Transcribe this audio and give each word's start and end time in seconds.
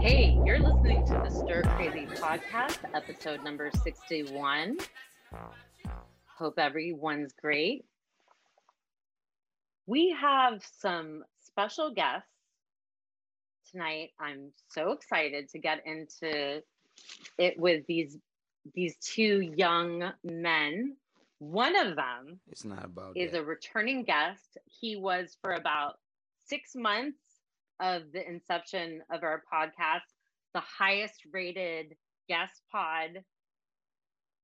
Hey, 0.00 0.38
you're 0.44 0.58
listening 0.58 1.06
to 1.06 1.12
the 1.14 1.30
Stir 1.30 1.62
Crazy 1.62 2.04
podcast, 2.16 2.78
episode 2.94 3.42
number 3.42 3.70
61. 3.82 4.76
Hope 6.38 6.58
everyone's 6.58 7.32
great. 7.40 7.86
We 9.86 10.14
have 10.20 10.62
some 10.78 11.24
special 11.40 11.90
guests 11.90 12.28
tonight. 13.70 14.10
I'm 14.20 14.52
so 14.68 14.90
excited 14.92 15.48
to 15.50 15.58
get 15.58 15.82
into 15.86 16.62
it 17.38 17.58
with 17.58 17.86
these 17.86 18.18
these 18.74 18.96
two 18.98 19.40
young 19.56 20.12
men. 20.22 20.96
One 21.38 21.76
of 21.76 21.96
them 21.96 22.40
It's 22.50 22.66
not 22.66 22.84
about 22.84 23.16
is 23.16 23.32
that. 23.32 23.38
a 23.40 23.44
returning 23.44 24.04
guest. 24.04 24.58
He 24.66 24.96
was 24.96 25.38
for 25.40 25.52
about 25.52 25.94
six 26.50 26.74
months 26.74 27.18
of 27.78 28.02
the 28.12 28.28
inception 28.28 29.00
of 29.10 29.22
our 29.22 29.42
podcast, 29.52 30.00
the 30.52 30.60
highest 30.60 31.22
rated 31.32 31.94
guest 32.28 32.60
pod 32.72 33.22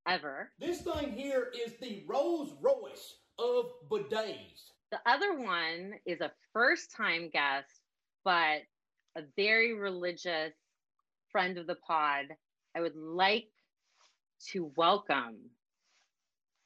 ever. 0.07 0.49
This 0.57 0.81
thing 0.81 1.11
here 1.11 1.51
is 1.53 1.73
the 1.81 2.05
Rolls 2.07 2.55
Royce 2.61 3.15
of 3.37 3.65
bidets. 3.91 4.71
The 4.89 4.99
other 5.05 5.37
one 5.37 5.95
is 6.05 6.21
a 6.21 6.31
first 6.53 6.95
time 6.95 7.29
guest, 7.29 7.81
but 8.23 8.61
a 9.17 9.23
very 9.35 9.73
religious 9.73 10.53
friend 11.29 11.57
of 11.57 11.67
the 11.67 11.75
pod. 11.75 12.27
I 12.73 12.79
would 12.79 12.95
like 12.95 13.49
to 14.51 14.71
welcome 14.77 15.35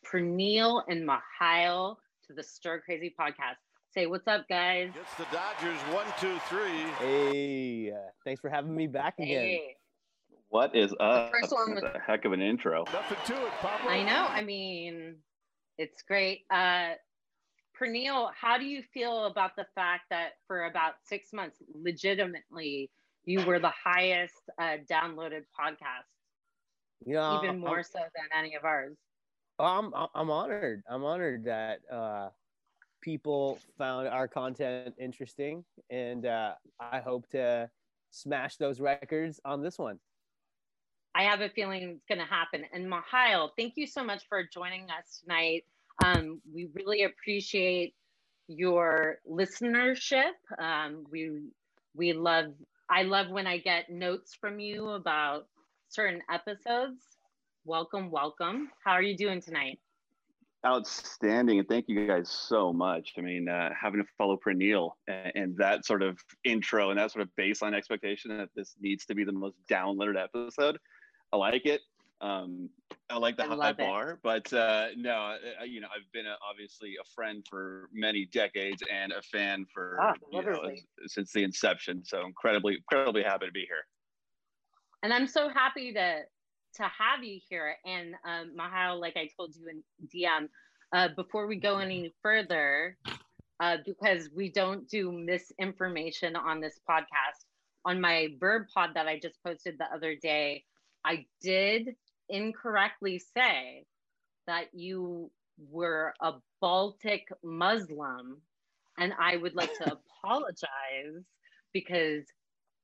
Praneal 0.05 0.83
and 0.87 1.07
Mihael 1.07 1.97
to 2.27 2.33
the 2.33 2.43
Stir 2.43 2.79
Crazy 2.81 3.13
podcast. 3.19 3.57
Say 3.93 4.05
what's 4.05 4.27
up, 4.27 4.47
guys. 4.47 4.89
It's 4.99 5.15
the 5.15 5.25
Dodgers 5.35 5.77
one, 5.93 6.05
two, 6.19 6.37
three. 6.47 6.81
Hey, 6.99 7.91
uh, 7.91 7.97
thanks 8.23 8.39
for 8.39 8.49
having 8.49 8.73
me 8.73 8.87
back 8.87 9.15
again. 9.19 9.27
Hey. 9.41 9.75
What 10.47 10.75
is 10.75 10.93
up? 10.99 11.31
first 11.31 11.51
one 11.51 11.75
was- 11.75 11.83
a 11.83 11.99
heck 11.99 12.23
of 12.25 12.31
an 12.31 12.41
intro. 12.41 12.83
Nothing 12.85 13.17
to 13.35 13.45
it, 13.45 13.51
Pablo. 13.59 13.89
I 13.91 14.03
know. 14.03 14.27
I 14.29 14.43
mean, 14.43 15.17
it's 15.77 16.01
great. 16.03 16.45
Uh, 16.49 16.91
Praneal, 17.77 18.31
how 18.39 18.57
do 18.57 18.65
you 18.65 18.83
feel 18.93 19.25
about 19.25 19.55
the 19.57 19.65
fact 19.75 20.03
that 20.09 20.33
for 20.47 20.65
about 20.65 20.93
six 21.03 21.33
months, 21.33 21.57
legitimately, 21.73 22.91
you 23.25 23.45
were 23.45 23.59
the 23.59 23.71
highest 23.83 24.41
uh, 24.59 24.77
downloaded 24.89 25.43
podcast, 25.59 26.07
You 27.05 27.15
know, 27.15 27.37
even 27.39 27.49
I'm- 27.49 27.59
more 27.59 27.83
so 27.83 27.99
than 27.99 28.27
any 28.37 28.55
of 28.55 28.63
ours? 28.63 28.97
I'm, 29.59 29.93
I'm 29.93 30.07
I'm 30.15 30.29
honored. 30.31 30.81
I'm 30.89 31.03
honored 31.03 31.43
that 31.45 31.81
uh, 31.91 32.29
people 33.01 33.59
found 33.77 34.07
our 34.07 34.27
content 34.27 34.95
interesting, 34.99 35.63
and 35.89 36.25
uh, 36.25 36.53
I 36.79 36.99
hope 36.99 37.27
to 37.29 37.69
smash 38.11 38.57
those 38.57 38.79
records 38.79 39.39
on 39.45 39.61
this 39.61 39.77
one. 39.77 39.99
I 41.13 41.23
have 41.23 41.41
a 41.41 41.49
feeling 41.49 41.83
it's 41.83 42.05
going 42.07 42.19
to 42.19 42.25
happen. 42.25 42.63
And 42.73 42.89
Mihael, 42.89 43.49
thank 43.57 43.73
you 43.75 43.85
so 43.85 44.03
much 44.03 44.23
for 44.29 44.43
joining 44.43 44.83
us 44.83 45.21
tonight. 45.21 45.65
Um, 46.03 46.41
we 46.53 46.69
really 46.73 47.03
appreciate 47.03 47.93
your 48.47 49.19
listenership. 49.29 50.31
Um, 50.57 51.05
we 51.11 51.41
we 51.93 52.13
love. 52.13 52.53
I 52.89 53.03
love 53.03 53.29
when 53.29 53.47
I 53.47 53.57
get 53.57 53.89
notes 53.89 54.35
from 54.39 54.59
you 54.59 54.89
about 54.89 55.47
certain 55.89 56.21
episodes. 56.31 57.01
Welcome, 57.65 58.09
welcome. 58.09 58.69
How 58.83 58.93
are 58.93 59.01
you 59.01 59.15
doing 59.15 59.41
tonight? 59.41 59.79
Outstanding. 60.65 61.57
And 61.59 61.67
thank 61.67 61.85
you 61.89 62.05
guys 62.05 62.29
so 62.29 62.71
much. 62.71 63.13
I 63.17 63.21
mean, 63.21 63.49
uh, 63.49 63.71
having 63.79 63.99
to 63.99 64.07
follow 64.17 64.37
Praneal 64.37 64.91
and, 65.07 65.31
and 65.35 65.57
that 65.57 65.85
sort 65.85 66.03
of 66.03 66.19
intro 66.43 66.91
and 66.91 66.99
that 66.99 67.11
sort 67.11 67.23
of 67.23 67.29
baseline 67.39 67.73
expectation 67.73 68.37
that 68.37 68.49
this 68.55 68.75
needs 68.79 69.05
to 69.07 69.15
be 69.15 69.23
the 69.23 69.31
most 69.31 69.55
downloaded 69.69 70.21
episode. 70.21 70.77
I 71.33 71.37
like 71.37 71.65
it. 71.65 71.81
Um, 72.21 72.69
I 73.09 73.17
like 73.17 73.37
the 73.37 73.45
I 73.45 73.47
high 73.47 73.55
love 73.55 73.75
it. 73.79 73.83
bar, 73.87 74.19
but 74.21 74.53
uh, 74.53 74.89
no, 74.95 75.35
uh, 75.59 75.63
you 75.63 75.81
know, 75.81 75.87
I've 75.87 76.11
been 76.13 76.27
a, 76.27 76.35
obviously 76.47 76.93
a 77.01 77.05
friend 77.15 77.43
for 77.49 77.89
many 77.91 78.25
decades 78.25 78.83
and 78.93 79.11
a 79.11 79.23
fan 79.23 79.65
for 79.73 79.97
Ah, 79.99 80.13
you 80.31 80.43
know, 80.43 80.61
since 81.07 81.31
the 81.33 81.41
inception. 81.43 82.03
So 82.05 82.23
incredibly, 82.23 82.75
incredibly 82.75 83.23
happy 83.23 83.47
to 83.47 83.51
be 83.51 83.61
here. 83.61 83.87
and 85.01 85.11
I'm 85.11 85.25
so 85.25 85.49
happy 85.49 85.91
to 85.93 86.19
to 86.75 86.83
have 86.83 87.23
you 87.23 87.39
here. 87.49 87.75
And 87.85 88.15
um, 88.25 88.51
Mihael, 88.57 88.99
like 88.99 89.17
I 89.17 89.29
told 89.37 89.55
you 89.55 89.67
in 89.69 89.83
DM, 90.07 90.49
uh, 90.93 91.09
before 91.15 91.47
we 91.47 91.55
go 91.57 91.77
any 91.79 92.13
further, 92.21 92.97
uh, 93.59 93.77
because 93.85 94.29
we 94.35 94.49
don't 94.51 94.87
do 94.89 95.11
misinformation 95.11 96.35
on 96.35 96.61
this 96.61 96.79
podcast. 96.89 97.45
On 97.85 97.99
my 98.01 98.29
verb 98.39 98.67
pod 98.73 98.91
that 98.95 99.07
I 99.07 99.19
just 99.19 99.41
posted 99.43 99.77
the 99.77 99.85
other 99.93 100.15
day, 100.15 100.63
I 101.05 101.25
did 101.41 101.95
incorrectly 102.29 103.19
say 103.19 103.85
that 104.47 104.65
you 104.73 105.31
were 105.69 106.13
a 106.21 106.33
Baltic 106.61 107.27
Muslim, 107.43 108.41
and 108.97 109.13
I 109.19 109.37
would 109.37 109.55
like 109.55 109.73
to 109.77 109.97
apologize 110.23 111.23
because 111.73 112.25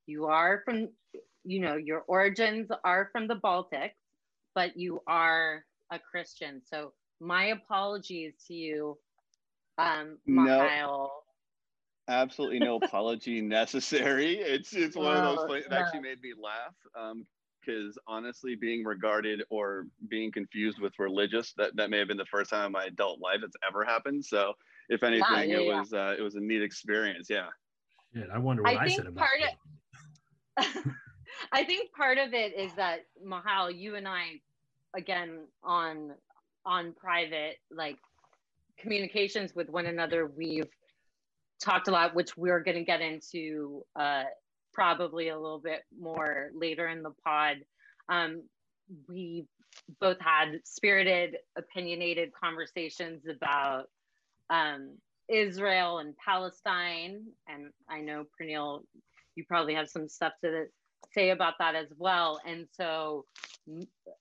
you 0.06 0.26
are 0.26 0.62
from 0.64 0.88
you 1.48 1.60
know 1.60 1.76
your 1.76 2.04
origins 2.08 2.68
are 2.84 3.08
from 3.10 3.26
the 3.26 3.36
baltics 3.36 3.96
but 4.54 4.76
you 4.76 5.00
are 5.06 5.64
a 5.90 5.98
christian 5.98 6.60
so 6.62 6.92
my 7.20 7.46
apologies 7.46 8.34
to 8.46 8.54
you 8.54 8.98
um 9.78 10.18
No. 10.26 10.42
Mihael. 10.42 11.08
absolutely 12.08 12.58
no 12.58 12.76
apology 12.76 13.40
necessary. 13.60 14.34
It's 14.34 14.74
it's 14.74 14.96
one 14.96 15.16
of 15.16 15.36
those 15.36 15.48
things 15.48 15.64
that 15.68 15.74
yeah. 15.74 15.84
actually 15.84 16.00
made 16.00 16.20
me 16.20 16.32
laugh. 16.40 16.74
Um, 16.98 17.26
because 17.60 17.98
honestly, 18.06 18.54
being 18.54 18.84
regarded 18.84 19.42
or 19.50 19.86
being 20.08 20.32
confused 20.32 20.80
with 20.80 20.92
religious, 20.98 21.52
that, 21.58 21.76
that 21.76 21.90
may 21.90 21.98
have 21.98 22.08
been 22.08 22.16
the 22.16 22.24
first 22.24 22.50
time 22.50 22.66
in 22.66 22.72
my 22.72 22.84
adult 22.84 23.20
life 23.20 23.40
it's 23.42 23.56
ever 23.68 23.84
happened. 23.84 24.24
So 24.24 24.54
if 24.88 25.02
anything, 25.02 25.50
yeah, 25.50 25.58
it 25.58 25.66
yeah. 25.66 25.78
was 25.78 25.92
uh, 25.92 26.14
it 26.18 26.22
was 26.22 26.34
a 26.34 26.40
neat 26.40 26.62
experience. 26.62 27.28
Yeah. 27.28 27.48
Shit, 28.14 28.28
I 28.32 28.38
wonder 28.38 28.62
what 28.62 28.74
I 28.74 28.84
I, 28.84 28.86
think 28.86 28.98
said 29.00 29.06
about 29.06 29.18
part 29.18 29.40
it. 29.40 29.54
I 31.58 31.64
think 31.64 31.92
part 31.92 32.18
of 32.18 32.34
it 32.34 32.56
is 32.56 32.72
that 32.74 33.00
mahal 33.20 33.68
you 33.68 33.96
and 33.96 34.06
i 34.06 34.40
again 34.96 35.40
on 35.64 36.12
on 36.64 36.92
private 36.92 37.56
like 37.68 37.96
communications 38.78 39.56
with 39.56 39.68
one 39.68 39.86
another 39.86 40.30
we've 40.36 40.70
talked 41.60 41.88
a 41.88 41.90
lot 41.90 42.14
which 42.14 42.36
we're 42.36 42.62
going 42.62 42.76
to 42.76 42.84
get 42.84 43.00
into 43.00 43.82
uh 43.98 44.22
probably 44.72 45.30
a 45.30 45.36
little 45.36 45.58
bit 45.58 45.82
more 46.00 46.50
later 46.54 46.86
in 46.86 47.02
the 47.02 47.10
pod. 47.24 47.56
Um 48.08 48.44
we 49.08 49.44
both 50.00 50.20
had 50.20 50.60
spirited 50.62 51.38
opinionated 51.56 52.30
conversations 52.40 53.24
about 53.26 53.86
um 54.48 54.96
israel 55.28 55.98
and 55.98 56.14
palestine 56.24 57.24
and 57.48 57.72
i 57.90 58.00
know 58.00 58.24
praneal 58.40 58.82
you 59.34 59.44
probably 59.44 59.74
have 59.74 59.88
some 59.88 60.08
stuff 60.08 60.34
to 60.42 60.66
say 61.12 61.30
about 61.30 61.54
that 61.58 61.74
as 61.74 61.88
well. 61.96 62.40
And 62.46 62.66
so, 62.72 63.24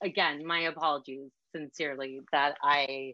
again, 0.01 0.45
my 0.45 0.61
apologies 0.61 1.31
sincerely 1.55 2.19
that 2.31 2.55
I, 2.63 3.13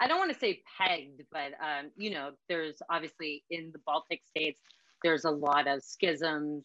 I 0.00 0.08
don't 0.08 0.18
want 0.18 0.32
to 0.32 0.38
say 0.38 0.62
pegged, 0.78 1.22
but 1.30 1.52
um, 1.60 1.90
you 1.96 2.10
know, 2.10 2.30
there's 2.48 2.76
obviously 2.90 3.44
in 3.50 3.70
the 3.72 3.80
Baltic 3.86 4.22
states, 4.26 4.60
there's 5.02 5.24
a 5.24 5.30
lot 5.30 5.66
of 5.68 5.82
schisms 5.82 6.64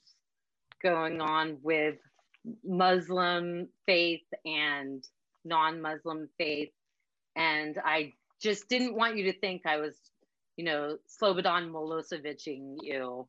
going 0.82 1.22
on 1.22 1.58
with 1.62 1.98
Muslim 2.64 3.68
faith 3.86 4.26
and 4.46 5.04
non-Muslim 5.46 6.30
faith, 6.38 6.72
and 7.36 7.78
I 7.84 8.14
just 8.42 8.70
didn't 8.70 8.96
want 8.96 9.18
you 9.18 9.32
to 9.32 9.40
think 9.40 9.66
I 9.66 9.78
was, 9.78 9.98
you 10.56 10.64
know, 10.64 10.98
Slobodan 11.22 11.72
Milosevicing 11.72 12.78
you. 12.82 13.28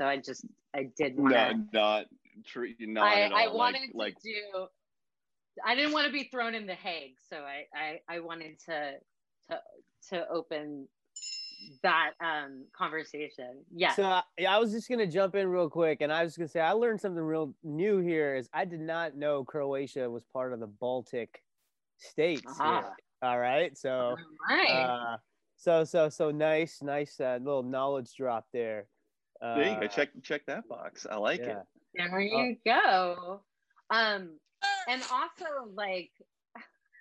So 0.00 0.06
I 0.06 0.16
just 0.16 0.46
I 0.74 0.88
did 0.96 1.18
want 1.18 1.34
No, 1.34 1.50
to. 1.50 1.64
not 1.74 2.06
true. 2.46 2.72
Not 2.80 3.04
I, 3.06 3.20
at 3.20 3.32
all. 3.32 3.38
I 3.38 3.44
Like- 3.44 3.54
wanted 3.54 3.90
like, 3.92 4.14
to 4.20 4.22
do. 4.32 4.66
I 5.62 5.74
didn't 5.74 5.92
want 5.92 6.06
to 6.06 6.12
be 6.12 6.24
thrown 6.24 6.54
in 6.54 6.66
the 6.66 6.74
Hague, 6.74 7.16
so 7.28 7.36
I 7.36 7.66
I, 7.74 8.00
I 8.08 8.20
wanted 8.20 8.58
to 8.60 8.92
to 9.50 9.60
to 10.08 10.28
open 10.30 10.88
that 11.82 12.12
um 12.24 12.64
conversation. 12.72 13.62
Yeah. 13.70 13.92
So 13.92 14.04
I, 14.04 14.22
yeah, 14.38 14.56
I 14.56 14.58
was 14.58 14.72
just 14.72 14.88
gonna 14.88 15.06
jump 15.06 15.34
in 15.34 15.48
real 15.48 15.68
quick, 15.68 16.00
and 16.00 16.10
I 16.10 16.22
was 16.22 16.34
gonna 16.34 16.48
say 16.48 16.60
I 16.60 16.72
learned 16.72 17.02
something 17.02 17.22
real 17.22 17.54
new 17.62 17.98
here. 17.98 18.36
Is 18.36 18.48
I 18.54 18.64
did 18.64 18.80
not 18.80 19.16
know 19.16 19.44
Croatia 19.44 20.08
was 20.08 20.24
part 20.32 20.54
of 20.54 20.60
the 20.60 20.66
Baltic 20.66 21.42
states. 21.98 22.40
here. 22.40 22.52
Ah. 22.58 22.94
All 23.22 23.38
right, 23.38 23.76
so 23.76 24.16
All 24.48 24.56
right. 24.56 24.70
uh, 24.70 25.16
so 25.56 25.84
so 25.84 26.08
so 26.08 26.30
nice, 26.30 26.80
nice 26.80 27.20
uh, 27.20 27.38
little 27.42 27.62
knowledge 27.62 28.14
drop 28.14 28.46
there. 28.54 28.86
Uh, 29.42 29.56
there 29.56 29.72
you 29.72 29.80
go. 29.80 29.86
Check 29.86 30.10
check 30.22 30.46
that 30.46 30.68
box. 30.68 31.06
I 31.10 31.16
like 31.16 31.40
yeah. 31.40 31.60
it. 31.60 31.66
There 31.94 32.20
you 32.20 32.56
go. 32.64 33.40
Um, 33.90 34.38
and 34.88 35.02
also 35.12 35.46
like, 35.74 36.10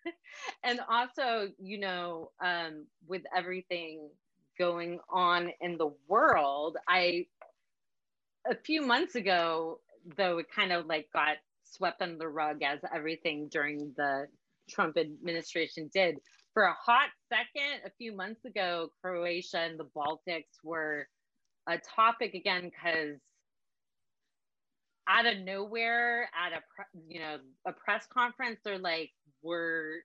and 0.63 0.79
also, 0.89 1.49
you 1.59 1.79
know, 1.79 2.31
um, 2.43 2.85
with 3.07 3.23
everything 3.35 4.09
going 4.57 4.99
on 5.09 5.51
in 5.61 5.77
the 5.77 5.91
world. 6.07 6.77
I 6.87 7.25
a 8.49 8.55
few 8.55 8.81
months 8.81 9.15
ago, 9.15 9.79
though, 10.17 10.37
it 10.37 10.47
kind 10.53 10.71
of 10.71 10.85
like 10.85 11.07
got 11.13 11.37
swept 11.63 12.01
under 12.01 12.17
the 12.17 12.27
rug 12.27 12.61
as 12.63 12.79
everything 12.93 13.47
during 13.51 13.93
the 13.95 14.27
Trump 14.69 14.97
administration 14.97 15.89
did. 15.93 16.17
For 16.53 16.63
a 16.63 16.73
hot 16.73 17.09
second, 17.29 17.85
a 17.85 17.91
few 17.97 18.15
months 18.15 18.43
ago, 18.45 18.89
Croatia 19.01 19.59
and 19.59 19.79
the 19.79 19.89
Baltics 19.95 20.63
were 20.63 21.07
a 21.69 21.77
topic 21.77 22.33
again 22.33 22.69
because 22.69 23.19
out 25.07 25.25
of 25.25 25.39
nowhere, 25.39 26.29
at 26.33 26.53
a 26.53 26.61
you 27.07 27.19
know 27.19 27.37
a 27.65 27.73
press 27.73 28.05
conference, 28.11 28.59
they're 28.63 28.77
like, 28.77 29.11
"We're 29.41 30.03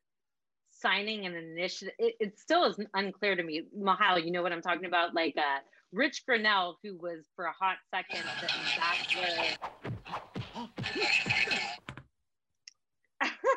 signing 0.71 1.27
an 1.27 1.35
initiative." 1.35 1.95
It, 1.99 2.15
it 2.21 2.39
still 2.39 2.65
is 2.65 2.79
unclear 2.95 3.37
to 3.37 3.43
me, 3.43 3.65
Mahal. 3.77 4.19
You 4.19 4.31
know 4.31 4.43
what 4.43 4.53
I'm 4.53 4.63
talking 4.63 4.87
about? 4.87 5.15
Like 5.15 5.35
uh, 5.37 5.59
Rich 5.93 6.23
Grenell, 6.29 6.77
who 6.83 6.97
was 6.97 7.27
for 7.37 7.47
a 7.47 7.53
hot 7.53 7.77
second 7.95 8.25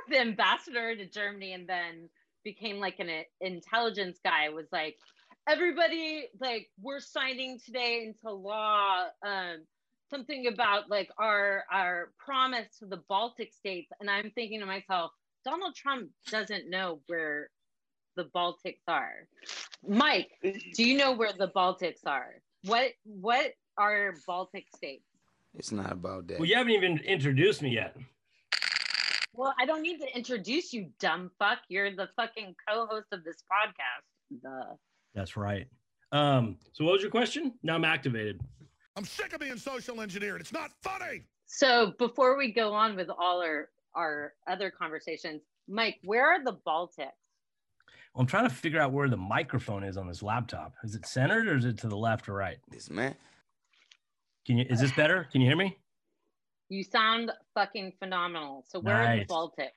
the 0.10 0.20
ambassador 0.20 0.96
to 0.96 1.10
Germany, 1.10 1.54
and 1.54 1.68
then 1.68 2.10
became 2.44 2.80
like 2.80 3.00
an 3.00 3.10
intelligence 3.42 4.20
guy. 4.24 4.50
Was 4.50 4.68
like, 4.72 4.98
everybody, 5.48 6.28
like, 6.40 6.70
we're 6.82 7.00
signing 7.00 7.60
today 7.66 8.04
into 8.06 8.34
law. 8.34 9.06
Um, 9.26 9.66
something 10.10 10.48
about 10.48 10.90
like 10.90 11.10
our 11.18 11.64
our 11.72 12.12
promise 12.18 12.68
to 12.80 12.86
the 12.86 13.02
Baltic 13.10 13.54
states, 13.54 13.92
and 14.00 14.10
I'm 14.10 14.32
thinking 14.32 14.60
to 14.60 14.66
myself, 14.66 15.12
Donald 15.44 15.76
Trump 15.76 16.10
doesn't 16.30 16.70
know 16.70 17.02
where 17.08 17.50
the 18.16 18.26
Baltics 18.36 18.82
are. 18.88 19.28
Mike, 19.88 20.32
do 20.74 20.84
you 20.84 20.98
know 20.98 21.12
where 21.12 21.34
the 21.34 21.50
Baltics 21.50 22.06
are? 22.06 22.36
What 22.64 22.92
what 23.04 23.54
are 23.78 24.14
Baltic 24.26 24.66
states? 24.76 25.04
It's 25.56 25.72
not 25.72 25.92
about 25.92 26.28
that. 26.28 26.40
Well, 26.40 26.48
you 26.48 26.56
haven't 26.56 26.74
even 26.74 27.00
introduced 27.00 27.62
me 27.62 27.70
yet. 27.70 27.96
Well, 29.34 29.54
I 29.60 29.66
don't 29.66 29.84
need 29.84 30.00
to 30.00 30.16
introduce 30.16 30.74
you, 30.74 30.90
dumb 31.00 31.32
fuck. 31.38 31.60
You're 31.70 31.96
the 31.96 32.10
fucking 32.16 32.56
co-host 32.68 33.08
of 33.12 33.24
this 33.24 33.44
podcast. 33.52 34.42
The 34.42 34.78
That's 35.18 35.36
right. 35.36 35.68
Um, 36.12 36.58
so 36.74 36.86
what 36.86 36.94
was 36.94 37.02
your 37.02 37.10
question? 37.10 37.52
Now 37.64 37.74
I'm 37.74 37.84
activated. 37.84 38.40
I'm 38.96 39.04
sick 39.04 39.34
of 39.34 39.40
being 39.40 39.58
social 39.58 40.00
engineered. 40.00 40.40
It's 40.42 40.54
not 40.54 40.70
funny. 40.84 41.24
so 41.48 41.94
before 41.98 42.38
we 42.38 42.52
go 42.52 42.72
on 42.72 42.96
with 42.96 43.10
all 43.10 43.42
our 43.42 43.70
our 43.96 44.34
other 44.48 44.70
conversations, 44.70 45.42
Mike, 45.68 45.98
where 46.04 46.24
are 46.24 46.44
the 46.44 46.56
Baltics? 46.68 47.00
Well, 48.14 48.22
I'm 48.22 48.28
trying 48.28 48.48
to 48.48 48.54
figure 48.54 48.80
out 48.80 48.92
where 48.92 49.10
the 49.10 49.18
microphone 49.18 49.84
is 49.84 49.98
on 49.98 50.08
this 50.08 50.22
laptop. 50.22 50.76
Is 50.84 50.94
it 50.94 51.08
centered 51.08 51.48
or 51.48 51.56
is 51.56 51.66
it 51.66 51.80
to 51.80 51.88
the 51.88 51.98
left 51.98 52.30
or 52.30 52.34
right? 52.34 52.58
This 52.70 52.92
man. 52.92 53.16
Can 54.46 54.60
you 54.60 54.66
is 54.70 54.80
this 54.80 54.92
better? 54.92 55.28
Can 55.32 55.42
you 55.42 55.48
hear 55.48 55.58
me? 55.58 55.76
You 56.70 56.84
sound 56.84 57.32
fucking 57.56 57.94
phenomenal. 57.98 58.66
So 58.68 58.80
where 58.80 58.98
are 58.98 59.18
the 59.18 59.26
Baltics? 59.26 59.72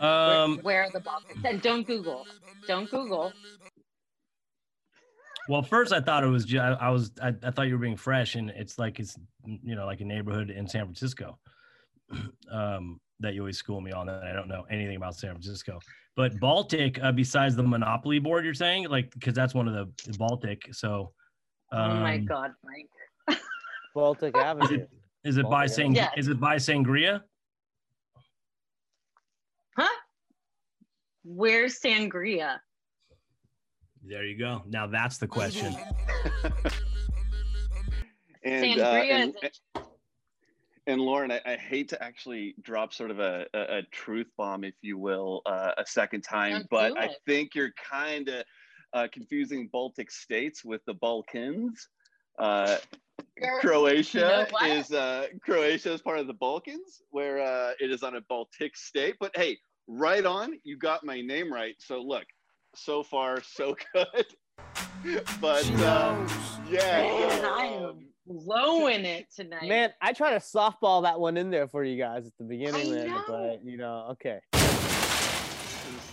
Um 0.00 0.58
Where 0.62 0.84
are 0.84 0.90
the 0.90 1.00
Baltics? 1.00 1.44
And 1.44 1.60
don't 1.60 1.86
Google. 1.86 2.26
Don't 2.66 2.90
Google. 2.90 3.32
well 5.48 5.62
first 5.62 5.92
I 5.92 6.00
thought 6.00 6.22
it 6.22 6.28
was 6.28 6.44
ju- 6.44 6.60
I 6.60 6.90
was 6.90 7.10
I, 7.20 7.34
I 7.42 7.50
thought 7.50 7.66
you 7.66 7.74
were 7.74 7.80
being 7.80 7.96
fresh 7.96 8.34
and 8.36 8.50
it's 8.50 8.78
like 8.78 9.00
it's 9.00 9.16
you 9.44 9.74
know 9.74 9.84
like 9.84 10.00
a 10.00 10.04
neighborhood 10.04 10.50
in 10.50 10.66
San 10.66 10.84
Francisco. 10.84 11.38
Um 12.50 13.00
that 13.20 13.34
you 13.34 13.42
always 13.42 13.58
school 13.58 13.82
me 13.82 13.92
on 13.92 14.06
that 14.06 14.24
I 14.24 14.32
don't 14.32 14.48
know 14.48 14.64
anything 14.70 14.96
about 14.96 15.14
San 15.14 15.30
Francisco. 15.30 15.78
But 16.16 16.40
Baltic 16.40 16.98
uh, 17.02 17.12
besides 17.12 17.54
the 17.54 17.62
Monopoly 17.62 18.18
board 18.18 18.44
you're 18.44 18.54
saying 18.54 18.88
like 18.88 19.10
because 19.12 19.34
that's 19.34 19.54
one 19.54 19.68
of 19.68 19.74
the, 19.74 20.10
the 20.10 20.16
Baltic 20.18 20.68
so 20.72 21.12
oh 21.72 21.76
my 21.76 22.16
um, 22.16 22.24
god, 22.24 22.52
Mike. 22.64 23.38
Baltic 23.94 24.36
Avenue. 24.36 24.86
Is 25.24 25.36
it 25.36 25.42
by 25.44 25.66
Baltic 25.66 25.74
sang- 25.74 25.94
Yes. 25.94 26.12
is 26.16 26.28
it 26.28 26.40
by 26.40 26.56
sangria? 26.56 27.22
Huh? 29.76 29.88
Where's 31.24 31.80
Sangria? 31.80 32.60
There 34.02 34.24
you 34.24 34.38
go. 34.38 34.62
Now 34.66 34.86
that's 34.86 35.18
the 35.18 35.26
question. 35.26 35.74
And, 38.42 38.80
uh, 38.80 38.94
Sangria 38.94 39.10
and, 39.10 39.34
is 39.42 39.60
and 40.86 41.00
Lauren, 41.00 41.30
I, 41.30 41.40
I 41.44 41.56
hate 41.56 41.88
to 41.90 42.02
actually 42.02 42.54
drop 42.62 42.92
sort 42.92 43.10
of 43.10 43.20
a, 43.20 43.46
a, 43.54 43.78
a 43.78 43.82
truth 43.92 44.28
bomb, 44.36 44.64
if 44.64 44.74
you 44.80 44.98
will, 44.98 45.42
uh, 45.46 45.72
a 45.76 45.86
second 45.86 46.22
time, 46.22 46.52
Don't 46.52 46.70
but 46.70 46.98
I 46.98 47.10
think 47.26 47.54
you're 47.54 47.72
kind 47.90 48.28
of 48.28 48.44
uh, 48.92 49.06
confusing 49.12 49.68
Baltic 49.72 50.10
states 50.10 50.64
with 50.64 50.80
the 50.86 50.94
Balkans. 50.94 51.88
Uh, 52.38 52.78
Croatia 53.60 54.18
You 54.18 54.24
know 54.24 54.46
what? 54.50 54.70
is 54.70 54.92
uh, 54.92 55.26
Croatia 55.42 55.92
is 55.92 56.00
part 56.00 56.18
of 56.18 56.26
the 56.26 56.34
Balkans, 56.34 57.02
where 57.10 57.40
uh, 57.40 57.72
it 57.78 57.90
is 57.90 58.02
on 58.02 58.16
a 58.16 58.20
Baltic 58.22 58.76
state. 58.76 59.16
But 59.20 59.30
hey, 59.36 59.58
right 59.90 60.24
on, 60.24 60.58
you 60.64 60.76
got 60.76 61.04
my 61.04 61.20
name 61.20 61.52
right. 61.52 61.74
So 61.78 62.00
look, 62.00 62.24
so 62.74 63.02
far 63.02 63.42
so 63.42 63.76
good. 63.92 64.26
but 65.40 65.68
uh, 65.82 66.28
yeah, 66.68 67.02
Man, 67.02 67.40
so, 67.40 67.54
I 67.54 67.76
um, 67.76 67.84
am 67.84 68.06
blowing 68.26 69.04
it 69.04 69.26
tonight. 69.34 69.68
Man, 69.68 69.90
I 70.00 70.12
try 70.12 70.30
to 70.30 70.36
softball 70.36 71.02
that 71.02 71.18
one 71.18 71.36
in 71.36 71.50
there 71.50 71.66
for 71.66 71.82
you 71.82 71.98
guys 71.98 72.26
at 72.26 72.32
the 72.38 72.44
beginning, 72.44 72.92
I 72.92 72.94
man, 72.94 73.06
know. 73.08 73.24
but 73.26 73.64
you 73.64 73.76
know, 73.76 74.08
okay. 74.12 74.40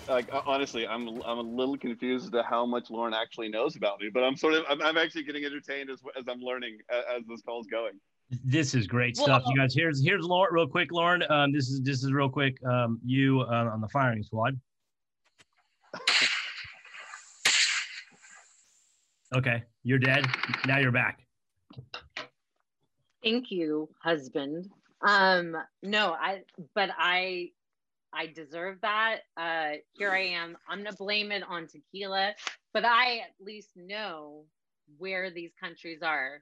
like 0.07 0.33
uh, 0.33 0.41
honestly, 0.45 0.87
I'm 0.87 1.21
I'm 1.23 1.37
a 1.37 1.41
little 1.41 1.77
confused 1.77 2.25
as 2.25 2.31
to 2.31 2.43
how 2.43 2.65
much 2.65 2.89
Lauren 2.89 3.13
actually 3.13 3.49
knows 3.49 3.75
about 3.75 3.99
me, 3.99 4.09
but 4.11 4.23
I'm 4.23 4.35
sort 4.35 4.55
of 4.55 4.63
I'm, 4.69 4.81
I'm 4.81 4.97
actually 4.97 5.23
getting 5.23 5.45
entertained 5.45 5.89
as 5.89 5.99
as 6.17 6.25
I'm 6.27 6.39
learning 6.39 6.79
uh, 6.91 7.17
as 7.17 7.23
this 7.27 7.41
call's 7.41 7.67
going. 7.67 7.99
This 8.29 8.75
is 8.75 8.87
great 8.87 9.15
stuff, 9.15 9.43
you 9.47 9.55
guys. 9.55 9.73
Here's 9.73 10.03
here's 10.03 10.23
Lauren, 10.23 10.53
real 10.53 10.67
quick, 10.67 10.91
Lauren. 10.91 11.23
Um, 11.29 11.53
this 11.53 11.69
is 11.69 11.81
this 11.81 12.03
is 12.03 12.11
real 12.11 12.27
quick. 12.27 12.57
Um, 12.65 12.99
you 13.05 13.41
uh, 13.41 13.69
on 13.71 13.79
the 13.79 13.87
firing 13.87 14.21
squad. 14.21 14.59
Okay, 19.33 19.63
you're 19.83 19.99
dead. 19.99 20.25
Now 20.65 20.77
you're 20.77 20.91
back. 20.91 21.25
Thank 23.23 23.49
you, 23.49 23.89
husband. 24.01 24.69
Um, 25.01 25.55
no, 25.81 26.11
I 26.11 26.41
but 26.75 26.89
I 26.97 27.51
I 28.11 28.27
deserve 28.27 28.79
that. 28.81 29.19
Uh 29.37 29.79
here 29.93 30.11
I 30.11 30.23
am. 30.23 30.57
I'm 30.67 30.83
gonna 30.83 30.95
blame 30.97 31.31
it 31.31 31.43
on 31.47 31.67
tequila, 31.67 32.33
but 32.73 32.83
I 32.83 33.19
at 33.19 33.33
least 33.39 33.69
know 33.77 34.43
where 34.97 35.29
these 35.29 35.51
countries 35.57 36.01
are. 36.01 36.41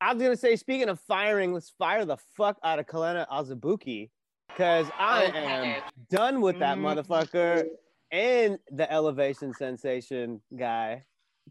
I 0.00 0.12
was 0.12 0.22
gonna 0.22 0.36
say, 0.36 0.56
speaking 0.56 0.88
of 0.88 1.00
firing, 1.00 1.52
let's 1.54 1.70
fire 1.70 2.04
the 2.04 2.16
fuck 2.36 2.58
out 2.62 2.78
of 2.78 2.86
Kelenna 2.86 3.26
Azubuike, 3.28 4.10
because 4.52 4.90
I 4.98 5.26
Okay. 5.26 5.38
am 5.38 5.76
done 6.10 6.40
with 6.40 6.58
that 6.58 6.76
Mhm. 6.78 6.82
motherfucker 6.82 7.68
and 8.10 8.58
the 8.70 8.90
elevation 8.92 9.54
sensation 9.54 10.42
guy, 10.54 11.04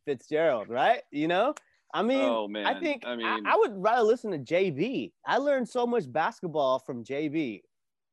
Fitzgerald. 0.05 0.69
Right? 0.69 1.03
You 1.11 1.27
know, 1.27 1.55
I 1.93 2.03
mean, 2.03 2.29
oh 2.29 2.47
man, 2.47 2.67
I 2.67 2.79
think 2.79 3.05
I 3.05 3.13
I, 3.13 3.15
mean, 3.15 3.47
I 3.47 3.57
would 3.57 3.73
rather 3.75 4.03
listen 4.03 4.31
to 4.31 4.37
JB. 4.37 5.13
I 5.25 5.37
learned 5.37 5.67
so 5.67 5.87
much 5.87 6.11
basketball 6.11 6.79
from 6.79 7.03
JB. 7.03 7.63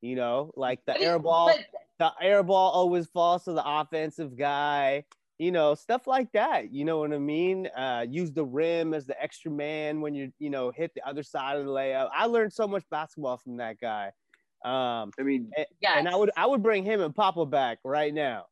You 0.01 0.17
know, 0.17 0.53
like 0.57 0.85
the 0.87 1.01
air 1.01 1.19
ball, 1.19 1.47
But 1.47 1.67
the 1.99 2.13
air 2.25 2.43
ball 2.43 2.73
always 2.73 3.07
falls 3.07 3.45
to 3.45 3.53
the 3.53 3.63
offensive 3.65 4.37
guy. 4.37 5.05
You 5.43 5.51
know, 5.51 5.75
stuff 5.75 6.07
like 6.07 6.31
that. 6.35 6.73
You 6.73 6.85
know 6.85 6.99
what 6.99 7.13
I 7.13 7.19
mean? 7.19 7.67
Uh, 7.77 8.07
use 8.09 8.31
the 8.31 8.45
rim 8.45 8.95
as 8.95 9.07
the 9.07 9.21
extra 9.21 9.51
man 9.51 10.01
when 10.01 10.15
you 10.15 10.33
you 10.39 10.51
know 10.51 10.71
hit 10.71 10.95
the 10.95 11.05
other 11.05 11.25
side 11.25 11.57
of 11.57 11.67
the 11.67 11.71
layup. 11.73 12.11
I 12.15 12.27
learned 12.27 12.53
so 12.53 12.69
much 12.69 12.85
basketball 12.93 13.39
from 13.39 13.57
that 13.57 13.81
guy. 13.81 14.13
Um, 14.65 15.11
I 15.19 15.25
mean, 15.25 15.51
yeah 15.81 15.99
and 15.99 16.09
I 16.09 16.15
would 16.15 16.31
I 16.37 16.47
would 16.47 16.63
bring 16.63 16.85
him 16.85 17.01
and 17.01 17.13
Papa 17.13 17.45
back 17.45 17.79
right 17.83 18.15
now. 18.15 18.45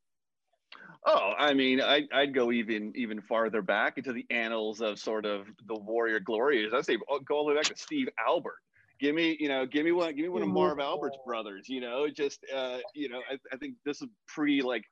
oh, 1.07 1.33
I 1.39 1.55
mean, 1.55 1.81
I 1.81 2.09
I'd 2.13 2.35
go 2.35 2.51
even 2.51 2.93
even 2.97 3.21
farther 3.21 3.63
back 3.63 3.97
into 3.97 4.13
the 4.13 4.27
annals 4.29 4.81
of 4.81 4.99
sort 4.99 5.27
of 5.27 5.47
the 5.69 5.79
Warrior 5.79 6.19
Glorious. 6.19 6.73
I'd 6.75 6.87
say 6.87 6.99
oh, 7.09 7.21
go 7.21 7.37
all 7.37 7.45
the 7.45 7.51
way 7.51 7.55
back 7.55 7.67
to 7.67 7.77
Steve 7.77 8.09
Albert. 8.27 8.59
Give 8.99 9.15
me, 9.15 9.37
you 9.39 9.47
know, 9.47 9.65
give 9.65 9.85
me 9.85 9.93
one, 9.93 10.17
give 10.17 10.25
me 10.25 10.29
one 10.29 10.43
of 10.43 10.49
Marv 10.49 10.81
Albert's 10.81 11.17
brothers. 11.25 11.69
You 11.69 11.81
know, 11.81 12.09
just, 12.09 12.45
uh, 12.55 12.79
you 12.95 13.09
know, 13.09 13.21
I, 13.31 13.39
I 13.53 13.57
think 13.59 13.77
this 13.87 14.03
is 14.03 14.09
pre 14.27 14.61
like 14.61 14.85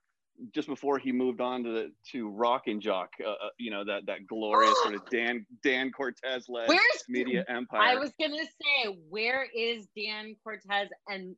just 0.55 0.69
before 0.69 0.99
he 0.99 1.13
moved 1.13 1.41
on 1.41 1.63
to 1.65 1.71
the 1.71 1.93
to 2.13 2.29
Rock 2.31 2.67
and 2.67 2.81
Jock. 2.81 3.11
Uh, 3.25 3.31
uh, 3.31 3.35
you 3.59 3.71
know 3.71 3.85
that 3.85 4.07
that 4.07 4.27
glorious 4.27 4.75
sort 4.83 4.95
of 4.95 5.09
Dan 5.11 5.47
Dan 5.63 5.91
Cortez 5.91 6.47
led 6.49 6.71
media 7.09 7.45
empire. 7.49 7.81
I 7.81 7.97
was 7.97 8.13
gonna 8.21 8.45
say, 8.45 8.99
where 9.09 9.47
is 9.55 9.87
Dan 9.97 10.37
Cortez? 10.43 10.89
And 11.09 11.37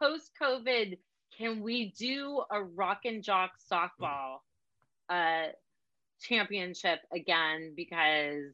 post 0.00 0.30
COVID, 0.40 0.98
can 1.36 1.62
we 1.62 1.92
do 1.98 2.42
a 2.50 2.62
rock 2.62 3.00
and 3.04 3.22
jock 3.22 3.52
softball 3.70 4.38
uh, 5.08 5.48
championship 6.20 7.00
again? 7.12 7.72
Because 7.76 8.52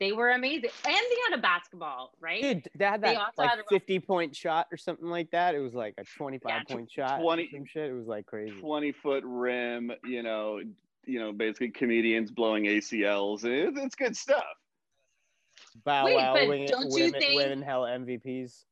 they 0.00 0.12
were 0.12 0.30
amazing, 0.30 0.70
and 0.86 0.94
they 0.94 1.16
had 1.30 1.38
a 1.38 1.42
basketball, 1.42 2.12
right? 2.20 2.40
Dude, 2.42 2.68
they 2.76 2.84
had 2.84 3.00
They 3.02 3.14
that 3.14 3.20
also 3.20 3.32
like 3.42 3.50
had 3.50 3.58
a- 3.58 3.64
50 3.68 4.00
point 4.00 4.36
shot 4.36 4.66
or 4.70 4.76
something 4.76 5.08
like 5.08 5.30
that. 5.32 5.54
It 5.54 5.58
was 5.60 5.74
like 5.74 5.94
a 5.98 6.04
twenty 6.16 6.38
five 6.38 6.62
yeah, 6.68 6.74
point 6.74 6.90
shot. 6.90 7.20
20 7.20 7.50
some 7.52 7.64
shit. 7.64 7.90
It 7.90 7.94
was 7.94 8.06
like 8.06 8.26
crazy. 8.26 8.58
20 8.60 8.92
foot 8.92 9.24
rim, 9.26 9.92
you 10.04 10.22
know, 10.22 10.60
you 11.04 11.18
know, 11.18 11.32
basically 11.32 11.70
comedians 11.70 12.30
blowing 12.30 12.64
ACLs. 12.64 13.44
It, 13.44 13.74
it's 13.76 13.94
good 13.94 14.16
stuff. 14.16 14.44
Bow 15.84 16.06
Wait, 16.06 16.16
Wow 16.16 16.34
but 16.34 16.48
winning, 16.48 16.68
don't 16.68 16.90
you 16.90 17.04
women, 17.06 17.20
think- 17.20 17.34
women 17.36 17.62
hell 17.62 17.82
MVPs. 17.82 18.64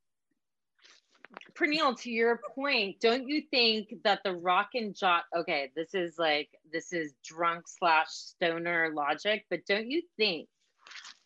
Praneal, 1.55 1.99
to 2.03 2.11
your 2.11 2.41
point, 2.55 3.01
don't 3.01 3.29
you 3.29 3.43
think 3.51 3.95
that 4.05 4.21
the 4.25 4.33
rock 4.35 4.71
and 4.75 4.95
jock 4.95 5.25
okay, 5.37 5.71
this 5.75 5.95
is 5.95 6.19
like 6.19 6.49
this 6.73 6.93
is 6.93 7.15
drunk 7.25 7.65
slash 7.67 8.09
stoner 8.09 8.91
logic, 8.95 9.45
but 9.51 9.65
don't 9.67 9.91
you 9.91 10.03
think 10.17 10.49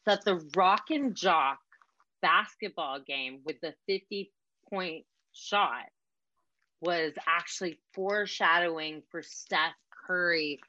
that 0.06 0.24
the 0.24 0.36
rock 0.56 0.84
and 0.90 1.14
jock 1.14 1.58
basketball 2.22 3.00
game 3.00 3.40
with 3.44 3.60
the 3.60 3.74
50 3.86 4.30
point 4.68 5.04
shot 5.32 5.86
was 6.80 7.12
actually 7.28 7.78
foreshadowing 7.94 9.02
for 9.10 9.22
Steph 9.22 9.74
Curry? 10.06 10.60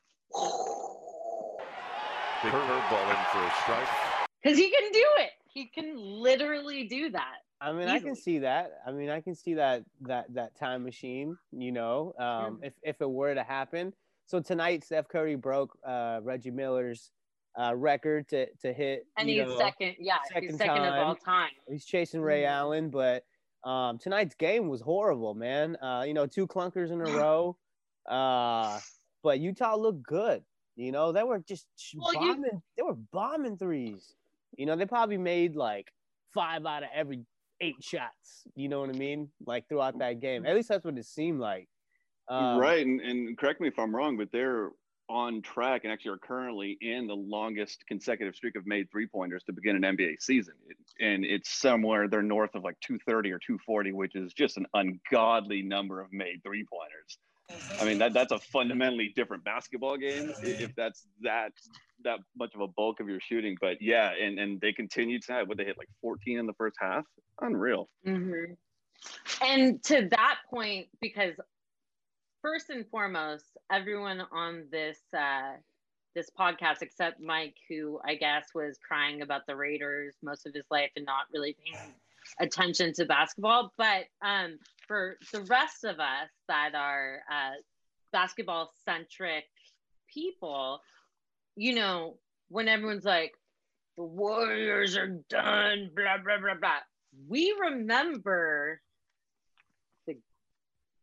Big 2.44 2.52
curveball 2.52 3.10
in 3.10 3.16
for 3.32 3.44
a 3.44 3.52
strike. 3.64 3.88
Because 4.42 4.58
he 4.58 4.70
can 4.70 4.92
do 4.92 5.06
it. 5.20 5.30
He 5.54 5.66
can 5.66 5.96
literally 5.98 6.86
do 6.86 7.12
that. 7.12 7.38
I 7.60 7.72
mean, 7.74 7.88
I 7.88 8.00
can 8.00 8.16
see 8.16 8.40
that. 8.40 8.80
I 8.88 8.92
mean, 8.92 9.10
I 9.10 9.22
can 9.22 9.36
see 9.36 9.54
that 9.54 9.84
that 10.02 10.34
that 10.34 10.58
time 10.58 10.84
machine. 10.84 11.38
You 11.52 11.72
know, 11.72 12.14
um, 12.18 12.60
if 12.64 12.74
if 12.82 13.02
it 13.02 13.10
were 13.10 13.36
to 13.36 13.44
happen. 13.44 13.94
So 14.26 14.40
tonight, 14.40 14.84
Steph 14.84 15.08
Curry 15.10 15.36
broke 15.36 15.78
uh, 15.86 16.22
Reggie 16.24 16.52
Miller's 16.52 17.12
uh, 17.60 17.74
record 17.76 18.28
to 18.30 18.48
to 18.62 18.72
hit. 18.74 19.06
And 19.18 19.30
you 19.30 19.42
he's 19.44 19.50
know, 19.52 19.58
second, 19.58 19.96
yeah, 20.00 20.16
second 20.32 20.50
he's 20.50 20.58
second 20.58 20.84
of 20.86 20.94
all 20.94 21.16
time. 21.16 21.50
He's 21.70 21.86
chasing 21.86 22.22
Ray 22.22 22.44
Mhm. 22.44 22.50
Allen, 22.50 22.90
but 22.90 23.26
um, 23.64 23.98
tonight's 24.00 24.36
game 24.36 24.68
was 24.70 24.82
horrible, 24.82 25.34
man. 25.34 25.76
Uh, 25.82 26.04
you 26.08 26.14
know, 26.14 26.26
two 26.26 26.48
clunkers 26.48 26.92
in 26.92 27.02
a 27.02 27.06
row. 27.18 27.58
Uh, 28.08 28.80
but 29.24 29.40
Utah 29.40 29.76
looked 29.76 30.02
good. 30.04 30.44
You 30.76 30.92
know, 30.92 31.12
they 31.12 31.24
were 31.24 31.40
just 31.40 31.68
sh- 31.78 31.96
Well, 31.98 32.14
you- 32.14 32.20
bombing. 32.34 32.62
They 32.76 32.84
were 32.84 32.96
bombing 33.12 33.58
threes. 33.58 34.16
You 34.58 34.66
know, 34.66 34.76
they 34.76 34.86
probably 34.86 35.18
made 35.18 35.56
like 35.56 35.92
five 36.34 36.66
out 36.66 36.84
of 36.84 36.90
every 36.94 37.26
eight 37.60 37.76
shots. 37.84 38.44
You 38.56 38.68
know 38.70 38.80
what 38.82 38.90
I 38.90 38.94
mean? 38.94 39.30
Like 39.46 39.68
throughout 39.70 40.00
that 40.00 40.20
game. 40.22 40.46
At 40.46 40.56
least 40.56 40.70
that's 40.70 40.84
what 40.84 40.98
it 40.98 41.06
seemed 41.06 41.40
like. 41.40 41.68
Um, 42.28 42.58
right, 42.58 42.86
and, 42.86 43.02
and 43.02 43.38
correct 43.38 43.60
me 43.62 43.68
if 43.68 43.78
I'm 43.78 43.94
wrong, 43.96 44.16
but 44.18 44.32
they're 44.32 44.72
on 45.12 45.42
track 45.42 45.82
and 45.84 45.92
actually 45.92 46.12
are 46.12 46.18
currently 46.18 46.78
in 46.80 47.06
the 47.06 47.16
longest 47.16 47.86
consecutive 47.86 48.34
streak 48.34 48.56
of 48.56 48.66
made 48.66 48.90
three 48.90 49.06
pointers 49.06 49.44
to 49.44 49.52
begin 49.52 49.84
an 49.84 49.98
NBA 49.98 50.22
season. 50.22 50.54
And 51.02 51.26
it's 51.26 51.50
somewhere 51.50 52.08
they're 52.08 52.22
north 52.22 52.56
of 52.56 52.64
like 52.64 52.80
230 52.80 53.32
or 53.32 53.40
240, 53.40 53.92
which 53.92 54.16
is 54.16 54.34
just 54.34 54.56
an 54.56 54.66
ungodly 54.74 55.62
number 55.62 56.00
of 56.00 56.14
made 56.14 56.42
three 56.44 56.66
pointers. 56.66 57.18
I 57.82 57.84
mean 57.84 57.98
that 57.98 58.14
that's 58.14 58.32
a 58.32 58.40
fundamentally 58.40 59.12
different 59.14 59.44
basketball 59.44 59.98
game 59.98 60.32
if 60.42 60.74
that's 60.76 61.06
that 61.22 61.52
that 62.06 62.20
much 62.38 62.56
of 62.56 62.62
a 62.62 62.68
bulk 62.68 63.02
of 63.02 63.10
your 63.10 63.20
shooting. 63.20 63.58
But 63.60 63.82
yeah, 63.82 64.12
and 64.12 64.40
and 64.40 64.62
they 64.62 64.72
continue 64.72 65.20
tonight. 65.20 65.50
What 65.50 65.58
they 65.58 65.66
hit 65.66 65.78
like 65.78 65.90
14 66.02 66.40
in 66.40 66.46
the 66.46 66.54
first 66.54 66.78
half, 66.80 67.04
unreal. 67.42 67.90
Mhm. 68.08 68.56
And 69.44 69.84
to 69.84 70.08
that 70.12 70.38
point, 70.50 70.88
because 71.02 71.34
first 72.42 72.70
and 72.70 72.86
foremost, 72.90 73.46
everyone 73.72 74.22
on 74.32 74.66
this 74.72 75.00
uh, 75.18 75.54
this 76.16 76.30
podcast, 76.38 76.82
except 76.82 77.22
Mike, 77.22 77.56
who 77.70 78.00
I 78.04 78.16
guess 78.16 78.48
was 78.54 78.78
crying 78.86 79.22
about 79.22 79.42
the 79.48 79.56
Raiders 79.56 80.16
most 80.22 80.46
of 80.46 80.54
his 80.54 80.66
life 80.70 80.92
and 80.96 81.06
not 81.06 81.26
really 81.34 81.56
paying 81.64 81.94
attention 82.40 82.94
to 82.94 83.06
basketball, 83.06 83.72
but 83.78 84.06
um, 84.22 84.58
for 84.88 85.18
the 85.32 85.42
rest 85.44 85.84
of 85.84 86.00
us 86.00 86.30
that 86.48 86.76
are 86.76 87.22
uh, 87.32 87.54
basketball 88.12 88.72
centric 88.84 89.46
people, 90.14 90.82
you 91.56 91.76
know, 91.76 92.18
when 92.50 92.68
everyone's 92.68 93.06
like, 93.06 93.34
the 93.98 94.04
Warriors 94.04 94.98
are 94.98 95.20
done, 95.30 95.92
blah, 95.96 96.18
blah, 96.24 96.40
blah, 96.40 96.56
blah. 96.60 96.80
We 97.28 97.54
remember 97.60 98.82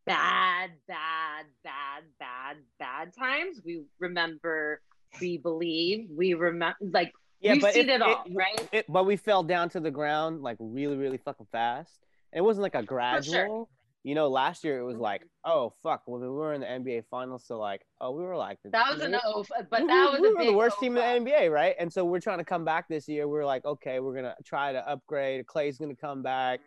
bad, 0.09 0.71
bad, 0.87 1.47
bad, 1.65 2.03
bad, 2.19 2.57
bad 2.79 3.13
times. 3.17 3.61
We 3.65 3.83
remember 3.99 4.81
we 5.21 5.39
believe. 5.39 6.09
We 6.17 6.35
remember, 6.35 6.77
like, 6.81 7.13
Yeah, 7.41 7.53
we've 7.53 7.63
but 7.63 7.75
seen 7.75 7.89
it, 7.89 7.95
it, 7.97 8.03
all, 8.03 8.25
it- 8.27 8.33
right? 8.35 8.69
it- 8.73 8.87
but 8.89 9.05
we 9.07 9.17
fell 9.17 9.43
down 9.43 9.69
to 9.71 9.81
the 9.81 9.91
ground 9.91 10.43
like 10.43 10.57
really, 10.61 10.97
really 10.97 11.19
fucking 11.19 11.47
fast. 11.53 11.99
And 12.33 12.41
it 12.41 12.43
wasn't 12.43 12.63
like 12.65 12.75
a 12.75 12.83
gradual. 12.83 13.33
Sure. 13.33 13.67
You 14.05 14.15
know, 14.15 14.29
last 14.29 14.65
year 14.65 14.79
it 14.79 14.85
was 14.85 14.97
like, 14.97 15.23
mm-hmm. 15.23 15.51
oh 15.51 15.73
fuck, 15.83 16.03
when 16.07 16.21
we 16.21 16.29
were 16.29 16.55
in 16.55 16.61
the 16.61 16.67
NBA 16.67 17.05
finals, 17.11 17.45
so 17.47 17.59
like, 17.59 17.83
oh, 18.01 18.13
we 18.13 18.23
were 18.23 18.37
like 18.37 18.59
That 18.65 18.93
was 18.95 19.03
an 19.03 19.13
we- 19.13 19.19
O, 19.25 19.45
but 19.71 19.81
we- 19.83 19.87
that 19.89 20.11
was 20.13 20.21
we 20.21 20.29
a 20.29 20.33
were 20.35 20.45
the 20.45 20.53
worst 20.53 20.77
O 20.79 20.81
team 20.83 20.97
in 20.97 21.25
the 21.25 21.31
NBA, 21.31 21.51
right? 21.51 21.75
And 21.79 21.93
so 21.93 22.05
we're 22.05 22.21
trying 22.21 22.39
to 22.39 22.45
come 22.45 22.65
back 22.65 22.87
this 22.89 23.09
year. 23.09 23.27
We're 23.29 23.45
like, 23.45 23.65
okay, 23.65 24.01
we're 24.01 24.15
gonna 24.15 24.37
try 24.45 24.73
to 24.73 24.89
upgrade. 24.89 25.47
Clay's 25.47 25.79
gonna 25.79 25.97
come 25.97 26.23
back. 26.23 26.61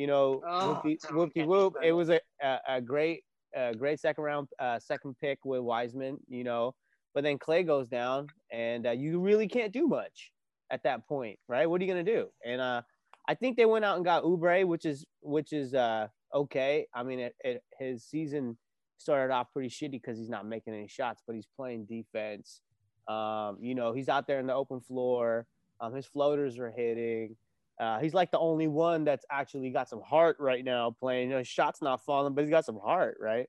You 0.00 0.06
know, 0.06 0.40
Oh, 0.46 0.80
whoopty 0.82 0.98
whoopty 1.10 1.46
whoop. 1.46 1.74
It 1.82 1.92
was 1.92 2.08
a, 2.08 2.20
a 2.42 2.58
a 2.76 2.80
great 2.80 3.22
a 3.54 3.74
great 3.74 4.00
second 4.00 4.24
round 4.24 4.48
uh, 4.58 4.78
second 4.78 5.14
pick 5.20 5.38
with 5.44 5.60
Wiseman. 5.60 6.16
You 6.26 6.42
know, 6.42 6.74
but 7.12 7.22
then 7.22 7.36
Clay 7.38 7.62
goes 7.64 7.86
down, 7.86 8.28
and 8.50 8.86
uh, 8.86 8.92
you 8.92 9.20
really 9.20 9.46
can't 9.46 9.74
do 9.74 9.86
much 9.86 10.32
at 10.70 10.82
that 10.84 11.06
point, 11.06 11.38
right? 11.48 11.68
What 11.68 11.82
are 11.82 11.84
you 11.84 11.90
gonna 11.90 12.02
do? 12.02 12.28
And 12.46 12.62
uh, 12.62 12.80
I 13.28 13.34
think 13.34 13.58
they 13.58 13.66
went 13.66 13.84
out 13.84 13.96
and 13.96 14.04
got 14.04 14.22
Oubre, 14.22 14.64
which 14.66 14.86
is 14.86 15.04
which 15.20 15.52
is 15.52 15.74
uh 15.74 16.08
okay. 16.34 16.86
I 16.94 17.02
mean, 17.02 17.18
it, 17.18 17.34
it, 17.44 17.62
his 17.78 18.02
season 18.02 18.56
started 18.96 19.34
off 19.34 19.48
pretty 19.52 19.68
shitty 19.68 19.90
because 20.00 20.16
he's 20.16 20.30
not 20.30 20.46
making 20.46 20.72
any 20.72 20.88
shots, 20.88 21.22
but 21.26 21.36
he's 21.36 21.48
playing 21.58 21.84
defense. 21.84 22.62
Um, 23.06 23.58
you 23.60 23.74
know, 23.74 23.92
he's 23.92 24.08
out 24.08 24.26
there 24.26 24.40
in 24.40 24.46
the 24.46 24.54
open 24.54 24.80
floor. 24.80 25.46
Um, 25.78 25.92
his 25.94 26.06
floaters 26.06 26.58
are 26.58 26.70
hitting. 26.70 27.36
Uh, 27.80 27.98
he's 27.98 28.12
like 28.12 28.30
the 28.30 28.38
only 28.38 28.68
one 28.68 29.04
that's 29.04 29.24
actually 29.30 29.70
got 29.70 29.88
some 29.88 30.02
heart 30.02 30.36
right 30.38 30.62
now 30.62 30.94
playing. 31.00 31.28
You 31.28 31.34
know, 31.34 31.38
his 31.38 31.48
shot's 31.48 31.80
not 31.80 32.04
falling, 32.04 32.34
but 32.34 32.42
he's 32.42 32.50
got 32.50 32.66
some 32.66 32.78
heart, 32.78 33.16
right? 33.18 33.48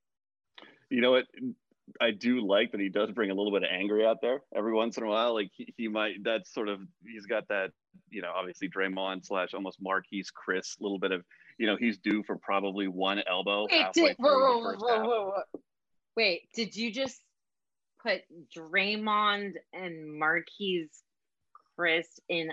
You 0.90 1.02
know 1.02 1.12
what? 1.12 1.26
I 2.00 2.12
do 2.12 2.40
like 2.48 2.72
that 2.72 2.80
he 2.80 2.88
does 2.88 3.12
bring 3.12 3.30
a 3.30 3.34
little 3.34 3.52
bit 3.52 3.64
of 3.64 3.70
angry 3.70 4.06
out 4.06 4.22
there 4.22 4.42
every 4.56 4.72
once 4.72 4.96
in 4.98 5.04
a 5.04 5.08
while. 5.08 5.34
Like 5.34 5.52
he, 5.54 5.74
he 5.76 5.88
might, 5.90 6.24
that's 6.24 6.54
sort 6.54 6.70
of, 6.70 6.80
he's 7.06 7.26
got 7.26 7.50
that, 7.50 7.72
you 8.10 8.22
know, 8.22 8.32
obviously 8.34 8.70
Draymond 8.70 9.26
slash 9.26 9.54
almost 9.54 9.84
Marquese 9.84 10.28
Chriss, 10.32 10.80
a 10.80 10.84
little 10.84 11.00
bit 11.00 11.12
of, 11.12 11.26
you 11.58 11.68
know, 11.68 11.76
he's 11.76 11.98
due 11.98 12.24
for 12.24 12.38
probably 12.38 12.88
one 12.88 13.22
elbow 13.30 13.68
Wait, 13.70 13.86
did, 13.94 14.16
whoa, 14.18 14.30
whoa, 14.30 14.60
whoa, 14.60 14.76
whoa, 14.78 15.06
whoa. 15.06 15.60
Wait, 16.16 16.44
did 16.56 16.74
you 16.74 16.90
just 16.90 17.20
put 18.02 18.22
Draymond 18.56 19.56
and 19.74 20.22
Marquese 20.22 21.02
Chriss 21.78 22.20
in 22.30 22.52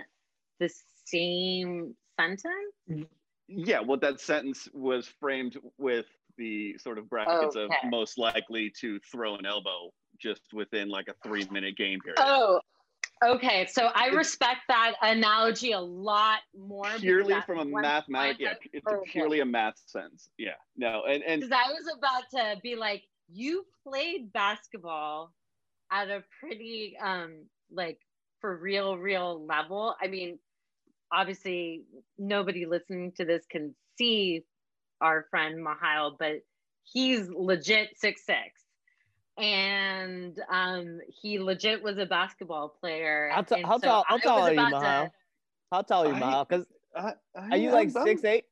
the 0.59 0.69
same 1.11 1.95
sentence? 2.19 3.07
Yeah, 3.47 3.79
well, 3.81 3.97
that 3.99 4.19
sentence 4.19 4.67
was 4.73 5.07
framed 5.19 5.57
with 5.77 6.05
the 6.37 6.77
sort 6.77 6.97
of 6.97 7.09
brackets 7.09 7.55
Okay. 7.55 7.65
of 7.83 7.91
most 7.91 8.17
likely 8.17 8.71
to 8.81 8.99
throw 9.11 9.35
an 9.35 9.45
elbow 9.45 9.91
just 10.19 10.41
within 10.53 10.89
like 10.89 11.07
a 11.07 11.13
three 11.27 11.47
minute 11.51 11.75
game 11.75 11.99
period. 11.99 12.19
Oh, 12.19 12.59
okay. 13.23 13.65
So 13.65 13.89
I 13.95 14.07
respect 14.07 14.61
that 14.67 14.95
analogy 15.01 15.71
a 15.71 15.79
lot 15.79 16.39
more. 16.55 16.85
purely 16.99 17.41
from 17.41 17.59
a 17.59 17.65
went 17.65 17.81
mathematic, 17.85 18.39
yeah, 18.39 18.53
it's 18.71 19.11
purely 19.11 19.39
a 19.39 19.45
math 19.45 19.79
sense. 19.85 20.29
Yeah, 20.37 20.51
no, 20.77 21.03
and 21.07 21.23
and 21.23 21.41
Because 21.41 21.57
I 21.57 21.71
was 21.71 21.85
about 21.97 22.23
to 22.31 22.61
be 22.61 22.75
like, 22.75 23.03
you 23.31 23.65
played 23.83 24.31
basketball 24.33 25.33
at 25.91 26.09
a 26.09 26.23
pretty 26.39 26.95
um 27.01 27.45
like 27.71 27.99
for 28.41 28.57
real, 28.57 28.97
real 28.97 29.45
level. 29.45 29.95
I 30.01 30.07
mean, 30.07 30.39
obviously 31.11 31.83
nobody 32.17 32.65
listening 32.65 33.11
to 33.17 33.25
this 33.25 33.45
can 33.49 33.75
see 33.97 34.43
our 35.01 35.25
friend 35.29 35.65
Mihael, 35.65 36.15
but 36.17 36.43
he's 36.83 37.27
legit 37.29 37.97
six 37.97 38.25
six. 38.25 38.63
And 39.37 40.37
um 40.51 40.99
he 41.21 41.39
legit 41.39 41.81
was 41.81 41.97
a 41.97 42.05
basketball 42.05 42.75
player. 42.81 43.29
How, 43.33 43.41
t- 43.41 43.61
how 43.61 43.77
so 43.77 43.87
tall? 43.87 44.05
How 44.07 44.15
I 44.15 44.15
was 44.15 44.23
tall 44.23 44.39
are 44.39 44.47
you, 44.53 44.59
about 44.59 44.69
to- 44.69 44.75
Mahal? 44.75 45.13
How 45.71 45.81
tall 45.81 46.03
are 46.03 46.07
you, 46.07 46.13
I- 46.13 46.19
Mahal? 46.19 46.45
Because 46.45 46.65
are 47.35 47.57
you 47.57 47.71
like 47.71 47.91
six 47.91 48.23
eight? 48.23 48.45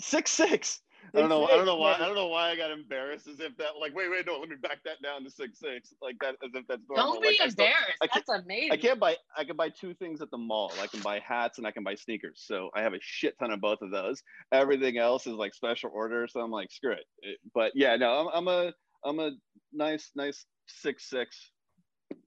Six 0.00 0.30
six. 0.30 0.82
I 1.14 1.20
don't 1.20 1.28
know. 1.28 1.44
I 1.46 1.56
don't 1.56 1.66
know 1.66 1.76
why. 1.76 1.94
I 1.94 1.98
don't 2.06 2.14
know 2.14 2.28
why 2.28 2.50
I 2.50 2.56
got 2.56 2.70
embarrassed. 2.70 3.26
As 3.28 3.40
if 3.40 3.56
that, 3.58 3.68
like, 3.80 3.94
wait, 3.94 4.10
wait, 4.10 4.26
no, 4.26 4.38
let 4.38 4.48
me 4.48 4.56
back 4.56 4.78
that 4.84 5.02
down 5.02 5.24
to 5.24 5.30
six 5.30 5.58
six. 5.60 5.94
Like 6.02 6.16
that, 6.20 6.34
as 6.44 6.50
if 6.54 6.66
that's 6.66 6.82
normal. 6.88 7.14
Don't 7.14 7.22
be 7.22 7.28
like, 7.28 7.40
I 7.40 7.48
still- 7.48 7.66
embarrassed. 7.66 7.98
That's 8.14 8.28
amazing. 8.44 8.72
I 8.72 8.76
can't 8.76 8.98
buy. 9.00 9.16
I 9.36 9.44
can 9.44 9.56
buy 9.56 9.68
two 9.68 9.94
things 9.94 10.20
at 10.22 10.30
the 10.30 10.38
mall. 10.38 10.72
I 10.80 10.86
can 10.86 11.00
buy 11.00 11.20
hats 11.20 11.58
and 11.58 11.66
I 11.66 11.70
can 11.70 11.84
buy 11.84 11.94
sneakers. 11.94 12.42
So 12.46 12.70
I 12.74 12.82
have 12.82 12.94
a 12.94 12.98
shit 13.00 13.38
ton 13.38 13.50
of 13.50 13.60
both 13.60 13.82
of 13.82 13.90
those. 13.90 14.22
Everything 14.52 14.98
else 14.98 15.26
is 15.26 15.34
like 15.34 15.54
special 15.54 15.90
order. 15.92 16.26
So 16.28 16.40
I'm 16.40 16.50
like, 16.50 16.70
screw 16.70 16.92
it. 16.92 17.04
It- 17.22 17.38
But 17.54 17.72
yeah, 17.74 17.96
no, 17.96 18.28
I'm, 18.28 18.28
I'm 18.34 18.48
a, 18.48 18.72
I'm 19.04 19.18
a 19.20 19.30
nice, 19.72 20.10
nice 20.14 20.44
six 20.66 21.08
six. 21.08 21.50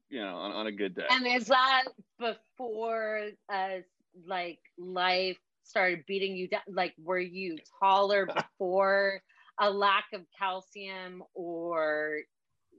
You 0.10 0.22
know, 0.22 0.36
on, 0.38 0.52
on 0.52 0.68
a 0.68 0.72
good 0.72 0.96
day. 0.96 1.06
And 1.10 1.28
is 1.28 1.46
that 1.48 1.84
before 2.20 3.30
uh 3.54 3.78
like 4.26 4.60
life 4.78 5.38
started 5.70 6.04
beating 6.08 6.36
you 6.36 6.48
down? 6.48 6.62
Like 6.68 6.94
were 7.02 7.20
you 7.20 7.58
taller 7.80 8.26
before 8.36 9.22
a 9.60 9.70
lack 9.70 10.06
of 10.14 10.22
calcium 10.38 11.24
or 11.34 12.20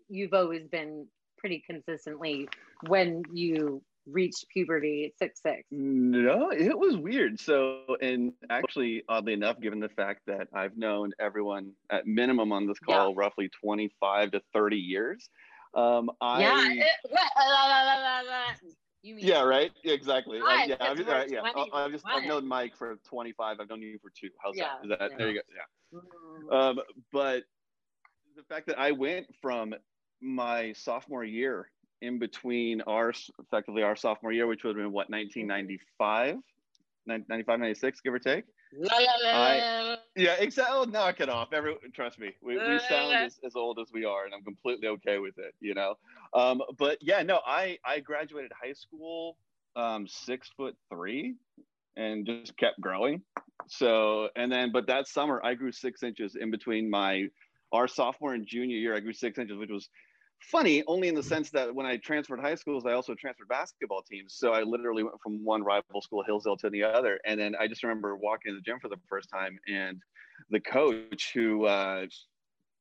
you've 0.08 0.34
always 0.34 0.66
been 0.66 1.06
pretty 1.38 1.62
consistently 1.66 2.48
when 2.86 3.22
you 3.32 3.82
reached 4.06 4.48
puberty 4.48 5.12
six 5.18 5.40
six. 5.42 5.62
No, 5.70 6.50
it 6.50 6.76
was 6.76 6.96
weird. 6.96 7.38
So, 7.38 7.96
and 8.00 8.32
actually, 8.48 9.02
oddly 9.08 9.34
enough, 9.34 9.60
given 9.60 9.78
the 9.78 9.88
fact 9.90 10.22
that 10.26 10.48
I've 10.52 10.76
known 10.76 11.12
everyone 11.20 11.72
at 11.90 12.06
minimum 12.06 12.52
on 12.52 12.66
this 12.66 12.78
call 12.78 13.14
roughly 13.14 13.50
25 13.62 14.32
to 14.32 14.42
30 14.52 14.76
years, 14.76 15.28
um, 15.74 16.10
I 16.20 16.40
Yeah. 16.40 16.84
it- 16.84 18.62
You 19.02 19.14
mean 19.14 19.26
yeah, 19.26 19.42
right, 19.42 19.72
yeah, 19.82 19.94
exactly. 19.94 20.40
Right, 20.40 20.68
yeah, 20.68 20.76
I've, 20.80 20.96
because 20.96 21.12
uh, 21.12 21.24
yeah. 21.28 21.40
I- 21.42 21.52
20, 21.52 21.72
I've 21.72 21.90
just 21.92 22.04
I've 22.06 22.24
known 22.24 22.46
Mike 22.46 22.76
for 22.76 22.96
25. 23.08 23.58
I've 23.60 23.68
known 23.68 23.80
you 23.80 23.98
for 23.98 24.10
two. 24.10 24.28
How's 24.42 24.56
Yeah, 24.56 24.68
that? 24.82 24.84
Is 24.84 24.98
that 24.98 25.10
yeah. 25.10 25.16
there? 25.16 25.30
You 25.30 25.42
go. 25.92 26.00
Yeah. 26.52 26.68
Um, 26.68 26.80
but 27.12 27.44
the 28.36 28.42
fact 28.42 28.66
that 28.66 28.78
I 28.78 28.92
went 28.92 29.26
from 29.40 29.74
my 30.20 30.72
sophomore 30.74 31.24
year 31.24 31.70
in 32.02 32.18
between 32.18 32.82
our 32.82 33.12
effectively 33.38 33.82
our 33.82 33.96
sophomore 33.96 34.32
year, 34.32 34.46
which 34.46 34.64
would 34.64 34.76
have 34.76 34.84
been 34.84 34.92
what 34.92 35.08
1995, 35.10 36.36
95, 37.06 37.58
96, 37.60 38.00
give 38.00 38.12
or 38.14 38.18
take. 38.18 38.44
La- 38.72 38.98
la- 38.98 39.04
la- 39.22 39.38
I-. 39.38 39.96
Yeah, 40.16 40.34
exactly. 40.38 40.74
Oh, 40.76 40.84
knock 40.84 41.20
it 41.20 41.28
off. 41.28 41.52
Every 41.52 41.76
trust 41.94 42.18
me, 42.18 42.32
we, 42.42 42.56
we 42.56 42.78
sound 42.88 43.14
as, 43.14 43.38
as 43.44 43.56
old 43.56 43.78
as 43.80 43.92
we 43.92 44.04
are, 44.04 44.24
and 44.24 44.34
I'm 44.34 44.44
completely 44.44 44.88
okay 44.88 45.18
with 45.18 45.38
it. 45.38 45.54
You 45.60 45.74
know. 45.74 45.94
Um, 46.34 46.62
but 46.78 46.98
yeah, 47.00 47.22
no, 47.22 47.40
I 47.46 47.78
I 47.84 48.00
graduated 48.00 48.52
high 48.60 48.72
school 48.72 49.36
um, 49.76 50.06
six 50.08 50.50
foot 50.56 50.76
three, 50.92 51.34
and 51.96 52.26
just 52.26 52.56
kept 52.56 52.80
growing. 52.80 53.22
So 53.68 54.28
and 54.36 54.50
then, 54.50 54.72
but 54.72 54.86
that 54.86 55.08
summer 55.08 55.40
I 55.44 55.54
grew 55.54 55.72
six 55.72 56.02
inches 56.02 56.36
in 56.36 56.50
between 56.50 56.90
my 56.90 57.26
our 57.72 57.86
sophomore 57.88 58.34
and 58.34 58.46
junior 58.46 58.76
year. 58.76 58.96
I 58.96 59.00
grew 59.00 59.12
six 59.12 59.38
inches, 59.38 59.56
which 59.58 59.70
was 59.70 59.88
funny 60.40 60.82
only 60.86 61.08
in 61.08 61.14
the 61.14 61.22
sense 61.22 61.50
that 61.50 61.74
when 61.74 61.86
I 61.86 61.96
transferred 61.98 62.40
high 62.40 62.54
schools, 62.54 62.86
I 62.86 62.92
also 62.92 63.14
transferred 63.14 63.48
basketball 63.48 64.02
teams. 64.02 64.34
So 64.34 64.52
I 64.52 64.62
literally 64.62 65.02
went 65.02 65.20
from 65.22 65.44
one 65.44 65.62
rival 65.62 66.00
school, 66.00 66.22
Hillsdale, 66.24 66.56
to 66.58 66.70
the 66.70 66.82
other. 66.84 67.20
And 67.24 67.38
then 67.38 67.54
I 67.58 67.66
just 67.68 67.82
remember 67.82 68.16
walking 68.16 68.52
to 68.52 68.56
the 68.56 68.62
gym 68.62 68.78
for 68.80 68.88
the 68.88 68.96
first 69.08 69.28
time, 69.30 69.58
and 69.68 70.00
the 70.50 70.60
coach 70.60 71.32
who 71.34 71.66
uh, 71.66 72.06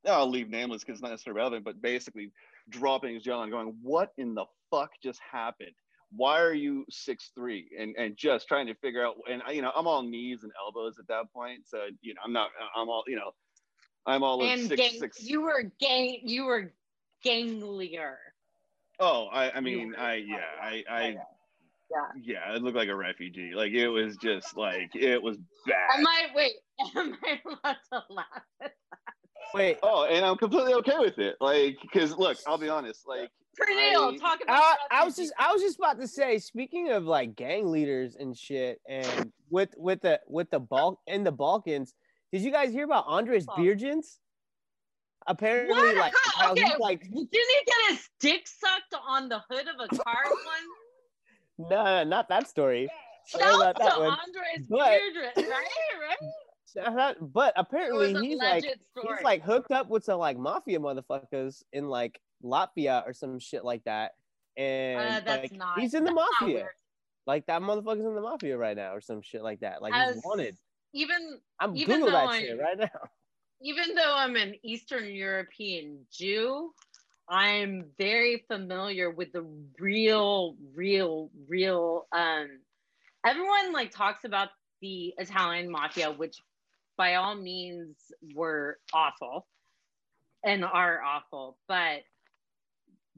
I'll 0.08 0.30
leave 0.30 0.50
nameless 0.50 0.84
because 0.84 0.96
it's 0.98 1.04
not 1.04 1.12
necessarily 1.12 1.38
relevant, 1.38 1.66
but 1.66 1.82
basically 1.82 2.32
dropping 2.70 3.16
his 3.16 3.24
jaw 3.24 3.42
and 3.44 3.51
going, 3.51 3.78
"What 3.82 4.13
in 4.18 4.34
the 4.34 4.46
fuck 4.72 4.92
just 5.04 5.20
happened?" 5.20 5.75
Why 6.12 6.39
are 6.39 6.54
you 6.54 6.86
six 6.89 7.32
three? 7.36 7.70
And 7.78 7.96
and 7.98 8.18
just 8.18 8.48
trying 8.48 8.68
to 8.68 8.75
figure 8.75 9.06
out. 9.06 9.16
And 9.30 9.44
I- 9.46 9.51
you 9.51 9.62
know, 9.62 9.72
I'm 9.75 9.86
all 9.86 10.01
knees 10.01 10.44
and 10.44 10.51
elbows 10.60 10.98
at 10.98 11.08
that 11.08 11.32
point, 11.34 11.68
so 11.68 11.88
you 12.01 12.13
know, 12.13 12.22
I'm 12.24 12.34
not. 12.34 12.50
I'm 12.75 12.89
all 12.89 13.04
you 13.08 13.16
know. 13.16 13.32
I'm 14.06 14.24
all 14.24 14.42
And 14.42 14.62
six 14.62 14.82
gang, 14.82 15.00
six. 15.00 15.22
you 15.22 15.42
were 15.42 15.63
gang, 15.80 16.22
you 16.24 16.46
were 16.46 16.74
ganglier. 17.24 18.18
Oh, 19.00 19.28
I, 19.32 19.52
I 19.52 19.60
mean, 19.62 19.96
I, 19.98 20.16
yeah, 20.16 20.38
I, 20.62 20.84
I, 20.90 21.08
Yeah. 21.10 21.98
yeah, 22.22 22.40
I 22.48 22.58
looked 22.58 22.76
like 22.76 22.90
a 22.90 22.96
refugee. 22.96 23.52
Like 23.56 23.72
it 23.72 23.88
was 23.88 24.18
just 24.18 24.58
like 24.58 24.90
it 24.96 25.22
was 25.22 25.38
bad. 25.66 26.00
Am 26.00 26.06
I 26.06 26.28
wait? 26.36 26.54
Am 26.96 27.18
I 27.24 27.40
allowed 27.46 27.78
to 27.94 28.04
laugh? 28.14 28.26
at 28.62 28.74
Wait, 29.54 29.78
Oh, 29.82 30.06
and 30.06 30.24
I'm 30.26 30.38
completely 30.38 30.74
okay 30.76 31.00
with 31.00 31.18
it. 31.18 31.36
Like, 31.42 31.78
because 31.82 32.16
look, 32.18 32.38
I'll 32.46 32.58
be 32.60 32.70
honest. 32.70 33.08
Like, 33.08 33.32
Praneal, 33.60 34.14
I- 34.14 34.18
talk 34.18 34.42
about. 34.44 34.60
I, 34.92 35.02
I 35.02 35.06
was 35.06 35.16
just 35.16 35.34
I 35.40 35.52
was 35.52 35.62
just 35.62 35.78
about 35.80 36.00
to 36.00 36.08
say, 36.08 36.38
speaking 36.38 36.90
of 36.92 37.06
like 37.06 37.36
gang 37.36 37.72
leaders 37.72 38.16
and 38.16 38.38
shit, 38.38 38.80
and 38.88 39.32
with 39.50 39.70
with 39.78 40.02
the 40.02 40.20
with 40.28 40.50
the 40.52 40.60
Bal 40.60 41.00
in 41.08 41.24
the 41.24 41.32
Balkans, 41.32 41.94
did 42.32 42.42
you 42.42 42.52
guys 42.52 42.72
hear 42.72 42.86
about 42.86 43.08
Andris. 43.08 43.46
Biedrins? 43.46 44.20
Apparently, 45.29 45.75
What? 45.75 45.95
like 45.95 46.13
How- 46.36 46.51
okay. 46.51 46.63
he's 46.63 46.79
like 46.79 47.01
Didn't 47.03 47.13
he 47.33 47.65
get 47.65 47.75
his 47.91 48.09
dick 48.19 48.48
sucked 48.48 48.95
on 49.07 49.29
the 49.29 49.39
hood 49.50 49.67
of 49.67 49.75
a 49.79 49.88
car 49.95 50.24
once? 50.25 51.70
no, 51.70 51.83
no, 51.85 52.03
not 52.03 52.27
that 52.29 52.48
story. 52.48 52.89
Shout 53.27 53.42
about 53.61 53.75
to 53.77 54.00
one. 54.01 54.09
Andres 54.20 54.68
But- 54.68 55.00
Beardred, 55.00 55.48
right? 55.50 55.68
Right? 56.01 56.98
Out- 57.00 57.15
But 57.33 57.53
apparently 57.57 58.13
he's 58.27 58.37
like 58.39 58.63
story. 58.63 59.07
he's 59.15 59.24
like 59.24 59.44
hooked 59.44 59.72
up 59.72 59.87
with 59.89 60.03
some 60.03 60.20
like 60.20 60.37
mafia 60.37 60.79
motherfuckers 60.79 61.63
in 61.74 61.87
like 61.87 62.20
Latvia 62.44 63.05
or 63.07 63.13
some 63.13 63.39
shit 63.39 63.63
like 63.63 63.83
that. 63.85 64.13
And 64.57 65.00
Uh, 65.00 65.20
that's 65.22 65.42
like, 65.44 65.51
not. 65.53 65.79
he's 65.79 65.94
in 65.94 66.03
the 66.05 66.11
mafia. 66.11 66.68
Like 67.27 67.46
that 67.48 67.61
motherfucker's 67.61 68.05
in 68.05 68.15
the 68.15 68.22
mafia 68.22 68.57
right 68.57 68.75
now 68.75 68.94
or 68.96 69.01
some 69.01 69.22
shit 69.22 69.44
like 69.44 69.59
that. 69.59 69.81
Like 69.81 69.94
As- 69.94 70.15
he's 70.15 70.24
wanted. 70.24 70.57
Even 70.94 71.39
I'm 71.59 71.75
even 71.77 71.98
Google 72.01 72.11
that 72.13 72.29
I- 72.29 72.39
shit 72.39 72.59
right 72.59 72.77
now. 72.79 72.89
Even 73.61 73.95
though 73.95 74.15
I'm 74.15 74.35
an 74.35 74.55
Eastern 74.63 75.13
European 75.13 76.05
Jew, 76.11 76.74
I'm 77.27 77.85
very 77.98 78.43
familiar 78.48 79.11
with 79.11 79.31
the 79.33 79.45
real, 79.79 80.55
real, 80.74 81.29
real. 81.48 82.07
Um, 82.11 82.48
everyone 83.25 83.74
like 83.74 83.91
talks 83.91 84.24
about 84.24 84.50
the 84.81 85.13
Italian 85.17 85.69
mafia, 85.69 86.11
which 86.11 86.37
by 86.98 87.15
all 87.15 87.35
means 87.35 87.95
were 88.33 88.79
awful 88.93 89.45
and 90.43 90.63
are 90.63 91.01
awful, 91.01 91.57
but 91.67 92.01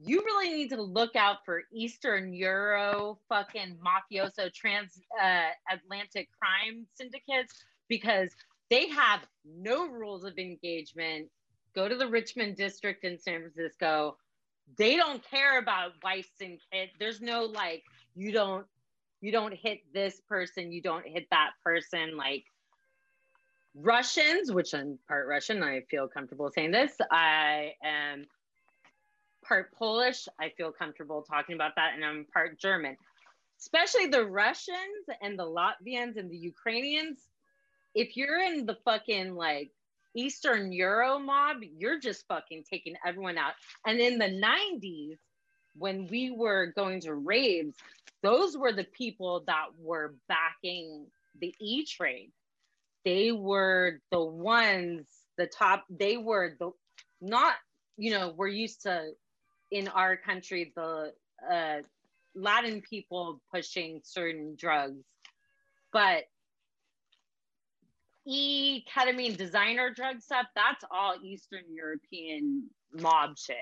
you 0.04 0.20
really 0.24 0.50
need 0.50 0.70
to 0.70 0.82
look 0.82 1.14
out 1.14 1.38
for 1.44 1.62
Eastern 1.72 2.32
Euro 2.34 3.18
fucking 3.28 3.78
mafioso 3.78 4.52
trans 4.52 5.00
uh, 5.22 5.50
Atlantic 5.70 6.28
crime 6.38 6.86
syndicates 6.94 7.54
because 7.88 8.30
they 8.72 8.88
have 8.88 9.20
no 9.44 9.86
rules 9.86 10.24
of 10.24 10.38
engagement. 10.38 11.28
Go 11.74 11.88
to 11.88 11.94
the 11.94 12.08
Richmond 12.08 12.56
district 12.56 13.04
in 13.04 13.18
San 13.18 13.40
Francisco. 13.40 14.16
They 14.78 14.96
don't 14.96 15.22
care 15.30 15.58
about 15.58 15.92
wives 16.02 16.28
and 16.40 16.58
kids. 16.72 16.92
There's 16.98 17.20
no 17.20 17.44
like 17.44 17.82
you 18.14 18.32
don't 18.32 18.64
you 19.20 19.30
don't 19.30 19.52
hit 19.52 19.80
this 19.92 20.22
person, 20.26 20.72
you 20.72 20.80
don't 20.80 21.06
hit 21.06 21.26
that 21.30 21.50
person. 21.62 22.16
Like 22.16 22.44
Russians, 23.74 24.50
which 24.50 24.72
I'm 24.72 24.98
part 25.06 25.28
Russian, 25.28 25.62
I 25.62 25.82
feel 25.90 26.08
comfortable 26.08 26.50
saying 26.50 26.70
this. 26.70 26.92
I 27.10 27.74
am 27.84 28.24
part 29.46 29.74
Polish. 29.74 30.28
I 30.40 30.48
feel 30.56 30.72
comfortable 30.72 31.22
talking 31.22 31.56
about 31.56 31.72
that, 31.76 31.92
and 31.94 32.02
I'm 32.02 32.24
part 32.32 32.58
German. 32.58 32.96
Especially 33.60 34.06
the 34.06 34.24
Russians 34.24 35.04
and 35.20 35.38
the 35.38 35.44
Latvians 35.44 36.16
and 36.16 36.30
the 36.30 36.38
Ukrainians. 36.38 37.18
If 37.94 38.16
you're 38.16 38.40
in 38.40 38.66
the 38.66 38.76
fucking 38.84 39.34
like 39.34 39.70
Eastern 40.14 40.72
Euro 40.72 41.18
mob, 41.18 41.58
you're 41.78 42.00
just 42.00 42.26
fucking 42.28 42.64
taking 42.70 42.94
everyone 43.06 43.38
out. 43.38 43.54
And 43.86 44.00
in 44.00 44.18
the 44.18 44.26
90s, 44.26 45.16
when 45.76 46.06
we 46.08 46.30
were 46.30 46.72
going 46.76 47.00
to 47.00 47.14
raves, 47.14 47.76
those 48.22 48.56
were 48.56 48.72
the 48.72 48.84
people 48.84 49.44
that 49.46 49.66
were 49.78 50.14
backing 50.28 51.06
the 51.40 51.54
E 51.60 51.84
trade. 51.84 52.30
They 53.04 53.32
were 53.32 54.00
the 54.10 54.22
ones, 54.22 55.06
the 55.38 55.46
top, 55.46 55.84
they 55.90 56.16
were 56.16 56.56
the 56.58 56.70
not, 57.20 57.54
you 57.96 58.10
know, 58.12 58.34
we're 58.36 58.48
used 58.48 58.82
to 58.82 59.12
in 59.70 59.88
our 59.88 60.16
country, 60.16 60.72
the 60.76 61.12
uh, 61.50 61.78
Latin 62.34 62.82
people 62.82 63.40
pushing 63.52 64.00
certain 64.04 64.54
drugs, 64.56 65.04
but 65.92 66.24
e 68.26 68.84
ketamine 68.84 69.36
designer 69.36 69.90
drug 69.90 70.20
stuff, 70.20 70.46
that's 70.54 70.84
all 70.90 71.16
Eastern 71.22 71.64
European 71.70 72.68
mob 72.92 73.38
shit. 73.38 73.56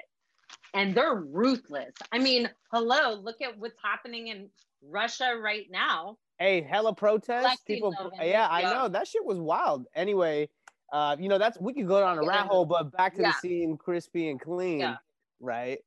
And 0.75 0.95
they're 0.95 1.17
ruthless. 1.17 1.95
I 2.13 2.19
mean, 2.19 2.51
hello, 2.73 3.15
look 3.15 3.41
at 3.43 3.59
what's 3.59 3.79
happening 3.83 4.29
in 4.29 4.51
Russia 4.83 5.37
right 5.41 5.67
now. 5.71 6.17
Hey, 6.39 6.63
hella 6.63 6.95
protests. 6.95 7.63
People, 7.67 7.95
yeah, 8.21 8.49
I 8.51 8.63
know 8.63 8.89
that 8.89 9.07
shit 9.07 9.25
was 9.25 9.39
wild. 9.39 9.87
Anyway, 9.95 10.49
uh, 10.93 11.17
you 11.19 11.29
know 11.29 11.39
that's 11.39 11.59
we 11.61 11.75
could 11.75 11.87
go 11.87 12.01
down 12.01 12.19
a 12.19 12.25
rat 12.25 12.47
hole, 12.47 12.65
but 12.65 12.91
back 12.93 13.15
to 13.17 13.23
Yeah. 13.23 13.29
the 13.29 13.35
scene, 13.35 13.77
crispy 13.77 14.31
and 14.31 14.41
clean, 14.41 14.79
Yeah. 14.81 14.97
right? 15.39 15.81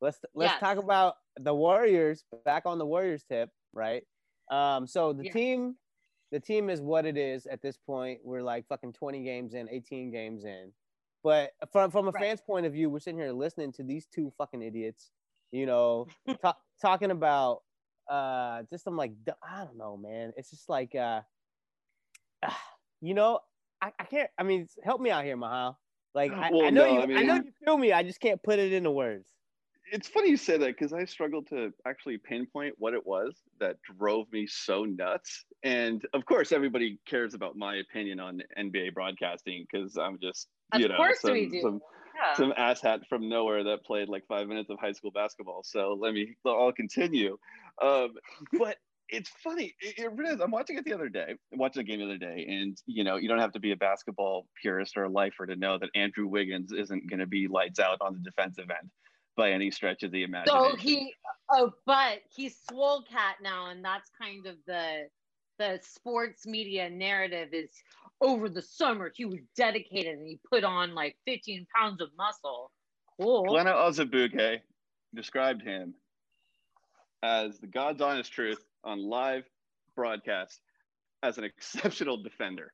Let's 0.00 0.18
let's 0.34 0.52
Yes. 0.52 0.60
talk 0.60 0.78
about 0.78 1.16
the 1.36 1.54
Warriors. 1.54 2.24
Back 2.44 2.64
on 2.64 2.78
the 2.78 2.86
Warriors 2.86 3.22
tip, 3.24 3.50
right? 3.72 4.06
Um, 4.50 4.86
so 4.86 5.12
the 5.12 5.24
Yeah. 5.24 5.32
team, 5.32 5.76
the 6.32 6.40
team 6.40 6.70
is 6.70 6.80
what 6.80 7.06
it 7.06 7.16
is 7.18 7.46
at 7.46 7.62
this 7.62 7.78
point. 7.78 8.20
We're 8.24 8.42
like 8.42 8.66
fucking 8.68 8.94
twenty 8.94 9.24
games 9.24 9.54
in, 9.54 9.68
eighteen 9.70 10.10
games 10.12 10.44
in. 10.44 10.72
But 11.24 11.52
from 11.72 11.90
from 11.92 12.08
a 12.08 12.12
Right. 12.12 12.24
fan's 12.24 12.42
point 12.42 12.66
of 12.66 12.72
view, 12.74 12.90
we're 12.90 13.00
sitting 13.00 13.20
here 13.20 13.32
listening 13.32 13.72
to 13.74 13.84
these 13.84 14.06
two 14.06 14.32
fucking 14.38 14.62
idiots, 14.62 15.12
you 15.52 15.66
know, 15.66 16.08
ta- 16.42 16.58
talking 16.80 17.12
about 17.12 17.62
uh 18.10 18.64
just 18.70 18.86
I'm 18.88 18.96
like 18.96 19.12
I 19.42 19.64
don't 19.64 19.78
know, 19.78 19.96
man. 19.96 20.32
It's 20.36 20.50
just 20.50 20.68
like 20.68 20.94
uh 20.96 21.22
you 23.00 23.14
know, 23.14 23.40
I, 23.82 23.92
I 23.98 24.04
can't 24.04 24.30
I 24.38 24.42
mean 24.44 24.68
help 24.84 25.00
me 25.00 25.10
out 25.10 25.24
here, 25.24 25.36
Mahal. 25.36 25.78
Like 26.14 26.32
I, 26.32 26.50
Well, 26.50 26.66
I 26.66 26.70
know 26.70 26.86
no, 26.86 26.86
you 26.86 27.00
I 27.16 27.20
I, 27.20 27.22
know 27.22 27.34
you 27.34 27.52
feel 27.64 27.78
me, 27.78 27.92
I 27.92 28.02
just 28.02 28.20
can't 28.20 28.42
put 28.42 28.58
it 28.58 28.72
into 28.72 28.90
words. 28.90 29.28
It's 29.92 30.08
funny 30.08 30.30
you 30.30 30.38
say 30.38 30.56
that 30.56 30.66
because 30.66 30.94
I 30.94 31.04
struggled 31.04 31.48
to 31.50 31.70
actually 31.86 32.16
pinpoint 32.16 32.74
what 32.78 32.94
it 32.94 33.06
was 33.06 33.36
that 33.60 33.76
drove 33.82 34.32
me 34.32 34.46
so 34.46 34.84
nuts. 34.84 35.44
And 35.62 36.02
of 36.14 36.24
course, 36.24 36.50
everybody 36.50 36.98
cares 37.06 37.34
about 37.34 37.56
my 37.56 37.76
opinion 37.76 38.18
on 38.18 38.42
NBA 38.58 38.94
broadcasting 38.94 39.66
because 39.70 39.98
I'm 39.98 40.18
just, 40.18 40.48
Of 40.72 40.80
you 40.80 40.88
know, 40.88 40.96
some, 41.20 41.32
we 41.32 41.46
do. 41.46 41.60
some 41.60 41.80
Yeah. 42.16 42.34
some 42.34 42.52
asshat 42.52 43.06
from 43.06 43.28
nowhere 43.28 43.64
that 43.64 43.84
played 43.84 44.08
like 44.08 44.26
five 44.26 44.48
minutes 44.48 44.70
of 44.70 44.78
high 44.80 44.92
school 44.92 45.10
basketball. 45.10 45.62
So 45.62 45.96
let 46.00 46.14
me, 46.14 46.36
I'll 46.46 46.72
continue. 46.72 47.36
Um, 47.82 48.14
but 48.58 48.78
it's 49.10 49.28
funny. 49.44 49.74
It, 49.82 49.98
it 49.98 50.12
really 50.12 50.32
is. 50.32 50.40
I'm 50.40 50.50
watching 50.50 50.78
it 50.78 50.86
the 50.86 50.94
other 50.94 51.10
day, 51.10 51.34
watching 51.52 51.82
a 51.82 51.84
game 51.84 51.98
the 51.98 52.06
other 52.06 52.16
day, 52.16 52.46
and 52.48 52.78
you 52.86 53.04
know, 53.04 53.16
you 53.16 53.28
don't 53.28 53.40
have 53.40 53.52
to 53.52 53.60
be 53.60 53.72
a 53.72 53.76
basketball 53.76 54.46
purist 54.62 54.96
or 54.96 55.04
a 55.04 55.10
lifer 55.10 55.44
to 55.46 55.54
know 55.54 55.76
that 55.78 55.90
Andrew 55.94 56.26
Wiggins 56.26 56.72
isn't 56.72 57.10
going 57.10 57.20
to 57.20 57.26
be 57.26 57.46
lights 57.46 57.78
out 57.78 57.98
on 58.00 58.14
the 58.14 58.20
defensive 58.20 58.70
end 58.70 58.90
by 59.36 59.50
any 59.50 59.70
stretch 59.70 60.02
of 60.02 60.12
the 60.12 60.22
imagination. 60.22 60.70
So 60.70 60.76
he, 60.76 61.14
oh, 61.50 61.72
but 61.86 62.20
he's 62.34 62.56
swole 62.68 63.02
cat 63.10 63.36
now, 63.42 63.70
and 63.70 63.84
that's 63.84 64.10
kind 64.20 64.46
of 64.46 64.56
the 64.66 65.08
the 65.58 65.78
sports 65.82 66.46
media 66.46 66.88
narrative 66.88 67.50
is 67.52 67.70
over 68.20 68.48
the 68.48 68.62
summer 68.62 69.12
he 69.14 69.24
was 69.24 69.40
dedicated 69.56 70.18
and 70.18 70.26
he 70.26 70.40
put 70.50 70.64
on 70.64 70.94
like 70.94 71.16
15 71.26 71.66
pounds 71.76 72.00
of 72.00 72.08
muscle. 72.16 72.70
Cool. 73.20 73.44
Kelenna 73.44 73.74
Azubuike 73.74 74.60
described 75.14 75.62
him 75.62 75.94
as 77.22 77.58
the 77.58 77.66
God's 77.66 78.00
honest 78.00 78.32
truth 78.32 78.64
on 78.84 78.98
live 78.98 79.44
broadcast 79.94 80.60
as 81.22 81.38
an 81.38 81.44
exceptional 81.44 82.22
defender. 82.22 82.72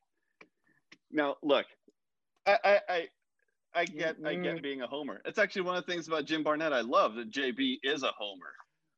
Now, 1.11 1.37
look, 1.43 1.67
I, 2.47 2.59
I, 2.65 2.81
I, 2.89 3.07
I 3.75 3.85
mm, 3.85 3.99
get, 3.99 4.17
I 4.25 4.35
get 4.35 4.57
mm. 4.57 4.63
being 4.63 4.83
a 4.83 4.87
homer. 4.87 5.21
It's 5.25 5.39
actually 5.39 5.63
one 5.63 5.77
of 5.77 5.87
the 5.87 5.93
things 5.93 6.09
about 6.09 6.25
Jim 6.25 6.43
Barnett 6.43 6.73
I 6.73 6.81
love 6.81 7.15
that 7.15 7.31
JB 7.31 7.79
is 7.83 8.03
a 8.03 8.13
homer. 8.17 8.53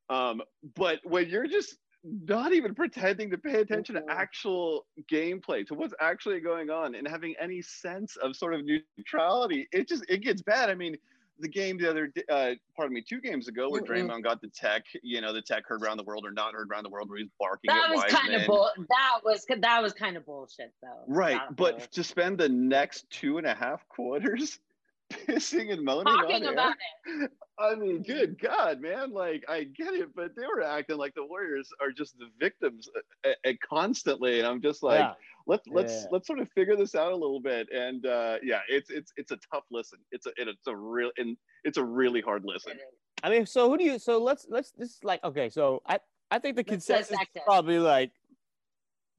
Um, 0.09 0.42
but 0.74 1.00
when 1.04 1.28
you're 1.28 1.46
just 1.46 1.76
not 2.02 2.52
even 2.52 2.74
pretending 2.74 3.30
to 3.30 3.38
pay 3.38 3.61
attention 3.61 3.94
to 3.94 4.00
mm-hmm. 4.00 4.11
actual 4.11 4.87
gameplay, 5.11 5.66
to 5.66 5.74
what's 5.74 5.94
actually 6.00 6.40
going 6.40 6.70
on, 6.70 6.94
and 6.94 7.06
having 7.06 7.35
any 7.40 7.62
sense 7.62 8.16
of 8.16 8.35
sort 8.37 8.54
of 8.54 8.62
neutrality, 8.96 9.68
it 9.72 9.88
just 9.88 10.04
it 10.09 10.22
gets 10.22 10.42
bad. 10.42 10.70
I 10.70 10.74
mean, 10.74 10.96
the 11.40 11.48
game 11.48 11.79
the 11.79 11.88
other, 11.90 12.07
d- 12.09 12.22
uh, 12.31 12.53
pardon 12.76 12.94
me, 12.94 13.03
two 13.03 13.20
games 13.20 13.48
ago, 13.48 13.68
where 13.70 13.83
Mm-mm. 13.83 13.87
Draymond 14.09 14.22
got 14.24 14.40
the 14.40 14.48
tech, 14.48 14.85
you 15.03 15.20
know, 15.20 15.33
the 15.33 15.42
tech 15.42 15.64
heard 15.66 15.83
around 15.83 15.96
the 15.96 16.05
world 16.05 16.24
or 16.26 16.31
not 16.31 16.53
heard 16.55 16.68
around 16.70 16.85
the 16.85 16.90
world, 16.90 17.09
where 17.09 17.18
he's 17.18 17.29
barking 17.38 17.68
that 17.68 17.90
at 17.90 17.94
was 17.96 18.05
kind 18.05 18.35
of 18.35 18.46
bull. 18.46 18.70
That 18.76 19.20
was 19.24 19.44
that 19.48 19.83
was 19.83 19.92
kind 19.92 20.16
of 20.16 20.24
bullshit 20.26 20.72
though. 20.83 21.05
Right, 21.07 21.38
That 21.38 21.57
but 21.57 21.74
whole- 21.79 21.87
to 21.92 22.05
spend 22.05 22.38
the 22.38 22.48
next 22.48 23.09
two 23.11 23.38
and 23.38 23.46
a 23.46 23.55
half 23.55 23.87
quarters 23.88 24.59
pissing 25.12 25.72
and 25.72 25.83
moaning 25.85 26.05
talking 26.14 26.46
on 26.46 26.53
about 26.53 26.74
air, 27.07 27.24
it. 27.24 27.31
I 27.60 27.74
mean, 27.74 28.02
good 28.02 28.40
God, 28.40 28.80
man! 28.80 29.12
Like, 29.12 29.44
I 29.48 29.64
get 29.64 29.92
it, 29.94 30.14
but 30.14 30.34
they 30.36 30.46
were 30.46 30.62
acting 30.62 30.96
like 30.96 31.14
the 31.14 31.24
Warriors 31.24 31.68
are 31.80 31.90
just 31.90 32.16
the 32.18 32.26
victims 32.38 32.88
uh, 33.24 33.30
uh, 33.46 33.52
constantly, 33.68 34.38
and 34.38 34.48
I'm 34.48 34.62
just 34.62 34.82
like, 34.82 35.00
yeah. 35.00 35.12
let's 35.46 35.68
let's 35.68 35.92
Yeah. 35.92 36.08
let's 36.10 36.26
sort 36.26 36.38
of 36.40 36.48
figure 36.52 36.76
this 36.76 36.94
out 36.94 37.12
a 37.12 37.16
little 37.16 37.40
bit. 37.40 37.68
And 37.72 38.06
uh, 38.06 38.36
yeah, 38.42 38.60
it's 38.68 38.90
it's 38.90 39.12
it's 39.16 39.30
a 39.30 39.38
tough 39.52 39.64
listen. 39.70 39.98
It's 40.10 40.26
a 40.26 40.30
it's 40.36 40.66
a 40.66 40.74
real 40.74 41.10
and 41.18 41.36
it's 41.64 41.76
a 41.76 41.84
really 41.84 42.20
hard 42.20 42.44
listen. 42.44 42.78
I 43.22 43.30
mean, 43.30 43.44
so 43.46 43.68
who 43.68 43.76
do 43.76 43.84
you? 43.84 43.98
So 43.98 44.22
let's 44.22 44.46
let's 44.48 44.72
this 44.72 44.90
is 44.90 45.04
like 45.04 45.22
okay. 45.22 45.50
So 45.50 45.82
I 45.86 45.98
I 46.30 46.38
think 46.38 46.56
the 46.56 46.64
consensus 46.64 47.10
is 47.10 47.42
probably 47.44 47.78
like 47.78 48.12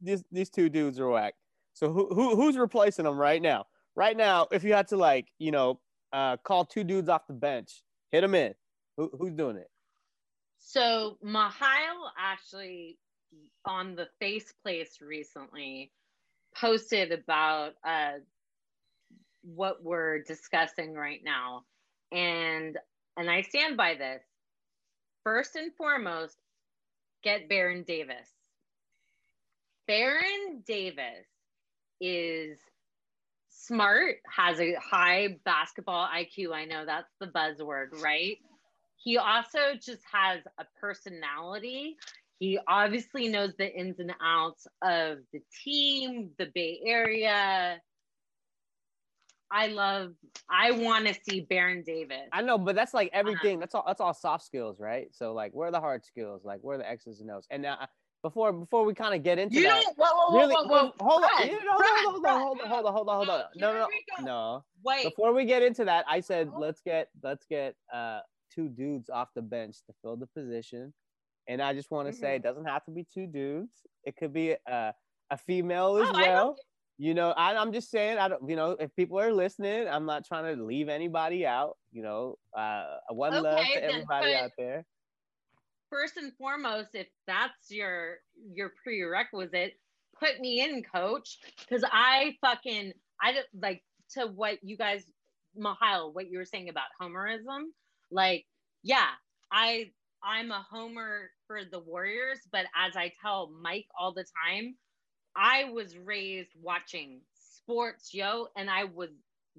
these 0.02 0.24
these 0.32 0.50
two 0.50 0.70
dudes 0.70 1.00
are 1.00 1.10
whack. 1.10 1.36
So 1.74 1.92
who 1.92 2.08
who 2.14 2.36
who's 2.36 2.58
replacing 2.58 3.06
them 3.06 3.18
right 3.18 3.42
now? 3.42 3.68
Right 3.96 4.18
now, 4.18 4.48
if 4.52 4.64
you 4.64 4.74
had 4.74 4.88
to 4.88 4.98
like 4.98 5.28
you 5.38 5.52
know 5.52 5.80
uh 6.12 6.38
call 6.38 6.66
two 6.66 6.84
dudes 6.84 7.08
off 7.10 7.28
the 7.28 7.34
bench, 7.34 7.84
hit 8.12 8.22
them 8.22 8.36
in. 8.36 8.54
Who 8.98 9.12
who's 9.18 9.34
doing 9.34 9.58
it? 9.58 9.70
So 10.58 11.18
Mihael 11.24 12.12
actually 12.20 12.98
on 13.66 13.96
the 13.96 14.08
face 14.20 14.54
place 14.64 14.98
recently 15.02 15.92
posted 16.56 17.12
about 17.12 17.74
uh, 17.84 18.20
what 19.44 19.84
we're 19.84 20.24
discussing 20.24 20.94
right 20.94 21.22
now, 21.24 21.64
and 22.12 22.78
and 23.18 23.30
I 23.30 23.42
stand 23.42 23.78
by 23.78 23.96
this. 23.96 24.22
First 25.24 25.56
and 25.56 25.74
foremost, 25.76 26.36
get 27.24 27.48
Baron 27.48 27.84
Davis. 27.84 28.28
Baron 29.88 30.64
Davis 30.66 31.28
is 32.00 32.58
smart, 33.68 34.16
has 34.28 34.60
a 34.60 34.76
high 34.76 35.38
basketball 35.46 36.08
IQ. 36.08 36.54
I 36.54 36.66
know 36.66 36.86
that's 36.86 37.12
the 37.20 37.28
buzzword, 37.28 38.02
right? 38.02 38.38
He 38.98 39.18
also 39.18 39.60
just 39.80 40.02
has 40.12 40.42
a 40.60 40.66
personality. 40.80 41.98
He 42.40 42.60
obviously 42.68 43.28
knows 43.28 43.54
the 43.58 43.72
ins 43.72 44.00
and 44.00 44.14
outs 44.22 44.68
of 44.82 45.20
the 45.32 45.42
team, 45.64 46.32
the 46.38 46.48
Bay 46.54 46.82
Area. 46.86 47.80
I 49.52 49.68
love, 49.68 50.14
I 50.50 50.72
want 50.72 51.08
to 51.08 51.16
see 51.28 51.42
Baron 51.42 51.84
Davis. 51.84 52.30
I 52.32 52.42
know, 52.42 52.58
but 52.58 52.74
that's 52.74 52.94
like 52.94 53.10
everything. 53.12 53.60
That's 53.60 53.76
all. 53.76 53.84
That's 53.86 54.00
all 54.00 54.14
soft 54.14 54.46
skills, 54.46 54.80
right? 54.80 55.10
So 55.12 55.34
like, 55.34 55.52
where 55.52 55.68
are 55.68 55.72
the 55.72 55.82
hard 55.82 56.06
skills? 56.06 56.42
Like, 56.46 56.62
where 56.62 56.76
are 56.76 56.78
the 56.78 56.90
X's 56.90 57.20
and 57.20 57.30
O's? 57.30 57.48
And 57.52 57.66
uh, 57.66 57.76
before 58.22 58.54
before 58.54 58.86
we 58.86 58.94
kind 58.94 59.14
of 59.16 59.24
get 59.24 59.40
into 59.40 59.56
You 59.56 59.64
that, 59.64 59.84
don't, 59.84 59.98
whoa, 59.98 60.06
whoa, 60.12 60.30
whoa, 60.30 60.40
really, 60.40 60.56
whoa, 60.56 60.64
whoa. 60.66 60.94
hold 61.00 61.24
on, 61.24 61.30
Fred, 61.38 61.50
you 61.52 61.64
know, 61.66 61.78
Fred, 61.78 61.90
hold 62.06 62.26
on, 62.26 62.40
hold 62.42 62.60
on, 62.62 62.68
hold 62.70 62.86
on, 62.86 62.94
hold 62.94 63.10
on, 63.10 63.16
hold 63.18 63.30
on. 63.30 63.44
No, 63.56 63.74
no, 63.74 63.88
no, 64.20 64.26
no. 64.26 64.64
Wait, 64.84 65.04
Before 65.04 65.34
we 65.34 65.46
get 65.46 65.62
into 65.64 65.86
that, 65.86 66.06
I 66.08 66.20
said 66.20 66.50
let's 66.58 66.82
get 66.82 67.10
let's 67.24 67.46
get 67.46 67.76
uh 67.94 68.20
two 68.54 68.70
dudes 68.70 69.10
off 69.10 69.30
the 69.36 69.42
bench 69.42 69.78
to 69.88 69.94
fill 70.02 70.16
the 70.18 70.28
position. 70.28 70.94
And 71.48 71.62
I 71.62 71.74
just 71.74 71.90
want 71.92 72.08
to 72.08 72.14
say 72.14 72.36
it 72.36 72.44
doesn't 72.44 72.66
have 72.66 72.84
to 72.86 72.92
be 72.92 73.06
two 73.14 73.26
dudes. 73.28 73.74
It 74.04 74.16
could 74.16 74.34
be 74.34 74.56
a 74.68 74.94
a 75.32 75.38
female 75.38 75.98
as 75.98 76.10
Oh, 76.10 76.14
well. 76.20 76.56
You 76.98 77.16
know, 77.16 77.32
I, 77.32 77.56
I'm 77.56 77.74
just 77.74 77.90
saying, 77.90 78.20
I 78.20 78.28
don't, 78.28 78.48
you 78.48 78.56
know, 78.56 78.72
if 78.80 78.96
people 78.96 79.20
are 79.20 79.34
listening, 79.34 79.88
I'm 79.88 80.06
not 80.06 80.24
trying 80.24 80.56
to 80.56 80.62
leave 80.64 80.88
anybody 80.88 81.48
out. 81.48 81.78
You 81.92 82.04
know, 82.04 82.36
uh, 82.56 82.98
one 83.10 83.42
love 83.42 83.66
to 83.74 83.84
everybody 83.84 84.34
put- 84.34 84.36
out 84.36 84.52
there. 84.58 84.86
First 85.92 86.18
and 86.18 86.34
foremost, 86.38 86.90
if 86.96 87.08
that's 87.28 87.70
your 87.70 88.18
your 88.54 88.72
prerequisite, 88.84 89.74
put 90.20 90.40
me 90.40 90.62
in, 90.62 90.84
coach, 90.84 91.38
because 91.60 91.84
I 91.92 92.38
fucking 92.42 92.94
I 93.22 93.42
like 93.54 93.84
to 94.12 94.28
what 94.28 94.60
you 94.64 94.78
guys, 94.78 95.04
Mihael, 95.58 96.14
what 96.16 96.30
you 96.32 96.40
were 96.40 96.46
saying 96.46 96.70
about 96.70 96.86
homerism. 97.02 97.66
Like, 98.12 98.46
yeah, 98.84 99.10
I 99.52 99.92
I'm 100.24 100.52
a 100.52 100.66
homer 100.72 101.32
for 101.48 101.62
the 101.70 101.80
Warriors, 101.80 102.40
but 102.52 102.66
as 102.76 102.96
I 102.96 103.12
tell 103.22 103.52
Mike 103.62 103.88
all 104.00 104.14
the 104.14 104.26
time, 104.48 104.76
I 105.36 105.66
was 105.66 105.98
raised 105.98 106.52
watching 106.62 107.22
sports, 107.36 108.14
yo, 108.14 108.48
and 108.56 108.70
I 108.70 108.86
was 108.86 109.10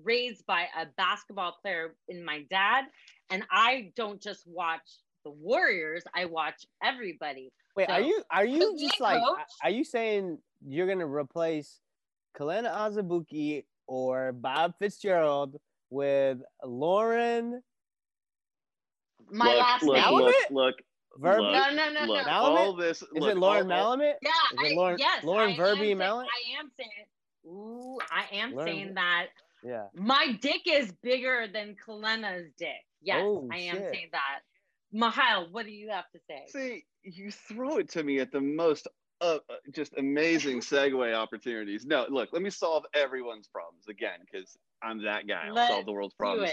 raised 0.02 0.46
by 0.46 0.66
a 0.78 0.86
basketball 0.96 1.56
player 1.62 1.94
in 2.08 2.24
my 2.24 2.44
dad, 2.50 2.84
and 3.30 3.44
I 3.50 3.92
don't 3.96 4.20
just 4.22 4.46
watch 4.46 4.88
the 5.24 5.30
Warriors, 5.30 6.02
I 6.14 6.24
watch 6.26 6.66
everybody. 6.82 7.52
Wait, 7.76 7.88
are 7.88 8.00
you 8.00 8.22
are 8.30 8.44
you 8.44 8.76
just 8.78 9.00
like 9.00 9.22
coach. 9.22 9.38
are 9.62 9.70
you 9.70 9.84
saying 9.84 10.38
you're 10.66 10.86
gonna 10.86 11.06
replace 11.06 11.80
Kelenna 12.36 12.72
Azubuike 12.74 13.64
or 13.86 14.32
Bob 14.32 14.74
Fitzgerald 14.78 15.56
with 15.90 16.38
Lauren 16.64 17.62
My 19.30 19.46
look, 19.46 19.58
last 19.58 19.82
look, 19.84 19.96
name. 19.96 20.14
look, 20.14 20.34
look, 20.50 20.74
Verbi? 21.18 21.42
look, 21.42 21.52
No, 21.52 21.70
no, 21.74 21.90
no, 21.92 22.12
look, 22.12 22.26
no. 22.26 22.32
all 22.32 22.72
this. 22.76 23.02
Is 23.02 23.08
look, 23.14 23.30
it 23.32 23.38
Lauren 23.38 23.70
all- 23.72 23.90
all- 23.92 23.96
Malamet? 23.96 24.14
Yeah, 24.22 24.30
Is 24.30 24.70
it 24.70 24.72
I, 24.72 24.76
Lauren- 24.76 24.98
yes, 24.98 25.24
Lauren 25.24 25.48
I 25.50 25.52
am 25.52 25.58
Verby 25.58 25.78
saying- 25.78 26.00
I 26.02 26.58
am 26.58 26.70
saying, 26.76 27.06
ooh, 27.46 27.98
I 28.10 28.24
am 28.36 28.52
Lauren 28.52 28.66
saying 28.66 28.94
that 28.94 29.26
Yeah. 29.64 29.86
my 29.94 30.32
dick 30.40 30.62
is 30.66 30.92
bigger 31.02 31.46
than 31.52 31.76
Kelenna's 31.76 32.52
dick. 32.58 32.80
Yes, 33.00 33.20
Oh, 33.24 33.48
I 33.50 33.56
am 33.58 33.76
shit. 33.76 33.94
saying 33.94 34.08
that. 34.12 34.40
Mihael, 34.94 35.50
what 35.50 35.64
do 35.64 35.72
you 35.72 35.90
have 35.90 36.10
to 36.12 36.18
say? 36.28 36.44
See, 36.48 36.84
you 37.02 37.30
throw 37.30 37.78
it 37.78 37.88
to 37.90 38.02
me 38.02 38.18
at 38.20 38.30
the 38.30 38.40
most 38.40 38.86
uh, 39.20 39.38
uh, 39.48 39.54
just 39.72 39.94
amazing 39.96 40.60
segue 40.60 41.14
opportunities. 41.14 41.86
No, 41.86 42.06
look, 42.08 42.30
let 42.32 42.42
me 42.42 42.50
solve 42.50 42.84
everyone's 42.94 43.48
problems 43.48 43.88
again 43.88 44.18
because 44.20 44.56
I'm 44.82 45.02
that 45.04 45.26
guy. 45.26 45.44
I'll 45.46 45.54
Let's 45.54 45.72
solve 45.72 45.86
the 45.86 45.92
world's 45.92 46.14
problems. 46.14 46.52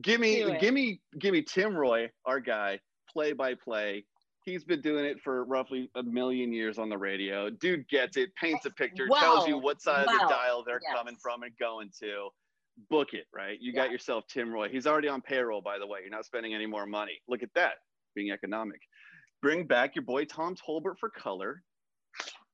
Give 0.00 0.20
me, 0.20 0.44
give 0.60 0.74
me, 0.74 1.00
give 1.18 1.32
me 1.32 1.42
Tim 1.42 1.74
Roye, 1.76 2.10
our 2.26 2.40
guy, 2.40 2.80
play 3.10 3.32
by 3.32 3.54
play. 3.54 4.04
He's 4.44 4.64
been 4.64 4.82
doing 4.82 5.04
it 5.06 5.20
for 5.22 5.44
roughly 5.44 5.88
a 5.94 6.02
million 6.02 6.52
years 6.52 6.78
on 6.78 6.90
the 6.90 6.98
radio. 6.98 7.48
Dude 7.48 7.88
gets 7.88 8.16
it, 8.16 8.34
paints 8.36 8.66
a 8.66 8.70
picture, 8.70 9.06
tells 9.08 9.48
you 9.48 9.56
what 9.56 9.80
side 9.80 10.06
of 10.06 10.12
the 10.12 10.26
dial 10.28 10.62
they're 10.66 10.80
yes. 10.82 10.94
coming 10.94 11.16
from 11.22 11.42
and 11.42 11.52
going 11.58 11.90
to. 12.00 12.28
Book 12.90 13.14
it, 13.14 13.26
right? 13.32 13.58
You 13.60 13.72
got 13.72 13.90
yourself 13.90 14.24
Tim 14.28 14.52
Roye. 14.52 14.68
He's 14.68 14.86
already 14.86 15.08
on 15.08 15.20
payroll, 15.20 15.60
by 15.60 15.78
the 15.78 15.86
way. 15.86 16.00
You're 16.02 16.10
not 16.10 16.24
spending 16.26 16.54
any 16.54 16.66
more 16.66 16.86
money. 16.86 17.20
Look 17.28 17.42
at 17.42 17.50
that, 17.54 17.74
being 18.14 18.32
economic. 18.32 18.80
Bring 19.42 19.66
back 19.66 19.94
your 19.94 20.04
boy 20.04 20.24
Tom 20.24 20.56
Tolbert 20.56 20.98
for 20.98 21.10
color, 21.10 21.62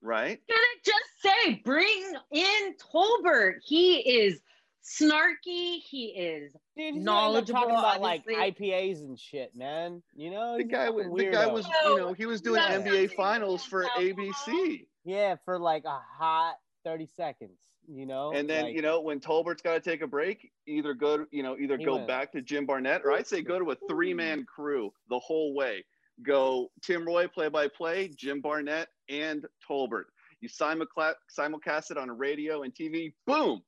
right? 0.02 0.40
Didn't 0.48 0.84
just 0.84 1.22
say 1.22 1.62
bring 1.64 2.14
in 2.32 2.74
Tolbert. 2.92 3.56
He 3.64 3.98
is 3.98 4.40
snarky. 4.82 5.78
He 5.78 6.06
is 6.16 6.52
Dude, 6.76 6.94
he's 6.94 7.04
Knowledgeable, 7.04 7.60
talking 7.60 7.76
about 7.76 8.00
like. 8.00 8.24
IPAs 8.26 9.00
and 9.00 9.18
shit, 9.18 9.54
man. 9.54 10.02
You 10.14 10.30
know, 10.30 10.56
The 10.58 10.64
guy, 10.64 10.90
was, 10.90 11.06
the 11.16 11.30
guy 11.30 11.46
was, 11.46 11.66
you 11.84 11.96
know, 11.96 12.12
he 12.12 12.26
was 12.26 12.40
doing 12.40 12.60
no, 12.60 12.80
NBA 12.80 13.14
Finals 13.14 13.64
for 13.64 13.84
ABC. 13.96 14.86
yeah 15.04 15.36
for 15.44 15.58
like 15.58 15.84
a 15.84 15.98
hot 16.18 16.54
thirty 16.84 17.08
seconds. 17.16 17.58
You 17.92 18.06
know, 18.06 18.30
And 18.32 18.48
then 18.48 18.66
Like, 18.66 18.74
you 18.76 18.82
know 18.82 19.00
when 19.00 19.18
Tolbert's 19.18 19.62
got 19.62 19.74
to 19.74 19.80
take 19.80 20.00
a 20.00 20.06
break, 20.06 20.52
either 20.66 20.94
go 20.94 21.26
you 21.32 21.42
know 21.42 21.56
either 21.58 21.76
go 21.76 21.96
went- 21.96 22.06
back 22.08 22.30
to 22.32 22.40
Jim 22.42 22.64
Barnett, 22.64 23.02
or 23.04 23.12
I'd 23.12 23.26
say 23.26 23.42
go 23.42 23.58
to 23.58 23.72
a 23.72 23.76
three 23.88 24.14
man 24.14 24.44
crew 24.44 24.92
the 25.08 25.18
whole 25.18 25.54
way. 25.54 25.84
Go 26.22 26.70
Tim 26.82 27.04
Roye 27.04 27.26
play 27.26 27.48
by 27.48 27.66
play, 27.68 28.08
Jim 28.08 28.40
Barnett 28.40 28.88
and 29.08 29.44
Tolbert. 29.68 30.04
You 30.40 30.48
simulcla- 30.48 31.14
simulcast 31.36 31.90
it 31.90 31.98
on 31.98 32.08
a 32.10 32.14
radio 32.14 32.62
and 32.62 32.72
TV. 32.74 33.12
Boom, 33.26 33.62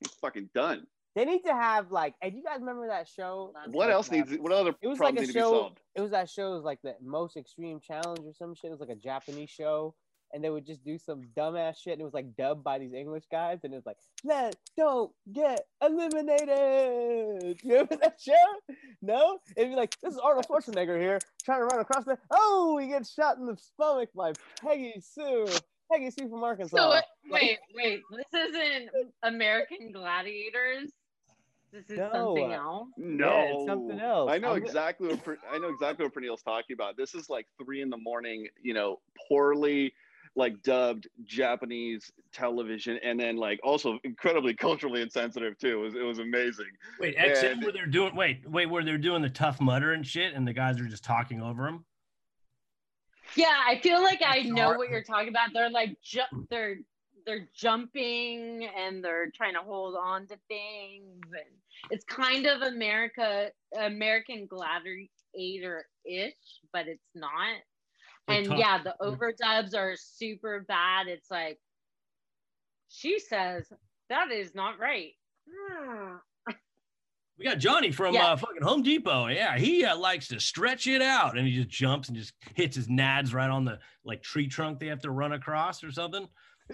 it's 0.00 0.14
fucking 0.14 0.48
done. 0.54 0.86
they 1.16 1.24
need 1.24 1.42
to 1.42 1.52
have 1.52 1.90
like. 1.92 2.14
and 2.22 2.32
you 2.34 2.42
guys 2.42 2.60
remember 2.60 2.86
that 2.88 3.08
show? 3.08 3.52
That's 3.54 3.68
What 3.68 3.88
like 3.88 3.94
else 3.94 4.10
needs? 4.10 4.32
What 4.38 4.52
other 4.52 4.72
It 4.80 4.86
was 4.88 4.98
like 5.00 5.14
problems 5.16 5.18
a 5.18 5.20
need 5.20 5.26
to 5.26 5.32
be 5.34 5.40
show. 5.40 5.50
solved? 5.50 5.80
It 5.96 6.00
was 6.00 6.10
that 6.12 6.30
show. 6.30 6.52
It 6.52 6.54
was 6.56 6.64
like 6.64 6.80
the 6.82 6.94
most 7.02 7.36
extreme 7.36 7.80
challenge 7.80 8.20
or 8.24 8.32
some 8.32 8.54
shit. 8.54 8.68
It 8.68 8.70
was 8.70 8.80
like 8.80 8.88
a 8.88 8.94
Japanese 9.00 9.50
show, 9.50 9.94
and 10.32 10.42
they 10.44 10.50
would 10.50 10.64
just 10.66 10.84
do 10.84 10.98
some 10.98 11.22
dumbass 11.36 11.76
shit. 11.78 11.92
And 11.94 12.00
it 12.00 12.04
was 12.04 12.14
like 12.14 12.36
dubbed 12.36 12.62
by 12.64 12.78
these 12.78 12.92
English 12.92 13.24
guys, 13.30 13.60
and 13.64 13.72
it 13.72 13.76
was 13.76 13.86
like, 13.86 13.96
"Let 14.24 14.56
don't 14.76 15.12
get 15.32 15.60
eliminated." 15.82 17.60
You 17.64 17.72
remember 17.72 17.96
that 17.96 18.18
show? 18.20 18.74
No, 19.02 19.38
it'd 19.56 19.70
be 19.70 19.76
like, 19.76 19.96
"This 20.02 20.14
is 20.14 20.18
Arnold 20.20 20.46
Schwarzenegger 20.46 20.98
here, 21.00 21.18
trying 21.44 21.60
to 21.60 21.64
run 21.64 21.80
across 21.80 22.04
the. 22.04 22.18
Oh, 22.30 22.78
he 22.80 22.88
gets 22.88 23.12
shot 23.12 23.38
in 23.38 23.46
the 23.46 23.56
stomach 23.56 24.10
by 24.14 24.32
Peggy 24.60 25.00
Sue. 25.00 25.46
Peggy 25.90 26.10
Sue 26.10 26.28
from 26.28 26.42
Arkansas. 26.44 26.76
So 26.76 26.90
wait, 26.90 27.02
wait, 27.30 27.58
wait. 27.74 28.02
This 28.32 28.48
isn't 28.50 28.90
American 29.22 29.92
Gladiators. 29.92 30.90
This 31.72 31.88
is 31.88 31.98
No, 31.98 32.10
something 32.12 32.52
else. 32.52 32.88
No, 32.96 33.26
Yeah, 33.28 33.52
it's 33.54 33.66
something 33.66 34.00
else. 34.00 34.30
I 34.30 34.38
know 34.38 34.52
I'm- 34.54 34.62
exactly 34.62 35.08
what 35.08 35.38
I 35.52 35.58
know 35.58 35.68
exactly 35.68 36.04
what 36.04 36.12
Praneal's 36.12 36.42
talking 36.42 36.74
about. 36.74 36.96
This 36.96 37.14
is 37.14 37.30
like 37.30 37.46
three 37.62 37.80
in 37.82 37.90
the 37.90 37.96
morning, 37.96 38.48
you 38.62 38.74
know, 38.74 38.98
poorly 39.28 39.92
like 40.36 40.62
dubbed 40.62 41.08
Japanese 41.24 42.10
television, 42.32 42.98
and 43.02 43.18
then 43.18 43.36
like 43.36 43.58
also 43.64 43.98
incredibly 44.04 44.54
culturally 44.54 45.02
insensitive 45.02 45.58
too. 45.58 45.80
It 45.80 45.82
was, 45.84 45.94
it 45.94 46.02
was 46.02 46.18
amazing. 46.20 46.66
Wait, 47.00 47.16
XM 47.16 47.52
And- 47.52 47.62
where 47.62 47.72
they're 47.72 47.86
doing 47.86 48.14
wait, 48.14 48.48
wait, 48.48 48.66
where 48.66 48.84
they're 48.84 48.98
doing 48.98 49.22
the 49.22 49.30
tough 49.30 49.60
mutter 49.60 49.92
and 49.92 50.06
shit, 50.06 50.34
and 50.34 50.46
the 50.46 50.52
guys 50.52 50.80
are 50.80 50.86
just 50.86 51.04
talking 51.04 51.42
over 51.42 51.64
them. 51.64 51.84
Yeah, 53.36 53.54
I 53.66 53.78
feel 53.80 54.02
like 54.02 54.20
I 54.26 54.42
know 54.42 54.64
hard. 54.64 54.78
what 54.78 54.88
you're 54.90 55.02
talking 55.04 55.28
about. 55.28 55.50
They're 55.54 55.70
like 55.70 55.96
ju- 56.02 56.46
they're 56.48 56.76
they're 57.26 57.48
jumping 57.54 58.66
and 58.76 59.04
they're 59.04 59.30
trying 59.36 59.54
to 59.54 59.60
hold 59.60 59.94
on 59.94 60.26
to 60.26 60.36
things 60.48 61.22
and 61.32 61.44
it's 61.90 62.04
kind 62.04 62.46
of 62.46 62.62
America 62.62 63.50
American 63.78 64.46
gladiator 64.48 65.86
ish, 66.04 66.32
but 66.72 66.88
it's 66.88 67.04
not. 67.14 67.56
They 68.30 68.38
And 68.38 68.46
talk- 68.46 68.58
yeah, 68.58 68.82
the 68.82 68.94
overdubs 69.00 69.74
are 69.76 69.94
super 69.96 70.64
bad. 70.66 71.06
It's 71.08 71.30
like 71.30 71.58
she 72.88 73.18
says 73.18 73.66
that 74.08 74.30
is 74.30 74.54
not 74.54 74.78
right. 74.78 75.12
Hmm. 75.48 76.16
We 77.38 77.44
got 77.46 77.58
Johnny 77.58 77.90
from 77.90 78.14
Yeah. 78.14 78.32
uh, 78.32 78.36
fucking 78.36 78.62
Home 78.62 78.82
Depot. 78.82 79.28
Yeah, 79.28 79.56
he 79.56 79.82
uh, 79.84 79.96
likes 79.96 80.28
to 80.28 80.38
stretch 80.38 80.86
it 80.86 81.00
out, 81.00 81.38
and 81.38 81.46
he 81.46 81.54
just 81.56 81.70
jumps 81.70 82.08
and 82.08 82.16
just 82.18 82.34
hits 82.54 82.76
his 82.76 82.86
nads 82.88 83.32
right 83.32 83.48
on 83.48 83.64
the 83.64 83.78
like 84.04 84.22
tree 84.22 84.46
trunk 84.46 84.78
they 84.78 84.88
have 84.88 85.00
to 85.02 85.10
run 85.10 85.32
across 85.32 85.82
or 85.82 85.90
something. 85.90 86.28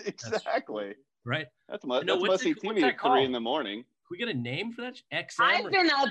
Exactly. 0.05 0.95
Right? 1.25 1.47
That's 1.69 1.85
mu- 1.85 2.03
No, 2.03 2.15
that's 2.15 2.21
what's 2.21 2.31
must 2.31 2.43
see 2.45 2.55
TV 2.55 2.81
that 2.81 2.95
at 2.95 3.01
three 3.01 3.25
in 3.25 3.33
the 3.33 3.41
morning. 3.41 3.79
Can 3.83 3.85
we 4.11 4.19
get 4.19 4.29
a 4.29 4.35
name 4.35 4.73
for 4.73 4.83
that? 4.83 5.01
XM. 5.13 5.41
I've 5.41 5.65
or- 5.67 5.71
been 5.71 5.89
up 5.91 6.09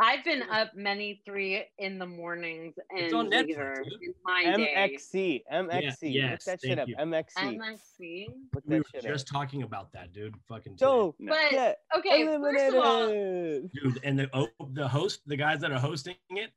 I've 0.00 0.24
been 0.24 0.42
up 0.50 0.76
many 0.76 1.22
three 1.26 1.64
in 1.78 1.98
the 1.98 2.06
mornings 2.06 2.74
and 2.90 3.00
It's 3.00 3.14
on 3.14 3.30
Netflix, 3.30 3.48
later 3.48 3.84
dude. 3.84 4.02
in 4.02 4.14
my 4.24 4.56
day. 4.56 4.74
MXC, 4.76 5.42
MXC. 5.52 5.86
Look 5.86 5.96
yes, 6.02 6.44
that 6.44 6.60
shit 6.60 6.78
up. 6.78 6.88
you. 6.88 6.96
MXC. 6.96 7.34
MXC. 7.36 8.26
Look 8.54 8.64
we 8.66 8.78
were 8.78 8.84
shit 8.94 9.02
just 9.04 9.28
up. 9.28 9.32
talking 9.32 9.64
about 9.64 9.92
that, 9.92 10.12
dude. 10.12 10.34
Fucking. 10.48 10.76
So 10.78 11.16
No. 11.18 11.32
But 11.34 11.50
get 11.50 11.78
okay, 11.96 12.24
first 12.26 12.74
of 12.74 12.84
all, 12.84 13.08
dude, 13.08 14.00
and 14.04 14.18
the 14.18 14.30
oh, 14.32 14.48
the 14.72 14.86
host, 14.86 15.20
the 15.26 15.36
guys 15.36 15.60
that 15.60 15.72
are 15.72 15.80
hosting 15.80 16.16
it, 16.30 16.50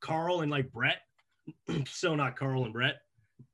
Carl 0.00 0.42
and 0.42 0.50
like 0.50 0.70
Brett. 0.70 0.98
so 1.86 2.14
not 2.14 2.36
Carl 2.36 2.64
and 2.64 2.72
Brett. 2.72 2.96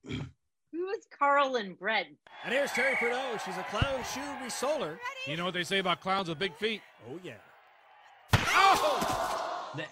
who 0.04 0.88
is 0.90 1.06
Carl 1.18 1.56
and 1.56 1.78
Brett? 1.78 2.06
And 2.44 2.52
here's 2.52 2.72
Terry 2.72 2.96
Purdue. 2.96 3.38
She's 3.44 3.56
a 3.56 3.64
clown 3.70 4.02
shoe 4.12 4.20
resoler. 4.44 4.98
You 5.26 5.36
know 5.36 5.44
what 5.44 5.54
they 5.54 5.64
say 5.64 5.78
about 5.78 6.00
clowns 6.00 6.28
with 6.28 6.38
big 6.38 6.54
feet? 6.56 6.80
Oh, 7.08 7.18
yeah. 7.22 7.34
That- 9.76 9.88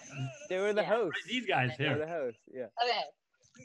They 0.49 0.59
were 0.59 0.73
the 0.73 0.81
Yeah. 0.81 0.87
hosts. 0.87 1.23
these 1.25 1.45
guys 1.45 1.71
They 1.77 1.85
were 1.89 1.95
here. 1.95 2.05
the 2.05 2.11
hosts. 2.11 2.41
Yeah. 2.53 2.67
Okay. 2.83 3.03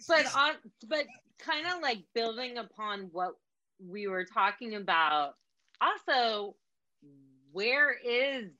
But 0.08 0.36
on 0.36 0.54
but 0.88 1.06
kind 1.38 1.66
of 1.66 1.80
like 1.82 1.98
building 2.14 2.58
upon 2.58 3.08
what 3.12 3.34
we 3.78 4.06
were 4.06 4.24
talking 4.24 4.74
about. 4.76 5.34
Also, 5.80 6.56
where 7.52 7.92
is 7.92 8.50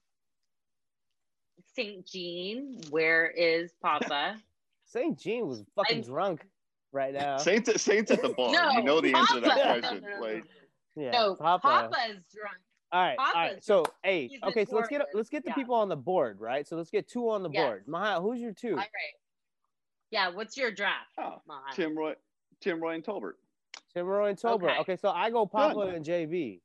St. 1.74 2.06
Jean? 2.06 2.80
Where 2.90 3.26
is 3.28 3.72
Papa? 3.82 4.36
St. 4.84 5.18
Jean 5.18 5.46
was 5.48 5.62
fucking 5.74 5.98
I'm- 5.98 6.04
drunk 6.06 6.46
right 6.92 7.12
now. 7.14 7.36
Saints, 7.38 7.80
Saints 7.82 8.10
at 8.10 8.22
the 8.22 8.30
bar. 8.30 8.52
No, 8.52 8.70
you 8.72 8.82
know 8.82 9.00
the 9.00 9.14
answer 9.14 9.34
to 9.34 9.40
that 9.40 9.80
question. 9.80 10.02
No, 10.02 10.08
no, 10.08 10.16
no, 10.16 10.22
Like, 10.22 10.44
yeah. 10.94 11.10
no, 11.10 11.34
Papa. 11.36 11.68
Papa's 11.92 12.22
drunk. 12.32 12.56
All 12.92 13.03
right, 13.03 13.18
all 13.18 13.33
right. 13.35 13.62
So, 13.64 13.85
hey, 14.05 14.31
okay. 14.44 14.64
So 14.64 14.77
let's 14.77 14.88
get 14.88 15.03
let's 15.12 15.29
get 15.29 15.42
the 15.44 15.51
Yeah. 15.51 15.55
people 15.55 15.75
on 15.75 15.88
the 15.88 15.96
board, 15.96 16.40
right? 16.40 16.66
So 16.66 16.77
let's 16.77 16.90
get 16.90 17.09
two 17.09 17.29
on 17.29 17.42
the 17.42 17.51
Yes. 17.51 17.62
board. 17.62 17.88
Mahal, 17.88 18.22
who's 18.22 18.40
your 18.40 18.53
two? 18.53 18.70
All 18.72 18.77
right. 18.77 18.88
Yeah, 20.11 20.29
what's 20.29 20.57
your 20.57 20.70
draft? 20.70 21.11
oh, 21.18 21.42
Mahan? 21.46 21.75
Tim 21.75 21.99
Roye, 21.99 22.14
Tim 22.61 22.81
Roye 22.81 22.94
and 22.94 23.05
Tolbert. 23.05 23.35
Tim 23.92 24.07
Roye 24.07 24.29
and 24.31 24.38
Tolbert. 24.38 24.70
Okay. 24.70 24.81
Okay. 24.81 24.96
so 24.96 25.11
I 25.11 25.31
go 25.31 25.46
Papa 25.46 25.75
Done. 25.75 25.94
and 25.94 26.05
JB. 26.05 26.61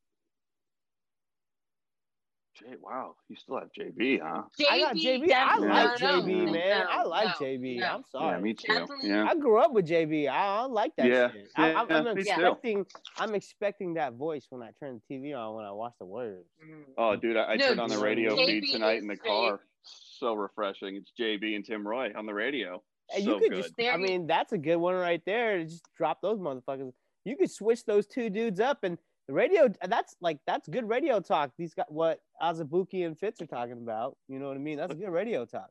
Jay, 2.54 2.76
wow, 2.82 3.16
you 3.30 3.36
still 3.38 3.58
have 3.60 3.70
JB, 3.72 4.20
huh? 4.22 4.44
I 4.70 4.80
got 4.80 4.96
JB. 4.96 5.24
I 5.24 5.28
definitely- 5.28 5.68
like 5.70 6.02
no, 6.02 6.20
no, 6.20 6.22
JB, 6.22 6.46
no, 6.46 6.52
man. 6.52 6.86
I 6.90 7.04
like 7.04 7.40
no, 7.42 7.48
JB. 7.48 7.80
no. 7.80 7.86
I'm 7.88 8.04
sorry. 8.12 8.36
Yeah, 8.36 8.42
me 8.42 8.54
too. 8.54 8.74
Definitely. 8.74 9.10
Yeah. 9.10 9.26
I 9.30 9.36
grew 9.36 9.58
up 9.60 9.72
with 9.72 9.88
JB. 9.88 10.28
I, 10.30 10.46
I 10.58 10.66
like 10.66 10.96
that 10.98 11.06
Yeah, 11.08 11.32
shit. 11.32 11.48
I, 11.56 11.74
I'm, 11.74 11.90
I'm 11.90 12.06
yeah, 12.06 12.14
too. 12.14 12.20
expecting. 12.20 12.86
I'm 13.18 13.36
expecting 13.36 13.94
that 13.94 14.14
voice 14.14 14.48
when 14.50 14.62
I 14.62 14.72
turn 14.80 15.00
the 15.08 15.16
TV 15.16 15.34
on 15.38 15.56
when 15.56 15.66
I 15.66 15.72
watch 15.72 15.94
the 16.00 16.06
words. 16.06 16.46
Mm. 16.64 16.84
Oh, 16.98 17.16
dude, 17.16 17.38
I, 17.38 17.44
I 17.44 17.56
No, 17.56 17.68
turned 17.70 17.80
on 17.80 17.90
the 17.90 18.00
radio 18.00 18.36
JB 18.36 18.46
feed 18.62 18.72
tonight 18.74 19.02
in 19.02 19.08
the 19.08 19.14
is 19.14 19.20
car. 19.22 19.62
So 19.84 20.34
refreshing. 20.34 20.96
It's 20.98 21.12
JB 21.20 21.56
and 21.56 21.66
Tim 21.66 21.88
Roye 21.88 22.12
on 22.16 22.26
the 22.26 22.34
radio. 22.34 22.84
Hey, 23.10 23.24
so 23.24 23.34
you 23.36 23.40
could 23.40 23.52
good. 23.52 23.64
just. 23.64 23.74
I 23.82 23.98
mean, 23.98 24.28
that's 24.28 24.52
a 24.52 24.58
good 24.58 24.76
one 24.76 24.96
right 24.96 25.22
there. 25.26 25.64
Just 25.64 25.84
drop 25.98 26.22
those 26.22 26.38
motherfuckers. 26.38 26.92
You 27.24 27.38
could 27.38 27.50
switch 27.52 27.86
those 27.86 28.08
two 28.08 28.30
dudes 28.30 28.60
up, 28.60 28.84
and 28.84 28.98
the 29.28 29.34
radio. 29.34 29.70
That's 29.88 30.16
like 30.22 30.40
that's 30.46 30.68
good 30.68 30.88
radio 30.88 31.20
talk. 31.20 31.52
These 31.58 31.74
got 31.74 31.92
what 31.92 32.20
Azubuike 32.42 33.06
and 33.06 33.18
Fitz 33.18 33.42
are 33.42 33.46
talking 33.48 33.78
about. 33.82 34.18
You 34.28 34.40
know 34.40 34.48
what 34.48 34.58
I 34.58 34.60
mean? 34.60 34.78
That's 34.78 34.94
good 34.94 35.10
radio 35.10 35.46
talk. 35.46 35.70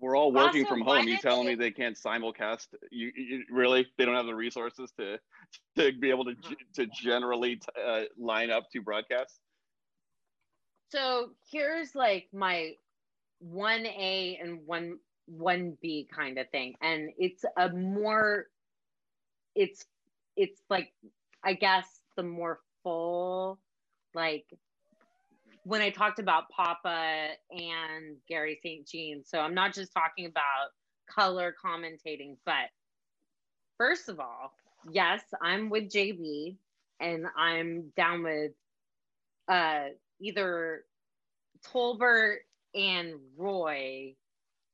We're 0.00 0.16
all 0.16 0.30
working 0.30 0.62
Also, 0.64 0.74
from 0.74 0.82
home. 0.82 1.08
You 1.08 1.16
telling 1.18 1.46
they- 1.46 1.52
me 1.54 1.56
they 1.56 1.70
can't 1.70 1.96
simulcast? 1.96 2.66
You, 2.90 3.10
you 3.16 3.44
really? 3.50 3.86
They 3.96 4.04
don't 4.04 4.14
have 4.14 4.26
the 4.26 4.34
resources 4.34 4.92
to 4.98 5.18
to 5.76 5.92
be 5.98 6.10
able 6.10 6.24
to 6.26 6.34
to 6.74 6.86
generally 6.86 7.56
t- 7.56 7.62
uh, 7.82 8.02
line 8.18 8.50
up 8.50 8.64
two 8.70 8.82
broadcasts. 8.82 9.40
So 10.90 11.30
here's 11.50 11.94
like 11.94 12.28
my 12.32 12.72
one 13.38 13.86
A 13.86 14.38
and 14.42 14.60
one 14.66 14.98
one 15.26 15.76
B 15.82 16.08
kind 16.14 16.38
of 16.38 16.48
thing, 16.50 16.74
and 16.80 17.10
it's 17.18 17.44
a 17.56 17.68
more, 17.70 18.46
it's 19.54 19.84
it's 20.36 20.60
like 20.70 20.92
I 21.42 21.54
guess 21.54 21.86
the 22.16 22.22
more 22.22 22.60
full, 22.86 23.58
like 24.14 24.46
when 25.64 25.80
I 25.80 25.90
talked 25.90 26.20
about 26.20 26.48
Papa 26.50 27.30
and 27.50 28.16
Garry 28.28 28.60
St. 28.62 28.86
Jean. 28.86 29.24
So 29.24 29.40
I'm 29.40 29.54
not 29.54 29.74
just 29.74 29.92
talking 29.92 30.26
about 30.26 30.70
color 31.10 31.52
commentating, 31.60 32.36
but 32.44 32.70
first 33.76 34.08
of 34.08 34.20
all, 34.20 34.52
yes, 34.92 35.22
I'm 35.42 35.68
with 35.68 35.90
JB, 35.90 36.54
and 37.00 37.26
I'm 37.36 37.92
down 37.96 38.22
with 38.22 38.52
uh 39.48 39.86
either 40.20 40.84
Tolbert 41.66 42.36
and 42.72 43.14
Roye 43.36 44.14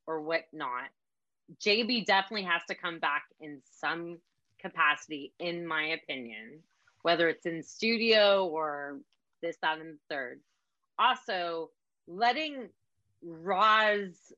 or 0.06 0.20
whatnot. 0.20 0.90
JB 1.64 2.04
definitely 2.04 2.44
has 2.44 2.60
to 2.68 2.74
come 2.74 2.98
back 2.98 3.24
in 3.40 3.62
some 3.80 4.18
capacity, 4.60 5.32
in 5.38 5.66
my 5.66 5.84
opinion, 5.84 6.60
whether 7.02 7.28
it's 7.28 7.46
in 7.46 7.62
studio 7.62 8.46
or 8.46 9.00
this, 9.42 9.56
that, 9.62 9.78
and 9.78 9.94
the 9.94 10.14
third. 10.14 10.40
Also, 10.98 11.70
letting 12.06 12.68
Ros 13.22 14.32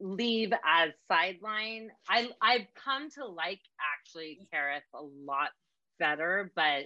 leave 0.00 0.52
as 0.52 0.90
sideline, 1.08 1.90
I 2.08 2.28
I've 2.40 2.66
come 2.84 3.10
to 3.10 3.26
like 3.26 3.60
actually 3.94 4.46
Kerith 4.52 4.80
a 4.94 5.02
lot 5.02 5.50
better, 5.98 6.52
but 6.56 6.84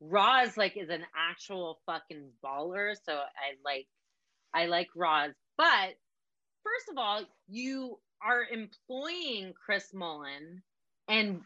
Ros 0.00 0.56
like 0.56 0.76
is 0.76 0.90
an 0.90 1.04
actual 1.16 1.80
fucking 1.86 2.30
baller, 2.44 2.94
so 3.04 3.12
I 3.14 3.56
like 3.64 3.86
I 4.54 4.66
like 4.66 4.88
Ros. 4.94 5.32
But 5.56 5.94
first 6.62 6.88
of 6.90 6.98
all, 6.98 7.22
you 7.48 7.98
are 8.24 8.44
employing 8.50 9.52
Chris 9.64 9.92
Mullin, 9.94 10.62
and 11.08 11.40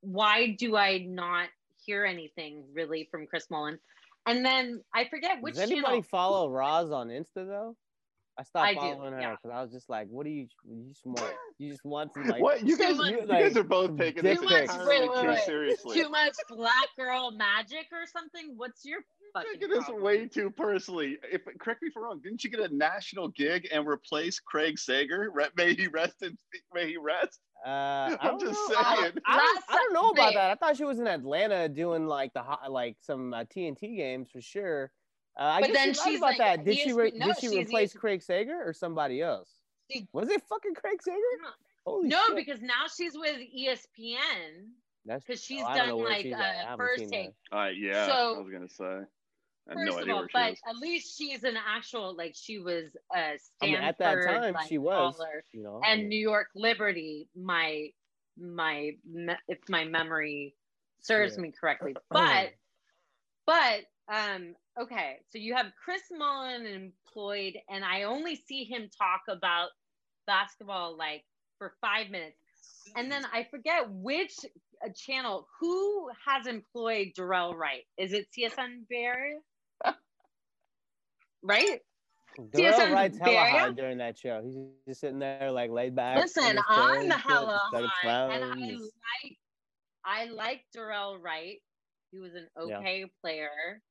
why 0.00 0.56
do 0.58 0.76
I 0.76 0.98
not 0.98 1.48
hear 1.88 2.04
anything 2.04 2.64
really 2.74 3.08
from 3.10 3.26
Chris 3.26 3.46
Mullin? 3.50 3.78
And 4.26 4.44
then 4.44 4.82
I 4.94 5.08
forget 5.08 5.40
which 5.40 5.54
Does 5.54 5.62
anybody 5.62 5.86
channel. 5.86 6.02
follow 6.02 6.50
Ros 6.50 6.90
on 6.90 7.08
Insta 7.08 7.46
though? 7.46 7.76
I 8.38 8.44
stopped 8.44 8.68
I 8.68 8.74
do, 8.74 8.80
following 8.80 9.14
her 9.14 9.20
yeah. 9.20 9.30
because 9.32 9.50
I 9.52 9.62
was 9.62 9.72
just 9.72 9.88
like, 9.88 10.06
"What 10.10 10.24
do 10.24 10.30
you? 10.30 10.46
You 10.64 10.84
just 10.90 11.04
want? 11.04 11.20
You 11.58 11.72
just 11.72 11.84
want 11.84 12.14
to 12.14 12.20
like?" 12.20 12.40
what 12.40 12.64
you 12.64 12.78
guys, 12.78 12.96
much- 12.96 13.10
you, 13.10 13.22
you, 13.22 13.26
guys 13.26 13.56
are 13.56 13.64
both 13.64 13.98
taking 13.98 14.22
this 14.22 14.38
dick 14.38 14.48
pics. 14.48 14.72
entirely 14.72 15.00
Wait, 15.00 15.10
wait, 15.10 15.22
too 15.22 15.28
wait. 15.28 15.44
seriously. 15.44 16.00
Too 16.00 16.08
much 16.08 16.34
black 16.48 16.86
girl 16.96 17.32
magic 17.32 17.86
or 17.90 18.06
something? 18.06 18.54
What's 18.56 18.84
your 18.84 19.00
fucking 19.34 19.54
taking 19.54 19.70
this 19.70 19.84
problem? 19.86 20.04
way 20.04 20.28
too 20.28 20.50
personally. 20.50 21.16
If 21.32 21.42
correct 21.58 21.82
me 21.82 21.88
if 21.88 21.96
I'm 21.96 22.04
wrong, 22.04 22.20
didn't 22.22 22.44
you 22.44 22.50
get 22.50 22.60
a 22.60 22.72
national 22.72 23.28
gig 23.28 23.66
and 23.72 23.88
replace 23.88 24.38
Craig 24.38 24.78
Sager? 24.78 25.32
May 25.56 25.74
he 25.74 25.88
rest 25.88 26.22
in 26.22 26.38
may 26.72 26.86
he 26.86 26.96
rest. 26.96 27.40
Uh, 27.64 27.68
I 27.68 28.16
I'm 28.20 28.38
don't 28.38 28.40
just 28.40 28.52
know. 28.70 28.74
saying. 28.76 28.82
I, 28.84 28.96
don't- 29.06 29.20
I, 29.26 29.60
I 29.68 29.76
don't 29.76 29.92
know 29.92 30.10
about 30.10 30.34
that. 30.34 30.50
I 30.50 30.54
thought 30.54 30.76
she 30.76 30.84
was 30.84 30.98
in 30.98 31.06
Atlanta 31.06 31.68
doing 31.68 32.06
like 32.06 32.32
the 32.34 32.42
hot, 32.42 32.70
like 32.70 32.96
some 33.00 33.34
uh, 33.34 33.44
TNT 33.44 33.96
games 33.96 34.28
for 34.30 34.40
sure. 34.40 34.90
Uh, 35.38 35.42
I 35.44 35.60
But 35.60 35.72
then 35.72 35.86
you're 35.86 35.94
she's 35.94 36.18
about 36.18 36.26
like 36.26 36.38
that. 36.38 36.64
Did 36.64 36.78
she 36.78 36.92
re- 36.92 37.12
no, 37.14 37.26
did 37.26 37.38
she 37.40 37.48
replace 37.58 37.92
ESPN 37.94 37.98
Craig 38.00 38.22
Sager 38.22 38.60
or 38.64 38.72
somebody 38.72 39.20
else? 39.22 39.48
She- 39.90 40.06
Was 40.12 40.28
it 40.30 40.42
fucking 40.48 40.74
Craig 40.74 41.02
Sager? 41.02 41.16
Holy 41.86 42.08
No, 42.08 42.20
shit. 42.28 42.36
because 42.36 42.60
now 42.60 42.86
she's 42.94 43.14
with 43.16 43.38
ESPN 43.38 44.66
That's 45.06 45.24
because 45.24 45.42
she's 45.42 45.62
oh, 45.62 45.66
I 45.68 45.78
don't 45.78 45.88
know 45.88 45.98
done 46.02 46.04
like 46.12 46.22
she's 46.22 46.34
at. 46.34 46.66
Uh, 46.72 46.76
first 46.76 46.98
seen 47.00 47.10
take. 47.10 47.30
that. 47.50 47.56
Uh, 47.58 47.68
yeah, 47.68 48.06
So- 48.06 48.36
I 48.36 48.38
was 48.40 48.50
gonna 48.52 48.68
say. 48.68 49.06
I 49.68 49.72
have 49.72 49.78
First 49.78 49.86
no 49.86 49.92
of 49.96 50.02
idea 50.02 50.14
all, 50.14 50.20
where 50.20 50.28
but 50.32 50.52
is. 50.52 50.60
at 50.68 50.76
least 50.76 51.18
she's 51.18 51.44
an 51.44 51.56
actual 51.56 52.16
like 52.16 52.34
she 52.34 52.58
was 52.58 52.84
a 53.14 53.38
Stanford 53.38 53.66
mean, 53.66 53.74
at 53.76 53.98
that 53.98 54.22
time 54.22 54.54
like, 54.54 54.68
she 54.68 54.78
was. 54.78 55.16
baller. 55.18 55.42
You 55.52 55.62
know, 55.62 55.80
I 55.84 55.90
and 55.92 56.00
mean, 56.00 56.08
New 56.08 56.20
York 56.20 56.48
Liberty. 56.54 57.28
My 57.36 57.88
my 58.38 58.92
if 59.48 59.58
my 59.68 59.84
memory 59.84 60.54
serves 61.00 61.36
Yeah. 61.36 61.42
me 61.42 61.52
correctly, 61.58 61.94
but 62.10 62.52
but 63.46 63.80
um 64.12 64.54
okay. 64.80 65.18
So 65.30 65.38
you 65.38 65.54
have 65.54 65.66
Chris 65.84 66.02
Mullin 66.10 66.66
employed, 66.66 67.58
and 67.68 67.84
I 67.84 68.04
only 68.04 68.36
see 68.36 68.64
him 68.64 68.88
talk 68.96 69.22
about 69.28 69.70
basketball 70.26 70.96
like 70.96 71.24
for 71.58 71.74
five 71.80 72.10
minutes, 72.10 72.36
and 72.96 73.10
then 73.10 73.24
I 73.32 73.44
forget 73.50 73.90
which 73.90 74.34
uh, 74.84 74.88
channel 74.96 75.46
who 75.60 76.08
has 76.26 76.46
employed 76.46 77.08
Dorell 77.18 77.54
Wright. 77.54 77.84
Is 77.98 78.12
it 78.12 78.28
CSN 78.36 78.86
Bay 78.88 79.04
Area? 79.04 79.38
Right? 81.42 81.80
Dorell 82.38 82.72
CSN 82.72 82.92
Wright's 82.92 83.18
hella 83.18 83.30
Bay 83.32 83.36
Area? 83.36 83.58
hard 83.58 83.76
during 83.76 83.98
that 83.98 84.16
show. 84.18 84.40
He's 84.44 84.54
just 84.86 85.00
sitting 85.00 85.18
there 85.18 85.50
like 85.50 85.70
laid 85.70 85.94
back. 85.96 86.18
Listen, 86.18 86.44
his 86.44 86.52
chair 86.54 86.62
I'm 86.68 87.00
and 87.02 87.12
hella 87.12 87.60
of 87.74 87.84
high, 87.84 88.34
and 88.34 88.44
I 88.44 88.48
like 88.54 89.36
I 90.04 90.24
like 90.26 90.60
Dorell 90.76 91.20
Wright. 91.20 91.58
He 92.12 92.18
was 92.18 92.34
an 92.34 92.46
Yeah. 92.66 92.78
okay 92.78 93.06
player, 93.20 93.82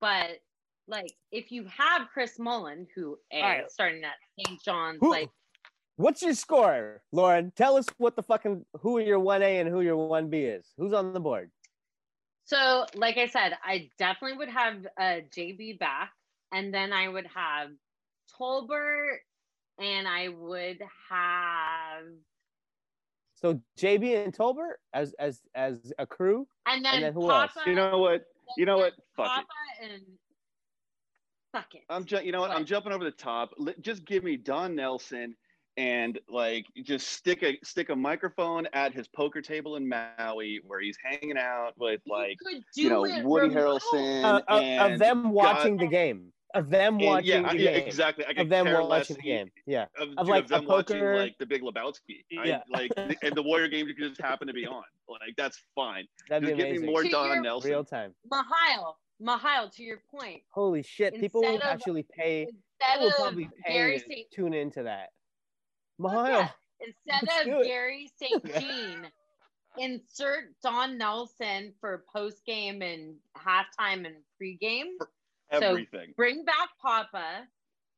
but 0.00 0.38
like 0.86 1.12
if 1.32 1.50
you 1.50 1.64
have 1.66 2.08
Chris 2.12 2.38
Mullin, 2.38 2.86
who 2.94 3.14
is 3.32 3.40
a 3.40 3.42
Alright. 3.42 3.70
starting 3.70 4.04
at 4.04 4.14
St. 4.46 4.62
John's, 4.62 4.98
Who- 5.00 5.10
like 5.10 5.30
What's 5.96 6.22
your 6.22 6.34
score, 6.34 7.02
Lauren? 7.10 7.50
Tell 7.56 7.76
us 7.76 7.86
what 7.96 8.14
the 8.14 8.22
fucking 8.22 8.64
who 8.82 9.00
your 9.00 9.18
one 9.18 9.42
A 9.42 9.58
and 9.58 9.68
who 9.68 9.80
your 9.80 9.96
one 9.96 10.30
B 10.30 10.42
is. 10.44 10.72
Who's 10.76 10.92
on 10.92 11.12
the 11.12 11.18
board? 11.20 11.50
so, 12.44 12.86
like 12.94 13.18
I 13.18 13.26
said, 13.26 13.58
I 13.64 13.90
definitely 13.98 14.38
would 14.38 14.48
have 14.48 14.86
uh, 14.98 15.20
JB 15.36 15.78
back, 15.80 16.12
and 16.52 16.72
then 16.72 16.92
I 16.92 17.08
would 17.08 17.26
have 17.34 17.70
Tolbert, 18.38 19.18
and 19.80 20.06
I 20.08 20.28
would 20.28 20.78
have, 21.10 22.04
So 23.34 23.60
JB 23.78 24.24
and 24.24 24.34
Tolbert 24.36 24.74
as 24.92 25.14
as 25.18 25.40
as 25.54 25.92
a 25.98 26.06
crew. 26.06 26.46
and 26.66 26.84
then, 26.84 27.00
then 27.02 27.12
who 27.12 27.30
else? 27.30 27.52
You 27.66 27.74
know 27.74 27.98
what? 27.98 28.24
You 28.56 28.66
know 28.66 28.78
what? 28.78 28.92
Fuck 29.16 29.44
it. 29.82 29.90
And 29.92 30.02
fuck 31.52 31.74
it. 31.74 31.82
I'm 31.88 32.04
ju- 32.04 32.22
you 32.24 32.32
know 32.32 32.40
what? 32.40 32.50
I'm 32.50 32.64
jumping 32.64 32.92
over 32.92 33.04
the 33.04 33.10
top. 33.10 33.50
Li- 33.58 33.74
Just 33.80 34.04
give 34.04 34.24
me 34.24 34.36
Don 34.36 34.74
Nelson 34.74 35.36
and 35.76 36.18
like 36.28 36.64
just 36.82 37.08
stick 37.10 37.42
a 37.44 37.56
stick 37.62 37.88
a 37.90 37.94
microphone 37.96 38.66
at 38.72 38.92
his 38.92 39.06
poker 39.06 39.40
table 39.40 39.76
in 39.76 39.88
Maui 39.88 40.60
where 40.64 40.80
he's 40.80 40.96
hanging 41.04 41.38
out 41.38 41.72
with 41.78 42.00
like 42.06 42.36
could 42.44 42.62
you 42.74 42.88
know 42.88 43.02
Woody 43.02 43.48
remote. 43.48 43.80
Harrelson 43.92 44.24
Uh, 44.24 44.40
of, 44.48 44.60
and 44.62 44.92
of 44.94 44.98
them 44.98 45.30
watching 45.30 45.76
God- 45.76 45.86
the 45.86 45.90
game. 45.90 46.32
Of 46.54 46.70
them 46.70 46.94
and- 46.96 47.04
watching 47.04 47.28
yeah, 47.28 47.52
the 47.52 47.58
yeah, 47.58 47.72
game. 47.78 47.86
exactly. 47.86 48.24
I 48.24 48.30
Of 48.40 48.48
them 48.48 48.64
care 48.66 48.82
watching 48.82 49.16
the 49.16 49.22
game. 49.22 49.50
Yeah. 49.66 49.86
Of, 49.98 50.08
Of, 50.10 50.16
dude, 50.16 50.26
like, 50.28 50.44
of 50.44 50.50
a 50.50 50.54
them 50.54 50.64
watching 50.66 50.96
poker- 50.98 51.16
like 51.18 51.36
the 51.38 51.46
Big 51.46 51.62
Lebowski. 51.62 52.24
I, 52.38 52.44
Yeah. 52.44 52.62
like 52.70 52.90
and 52.96 53.34
the 53.34 53.42
Warrior 53.42 53.68
game 53.68 53.86
could 53.86 53.98
just 53.98 54.20
happen 54.20 54.46
to 54.48 54.54
be 54.54 54.66
on. 54.66 54.82
Like 55.08 55.36
that's 55.36 55.60
fine. 55.74 56.06
That'd 56.28 56.48
Just 56.48 56.56
be 56.56 56.62
give 56.62 56.70
me 56.70 56.76
amazing. 56.78 56.90
more 56.90 57.02
To 57.02 57.08
Don 57.10 57.26
your 57.28 57.40
Nelson. 57.42 57.70
Real 57.70 57.84
time. 57.84 58.14
Mihael, 58.32 58.94
Mihael, 59.22 59.70
to 59.74 59.82
your 59.82 59.98
point, 60.10 60.42
Holy 60.50 60.82
shit. 60.82 61.14
People 61.20 61.42
will 61.42 61.60
actually 61.62 62.02
pay 62.04 62.42
instead 62.42 62.54
people 62.94 63.00
will 63.02 63.08
of 63.10 63.14
probably 63.16 63.50
pay 63.64 63.72
Garry 63.74 63.98
to 63.98 64.04
St. 64.08 64.30
tune 64.30 64.54
into 64.54 64.84
that. 64.84 65.10
Fuck 66.00 66.12
Mihael. 66.12 66.28
yeah. 66.28 66.48
Instead 67.10 67.48
of. 67.58 67.64
Garry 67.64 68.10
St. 68.16 68.44
Jean, 68.60 69.06
insert 69.78 70.44
Don 70.62 70.96
Nelson 70.98 71.72
for 71.80 72.04
post 72.14 72.44
game 72.46 72.82
and 72.82 73.16
halftime 73.36 74.06
and 74.06 74.16
pregame. 74.40 74.92
So- 74.98 75.06
Everything. 75.50 76.14
Bring 76.16 76.44
back 76.44 76.70
Papa, 76.80 77.46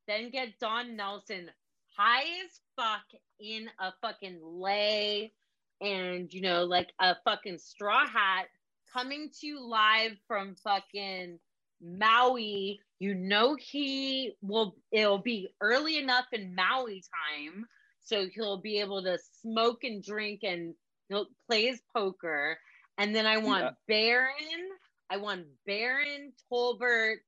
then 0.07 0.31
get 0.31 0.59
Don 0.61 0.97
Nelson 0.97 1.51
high 1.97 2.23
as 2.45 2.61
fuck 2.77 3.05
in 3.41 3.69
a 3.81 3.93
fucking 4.01 4.39
lay 4.43 5.33
and 5.81 6.33
you 6.33 6.41
know 6.41 6.65
like 6.65 6.93
a 7.01 7.17
fucking 7.25 7.59
straw 7.59 8.07
hat 8.07 8.47
coming 8.93 9.31
to 9.41 9.47
you 9.47 9.61
live 9.61 10.13
from 10.27 10.55
fucking 10.57 11.39
Maui. 11.83 12.81
You 12.99 13.15
know 13.15 13.57
he 13.57 14.33
will 14.43 14.77
it'll 14.93 15.19
be 15.19 15.49
early 15.61 15.99
enough 15.99 16.27
in 16.33 16.55
Maui 16.55 17.03
time 17.03 17.67
so 18.01 18.27
he'll 18.33 18.61
be 18.61 18.81
able 18.81 19.03
to 19.05 19.19
smoke 19.41 19.85
and 19.85 20.03
drink 20.03 20.41
and 20.43 20.75
he'll 21.09 21.29
play 21.47 21.67
his 21.67 21.81
poker. 21.95 22.59
And 22.99 23.15
then 23.15 23.27
I 23.27 23.39
want 23.39 23.65
Yeah. 23.65 23.71
Baron, 23.89 24.71
I 25.11 25.17
want 25.19 25.47
Baron, 25.67 26.33
Tolbert, 26.51 27.21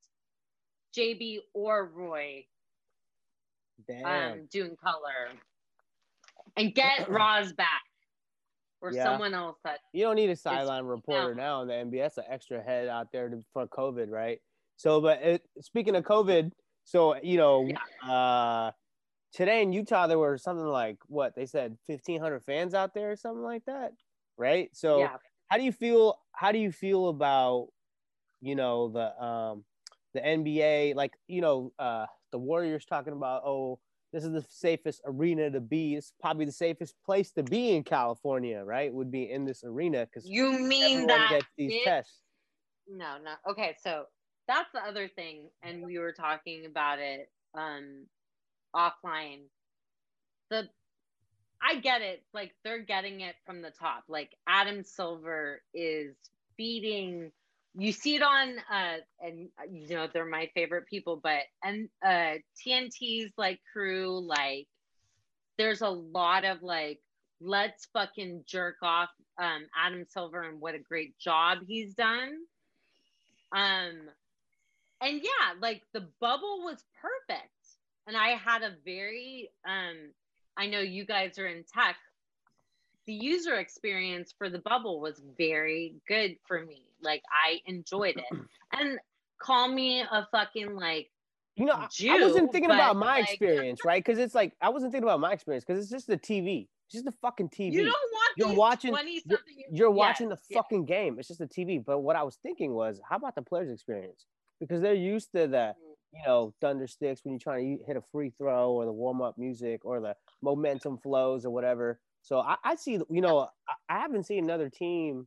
JB, 0.96 1.38
or 1.54 1.86
Roye 1.86 2.44
um, 4.04 4.46
doing 4.50 4.76
color. 4.76 5.30
And 6.56 6.74
get 6.74 7.08
Ros 7.08 7.52
back. 7.52 7.82
Or 8.80 8.92
Yeah. 8.92 9.04
someone 9.04 9.32
else 9.32 9.58
that 9.64 9.80
You 9.92 10.02
don't 10.02 10.16
need 10.16 10.30
a 10.30 10.36
sideline 10.36 10.84
reporter 10.84 11.34
now 11.34 11.62
in 11.62 11.68
the 11.68 11.74
NBA. 11.74 12.02
That's 12.02 12.18
an 12.18 12.24
extra 12.28 12.60
head 12.60 12.88
out 12.88 13.12
there 13.12 13.28
to, 13.28 13.40
for 13.52 13.66
COVID, 13.68 14.10
right? 14.10 14.40
So, 14.76 15.00
but 15.00 15.22
it, 15.22 15.48
speaking 15.60 15.94
of 15.94 16.04
COVID, 16.04 16.50
so 16.82 17.16
you 17.22 17.36
know, 17.36 17.70
uh, 18.04 18.72
today 19.32 19.62
in 19.62 19.72
Utah 19.72 20.08
there 20.08 20.18
were 20.18 20.36
something 20.36 20.66
like 20.66 20.96
what 21.06 21.36
they 21.36 21.46
said, 21.46 21.76
fifteen 21.86 22.20
hundred 22.20 22.42
fans 22.42 22.74
out 22.74 22.92
there 22.92 23.12
or 23.12 23.16
something 23.16 23.44
like 23.44 23.64
that, 23.66 23.92
right? 24.36 24.68
So, 24.72 24.98
yeah. 24.98 25.16
how 25.46 25.58
do 25.58 25.62
you 25.62 25.70
feel? 25.70 26.18
How 26.32 26.50
do 26.50 26.58
you 26.58 26.72
feel 26.72 27.08
about, 27.08 27.68
you 28.40 28.56
know, 28.56 28.88
the 28.88 29.24
um, 29.24 29.64
the 30.14 30.20
NBA? 30.20 30.94
Like, 30.94 31.12
you 31.28 31.40
know, 31.40 31.72
uh, 31.78 32.06
the 32.30 32.38
Warriors 32.38 32.84
talking 32.84 33.12
about, 33.12 33.42
oh, 33.44 33.78
this 34.12 34.24
is 34.24 34.32
the 34.32 34.44
safest 34.48 35.00
arena 35.06 35.50
to 35.50 35.60
be. 35.60 35.94
It's 35.94 36.12
probably 36.20 36.44
the 36.44 36.52
safest 36.52 36.94
place 37.04 37.30
to 37.32 37.42
be 37.42 37.74
in 37.74 37.82
California, 37.82 38.62
right? 38.62 38.92
Would 38.92 39.10
be 39.10 39.30
in 39.30 39.44
this 39.44 39.64
arena 39.64 40.06
because 40.06 40.28
You 40.28 40.58
mean 40.58 41.06
that 41.06 41.30
gets 41.30 41.46
these 41.56 41.72
it- 41.74 41.84
tests. 41.84 42.18
No, 42.88 43.16
no. 43.22 43.32
Okay, 43.50 43.76
so 43.82 44.04
that's 44.48 44.70
the 44.72 44.80
other 44.80 45.08
thing, 45.08 45.48
and 45.62 45.82
we 45.84 45.98
were 45.98 46.12
talking 46.12 46.66
about 46.66 46.98
it 46.98 47.30
um 47.54 48.06
offline. 48.74 49.42
The 50.50 50.68
I 51.62 51.76
get 51.76 52.02
it, 52.02 52.24
like 52.34 52.52
they're 52.64 52.80
getting 52.82 53.20
it 53.20 53.36
from 53.46 53.62
the 53.62 53.70
top. 53.70 54.04
Like 54.08 54.34
Adam 54.48 54.82
Silver 54.82 55.62
is 55.72 56.16
feeding 56.56 57.30
you 57.74 57.92
see 57.92 58.16
it 58.16 58.22
on 58.22 58.56
uh 58.70 58.96
and 59.20 59.48
uh, 59.58 59.64
you 59.70 59.88
know 59.96 60.06
they're 60.12 60.24
my 60.26 60.50
favorite 60.54 60.86
people, 60.86 61.20
but 61.22 61.40
and 61.62 61.88
uh 62.04 62.34
TNT's 62.64 63.32
like 63.36 63.60
crew, 63.72 64.20
like 64.20 64.66
there's 65.58 65.82
a 65.82 65.88
lot 65.88 66.44
of 66.44 66.62
like 66.62 67.00
let's 67.40 67.88
fucking 67.92 68.44
jerk 68.46 68.76
off 68.82 69.10
um 69.38 69.66
Adam 69.76 70.04
Silver 70.08 70.42
and 70.42 70.60
what 70.60 70.74
a 70.74 70.78
great 70.78 71.18
job 71.18 71.58
he's 71.66 71.94
done. 71.94 72.34
Um, 73.54 74.08
and 75.00 75.20
yeah, 75.22 75.54
like 75.60 75.82
the 75.92 76.08
bubble 76.20 76.62
was 76.64 76.82
perfect. 77.00 77.48
And 78.06 78.16
I 78.16 78.30
had 78.30 78.62
a 78.62 78.74
very, 78.84 79.50
um, 79.66 80.12
I 80.56 80.66
know 80.66 80.80
you 80.80 81.04
guys 81.04 81.38
are 81.38 81.46
in 81.46 81.64
tech. 81.72 81.96
The 83.06 83.12
user 83.12 83.56
experience 83.56 84.32
for 84.36 84.48
the 84.48 84.58
bubble 84.58 85.00
was 85.00 85.20
very 85.36 85.96
good 86.08 86.36
for 86.46 86.64
me. 86.64 86.84
Like 87.02 87.22
I 87.32 87.60
enjoyed 87.66 88.16
it. 88.16 88.24
And 88.74 88.98
call 89.38 89.68
me 89.68 90.00
a 90.00 90.26
fucking 90.32 90.74
like, 90.76 91.10
You 91.56 91.66
know, 91.66 91.74
I- 91.74 91.88
I 92.08 92.18
wasn't 92.20 92.52
thinking 92.52 92.70
about 92.70 92.96
my 92.96 93.20
like- 93.20 93.24
experience, 93.28 93.80
right? 93.84 94.02
Because 94.02 94.18
it's 94.18 94.34
like 94.34 94.54
I 94.60 94.70
wasn't 94.70 94.92
thinking 94.92 95.08
about 95.08 95.20
my 95.20 95.32
experience 95.32 95.64
because 95.66 95.82
it's 95.82 95.90
just 95.90 96.06
the 96.06 96.16
TV. 96.16 96.68
It's 96.86 96.94
just 96.94 97.04
the 97.04 97.12
fucking 97.20 97.50
TV. 97.50 97.72
you 97.72 97.84
don't 97.84 98.12
want 98.12 98.32
You're 98.36 98.54
watching- 98.54 98.94
you're, 99.26 99.38
you're 99.70 99.90
watching 99.90 100.28
the 100.28 100.36
Yes, 100.36 100.46
yes. 100.50 100.56
fucking 100.56 100.84
game. 100.86 101.18
It's 101.18 101.28
just 101.28 101.40
the 101.40 101.46
TV. 101.46 101.84
But 101.84 101.98
what 102.00 102.16
I 102.16 102.22
was 102.22 102.36
thinking 102.42 102.72
was, 102.72 103.00
how 103.08 103.16
about 103.16 103.34
the 103.34 103.42
players' 103.42 103.70
experience? 103.70 104.24
because 104.62 104.80
they're 104.80 104.94
used 104.94 105.32
to 105.32 105.48
the 105.48 105.56
mm-hmm. 105.74 106.16
you 106.16 106.22
know 106.24 106.54
thunder 106.60 106.86
sticks 106.86 107.24
when 107.24 107.32
you're 107.32 107.40
trying 107.40 107.78
to 107.78 107.84
hit 107.84 107.96
a 107.96 108.00
free 108.12 108.30
throw 108.38 108.70
or 108.70 108.84
the 108.84 108.92
warm 108.92 109.20
up 109.20 109.36
music 109.36 109.84
or 109.84 110.00
the 110.00 110.14
momentum 110.40 110.96
flows 110.98 111.44
or 111.44 111.50
whatever. 111.50 111.98
So 112.22 112.38
I, 112.38 112.54
I 112.62 112.76
see, 112.76 112.92
you 113.10 113.20
know, 113.20 113.48
I, 113.68 113.96
I 113.96 113.98
haven't 113.98 114.24
seen 114.26 114.44
another 114.44 114.70
team. 114.70 115.26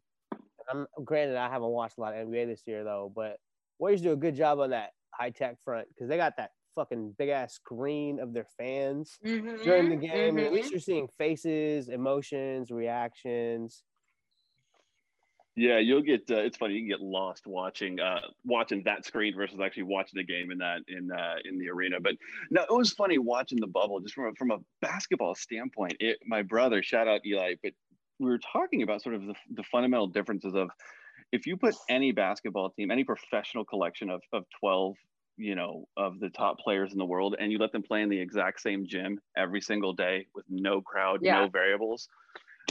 I'm 0.70 0.88
granted 1.04 1.36
I 1.38 1.50
haven't 1.50 1.70
watched 1.70 1.98
a 1.98 2.02
lot 2.02 2.16
of 2.16 2.28
NBA 2.28 2.48
this 2.48 2.64
year 2.66 2.84
though, 2.84 3.12
but 3.16 3.38
Warriors 3.80 4.02
do 4.02 4.12
a 4.12 4.16
good 4.16 4.36
job 4.36 4.60
on 4.60 4.72
that 4.72 4.92
high 5.12 5.30
tech 5.30 5.58
front 5.64 5.88
because 5.90 6.10
they 6.10 6.18
got 6.18 6.38
that 6.38 6.52
fucking 6.76 7.16
big 7.18 7.30
ass 7.30 7.54
screen 7.54 8.20
of 8.20 8.34
their 8.34 8.48
fans 8.58 9.18
Mhm, 9.24 9.64
during 9.64 9.90
the 9.90 9.96
game. 9.96 10.38
and 10.38 10.46
At 10.46 10.54
least 10.54 10.72
you're 10.72 10.80
seeing 10.80 11.08
faces, 11.18 11.88
emotions, 11.90 12.72
reactions. 12.72 13.84
Yeah, 15.58 15.78
you'll 15.78 16.02
get. 16.02 16.30
Uh, 16.30 16.40
it's 16.40 16.58
funny. 16.58 16.74
You 16.74 16.82
can 16.82 16.90
get 16.90 17.00
lost 17.00 17.48
watching 17.48 17.98
uh, 18.02 18.20
watching 18.44 18.84
that 18.84 19.06
screen 19.06 19.34
versus 19.34 19.58
actually 19.62 19.84
watching 19.84 20.18
the 20.18 20.26
game 20.26 20.52
in 20.52 20.58
that 20.58 20.82
in 20.90 21.10
uh, 21.10 21.36
in 21.46 21.58
the 21.58 21.70
arena. 21.70 21.98
But 22.02 22.16
no, 22.52 22.64
it 22.64 22.76
was 22.76 22.92
funny 22.92 23.20
watching 23.20 23.62
the 23.62 23.68
bubble 23.68 24.02
just 24.02 24.16
from 24.16 24.26
a, 24.26 24.34
from 24.34 24.52
a 24.52 24.58
basketball 24.82 25.34
standpoint. 25.34 25.96
It, 26.02 26.18
my 26.26 26.42
brother, 26.42 26.84
shout 26.84 27.08
out 27.08 27.26
Eli, 27.26 27.56
but 27.64 27.72
we 28.20 28.30
were 28.30 28.40
talking 28.40 28.82
about 28.82 29.02
sort 29.02 29.16
of 29.16 29.26
the, 29.26 29.36
the 29.56 29.64
fundamental 29.64 30.08
differences 30.08 30.54
of 30.56 30.70
if 31.32 31.46
you 31.48 31.58
put 31.58 31.76
any 31.90 32.12
basketball 32.12 32.70
team, 32.70 32.92
any 32.92 33.04
professional 33.04 33.66
collection 33.66 34.10
of 34.10 34.22
of 34.32 34.46
twelve, 34.60 34.96
you 35.38 35.56
know, 35.56 35.88
of 35.98 36.20
the 36.20 36.30
top 36.30 36.60
players 36.60 36.92
in 36.92 36.98
the 36.98 37.06
world, 37.06 37.36
and 37.40 37.52
you 37.52 37.58
let 37.58 37.72
them 37.72 37.84
play 37.84 38.02
in 38.02 38.10
the 38.10 38.20
exact 38.20 38.62
same 38.62 38.86
gym 38.88 39.20
every 39.36 39.62
single 39.62 39.94
day 39.94 40.28
with 40.36 40.46
no 40.50 40.82
crowd, 40.82 41.20
Yeah. 41.22 41.42
no 41.42 41.48
variables. 41.50 42.08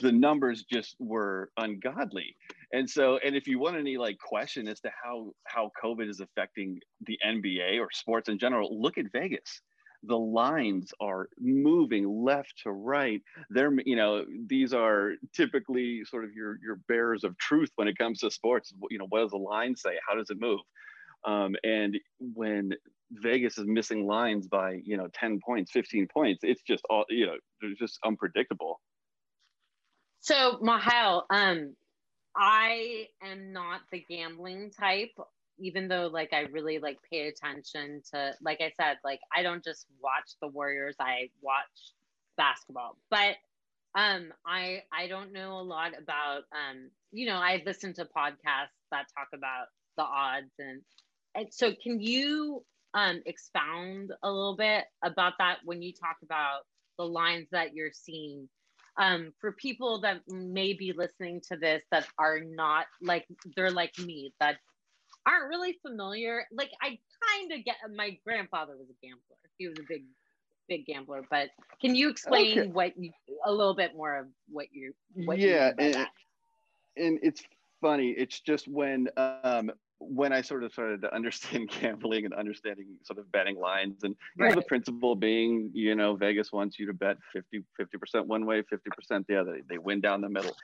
The 0.02 0.12
numbers 0.12 0.64
just 0.64 0.96
were 0.98 1.50
ungodly 1.56 2.36
and 2.74 2.90
so 2.90 3.18
and 3.24 3.36
if 3.36 3.46
you 3.46 3.58
want 3.58 3.76
any 3.76 3.96
like 3.96 4.18
question 4.18 4.66
as 4.68 4.80
to 4.80 4.90
how 5.02 5.32
how 5.46 5.70
covid 5.82 6.08
is 6.10 6.20
affecting 6.20 6.80
the 7.06 7.18
nba 7.24 7.80
or 7.80 7.88
sports 7.92 8.28
in 8.28 8.38
general 8.38 8.80
look 8.82 8.98
at 8.98 9.10
vegas 9.12 9.62
the 10.06 10.18
lines 10.18 10.92
are 11.00 11.28
moving 11.38 12.24
left 12.24 12.62
to 12.62 12.70
right. 12.70 13.22
They're 13.50 13.72
you 13.84 13.96
know 13.96 14.24
these 14.46 14.72
are 14.72 15.12
typically 15.34 16.04
sort 16.04 16.24
of 16.24 16.32
your 16.32 16.58
your 16.62 16.76
bearers 16.88 17.24
of 17.24 17.36
truth 17.38 17.70
when 17.76 17.88
it 17.88 17.98
comes 17.98 18.20
to 18.20 18.30
sports 18.30 18.72
you 18.90 18.98
know 18.98 19.06
what 19.08 19.20
does 19.20 19.30
the 19.30 19.36
line 19.36 19.76
say? 19.76 19.98
How 20.06 20.14
does 20.16 20.30
it 20.30 20.40
move? 20.40 20.60
Um, 21.24 21.56
and 21.64 21.96
when 22.18 22.72
vegas 23.10 23.58
is 23.58 23.66
missing 23.66 24.06
lines 24.06 24.46
by 24.48 24.80
you 24.84 24.96
know 24.96 25.08
10 25.14 25.40
points 25.44 25.70
15 25.70 26.08
points 26.12 26.40
it's 26.42 26.62
just 26.62 26.82
all 26.90 27.04
you 27.08 27.26
know 27.26 27.36
it's 27.62 27.78
just 27.78 27.98
unpredictable. 28.04 28.80
So 30.20 30.58
Mihael, 30.62 31.22
um, 31.28 31.76
I 32.34 33.08
am 33.22 33.52
not 33.52 33.82
the 33.92 34.02
gambling 34.08 34.70
type, 34.70 35.12
even 35.58 35.88
though 35.88 36.08
like 36.12 36.32
I 36.32 36.42
really 36.52 36.78
like 36.78 36.98
pay 37.10 37.28
attention 37.28 38.02
to 38.12 38.32
like 38.42 38.60
I 38.60 38.72
said, 38.80 38.98
like 39.04 39.20
I 39.34 39.42
don't 39.42 39.64
just 39.64 39.86
watch 40.02 40.32
the 40.40 40.48
Warriors, 40.48 40.96
I 41.00 41.30
watch 41.40 41.92
basketball. 42.36 42.96
But 43.10 43.36
um 43.94 44.32
I 44.46 44.82
I 44.92 45.06
don't 45.08 45.32
know 45.32 45.58
a 45.58 45.62
lot 45.62 45.92
about 45.98 46.42
um, 46.52 46.90
you 47.12 47.26
know, 47.26 47.36
I 47.36 47.62
listen 47.64 47.94
to 47.94 48.04
podcasts 48.04 48.76
that 48.90 49.06
talk 49.16 49.28
about 49.34 49.66
the 49.96 50.04
odds 50.04 50.52
and 50.58 50.82
and 51.34 51.52
so 51.52 51.72
can 51.82 52.00
you 52.00 52.64
um 52.94 53.22
expound 53.26 54.12
a 54.22 54.30
little 54.30 54.56
bit 54.56 54.84
about 55.02 55.34
that 55.38 55.58
when 55.64 55.82
you 55.82 55.92
talk 55.92 56.16
about 56.22 56.62
the 56.98 57.04
lines 57.04 57.48
that 57.52 57.74
you're 57.74 57.92
seeing 57.92 58.48
um, 58.96 59.32
for 59.40 59.52
people 59.52 60.00
that 60.02 60.20
may 60.28 60.72
be 60.72 60.92
listening 60.92 61.40
to 61.48 61.56
this 61.56 61.82
that 61.90 62.06
are 62.18 62.40
not 62.40 62.86
like 63.02 63.26
they're 63.56 63.70
like 63.70 63.98
me 63.98 64.32
that 64.40 64.56
aren't 65.26 65.48
really 65.48 65.78
familiar. 65.82 66.46
Like 66.52 66.70
i 66.82 66.88
kind 66.88 67.52
of 67.52 67.64
get 67.64 67.76
my 67.94 68.18
grandfather 68.24 68.74
was 68.76 68.88
a 68.90 69.06
gambler. 69.06 69.38
He 69.58 69.68
was 69.68 69.78
a 69.78 69.84
big 69.88 70.04
big 70.68 70.86
gambler 70.86 71.22
but 71.30 71.48
can 71.80 71.94
you 71.94 72.08
explain 72.08 72.58
Okay. 72.58 72.72
what 72.72 72.96
you 72.96 73.12
a 73.44 73.52
little 73.52 73.74
bit 73.74 73.94
more 73.96 74.16
of 74.18 74.26
what 74.50 74.66
you 74.72 74.94
what 75.24 75.40
yeah 75.40 75.72
you 75.72 75.72
and, 75.78 76.06
and 76.96 77.18
it's 77.22 77.44
funny. 77.80 78.10
It's 78.10 78.40
just 78.40 78.68
when 78.68 79.08
um 79.16 79.70
when 80.08 80.32
i 80.32 80.40
sort 80.40 80.62
of 80.62 80.72
started 80.72 81.00
to 81.02 81.14
understand 81.14 81.70
gambling 81.80 82.24
and 82.24 82.34
understanding 82.34 82.86
sort 83.02 83.18
of 83.18 83.30
betting 83.32 83.58
lines 83.58 84.04
and 84.04 84.14
you 84.36 84.48
know, 84.48 84.54
the 84.54 84.62
principle 84.62 85.14
being 85.14 85.70
you 85.72 85.94
know 85.94 86.14
vegas 86.14 86.52
wants 86.52 86.78
you 86.78 86.86
to 86.86 86.92
bet 86.92 87.16
50 87.32 87.62
50% 87.80 88.26
one 88.26 88.46
way 88.46 88.62
50% 88.62 89.26
the 89.26 89.36
other. 89.36 89.60
They 89.68 89.78
win 89.78 90.00
down 90.00 90.20
the 90.20 90.28
middle. 90.28 90.54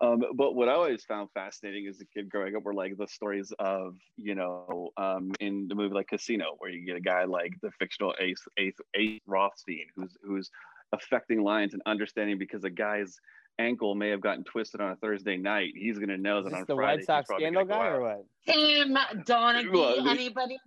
Um, 0.00 0.22
but 0.34 0.54
what 0.54 0.68
i 0.68 0.72
always 0.72 1.04
found 1.04 1.30
fascinating 1.32 1.86
as 1.88 2.00
a 2.00 2.04
kid 2.04 2.28
growing 2.28 2.54
up 2.56 2.62
were 2.62 2.74
like 2.74 2.96
the 2.96 3.08
stories 3.08 3.52
of 3.58 3.96
you 4.16 4.34
know 4.34 4.90
um, 4.96 5.32
in 5.40 5.66
the 5.68 5.74
movie 5.74 5.94
like 5.94 6.08
casino 6.08 6.54
where 6.58 6.70
you 6.70 6.84
get 6.86 6.96
a 6.96 7.00
guy 7.00 7.24
like 7.24 7.52
the 7.62 7.70
fictional 7.78 8.14
ace 8.20 8.42
ace, 8.58 8.76
ace 8.94 9.20
rothstein 9.26 9.86
who's 9.96 10.16
who's 10.22 10.50
affecting 10.92 11.42
lines 11.42 11.72
and 11.72 11.82
understanding 11.86 12.38
because 12.38 12.64
a 12.64 12.70
guy's 12.70 13.20
ankle 13.60 13.94
may 13.94 14.08
have 14.08 14.20
gotten 14.20 14.42
twisted 14.44 14.80
on 14.80 14.92
a 14.92 14.96
Thursday 14.96 15.36
night. 15.36 15.72
He's 15.76 15.98
going 15.98 16.08
to 16.08 16.16
know 16.16 16.42
that 16.42 16.50
this 16.50 16.58
on 16.60 16.64
the 16.66 16.74
Friday. 16.74 16.92
White 16.92 16.98
he's 16.98 17.06
Sox 17.06 17.28
scandal 17.28 17.64
guy 17.64 17.86
or 17.88 18.00
what? 18.00 18.24
Tim 18.46 18.94
Donaghy, 19.26 19.70
Well, 19.72 20.08
anybody? 20.08 20.58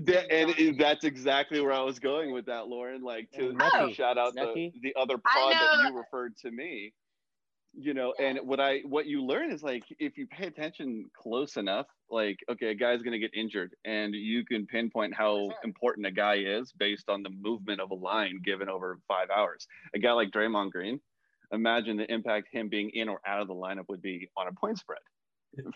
That, 0.00 0.30
and 0.32 0.50
it- 0.58 0.78
that's 0.78 1.04
exactly 1.04 1.60
where 1.60 1.72
I 1.72 1.80
was 1.80 1.98
going 1.98 2.32
with 2.32 2.46
that, 2.46 2.68
Lauren. 2.68 3.02
Like 3.02 3.30
to, 3.32 3.48
And 3.50 3.60
to 3.60 3.94
shout 3.94 4.18
out 4.18 4.34
the, 4.34 4.72
the 4.82 4.94
other 4.96 5.18
pod 5.18 5.52
that 5.52 5.88
you 5.90 5.96
referred 5.96 6.36
to 6.38 6.50
me. 6.50 6.92
You 7.76 7.92
know, 7.92 8.14
Yeah. 8.20 8.26
and 8.26 8.38
what 8.44 8.60
I 8.60 8.82
what 8.84 9.06
you 9.06 9.24
learn 9.24 9.50
is 9.50 9.64
like 9.64 9.82
if 9.98 10.16
you 10.16 10.28
pay 10.28 10.46
attention 10.46 11.10
close 11.20 11.56
enough, 11.56 11.86
like 12.08 12.36
okay, 12.48 12.68
a 12.68 12.74
guy's 12.74 13.02
gonna 13.02 13.18
get 13.18 13.32
injured, 13.34 13.74
and 13.84 14.14
you 14.14 14.44
can 14.44 14.64
pinpoint 14.64 15.12
how 15.12 15.48
sure. 15.48 15.54
important 15.64 16.06
a 16.06 16.12
guy 16.12 16.36
is 16.36 16.72
based 16.78 17.08
on 17.08 17.24
the 17.24 17.30
movement 17.30 17.80
of 17.80 17.90
a 17.90 17.94
line 17.94 18.40
given 18.44 18.68
over 18.68 19.00
five 19.08 19.28
hours. 19.28 19.66
A 19.92 19.98
guy 19.98 20.12
like 20.12 20.30
Draymond 20.30 20.70
Green, 20.70 21.00
imagine 21.52 21.96
the 21.96 22.12
impact 22.12 22.48
him 22.52 22.68
being 22.68 22.90
in 22.90 23.08
or 23.08 23.20
out 23.26 23.40
of 23.40 23.48
the 23.48 23.54
lineup 23.54 23.88
would 23.88 24.02
be 24.02 24.28
on 24.36 24.48
a 24.48 24.52
point 24.52 24.78
spread 24.78 24.98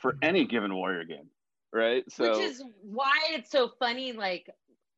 for 0.00 0.16
any 0.22 0.46
given 0.46 0.74
Warrior 0.74 1.04
game, 1.04 1.28
right? 1.72 2.04
So 2.10 2.30
which 2.30 2.50
is 2.50 2.62
why 2.82 3.16
it's 3.30 3.50
so 3.50 3.70
funny 3.78 4.12
like 4.12 4.48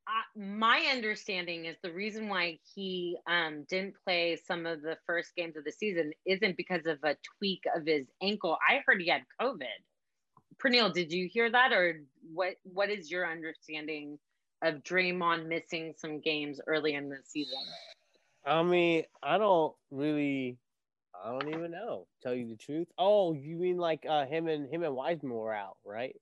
I, 0.08 0.22
my 0.38 0.80
understanding 0.92 1.66
is 1.66 1.76
the 1.82 1.92
reason 1.92 2.28
why 2.28 2.58
he 2.74 3.16
um, 3.28 3.64
didn't 3.68 3.94
play 4.04 4.38
some 4.46 4.66
of 4.66 4.82
the 4.82 4.96
first 5.06 5.30
games 5.36 5.56
of 5.56 5.64
the 5.64 5.72
season 5.72 6.12
isn't 6.26 6.56
because 6.56 6.86
of 6.86 6.98
a 7.04 7.16
tweak 7.38 7.62
of 7.76 7.86
his 7.86 8.06
ankle. 8.22 8.56
I 8.68 8.80
heard 8.86 9.00
he 9.00 9.08
had 9.08 9.22
covid. 9.40 9.64
Praneal, 10.62 10.92
did 10.92 11.12
you 11.12 11.28
hear 11.32 11.50
that 11.50 11.72
or 11.72 12.00
what 12.32 12.54
what 12.64 12.90
is 12.90 13.10
your 13.10 13.30
understanding 13.30 14.18
of 14.62 14.82
Draymond 14.82 15.46
missing 15.46 15.94
some 15.96 16.20
games 16.20 16.60
early 16.66 16.94
in 16.94 17.08
the 17.08 17.16
season 17.24 17.58
I 18.46 18.62
mean, 18.62 19.04
I 19.22 19.38
don't 19.38 19.74
really, 19.90 20.58
I 21.24 21.30
don't 21.30 21.48
even 21.54 21.70
know. 21.70 22.06
Tell 22.22 22.34
you 22.34 22.48
the 22.48 22.56
truth. 22.56 22.88
Oh, 22.98 23.32
you 23.34 23.56
mean 23.56 23.76
like 23.76 24.04
uh, 24.08 24.26
him 24.26 24.48
and 24.48 24.68
him 24.72 24.82
and 24.82 24.94
Wiseman 24.94 25.32
were 25.32 25.54
out, 25.54 25.76
right? 25.84 26.16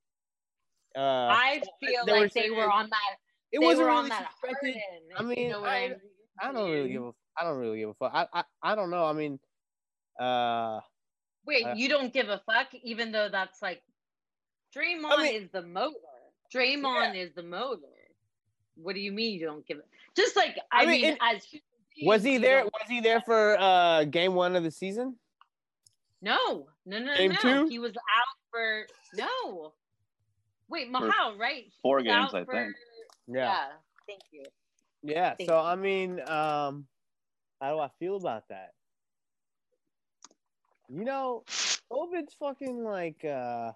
Uh, 0.97 1.01
i 1.31 1.63
feel 1.81 2.05
they 2.07 2.13
were 2.13 2.19
like 2.21 2.33
they 2.33 2.51
were 2.51 2.69
on 2.71 2.89
that 2.89 3.17
it 3.53 3.61
wasn't 3.61 3.87
really 3.87 3.99
on 3.99 4.09
that 4.09 4.27
harden, 4.43 4.75
I 5.17 5.23
mean, 5.23 5.39
you 5.39 5.51
know 5.51 5.63
I- 5.65 5.85
I'm 5.85 5.95
I 6.41 6.53
don't 6.53 6.71
really 6.71 6.89
give 6.91 7.03
a, 7.05 7.11
I 7.37 7.45
don't 7.45 7.59
really 7.59 7.79
give 7.81 7.91
a 7.91 7.95
fuck. 7.95 8.13
I, 8.15 8.27
I, 8.33 8.45
I 8.63 8.75
don't 8.75 8.91
know. 8.91 9.05
I 9.05 9.13
mean, 9.13 9.39
uh, 10.21 10.81
Wait, 11.47 11.67
Uh, 11.67 11.75
you 11.77 11.89
don't 11.89 12.13
give 12.13 12.29
a 12.29 12.41
fuck, 12.47 12.69
even 12.83 13.13
though 13.13 13.29
that's 13.29 13.61
like 13.63 13.83
Draymond 14.77 15.19
mean- 15.23 15.43
is 15.43 15.51
the 15.51 15.63
motor. 15.63 15.95
Draymond 16.55 17.17
is 17.17 17.33
the 17.35 17.43
motor. 17.43 17.83
What 18.77 18.95
do 18.95 19.01
you 19.01 19.13
mean 19.13 19.39
you 19.39 19.47
don't 19.47 19.67
give 19.67 19.79
it? 19.79 19.87
Just 20.17 20.37
like 20.37 20.57
I, 20.73 20.83
I 20.83 20.87
mean, 20.87 21.03
mean, 21.03 21.13
it- 21.13 21.19
as 21.21 21.45
human 21.45 21.63
was 22.03 22.23
he 22.23 22.39
there? 22.39 22.65
Was 22.65 22.89
he 22.89 23.01
there 23.01 23.21
for 23.21 23.57
uh 23.59 24.05
game 24.05 24.35
one 24.35 24.57
of 24.57 24.63
the 24.63 24.71
season? 24.71 25.17
No, 26.21 26.67
no, 26.85 26.99
no, 26.99 27.17
Game 27.17 27.33
no. 27.33 27.65
two? 27.65 27.69
He 27.69 27.79
was 27.79 27.93
out 27.93 28.37
for 28.51 28.87
no. 29.15 29.73
Wait, 30.69 30.93
Mihael, 30.93 31.39
right? 31.39 31.65
He 31.65 31.73
four 31.83 32.03
games, 32.03 32.35
I 32.35 32.45
for- 32.45 32.53
think. 32.53 32.75
Yeah. 33.29 33.67
Thank 34.07 34.23
you. 34.33 34.45
Yeah. 35.03 35.35
Thank 35.37 35.49
So 35.49 35.57
you. 35.61 35.65
I 35.67 35.77
mean, 35.77 36.21
um, 36.29 36.87
how 37.61 37.75
do 37.75 37.79
I 37.79 37.89
feel 38.01 38.17
about 38.17 38.49
that? 38.49 38.73
You 40.89 41.05
know, 41.05 41.45
COVID's 41.93 42.35
fucking 42.39 42.83
like 42.83 43.25
uh 43.25 43.73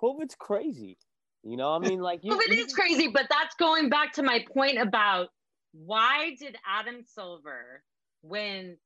COVID's 0.00 0.34
crazy. 0.34 0.96
You 1.42 1.56
know, 1.56 1.72
I 1.72 1.78
mean, 1.78 2.00
like 2.00 2.20
you, 2.24 2.30
Well, 2.36 2.40
it 2.40 2.52
you- 2.52 2.64
is 2.64 2.72
crazy, 2.72 3.08
but 3.08 3.26
that's 3.30 3.54
going 3.56 3.88
back 3.88 4.12
to 4.14 4.22
my 4.22 4.44
point 4.52 4.78
about 4.78 5.28
why 5.74 6.36
did 6.38 6.56
Adam 6.66 7.02
Silver, 7.04 7.82
when 8.22 8.76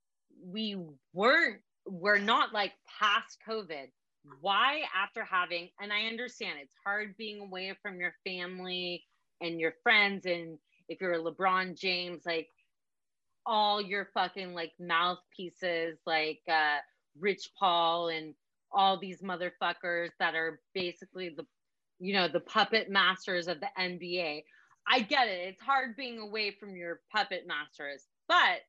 we 0.42 0.76
weren't, 1.12 1.60
we're 1.86 2.18
not 2.18 2.52
like 2.52 2.72
past 2.98 3.38
COVID, 3.46 3.90
why 4.40 4.82
after 4.96 5.22
having, 5.22 5.68
and 5.80 5.92
I 5.92 6.06
understand 6.06 6.58
it's 6.60 6.74
hard 6.84 7.14
being 7.18 7.40
away 7.40 7.74
from 7.82 8.00
your 8.00 8.14
family 8.24 9.04
and 9.40 9.60
your 9.60 9.74
friends, 9.82 10.24
and 10.26 10.58
if 10.88 11.00
you're 11.00 11.14
a 11.14 11.22
LeBron 11.22 11.78
James, 11.78 12.22
like 12.24 12.48
all 13.44 13.80
your 13.80 14.08
fucking 14.14 14.54
like 14.54 14.72
mouthpieces, 14.80 15.98
like 16.06 16.40
uh, 16.50 16.78
Rich 17.20 17.50
Paul 17.58 18.08
and 18.08 18.34
all 18.72 18.98
these 18.98 19.22
motherfuckers 19.22 20.10
that 20.18 20.34
are 20.34 20.60
basically 20.74 21.30
the 21.30 21.46
you 22.00 22.12
know, 22.12 22.28
the 22.28 22.40
puppet 22.40 22.88
masters 22.90 23.48
of 23.48 23.58
the 23.60 23.68
NBA. 23.78 24.44
I 24.88 25.00
get 25.00 25.28
it. 25.28 25.48
It's 25.48 25.62
hard 25.62 25.96
being 25.96 26.18
away 26.18 26.50
from 26.50 26.74
your 26.76 27.00
puppet 27.12 27.46
masters. 27.46 28.06
But 28.26 28.62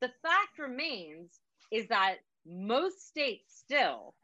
the 0.00 0.08
fact 0.22 0.58
remains 0.58 1.40
is 1.70 1.88
that 1.88 2.16
most 2.46 3.06
states 3.08 3.54
still, 3.56 4.14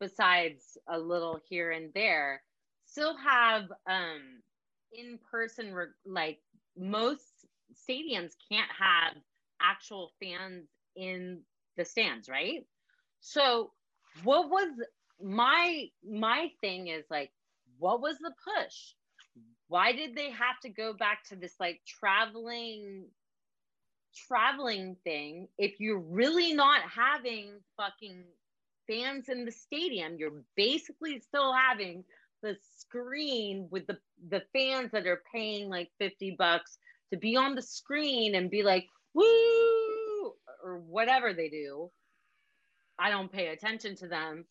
besides 0.00 0.76
a 0.88 0.98
little 0.98 1.40
here 1.48 1.70
and 1.70 1.92
there, 1.94 2.42
still 2.84 3.16
have 3.16 3.64
um, 3.86 4.42
in 4.92 5.18
person, 5.30 5.72
re- 5.72 5.86
like 6.04 6.40
most 6.76 7.46
stadiums 7.74 8.32
can't 8.50 8.70
have 8.78 9.14
actual 9.60 10.10
fans 10.22 10.68
in 10.96 11.40
the 11.76 11.84
stands, 11.84 12.28
right? 12.28 12.66
So, 13.20 13.72
what 14.24 14.50
was 14.50 14.68
my 15.22 15.86
my 16.08 16.50
thing 16.60 16.88
is 16.88 17.04
like 17.10 17.32
what 17.78 18.00
was 18.00 18.18
the 18.18 18.32
push? 18.44 18.94
Why 19.68 19.92
did 19.92 20.14
they 20.14 20.30
have 20.30 20.60
to 20.62 20.68
go 20.68 20.92
back 20.92 21.24
to 21.28 21.36
this 21.36 21.54
like 21.58 21.80
traveling 21.86 23.06
traveling 24.28 24.96
thing 25.04 25.48
if 25.58 25.78
you're 25.78 26.00
really 26.00 26.54
not 26.54 26.80
having 26.82 27.60
fucking 27.76 28.24
fans 28.88 29.28
in 29.28 29.44
the 29.44 29.52
stadium? 29.52 30.16
You're 30.18 30.42
basically 30.56 31.20
still 31.20 31.52
having 31.52 32.04
the 32.42 32.56
screen 32.78 33.68
with 33.70 33.86
the 33.86 33.98
the 34.28 34.42
fans 34.52 34.92
that 34.92 35.06
are 35.06 35.22
paying 35.34 35.68
like 35.68 35.90
50 35.98 36.36
bucks 36.38 36.78
to 37.12 37.18
be 37.18 37.36
on 37.36 37.54
the 37.54 37.62
screen 37.62 38.34
and 38.34 38.50
be 38.50 38.62
like 38.62 38.86
woo 39.14 40.32
or 40.62 40.78
whatever 40.86 41.32
they 41.32 41.48
do. 41.48 41.90
I 42.98 43.10
don't 43.10 43.32
pay 43.32 43.48
attention 43.48 43.96
to 43.96 44.08
them. 44.08 44.44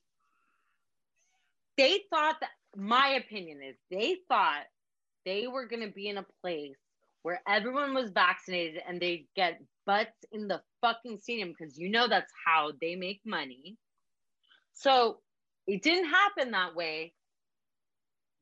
They 1.77 2.01
thought 2.09 2.37
that 2.41 2.51
my 2.75 3.19
opinion 3.23 3.61
is 3.63 3.75
they 3.89 4.17
thought 4.27 4.63
they 5.25 5.47
were 5.47 5.65
going 5.67 5.81
to 5.81 5.91
be 5.93 6.07
in 6.07 6.17
a 6.17 6.25
place 6.41 6.77
where 7.23 7.41
everyone 7.47 7.93
was 7.93 8.11
vaccinated 8.11 8.81
and 8.87 9.01
they 9.01 9.25
get 9.35 9.59
butts 9.85 10.25
in 10.31 10.47
the 10.47 10.61
fucking 10.81 11.17
stadium 11.19 11.49
because 11.57 11.77
you 11.77 11.89
know 11.89 12.07
that's 12.07 12.31
how 12.45 12.71
they 12.81 12.95
make 12.95 13.21
money. 13.25 13.77
So 14.73 15.17
it 15.67 15.81
didn't 15.81 16.09
happen 16.09 16.51
that 16.51 16.75
way. 16.75 17.13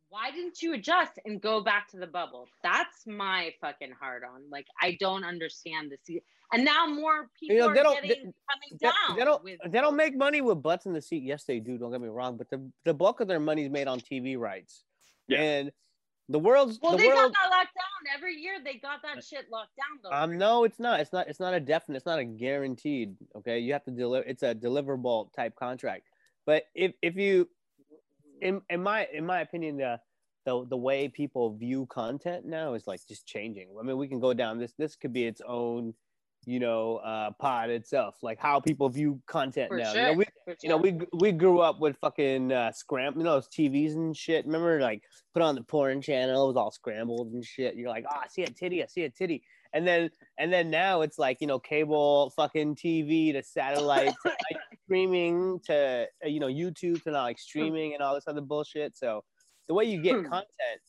Why 0.10 0.30
didn't 0.30 0.62
you 0.62 0.74
adjust 0.74 1.14
and 1.26 1.42
go 1.42 1.62
back 1.64 1.90
to 1.92 1.98
the 1.98 2.06
bubble? 2.06 2.48
That's 2.62 3.08
my 3.08 3.52
fucking 3.62 3.94
hard 4.00 4.24
on. 4.24 4.42
Like 4.52 4.68
I 4.82 4.96
don't 5.00 5.24
understand 5.24 5.92
this. 5.92 6.18
And 6.52 6.64
now 6.64 6.86
more 6.86 7.30
people 7.40 7.56
You 7.56 7.62
know, 7.62 7.68
are 7.70 7.74
they 7.74 7.82
don't- 7.84 7.96
getting 7.96 8.10
they- 8.10 8.22
coming 8.22 8.78
They, 8.80 8.88
down. 8.88 9.18
they 9.18 9.26
don't 9.26 9.44
with, 9.44 9.60
they 9.66 9.82
don't 9.82 9.96
make 9.96 10.16
money 10.16 10.42
with 10.42 10.62
butts 10.62 10.86
in 10.86 10.94
the 10.94 11.02
seat. 11.02 11.24
Yes, 11.24 11.46
they 11.46 11.60
do. 11.60 11.80
Don't 11.80 11.92
get 11.92 12.00
me 12.02 12.10
wrong, 12.10 12.38
but 12.38 12.50
the 12.50 12.70
the 12.84 12.94
bulk 12.94 13.22
of 13.22 13.28
their 13.28 13.40
money 13.40 13.64
is 13.64 13.72
made 13.72 13.88
on 13.88 14.00
TV 14.00 14.38
rights. 14.38 14.84
Yeah. 15.28 15.42
And 15.42 15.72
the 16.30 16.39
world's 16.39 16.80
well, 16.82 16.93
the 16.93 16.99
they 16.99 17.07
world. 17.07 17.34
got 17.34 17.34
that 17.34 17.55
locked 17.55 17.76
down 17.76 18.15
every 18.15 18.36
year. 18.36 18.55
They 18.63 18.76
got 18.76 19.01
that 19.03 19.24
shit 19.24 19.45
locked 19.51 19.76
down 19.76 19.99
though. 20.01 20.15
Um, 20.15 20.38
no, 20.38 20.63
it's 20.63 20.80
not. 20.80 20.99
It's 20.99 21.11
not. 21.11 21.28
It's 21.28 21.39
not 21.39 21.53
a 21.53 21.59
definite. 21.59 21.97
It's 21.97 22.05
not 22.05 22.19
a 22.19 22.24
guaranteed. 22.24 23.15
Okay, 23.36 23.59
you 23.59 23.74
have 23.74 23.84
to 23.86 23.91
deliver. 23.91 24.26
It's 24.26 24.43
a 24.43 24.55
deliverable 24.55 25.34
type 25.34 25.55
contract. 25.55 26.07
But 26.45 26.63
if 26.76 26.93
if 27.01 27.15
you, 27.15 27.49
in 28.41 28.61
in 28.69 28.82
my 28.82 29.07
in 29.13 29.26
my 29.26 29.41
opinion, 29.41 29.78
the 29.78 29.99
the 30.45 30.65
the 30.69 30.78
way 30.78 31.07
people 31.09 31.55
view 31.55 31.86
content 31.88 32.45
now 32.45 32.74
is 32.74 32.88
like 32.88 33.05
just 33.07 33.26
changing. 33.26 33.69
I 33.80 33.84
mean, 33.84 33.97
we 33.97 34.07
can 34.07 34.19
go 34.19 34.34
down 34.34 34.59
this. 34.59 34.74
This 34.78 34.95
could 34.95 35.13
be 35.13 35.26
its 35.26 35.41
own, 35.45 35.93
you 36.46 36.60
know, 36.60 36.98
uh, 36.98 37.32
pod 37.39 37.70
itself. 37.70 38.18
Like 38.22 38.39
how 38.39 38.60
people 38.60 38.89
view 38.89 39.22
content 39.28 39.70
For 39.70 39.78
now. 39.78 39.94
sure. 39.94 40.02
You 40.02 40.08
know, 40.08 40.14
we 40.14 40.26
for 40.46 40.56
you 40.62 40.70
know, 40.70 40.78
we 40.78 41.00
we 41.14 41.32
grew 41.32 41.60
up 41.60 41.80
with 41.80 41.98
fucking 41.98 42.52
uh, 42.52 42.72
scram, 42.72 43.18
you 43.18 43.24
know, 43.24 43.34
those 43.36 43.48
TVs 43.48 43.94
and 43.94 44.16
shit. 44.16 44.46
Remember, 44.46 44.80
like 44.80 45.04
put 45.34 45.41
on 45.41 45.56
the 45.56 45.64
porn 45.64 46.02
channel, 46.02 46.44
it 46.44 46.48
was 46.48 46.56
all 46.58 46.72
scrambled 46.72 47.34
and 47.34 47.44
shit. 47.46 47.76
You're 47.76 47.89
like, 47.89 48.06
oh, 48.12 48.20
I 48.24 48.28
see 48.28 48.44
a 48.44 48.50
titty, 48.50 48.84
I 48.84 48.88
see 48.88 49.04
a 49.04 49.10
titty, 49.10 49.44
and 49.74 49.88
then 49.88 50.10
and 50.38 50.52
then 50.52 50.70
now 50.70 51.02
it's 51.02 51.18
like 51.18 51.38
you 51.41 51.48
know, 51.48 51.60
cable, 51.60 52.32
fucking 52.36 52.76
TV 52.76 53.34
to 53.34 53.44
satellite 53.44 54.14
to 54.24 54.30
like, 54.52 54.62
streaming 54.86 55.60
to 55.66 56.08
uh, 56.24 56.28
you 56.28 56.39
know 56.39 56.48
YouTube 56.48 57.02
to 57.04 57.12
now 57.12 57.24
like 57.24 57.39
streaming 57.39 57.94
and 57.94 58.04
all 58.04 58.14
this 58.16 58.28
other 58.28 58.41
bullshit. 58.41 58.96
So 58.98 59.24
the 59.68 59.74
way 59.74 59.86
you 59.86 60.02
get 60.02 60.16
Hmm. 60.18 60.24
content 60.24 60.82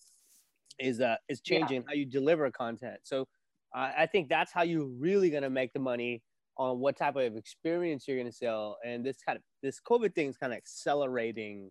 is 0.81 1.01
uh 1.01 1.17
is 1.29 1.41
Yeah. 1.45 1.59
changing 1.59 1.85
how 1.87 1.95
you 1.95 2.05
deliver 2.05 2.51
content. 2.51 2.99
So 3.05 3.29
uh, 3.75 3.91
I 3.99 4.07
think 4.07 4.29
that's 4.29 4.53
how 4.53 4.62
you're 4.62 4.87
really 4.87 5.31
gonna 5.31 5.51
make 5.51 5.72
the 5.72 5.81
money 5.81 6.22
on 6.57 6.79
what 6.79 6.97
type 6.97 7.16
of 7.16 7.37
experience 7.37 8.07
you're 8.07 8.16
going 8.16 8.31
to 8.31 8.37
sell. 8.37 8.79
And 8.85 9.05
this 9.05 9.18
kind 9.27 9.37
of 9.37 9.43
this 9.62 9.81
covid 9.81 10.14
thing 10.14 10.29
is 10.29 10.37
kind 10.37 10.53
of 10.53 10.57
accelerating 10.57 11.70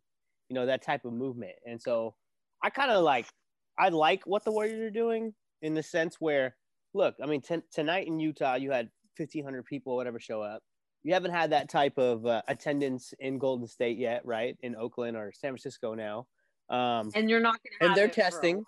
you 0.49 0.55
know 0.55 0.65
that 0.65 0.81
type 0.83 1.05
of 1.05 1.13
movement. 1.13 1.53
And 1.65 1.81
so 1.81 2.15
i 2.63 2.69
kind 2.69 2.91
of 2.91 3.03
like 3.03 3.27
i 3.77 3.89
like 3.89 4.21
what 4.25 4.43
the 4.45 4.51
warriors 4.51 4.79
are 4.79 4.89
doing 4.89 5.33
in 5.61 5.73
the 5.73 5.83
sense 5.83 6.17
where 6.19 6.55
look 6.93 7.15
i 7.21 7.25
mean 7.25 7.41
t- 7.41 7.61
tonight 7.71 8.07
in 8.07 8.19
utah 8.19 8.55
you 8.55 8.71
had 8.71 8.89
1500 9.17 9.65
people 9.65 9.95
whatever 9.95 10.19
show 10.19 10.41
up. 10.41 10.61
You 11.03 11.13
haven't 11.13 11.31
had 11.31 11.51
that 11.51 11.69
type 11.69 11.97
of 11.97 12.25
uh, 12.25 12.41
attendance 12.47 13.13
in 13.19 13.37
golden 13.37 13.67
state 13.67 13.97
yet 13.97 14.21
right? 14.25 14.57
In 14.61 14.75
oakland 14.75 15.17
or 15.17 15.31
san 15.33 15.51
francisco 15.51 15.93
now. 15.93 16.27
Um, 16.69 17.11
and 17.15 17.29
you're 17.29 17.39
not 17.39 17.59
gonna. 17.79 17.91
and 17.91 17.97
they're 17.97 18.05
it 18.05 18.15
for 18.15 18.21
a 18.21 18.23
testing. 18.23 18.63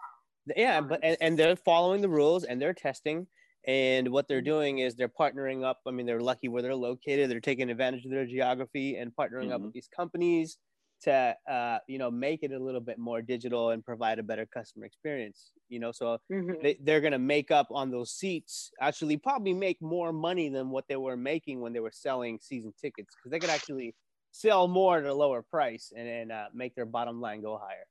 Yeah 0.55 0.81
but 0.81 0.99
and, 1.03 1.17
and 1.21 1.39
they're 1.39 1.55
following 1.55 2.01
the 2.01 2.09
rules 2.09 2.43
and 2.43 2.61
they're 2.61 2.73
testing 2.73 3.27
and 3.67 4.09
what 4.11 4.27
Mm-hmm. 4.27 4.27
they're 4.27 4.41
doing 4.41 4.79
is 4.79 4.95
they're 4.95 5.09
partnering 5.09 5.63
up 5.63 5.81
i 5.87 5.91
mean 5.91 6.05
they're 6.05 6.21
lucky 6.21 6.47
where 6.47 6.61
they're 6.61 6.75
located 6.75 7.29
they're 7.29 7.39
taking 7.39 7.69
advantage 7.69 8.05
of 8.05 8.11
their 8.11 8.25
geography 8.25 8.95
and 8.97 9.15
partnering 9.15 9.51
up 9.51 9.61
Mhm. 9.61 9.65
with 9.65 9.73
these 9.73 9.87
companies 9.87 10.57
to 11.01 11.35
uh, 11.49 11.79
you 11.87 11.97
know 11.97 12.09
make 12.09 12.41
it 12.43 12.51
a 12.51 12.59
little 12.59 12.79
bit 12.81 12.97
more 12.97 13.21
digital 13.21 13.71
and 13.71 13.83
provide 13.83 14.17
a 14.19 14.23
better 14.23 14.45
customer 14.45 14.85
experience 14.85 15.51
you 15.67 15.79
know 15.79 15.91
so 15.91 16.17
Mhm. 16.29 16.55
they, 16.61 16.77
they're 16.81 17.01
going 17.01 17.11
to 17.11 17.19
make 17.19 17.51
up 17.51 17.67
on 17.71 17.91
those 17.91 18.11
seats 18.11 18.71
actually 18.79 19.17
probably 19.17 19.53
make 19.53 19.81
more 19.81 20.13
money 20.13 20.47
than 20.49 20.69
what 20.69 20.87
they 20.87 20.95
were 20.95 21.17
making 21.17 21.59
when 21.59 21.73
they 21.73 21.81
were 21.81 21.91
selling 21.91 22.39
season 22.39 22.73
tickets 22.79 23.15
because 23.15 23.31
they 23.31 23.39
could 23.41 23.49
actually 23.49 23.93
sell 24.31 24.67
more 24.67 24.97
at 24.97 25.05
a 25.05 25.13
lower 25.13 25.41
price 25.41 25.91
and, 25.95 26.07
and 26.07 26.31
uh, 26.31 26.47
make 26.53 26.73
their 26.75 26.85
bottom 26.85 27.19
line 27.19 27.41
go 27.41 27.57
higher 27.57 27.85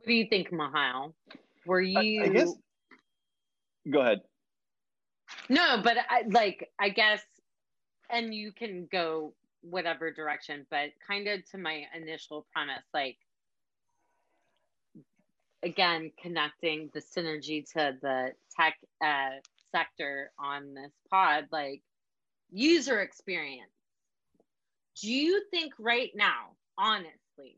What 0.00 0.06
do 0.06 0.14
you 0.14 0.26
think, 0.26 0.50
Mihael? 0.50 1.12
Were 1.66 1.80
I- 1.80 2.00
you? 2.00 2.22
I 2.24 2.28
guess. 2.28 2.54
Go 3.90 4.00
ahead. 4.00 4.20
No, 5.48 5.80
but 5.82 5.96
I 6.08 6.22
like 6.28 6.70
I 6.78 6.88
guess, 6.88 7.22
and 8.08 8.34
you 8.34 8.52
can 8.52 8.88
go 8.90 9.34
whatever 9.62 10.10
direction, 10.10 10.66
but 10.70 10.90
kind 11.06 11.28
of 11.28 11.48
to 11.50 11.58
my 11.58 11.84
initial 11.94 12.46
premise, 12.52 12.84
like 12.94 13.18
again 15.62 16.10
connecting 16.20 16.90
the 16.94 17.00
synergy 17.00 17.64
to 17.72 17.96
the 18.00 18.32
tech 18.56 18.78
uh, 19.04 19.38
sector 19.70 20.32
on 20.38 20.74
this 20.74 20.92
pod, 21.10 21.46
like 21.52 21.82
user 22.50 23.00
experience. 23.00 23.70
Do 25.00 25.12
you 25.12 25.44
think 25.50 25.74
right 25.78 26.10
now, 26.14 26.56
honestly, 26.76 27.56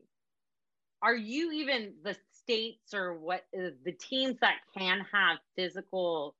are 1.03 1.15
you 1.15 1.51
even 1.51 1.93
the 2.03 2.15
states 2.31 2.93
or 2.93 3.13
what 3.13 3.43
uh, 3.55 3.69
the 3.83 3.91
teams 3.91 4.37
that 4.39 4.55
can 4.75 5.05
have 5.11 5.37
physical? 5.55 6.33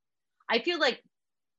I 0.49 0.59
feel 0.59 0.79
like 0.79 1.03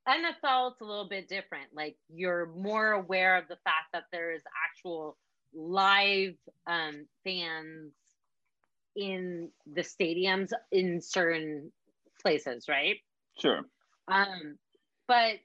NFL 0.08 0.72
it's 0.72 0.80
a 0.80 0.84
little 0.84 1.08
bit 1.08 1.28
different. 1.28 1.68
Like 1.74 1.96
you're 2.08 2.46
more 2.56 2.92
aware 2.92 3.36
of 3.36 3.46
the 3.48 3.58
fact 3.62 3.92
that 3.92 4.04
there 4.10 4.32
is 4.32 4.42
actual 4.68 5.18
live 5.54 6.34
um, 6.66 7.06
fans 7.24 7.92
in 8.96 9.50
the 9.66 9.82
stadiums 9.82 10.50
in 10.72 11.00
certain 11.02 11.70
places, 12.22 12.66
right? 12.68 12.96
Sure. 13.38 13.60
Um, 14.08 14.56
but 15.06 15.36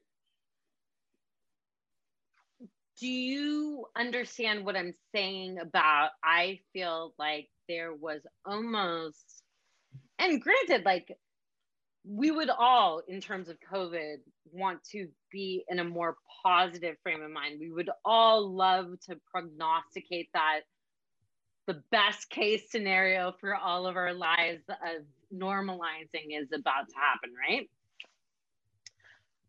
do 3.00 3.08
you 3.08 3.86
understand 3.96 4.66
what 4.66 4.76
I'm 4.76 4.94
saying 5.14 5.60
about 5.60 6.10
I 6.24 6.60
feel 6.74 7.14
like 7.18 7.50
there 7.68 7.94
was 7.94 8.22
almost 8.46 9.44
and 10.20 10.42
granted, 10.42 10.86
like 10.86 11.18
we 12.06 12.30
would 12.30 12.50
all, 12.50 13.02
in 13.08 13.22
terms 13.22 13.48
of 13.50 13.58
COVID, 13.72 14.18
want 14.52 14.84
to 14.92 15.08
be 15.32 15.64
in 15.70 15.80
a 15.80 15.84
more 15.84 16.18
positive 16.44 16.98
frame 17.04 17.22
of 17.22 17.32
mind. 17.32 17.60
We 17.60 17.72
would 17.72 17.90
all 18.04 18.54
love 18.54 19.00
to 19.08 19.18
prognosticate 19.32 20.30
that 20.34 20.62
the 21.68 21.82
best 21.92 22.30
case 22.30 22.70
scenario 22.70 23.34
for 23.40 23.56
all 23.56 23.86
of 23.86 23.96
our 23.96 24.14
lives 24.14 24.64
of 24.70 25.06
normalizing 25.34 26.32
is 26.32 26.52
about 26.52 26.90
to 26.90 26.96
happen, 26.96 27.32
right? 27.50 27.70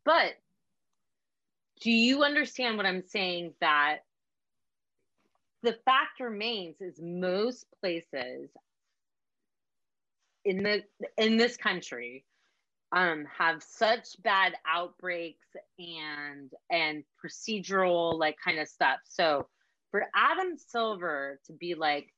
But 0.04 0.34
do 1.80 1.90
you 1.90 2.22
understand 2.22 2.76
what 2.76 2.86
I'm 2.86 3.02
saying? 3.06 3.54
That 3.60 3.98
the 5.62 5.76
fact 5.84 6.20
remains 6.20 6.80
is 6.80 7.00
most 7.02 7.66
places 7.80 8.50
in 10.44 10.62
the 10.62 10.82
in 11.18 11.36
this 11.36 11.56
country 11.56 12.24
um, 12.92 13.24
have 13.38 13.62
such 13.62 14.20
bad 14.22 14.54
outbreaks 14.66 15.46
and 15.78 16.50
and 16.70 17.04
procedural 17.24 18.18
like 18.18 18.36
kind 18.44 18.58
of 18.58 18.68
stuff. 18.68 18.98
So 19.04 19.48
for 19.90 20.06
Adam 20.14 20.56
Silver 20.56 21.40
to 21.46 21.52
be 21.52 21.74
like, 21.74 22.12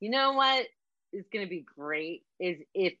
You 0.00 0.10
know 0.10 0.32
what 0.32 0.66
is 1.12 1.26
going 1.32 1.44
to 1.44 1.50
be 1.50 1.64
great 1.76 2.24
is 2.38 2.58
if 2.74 2.94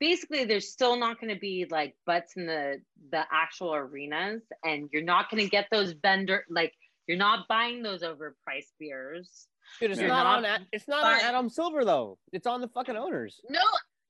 basically 0.00 0.44
there's 0.44 0.70
still 0.70 0.96
not 0.96 1.20
going 1.20 1.32
to 1.32 1.38
be 1.40 1.66
like 1.70 1.94
butts 2.06 2.34
in 2.36 2.46
the 2.46 2.80
the 3.10 3.22
actual 3.32 3.74
arenas, 3.74 4.42
and 4.64 4.88
you're 4.92 5.02
not 5.04 5.30
going 5.30 5.42
to 5.42 5.48
get 5.50 5.66
those 5.70 5.92
vendor 5.92 6.44
like 6.50 6.72
you're 7.06 7.18
not 7.18 7.46
buying 7.48 7.82
those 7.82 8.02
overpriced 8.02 8.72
beers. 8.78 9.46
Dude, 9.80 9.92
it's 9.92 10.00
not, 10.00 10.08
not 10.08 10.26
on. 10.38 10.44
Ad- 10.44 10.66
It's 10.72 10.88
not 10.88 11.04
on 11.04 11.20
Adam 11.20 11.48
Silver 11.48 11.84
though. 11.84 12.18
It's 12.32 12.46
on 12.46 12.60
the 12.60 12.68
fucking 12.68 12.96
owners. 12.96 13.40
No, 13.48 13.60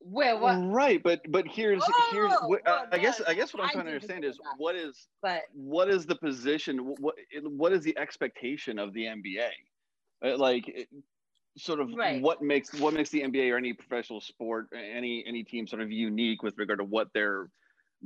where 0.00 0.36
what? 0.38 0.56
Right, 0.56 1.02
but 1.02 1.20
but 1.28 1.46
here's 1.46 1.82
here's 2.10 2.32
Oh, 2.32 2.48
what, 2.48 2.60
well, 2.66 2.86
I 2.92 2.98
guess 2.98 3.20
I 3.26 3.34
guess 3.34 3.54
what 3.54 3.62
I'm 3.62 3.68
I 3.70 3.72
trying 3.72 3.86
to 3.86 3.92
understand 3.92 4.24
is 4.24 4.36
that. 4.36 4.54
what 4.58 4.74
is 4.76 5.06
But 5.22 5.42
what 5.54 5.88
is 5.88 6.06
the 6.06 6.16
position 6.16 6.78
what 6.78 7.14
what 7.44 7.72
is 7.72 7.82
the 7.82 7.96
expectation 7.98 8.78
of 8.78 8.92
the 8.92 9.04
NBA 9.04 9.48
Uh, 10.24 10.36
like 10.36 10.68
it- 10.68 10.88
sort 11.56 11.80
of 11.80 11.90
Right. 11.94 12.20
what 12.20 12.42
makes 12.42 12.72
what 12.74 12.94
makes 12.94 13.10
the 13.10 13.22
NBA 13.22 13.52
or 13.52 13.56
any 13.56 13.72
professional 13.72 14.20
sport 14.20 14.68
any 14.74 15.24
any 15.26 15.44
team 15.44 15.66
sort 15.66 15.82
of 15.82 15.90
unique 15.90 16.42
with 16.42 16.56
regard 16.58 16.78
to 16.80 16.84
what 16.84 17.08
they're 17.14 17.48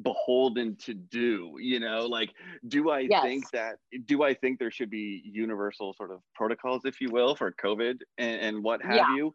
beholden 0.03 0.77
to 0.77 0.95
do 0.95 1.57
you 1.59 1.81
know 1.81 2.07
like 2.07 2.31
do 2.69 2.89
i 2.89 3.01
Yes. 3.01 3.21
think 3.25 3.51
that 3.51 3.79
do 4.05 4.23
i 4.23 4.33
think 4.33 4.61
there 4.61 4.71
should 4.71 4.91
be 4.91 5.21
universal 5.25 5.93
sort 5.95 6.13
of 6.13 6.21
protocols 6.37 6.83
if 6.85 7.01
you 7.01 7.09
will 7.11 7.35
for 7.35 7.51
covid 7.53 7.99
and, 8.17 8.41
and 8.41 8.63
what 8.63 8.81
have 8.81 8.95
Yeah. 8.95 9.15
you 9.17 9.35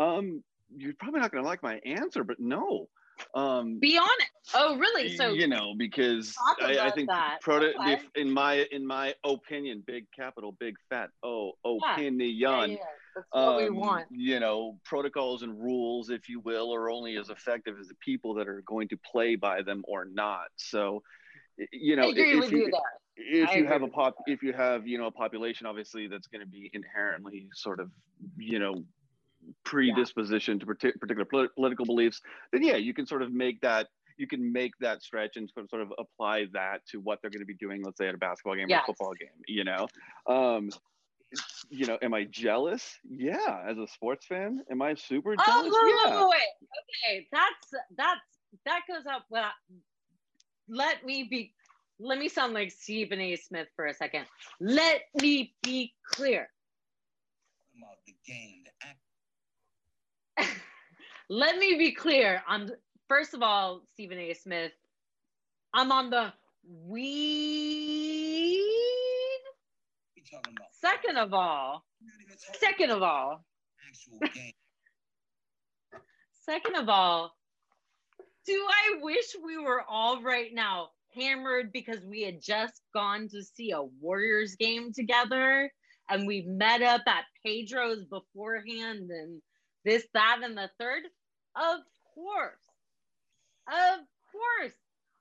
um 0.00 0.42
you're 0.76 0.94
probably 0.98 1.20
not 1.20 1.30
going 1.30 1.44
to 1.44 1.48
like 1.48 1.62
my 1.62 1.78
answer 1.84 2.24
but 2.24 2.40
no 2.40 2.88
um 3.34 3.78
be 3.78 3.98
honest. 3.98 4.30
Oh, 4.54 4.76
really? 4.78 5.14
So 5.16 5.32
you 5.32 5.46
know 5.46 5.74
because 5.76 6.34
I, 6.60 6.78
I 6.80 6.90
think 6.90 7.08
that. 7.08 7.40
proto- 7.40 7.74
Okay. 7.78 7.92
if- 7.92 8.10
in 8.16 8.32
my 8.32 8.66
in 8.72 8.84
my 8.84 9.14
opinion 9.22 9.84
big 9.86 10.06
capital 10.10 10.56
big 10.58 10.74
fat 10.88 11.10
oh 11.22 11.52
opinion 11.64 12.20
yeah, 12.36 12.64
yeah, 12.66 12.76
that's 13.14 13.26
what 13.30 13.56
we 13.58 13.68
um, 13.68 13.76
want. 13.76 14.06
you 14.10 14.40
know 14.40 14.78
protocols 14.84 15.42
and 15.42 15.58
rules 15.60 16.10
if 16.10 16.28
you 16.28 16.40
will 16.40 16.74
are 16.74 16.90
only 16.90 17.16
as 17.16 17.28
effective 17.28 17.76
as 17.80 17.88
the 17.88 17.94
people 17.96 18.34
that 18.34 18.48
are 18.48 18.62
going 18.66 18.88
to 18.88 18.96
play 18.98 19.36
by 19.36 19.62
them 19.62 19.82
or 19.86 20.04
not. 20.04 20.48
So 20.56 21.02
you 21.72 21.96
know 21.96 22.10
if 22.14 22.40
with 22.40 22.52
you, 22.52 22.72
if 23.16 23.54
you 23.54 23.66
have 23.66 23.82
a 23.82 23.88
pop 23.88 24.16
if 24.26 24.42
you 24.42 24.52
have 24.52 24.86
you 24.86 24.98
know 24.98 25.06
a 25.06 25.10
population 25.10 25.66
obviously 25.66 26.06
that's 26.06 26.26
going 26.26 26.40
to 26.40 26.46
be 26.46 26.70
inherently 26.72 27.48
sort 27.54 27.80
of 27.80 27.90
you 28.36 28.58
know 28.58 28.82
predisposition 29.64 30.58
to 30.58 30.66
partic- 30.66 30.98
particular 31.00 31.24
polit- 31.24 31.54
political 31.54 31.84
beliefs 31.84 32.20
then 32.52 32.62
yeah 32.62 32.76
you 32.76 32.94
can 32.94 33.06
sort 33.06 33.22
of 33.22 33.32
make 33.32 33.60
that 33.60 33.88
you 34.16 34.26
can 34.26 34.52
make 34.52 34.72
that 34.80 35.02
stretch 35.02 35.36
and 35.36 35.50
sort 35.70 35.82
of- 35.82 35.92
apply 35.98 36.44
that 36.52 36.86
to 36.86 37.00
what 37.00 37.18
they're 37.20 37.30
going 37.30 37.40
to 37.40 37.46
be 37.46 37.54
doing 37.54 37.82
let's 37.82 37.98
say 37.98 38.08
at 38.08 38.14
a 38.14 38.18
basketball 38.18 38.54
game 38.54 38.70
or 38.70 38.76
a 38.76 38.84
football 38.86 39.12
game 39.18 39.28
you 39.46 39.64
know? 39.64 39.86
Um 40.26 40.70
you 41.68 41.86
know 41.86 41.98
am 42.02 42.12
i 42.14 42.24
jealous 42.24 42.98
yeah 43.08 43.62
as 43.68 43.78
a 43.78 43.86
sports 43.86 44.26
fan 44.26 44.60
am 44.70 44.82
i 44.82 44.94
super 44.94 45.34
Oh, 45.38 45.42
jealous 45.46 45.72
wait, 45.72 45.84
wait, 45.84 45.94
yeah 46.04 46.20
wait, 46.20 46.28
wait. 46.30 46.68
Okay, 47.12 47.28
that's 47.32 47.84
that's 47.96 48.20
that 48.66 48.80
goes 48.88 49.06
up. 49.06 49.24
Well, 49.30 49.50
let 50.68 51.04
me 51.04 51.24
be. 51.24 51.54
Let 51.98 52.18
me 52.18 52.28
sound 52.28 52.54
like 52.54 52.70
Stephen 52.70 53.20
A. 53.20 53.36
Smith 53.36 53.68
for 53.76 53.86
a 53.86 53.94
second. 53.94 54.24
Let 54.60 55.02
me 55.20 55.54
be 55.62 55.94
clear. 56.12 56.48
about 57.78 57.98
the 58.06 58.14
game, 58.26 58.64
the 58.64 60.46
act. 60.48 60.56
let 61.28 61.58
me 61.58 61.76
be 61.76 61.92
clear. 61.92 62.42
I'm 62.48 62.70
first 63.08 63.34
of 63.34 63.42
all, 63.42 63.82
Stephen 63.92 64.18
A. 64.18 64.32
Smith. 64.34 64.72
I'm 65.74 65.92
on 65.92 66.10
the 66.10 66.32
weed. 66.64 68.56
We 70.16 70.22
talking 70.22 70.54
about 70.56 70.69
Second 70.80 71.18
of 71.18 71.34
all, 71.34 71.84
We're 72.00 72.06
not 72.06 72.22
even 72.22 72.36
talking 72.38 72.60
second 72.60 72.90
of 72.90 73.02
all, 73.02 73.26
about 73.32 73.40
actual 73.88 74.20
game. 74.34 74.52
Second 76.44 76.76
of 76.76 76.88
all, 76.88 77.34
do 78.46 78.66
I 78.68 78.98
wish 79.02 79.26
we 79.44 79.58
were 79.58 79.82
all 79.88 80.22
right 80.22 80.52
now 80.52 80.88
hammered 81.14 81.72
because 81.72 82.04
we 82.04 82.22
had 82.22 82.40
just 82.40 82.80
gone 82.94 83.28
to 83.28 83.42
see 83.42 83.72
a 83.72 83.82
Warriors 83.82 84.56
game 84.56 84.92
together 84.92 85.70
and 86.08 86.26
we 86.26 86.42
met 86.42 86.82
up 86.82 87.02
at 87.06 87.24
Pedro's 87.44 88.04
beforehand 88.04 89.10
and 89.10 89.42
this, 89.84 90.06
that, 90.14 90.40
and 90.42 90.56
the 90.56 90.70
third? 90.78 91.02
Of 91.56 91.80
course. 92.14 92.64
Of 93.68 94.00
course. 94.32 94.74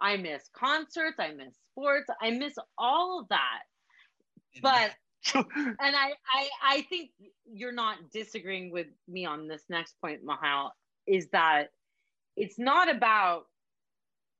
I 0.00 0.16
miss 0.16 0.48
concerts. 0.54 1.16
I 1.18 1.32
miss 1.32 1.54
sports. 1.72 2.08
I 2.20 2.30
miss 2.30 2.54
all 2.76 3.20
of 3.20 3.28
that. 3.28 3.60
But 4.62 4.92
and 5.34 5.76
I, 5.80 6.12
I 6.32 6.48
I 6.62 6.82
think 6.88 7.10
you're 7.52 7.72
not 7.72 7.96
disagreeing 8.12 8.70
with 8.72 8.86
me 9.08 9.26
on 9.26 9.48
this 9.48 9.62
next 9.68 9.94
point, 10.00 10.24
Mihael, 10.24 10.70
is 11.06 11.28
that 11.32 11.68
it's 12.36 12.58
not 12.58 12.88
about 12.90 13.44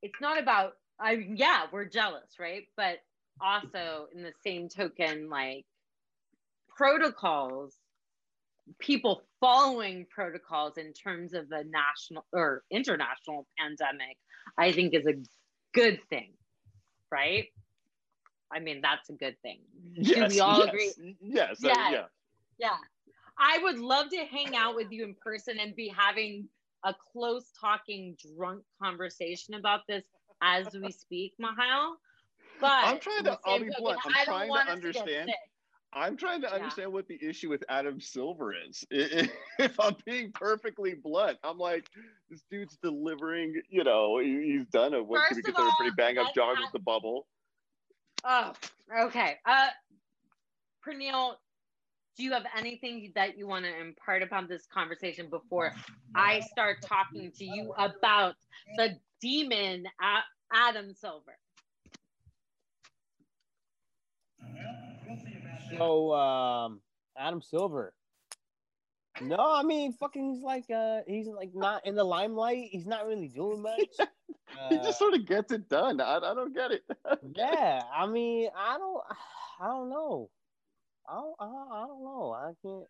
it's 0.03 0.21
not 0.21 0.39
about 0.41 0.73
I 1.01 1.13
yeah, 1.35 1.65
we're 1.73 1.85
jealous, 1.87 2.31
right? 2.41 2.65
But 2.77 2.99
also 3.41 4.07
in 4.15 4.23
the 4.23 4.33
same 4.45 4.69
token, 4.69 5.29
like 5.29 5.67
protocols, 6.77 7.75
people 8.79 9.23
following 9.41 10.07
protocols 10.11 10.77
in 10.77 10.93
terms 10.93 11.35
of 11.35 11.49
the 11.49 11.65
national 11.71 12.25
or 12.33 12.63
international 12.71 13.47
pandemic, 13.59 14.17
I 14.59 14.73
think 14.73 14.95
is 14.95 15.07
a 15.07 15.15
good 15.81 16.01
thing, 16.11 16.33
right? 17.11 17.49
I 18.53 18.61
mean, 18.61 18.81
that's 18.81 19.09
a 19.11 19.13
good 19.13 19.37
thing. 19.43 19.61
yes, 19.95 20.33
we 20.33 20.41
all 20.41 20.59
yes, 20.59 20.69
agree? 20.69 21.17
yes 21.21 21.65
uh, 21.65 21.69
Yeah. 21.69 21.91
yeah 21.91 22.05
Yeah. 22.59 22.77
I 23.39 23.59
would 23.63 23.79
love 23.79 24.11
to 24.11 24.25
hang 24.25 24.57
out 24.57 24.75
with 24.75 24.91
you 24.91 25.05
in 25.05 25.15
person 25.15 25.59
and 25.61 25.75
be 25.77 25.89
having 25.97 26.49
a 26.85 26.95
close 27.13 27.53
talking 27.61 28.17
drunk 28.37 28.63
conversation 28.83 29.55
about 29.55 29.87
this 29.87 30.05
as 30.43 30.67
we 30.75 30.91
speak, 30.91 31.35
Mihael. 31.41 31.95
But 32.61 32.85
I'm 32.85 32.99
trying 32.99 33.25
to- 33.25 33.39
I'll 33.45 33.61
be 33.61 33.71
blunt. 33.79 34.01
I'm 34.05 34.25
trying 34.25 34.47
to 34.47 34.51
want 34.51 34.69
us 34.69 34.81
get 34.81 34.85
understand-. 34.85 35.31
I'm 35.93 36.17
trying 36.17 36.43
to 36.43 36.49
Yeah. 36.49 36.55
understand 36.55 36.93
what 36.93 37.09
the 37.09 37.19
issue 37.23 37.49
with 37.49 37.65
Adam 37.69 38.01
Silver 38.01 38.55
is. 38.55 38.85
If 39.59 39.81
I'm 39.81 39.97
being 40.05 40.31
perfectly 40.33 40.95
blunt, 40.95 41.39
I'm 41.43 41.59
like, 41.59 41.91
this 42.31 42.43
dude's 42.51 42.77
delivering. 42.77 43.61
You 43.69 43.83
know, 43.85 44.19
he's 44.19 44.67
done 44.67 44.95
a 44.95 45.03
what 45.03 45.23
could 45.29 45.37
be 45.37 45.43
First 45.43 45.49
of 45.49 45.55
considered 45.57 45.73
a 45.73 45.77
pretty 45.77 45.97
bang 45.97 46.19
up 46.19 46.35
job 46.35 46.59
with 46.61 46.73
the 46.73 46.79
bubble. 46.79 47.27
Oh, 48.25 48.53
okay. 49.01 49.39
Uh, 49.45 49.69
Praneal, 50.87 51.35
do 52.17 52.23
you 52.25 52.33
have 52.33 52.45
anything 52.57 53.13
that 53.15 53.39
you 53.39 53.47
want 53.47 53.65
to 53.65 53.81
impart 53.81 54.23
upon 54.23 54.47
this 54.49 54.67
conversation 54.67 55.29
before 55.31 55.73
I 56.15 56.41
start 56.41 56.79
talking 56.83 57.33
to 57.33 57.45
you 57.45 57.73
about 57.79 58.37
the 58.77 58.99
demon 59.21 59.87
Adam 60.53 60.95
Silver? 60.95 61.39
So 65.77 66.15
um, 66.15 66.81
Adam 67.17 67.43
Silver. 67.43 67.95
No, 69.21 69.37
I 69.39 69.65
mean 69.65 69.93
fucking 69.95 70.35
he's 70.35 70.43
like 70.43 70.67
uh 70.71 71.01
he's 71.07 71.27
like 71.27 71.51
not 71.55 71.85
in 71.87 71.97
the 71.97 72.05
limelight. 72.05 72.69
He's 72.71 72.87
not 72.87 73.07
really 73.07 73.29
doing 73.29 73.63
much. 73.63 73.79
he 74.71 74.77
Uh, 74.77 74.83
just 74.85 74.99
sort 74.99 75.15
of 75.15 75.27
gets 75.27 75.53
it 75.53 75.69
done. 75.69 76.01
I, 76.01 76.17
I 76.17 76.35
don't 76.35 76.55
get 76.55 76.71
it. 76.71 76.83
yeah, 77.35 77.83
I 77.93 78.07
mean 78.07 78.49
I 78.57 78.79
don't 78.79 79.03
I 79.61 79.67
don't 79.67 79.91
know. 79.91 80.31
I 81.09 81.15
don't, 81.15 81.35
I, 81.41 81.45
I 81.47 81.87
don't 81.89 82.05
know. 82.05 82.33
I 82.33 82.53
can't. 82.63 82.85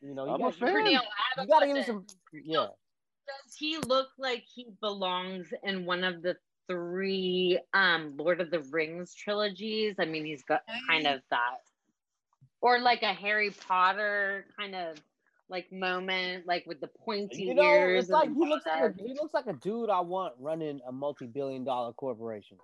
You 0.00 0.14
know, 0.14 0.24
you 0.26 0.32
I'm 0.32 0.40
a 0.40 0.44
got 0.44 0.54
fan. 0.54 0.68
Praneal, 0.74 0.86
I 0.86 0.92
you 0.96 1.02
have 1.36 1.48
gotta 1.48 1.66
give 1.66 1.76
him 1.76 1.84
some. 1.84 2.06
Yeah. 2.32 2.66
Does 3.26 3.54
he 3.58 3.78
look 3.78 4.08
like 4.18 4.44
he 4.54 4.68
belongs 4.80 5.52
in 5.62 5.84
one 5.84 6.04
of 6.04 6.22
the 6.22 6.36
three 6.68 7.58
um 7.74 8.14
Lord 8.16 8.40
of 8.40 8.50
the 8.50 8.60
Rings 8.70 9.14
trilogies? 9.14 9.96
I 9.98 10.04
mean, 10.06 10.24
he's 10.24 10.44
got 10.44 10.62
kind 10.88 11.06
of 11.06 11.20
that, 11.30 11.58
or 12.64 12.78
like 12.80 13.02
a 13.02 13.12
Harry 13.12 13.50
Potter 13.50 14.46
kind 14.58 14.74
of 14.74 14.96
like 15.50 15.70
moment, 15.70 16.46
like 16.46 16.64
with 16.66 16.80
the 16.80 16.86
pointy 17.04 17.42
You 17.44 17.54
know, 17.54 17.62
ears. 17.62 18.04
it's 18.04 18.10
like 18.10 18.30
he 18.30 18.48
looks 18.48 18.64
like 18.64 18.82
a, 18.82 18.94
he 19.02 19.12
looks 19.12 19.34
like 19.34 19.46
a 19.46 19.52
dude 19.52 19.90
I 19.90 20.00
want 20.00 20.32
running 20.40 20.80
a 20.88 20.90
multi-billion-dollar 20.90 21.92
corporation. 21.92 22.56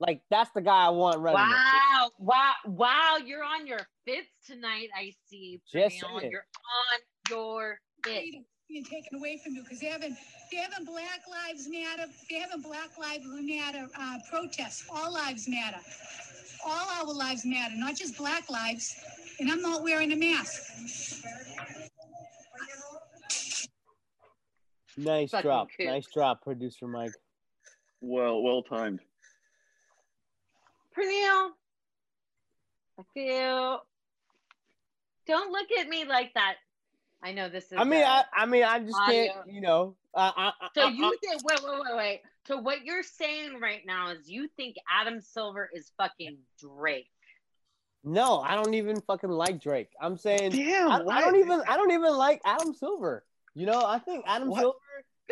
like 0.00 0.22
that's 0.30 0.50
the 0.52 0.62
guy 0.62 0.86
I 0.86 0.88
want 0.88 1.18
running. 1.18 1.42
it. 1.42 1.54
Wow, 1.54 2.10
wow, 2.18 2.52
wow! 2.64 3.18
You're 3.22 3.44
on 3.44 3.66
your 3.66 3.80
fits 4.06 4.30
tonight. 4.46 4.88
I 4.96 5.12
see. 5.28 5.60
Just 5.70 5.96
Praneal. 5.96 6.30
You're 6.30 6.46
on 6.94 7.00
your 7.28 7.78
fits. 8.02 8.18
freedom 8.20 8.44
being 8.70 8.84
taken 8.84 9.18
away 9.18 9.38
from 9.44 9.54
you 9.54 9.62
because 9.62 9.80
they 9.80 9.88
haven't 9.88 10.16
they 10.50 10.56
haven't 10.56 10.86
Black 10.86 11.20
Lives 11.30 11.68
Matter, 11.68 12.10
they 12.30 12.36
haven't 12.38 12.62
Black 12.62 12.96
Lives 12.98 13.26
Matter 13.28 13.86
uh, 14.00 14.18
protests. 14.30 14.86
All 14.90 15.12
lives 15.12 15.46
matter. 15.46 15.80
All 16.66 17.06
our 17.06 17.12
lives 17.12 17.44
matter, 17.44 17.74
not 17.76 17.96
just 17.96 18.16
Black 18.16 18.48
lives. 18.50 18.94
And 19.40 19.50
I'm 19.50 19.60
not 19.62 19.82
wearing 19.82 20.12
a 20.12 20.16
mask. 20.16 20.62
Nice 24.96 25.30
Fucking 25.30 25.48
drop. 25.48 25.68
cool. 25.76 25.86
Nice 25.86 26.06
drop, 26.12 26.42
producer 26.42 26.86
Mike. 26.86 27.12
Well, 28.00 28.42
well 28.42 28.62
timed. 28.62 29.00
Praneal, 30.96 31.50
I 32.98 33.02
feel. 33.12 33.80
Don't 35.26 35.50
look 35.50 35.66
at 35.80 35.88
me 35.88 36.04
like 36.04 36.32
that. 36.34 36.56
I 37.22 37.32
know 37.32 37.48
this 37.48 37.64
is. 37.64 37.72
I 37.76 37.84
mean, 37.84 38.04
I, 38.04 38.22
I 38.36 38.46
mean, 38.46 38.62
I 38.62 38.78
just 38.80 38.94
audio. 39.00 39.24
can't, 39.32 39.52
you 39.52 39.60
know. 39.60 39.96
Uh, 40.14 40.30
I, 40.36 40.52
I, 40.60 40.68
So 40.76 40.82
I- 40.86 40.90
you 40.90 41.06
I- 41.06 41.16
think? 41.20 41.42
Wait, 41.44 41.60
wait, 41.64 41.80
wait, 41.80 41.96
wait. 41.96 42.20
So 42.46 42.58
what 42.58 42.84
you're 42.84 43.02
saying 43.02 43.58
right 43.60 43.82
now 43.86 44.10
is 44.10 44.28
you 44.28 44.48
think 44.56 44.76
Adam 44.92 45.20
Silver 45.20 45.68
is 45.72 45.90
fucking 45.96 46.38
Drake? 46.58 47.08
no, 48.06 48.40
I 48.40 48.54
don't 48.54 48.74
even 48.74 49.00
fucking 49.00 49.30
like 49.30 49.62
Drake. 49.62 49.88
I'm 49.98 50.18
saying, 50.18 50.50
Damn, 50.52 50.90
I, 50.90 51.02
I 51.08 51.20
don't 51.22 51.36
even, 51.36 51.62
I 51.66 51.76
don't 51.76 51.90
even 51.90 52.12
like 52.14 52.42
Adam 52.44 52.74
Silver. 52.74 53.24
You 53.54 53.64
know, 53.66 53.82
I 53.86 53.98
think 53.98 54.24
Adam 54.26 54.48
What? 54.50 54.60
Silver 54.60 54.76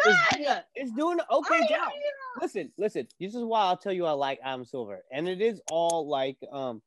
is, 0.07 0.47
God! 0.47 0.65
is 0.75 0.91
doing 0.93 1.19
an 1.19 1.27
okay 1.31 1.57
I 1.57 1.61
job. 1.69 1.89
know. 1.89 2.41
listen, 2.41 2.73
listen. 2.79 3.07
This 3.21 3.35
is 3.35 3.45
why 3.45 3.61
I'll 3.65 3.77
tell 3.77 3.93
you 3.93 4.07
I 4.07 4.13
like 4.13 4.39
Adam 4.43 4.65
Silver, 4.65 5.01
and 5.13 5.29
it 5.29 5.43
is 5.43 5.61
all 5.71 6.09
like, 6.09 6.39
um, 6.51 6.81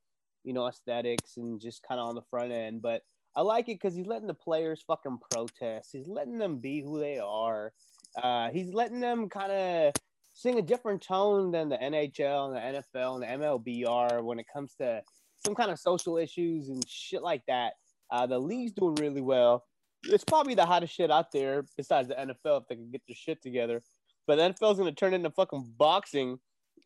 you 0.43 0.53
know, 0.53 0.65
aesthetics 0.67 1.38
and 1.38 1.59
just 1.61 1.84
kind 1.84 1.99
of 2.01 2.07
on 2.09 2.15
the 2.15 2.23
front 2.32 2.51
end. 2.51 2.82
But 2.82 3.03
I 3.36 3.41
like 3.41 3.65
it 3.69 3.76
because 3.80 3.93
he's 3.93 4.07
letting 4.07 4.28
the 4.28 4.34
players 4.34 4.84
fucking 4.88 5.19
protest. 5.30 5.89
He's 5.91 6.07
letting 6.07 6.39
them 6.39 6.57
be 6.57 6.82
who 6.82 6.99
they 6.99 7.19
are. 7.19 7.73
Uh, 8.19 8.49
he's 8.49 8.73
letting 8.73 9.01
them 9.01 9.30
kind 9.30 9.51
of 9.51 9.93
sing 10.36 10.60
a 10.60 10.62
different 10.62 11.02
tone 11.02 11.50
than 11.52 11.70
the 11.70 11.78
NHL 11.78 12.48
and 12.48 12.56
the 12.56 12.82
NFL 12.82 13.16
and 13.16 13.24
the 13.24 13.46
MLB 13.46 13.88
are 13.88 14.22
when 14.22 14.38
it 14.38 14.46
comes 14.54 14.76
to 14.76 15.02
some 15.44 15.56
kind 15.56 15.72
of 15.72 15.80
social 15.80 16.18
issues 16.18 16.68
and 16.68 16.84
shit 16.88 17.24
like 17.24 17.42
that. 17.48 17.74
Uh, 18.12 18.28
the 18.28 18.38
league's 18.38 18.74
doing 18.74 18.96
really 18.96 19.22
well. 19.22 19.64
It's 20.04 20.26
probably 20.26 20.54
the 20.54 20.66
hottest 20.66 20.94
shit 20.94 21.10
out 21.10 21.32
there 21.32 21.66
besides 21.78 22.10
the 22.10 22.16
NFL 22.16 22.62
if 22.62 22.68
they 22.68 22.76
can 22.76 22.92
get 22.92 23.02
their 23.08 23.16
shit 23.16 23.42
together. 23.42 23.82
But 24.28 24.36
the 24.36 24.54
NFL's 24.54 24.78
gonna 24.78 24.92
turn 24.92 25.14
into 25.14 25.32
fucking 25.32 25.74
boxing, 25.78 26.38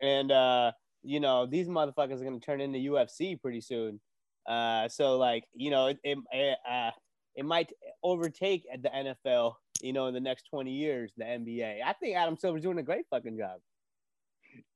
and 0.02 0.32
uh, 0.32 0.72
you 1.04 1.20
know 1.20 1.45
these 1.45 1.68
motherfuckers 1.68 2.22
are 2.22 2.26
gonna 2.26 2.39
turn 2.39 2.62
into 2.62 2.78
UFC 2.78 3.41
pretty 3.41 3.62
soon. 3.62 4.00
Uh, 4.47 4.88
so 4.88 5.18
like 5.18 5.45
you 5.54 5.72
know 5.72 5.88
it 5.88 5.97
it, 6.04 6.18
it, 6.32 6.58
uh, 6.70 6.91
it 7.36 7.45
might 7.45 7.72
overtake 8.04 8.66
the 8.82 8.89
NFL. 8.89 9.54
You 9.82 9.93
know 9.93 10.07
in 10.07 10.13
the 10.13 10.19
next 10.19 10.45
twenty 10.49 10.71
years 10.71 11.11
the 11.17 11.23
NBA. 11.23 11.80
I 11.86 11.93
think 11.93 12.15
Adam 12.15 12.38
Silver's 12.38 12.63
doing 12.63 12.80
a 12.80 12.84
great 12.84 13.05
fucking 13.09 13.38
job. 13.38 13.59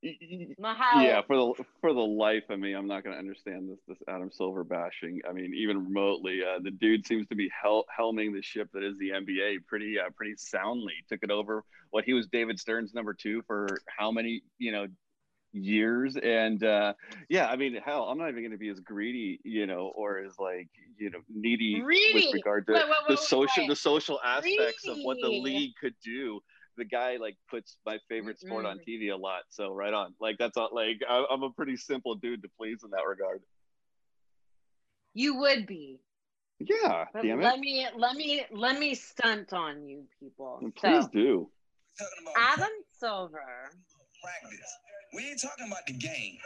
Mihael. 0.03 1.03
yeah 1.03 1.21
for 1.21 1.35
the 1.35 1.65
for 1.79 1.93
the 1.93 1.99
life 1.99 2.43
of 2.49 2.59
me 2.59 2.73
i'm 2.73 2.87
not 2.87 3.03
going 3.03 3.13
to 3.13 3.19
understand 3.19 3.69
this 3.69 3.79
this 3.87 3.97
adam 4.09 4.29
silver 4.31 4.63
bashing 4.63 5.21
i 5.27 5.31
mean 5.31 5.53
even 5.55 5.85
remotely 5.85 6.41
uh, 6.43 6.59
the 6.61 6.71
dude 6.71 7.05
seems 7.07 7.25
to 7.27 7.35
be 7.35 7.49
hel- 7.49 7.85
helming 7.97 8.33
the 8.33 8.41
ship 8.41 8.69
that 8.73 8.83
is 8.83 8.97
the 8.97 9.09
nba 9.11 9.57
pretty 9.65 9.97
uh, 9.97 10.09
pretty 10.15 10.35
soundly 10.37 10.93
took 11.07 11.23
it 11.23 11.31
over 11.31 11.63
what 11.91 12.03
he 12.03 12.13
was 12.13 12.27
david 12.27 12.59
stern's 12.59 12.93
number 12.93 13.13
two 13.13 13.41
for 13.47 13.67
how 13.87 14.11
many 14.11 14.41
you 14.57 14.71
know 14.71 14.87
years 15.53 16.17
and 16.21 16.63
uh 16.63 16.93
yeah 17.29 17.47
i 17.47 17.55
mean 17.55 17.75
hell 17.85 18.03
i'm 18.05 18.17
not 18.17 18.27
even 18.29 18.41
going 18.41 18.51
to 18.51 18.57
be 18.57 18.69
as 18.69 18.79
greedy 18.79 19.39
you 19.43 19.67
know 19.67 19.91
or 19.95 20.17
as 20.19 20.33
like 20.39 20.67
you 20.97 21.09
know 21.11 21.19
needy 21.33 21.79
Greedy? 21.79 22.25
with 22.25 22.33
regard 22.33 22.65
to 22.65 22.73
Wait, 22.73 22.83
wait, 22.85 22.89
wait, 23.07 23.15
the 23.15 23.17
social 23.17 23.63
wait. 23.63 23.69
the 23.69 23.75
social 23.75 24.19
aspects 24.25 24.87
of 24.87 24.97
what 25.03 25.17
the 25.21 25.29
league 25.29 25.71
could 25.79 25.93
do 26.03 26.39
the 26.75 26.85
guy 26.85 27.17
like 27.17 27.37
puts 27.49 27.77
my 27.85 27.99
favorite 28.09 28.39
sport 28.39 28.65
on. 28.65 28.79
TV 28.79 29.11
a 29.11 29.15
lot. 29.15 29.43
So 29.49 29.71
right 29.71 29.93
on. 29.93 30.15
Like 30.19 30.37
that's 30.39 30.57
all, 30.57 30.69
like 30.73 31.01
I, 31.07 31.23
I'm 31.29 31.43
a 31.43 31.51
pretty 31.51 31.77
simple 31.77 32.15
dude 32.15 32.41
to 32.41 32.49
please 32.57 32.79
in 32.83 32.89
that 32.89 33.03
regard. 33.07 33.41
You 35.13 35.35
would 35.35 35.67
be. 35.67 35.99
Yeah, 36.59 37.05
But 37.13 37.21
damn 37.23 37.41
let 37.41 37.55
it. 37.57 37.59
me 37.59 37.87
let 37.95 38.15
me 38.15 38.43
let 38.51 38.79
me 38.79 38.95
stunt 38.95 39.53
on 39.53 39.87
you 39.87 40.03
people. 40.19 40.61
Please 40.75 41.03
so 41.03 41.09
do. 41.13 41.49
Adam 42.37 42.69
Silver. 42.93 43.69
practice. 44.23 44.77
We 45.13 45.29
ain't 45.29 45.41
talking 45.41 45.67
about 45.67 45.85
the 45.85 45.93
game. 45.93 46.37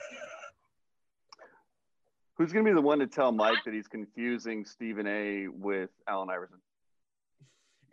Who's 2.38 2.52
gonna 2.52 2.66
be 2.66 2.74
the 2.74 2.82
one 2.82 3.00
to 3.00 3.08
tell 3.08 3.32
Mike 3.32 3.58
that 3.66 3.74
he's 3.74 3.88
confusing 3.88 4.66
Stephen 4.66 5.08
A. 5.08 5.48
with 5.48 5.90
Allen 6.08 6.30
Iverson? 6.30 6.58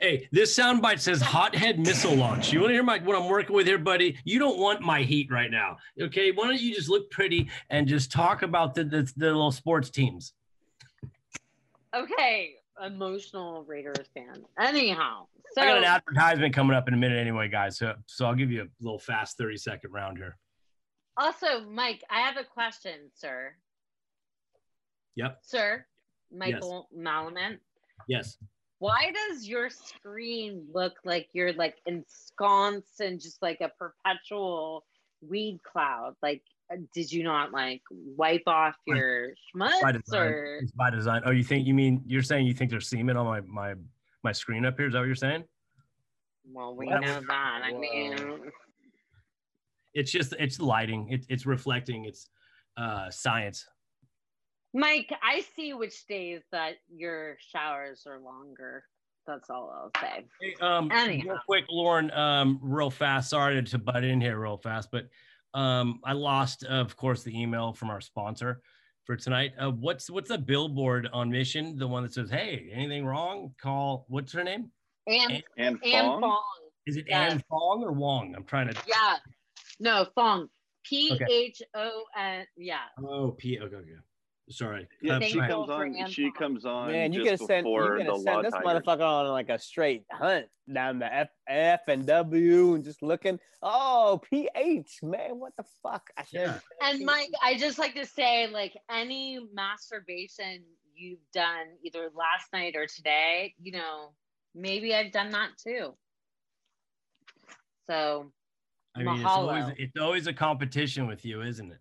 Hey, 0.00 0.28
this 0.32 0.56
soundbite 0.58 0.98
says 0.98 1.22
hothead 1.22 1.78
missile 1.78 2.14
launch. 2.14 2.52
You 2.52 2.60
want 2.60 2.70
to 2.70 2.74
hear 2.74 2.82
my 2.82 2.98
what 2.98 3.16
I'm 3.16 3.28
working 3.28 3.54
with 3.54 3.66
here, 3.66 3.78
buddy? 3.78 4.18
You 4.24 4.38
don't 4.38 4.58
want 4.58 4.82
my 4.82 5.02
heat 5.02 5.30
right 5.30 5.50
now. 5.50 5.76
Okay. 6.00 6.32
Why 6.32 6.48
don't 6.48 6.60
you 6.60 6.74
just 6.74 6.90
look 6.90 7.10
pretty 7.10 7.48
and 7.70 7.86
just 7.86 8.10
talk 8.10 8.42
about 8.42 8.74
the 8.74 8.84
the, 8.84 9.10
the 9.16 9.26
little 9.26 9.52
sports 9.52 9.88
teams? 9.90 10.34
Okay, 11.94 12.54
emotional 12.84 13.64
Raiders 13.68 14.08
fan. 14.12 14.44
Anyhow, 14.60 15.26
so 15.52 15.62
I 15.62 15.66
got 15.66 15.78
an 15.78 15.84
advertisement 15.84 16.52
coming 16.52 16.76
up 16.76 16.88
in 16.88 16.94
a 16.94 16.96
minute 16.96 17.18
anyway, 17.18 17.48
guys. 17.48 17.78
So 17.78 17.94
so 18.06 18.26
I'll 18.26 18.34
give 18.34 18.50
you 18.50 18.62
a 18.62 18.66
little 18.80 18.98
fast 18.98 19.38
30 19.38 19.56
second 19.56 19.92
round 19.92 20.18
here. 20.18 20.36
Also, 21.16 21.60
Mike, 21.70 22.02
I 22.10 22.20
have 22.20 22.36
a 22.36 22.44
question, 22.44 23.10
sir. 23.14 23.52
Yep. 25.16 25.38
Sir, 25.42 25.86
Michael 26.32 26.88
Malaman. 26.96 27.58
Yes. 28.08 28.36
Why 28.80 29.12
does 29.14 29.46
your 29.48 29.70
screen 29.70 30.66
look 30.74 30.94
like 31.04 31.28
you're 31.32 31.52
like 31.52 31.76
ensconced 31.86 33.00
in 33.00 33.18
just 33.18 33.40
like 33.40 33.60
a 33.60 33.70
perpetual 33.78 34.84
weed 35.26 35.60
cloud? 35.62 36.14
Like, 36.22 36.42
uh, 36.72 36.76
did 36.94 37.10
you 37.12 37.22
not 37.22 37.52
like 37.52 37.82
wipe 37.90 38.42
off 38.46 38.74
your 38.86 39.28
By 39.54 39.70
schmutz 39.70 40.02
design. 40.04 40.20
or? 40.28 40.56
It's 40.62 40.72
by 40.72 40.90
design. 40.90 41.22
Oh, 41.24 41.30
you 41.30 41.44
think 41.44 41.66
you 41.66 41.74
mean 41.74 42.02
you're 42.06 42.22
saying 42.22 42.46
you 42.46 42.54
think 42.54 42.70
there's 42.70 42.88
semen 42.88 43.16
on 43.16 43.24
my 43.26 43.40
my 43.42 43.74
my 44.24 44.32
screen 44.32 44.66
up 44.66 44.76
here? 44.76 44.88
Is 44.88 44.92
that 44.94 44.98
what 44.98 45.06
you're 45.06 45.14
saying? 45.14 45.44
Well, 46.52 46.74
we 46.74 46.86
What? 46.86 47.00
know 47.02 47.20
that. 47.26 47.60
I 47.64 47.72
mean, 47.72 48.40
It's 49.94 50.10
just 50.10 50.34
it's 50.38 50.60
lighting. 50.60 51.08
It, 51.10 51.24
it's 51.28 51.46
reflecting. 51.46 52.04
It's 52.04 52.28
uh 52.76 53.10
science. 53.10 53.64
Mike, 54.74 55.12
I 55.22 55.44
see 55.54 55.72
which 55.72 56.04
days 56.08 56.42
that 56.50 56.74
your 56.92 57.36
showers 57.52 58.04
are 58.08 58.18
longer. 58.20 58.84
That's 59.26 59.48
all 59.48 59.72
I'll 59.72 60.02
say. 60.02 60.26
Hey, 60.40 60.54
um, 60.60 60.90
Anyhow. 60.92 61.30
real 61.30 61.38
quick, 61.46 61.64
Lauren, 61.70 62.10
um, 62.10 62.58
real 62.60 62.90
fast. 62.90 63.30
Sorry 63.30 63.62
to 63.62 63.78
butt 63.78 64.04
in 64.04 64.20
here 64.20 64.38
real 64.38 64.58
fast, 64.58 64.90
but 64.90 65.06
um, 65.54 66.00
I 66.04 66.12
lost, 66.12 66.64
of 66.64 66.94
course, 66.96 67.22
the 67.22 67.40
email 67.40 67.72
from 67.72 67.88
our 67.88 68.00
sponsor 68.00 68.60
for 69.04 69.16
tonight. 69.16 69.52
Uh, 69.58 69.70
what's 69.70 70.10
what's 70.10 70.28
the 70.28 70.36
billboard 70.38 71.08
on 71.12 71.30
Mission? 71.30 71.78
The 71.78 71.86
one 71.86 72.02
that 72.02 72.12
says, 72.12 72.28
"Hey, 72.28 72.68
anything 72.72 73.06
wrong? 73.06 73.54
Call." 73.62 74.04
What's 74.08 74.32
her 74.32 74.42
name? 74.44 74.70
And 75.06 75.42
And 75.56 75.78
and 75.84 76.06
Fong? 76.06 76.20
Fong. 76.20 76.42
Is 76.86 76.96
it 76.96 77.06
Yes. 77.08 77.32
Ann 77.32 77.42
Fong 77.48 77.82
or 77.84 77.92
Wong? 77.92 78.34
I'm 78.36 78.44
trying 78.44 78.68
to. 78.68 78.76
Yeah. 78.86 79.16
No, 79.80 80.06
Fong. 80.14 80.48
P 80.84 81.18
H 81.30 81.62
O 81.74 82.04
N. 82.16 82.46
Yeah. 82.56 82.78
Oh, 83.02 83.30
P. 83.32 83.58
Okay, 83.58 83.74
okay. 83.74 83.90
Sorry. 84.50 84.86
Yeah, 85.00 85.20
she 85.20 85.38
my- 85.38 85.48
comes 85.48 85.70
on. 85.70 86.10
She 86.10 86.30
comes 86.32 86.66
on 86.66 86.92
Man, 86.92 87.12
you 87.14 87.24
just 87.24 87.40
gotta 87.40 87.46
send 87.46 87.66
you 87.66 87.72
before 87.72 87.98
gotta 87.98 88.20
send 88.20 88.44
this 88.44 88.52
Tigers. 88.52 88.82
motherfucker 88.82 89.00
on 89.00 89.28
like 89.28 89.48
a 89.48 89.58
straight 89.58 90.04
hunt 90.12 90.46
down 90.70 90.98
the 90.98 91.12
F 91.12 91.30
F 91.48 91.80
and 91.88 92.06
W 92.06 92.74
and 92.74 92.84
just 92.84 93.02
looking. 93.02 93.40
Oh, 93.62 94.20
PH, 94.30 94.98
man, 95.02 95.38
what 95.38 95.52
the 95.56 95.64
fuck? 95.82 96.10
I 96.18 96.24
should 96.24 96.40
Yeah. 96.40 96.58
And 96.82 97.06
Mike, 97.06 97.30
I 97.42 97.56
just 97.56 97.78
like 97.78 97.94
to 97.94 98.04
say, 98.04 98.46
like 98.48 98.76
any 98.90 99.40
masturbation 99.54 100.62
you've 100.94 101.24
done 101.32 101.66
either 101.82 102.10
last 102.14 102.52
night 102.52 102.76
or 102.76 102.86
today, 102.86 103.54
you 103.58 103.72
know, 103.72 104.12
maybe 104.54 104.94
I've 104.94 105.10
done 105.10 105.30
that 105.30 105.50
too. 105.56 105.96
So 107.86 108.30
I 108.96 109.02
mean, 109.02 109.16
it's 109.16 109.24
always 109.24 109.64
it's 109.76 109.98
always 110.00 110.26
a 110.26 110.32
competition 110.32 111.06
with 111.06 111.24
you, 111.24 111.42
isn't 111.42 111.70
it? 111.72 111.80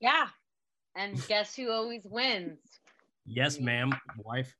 yeah. 0.00 0.28
And 0.96 1.24
guess 1.28 1.54
who 1.54 1.70
always 1.70 2.02
wins? 2.04 2.58
Yes, 3.24 3.60
ma'am, 3.60 3.92
wife. 4.16 4.54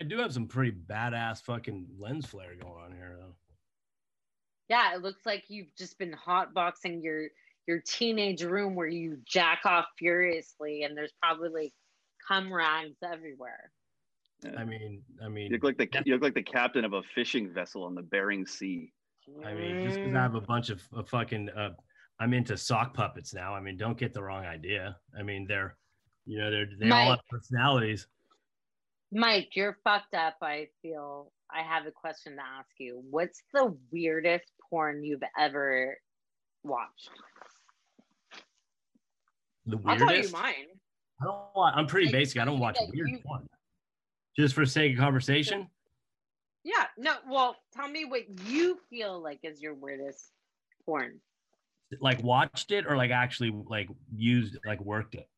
I 0.00 0.04
do 0.04 0.18
have 0.18 0.32
some 0.32 0.46
pretty 0.46 0.72
badass 0.72 1.42
fucking 1.42 1.86
lens 1.98 2.26
flare 2.26 2.54
going 2.60 2.84
on 2.84 2.92
here, 2.92 3.16
though. 3.18 3.34
Yeah, 4.68 4.94
it 4.94 5.02
looks 5.02 5.26
like 5.26 5.44
you've 5.48 5.74
just 5.76 5.98
been 5.98 6.12
hotboxing 6.14 7.02
your 7.02 7.28
your 7.66 7.80
teenage 7.84 8.42
room 8.42 8.74
where 8.74 8.86
you 8.86 9.18
jack 9.26 9.60
off 9.64 9.86
furiously 9.98 10.84
and 10.84 10.96
there's 10.96 11.12
probably 11.20 11.48
like 11.48 11.72
cum 12.26 12.52
rags 12.52 12.96
everywhere. 13.02 13.72
I 14.56 14.64
mean, 14.64 15.02
I 15.22 15.28
mean, 15.28 15.46
You 15.50 15.58
look 15.58 15.64
like 15.64 15.78
the 15.78 16.02
you 16.04 16.14
look 16.14 16.22
like 16.22 16.34
the 16.34 16.42
captain 16.42 16.84
of 16.84 16.92
a 16.92 17.02
fishing 17.14 17.52
vessel 17.52 17.82
on 17.84 17.94
the 17.94 18.02
Bering 18.02 18.46
Sea. 18.46 18.92
I 19.44 19.54
mean, 19.54 19.84
just 19.84 19.96
because 19.98 20.14
I 20.14 20.22
have 20.22 20.34
a 20.34 20.40
bunch 20.40 20.70
of, 20.70 20.82
of 20.92 21.08
fucking, 21.08 21.48
uh, 21.50 21.70
I'm 22.20 22.34
into 22.34 22.56
sock 22.56 22.94
puppets 22.94 23.32
now. 23.34 23.54
I 23.54 23.60
mean, 23.60 23.76
don't 23.76 23.96
get 23.96 24.12
the 24.12 24.22
wrong 24.22 24.44
idea. 24.44 24.96
I 25.18 25.22
mean, 25.22 25.46
they're, 25.48 25.76
you 26.26 26.38
know, 26.38 26.50
they're 26.50 26.66
they 26.78 26.90
all 26.90 27.10
have 27.10 27.20
personalities. 27.30 28.06
Mike, 29.12 29.50
you're 29.54 29.78
fucked 29.84 30.14
up. 30.14 30.36
I 30.42 30.68
feel 30.82 31.32
I 31.50 31.62
have 31.62 31.86
a 31.86 31.90
question 31.90 32.34
to 32.36 32.42
ask 32.42 32.68
you. 32.78 33.02
What's 33.10 33.40
the 33.54 33.74
weirdest 33.90 34.50
porn 34.68 35.02
you've 35.04 35.22
ever 35.38 35.96
watched? 36.64 37.10
The 39.66 39.78
I'll 39.86 39.96
tell 39.96 40.06
you 40.08 40.12
weirdest. 40.14 40.32
mine. 40.32 40.54
I 41.20 41.24
don't. 41.24 41.36
wa- 41.54 41.72
I'm 41.74 41.86
pretty 41.86 42.06
Like, 42.06 42.12
basic. 42.14 42.40
I 42.40 42.44
don't 42.44 42.58
watch 42.58 42.76
weird 42.92 43.08
you- 43.10 43.20
porn. 43.24 43.48
Just 44.36 44.54
for 44.54 44.64
sake 44.66 44.92
of 44.92 44.98
conversation. 44.98 45.68
Yeah, 46.64 46.84
no, 46.96 47.14
well, 47.30 47.56
tell 47.74 47.88
me 47.88 48.04
what 48.04 48.22
you 48.46 48.78
feel 48.90 49.22
like 49.22 49.40
is 49.42 49.60
your 49.62 49.74
weirdest 49.74 50.32
porn. 50.84 51.20
Like 52.00 52.22
watched 52.22 52.70
it 52.72 52.86
or 52.86 52.96
like 52.96 53.10
actually 53.10 53.50
like 53.68 53.88
used 54.14 54.58
like 54.66 54.80
worked 54.80 55.14
it. 55.14 55.28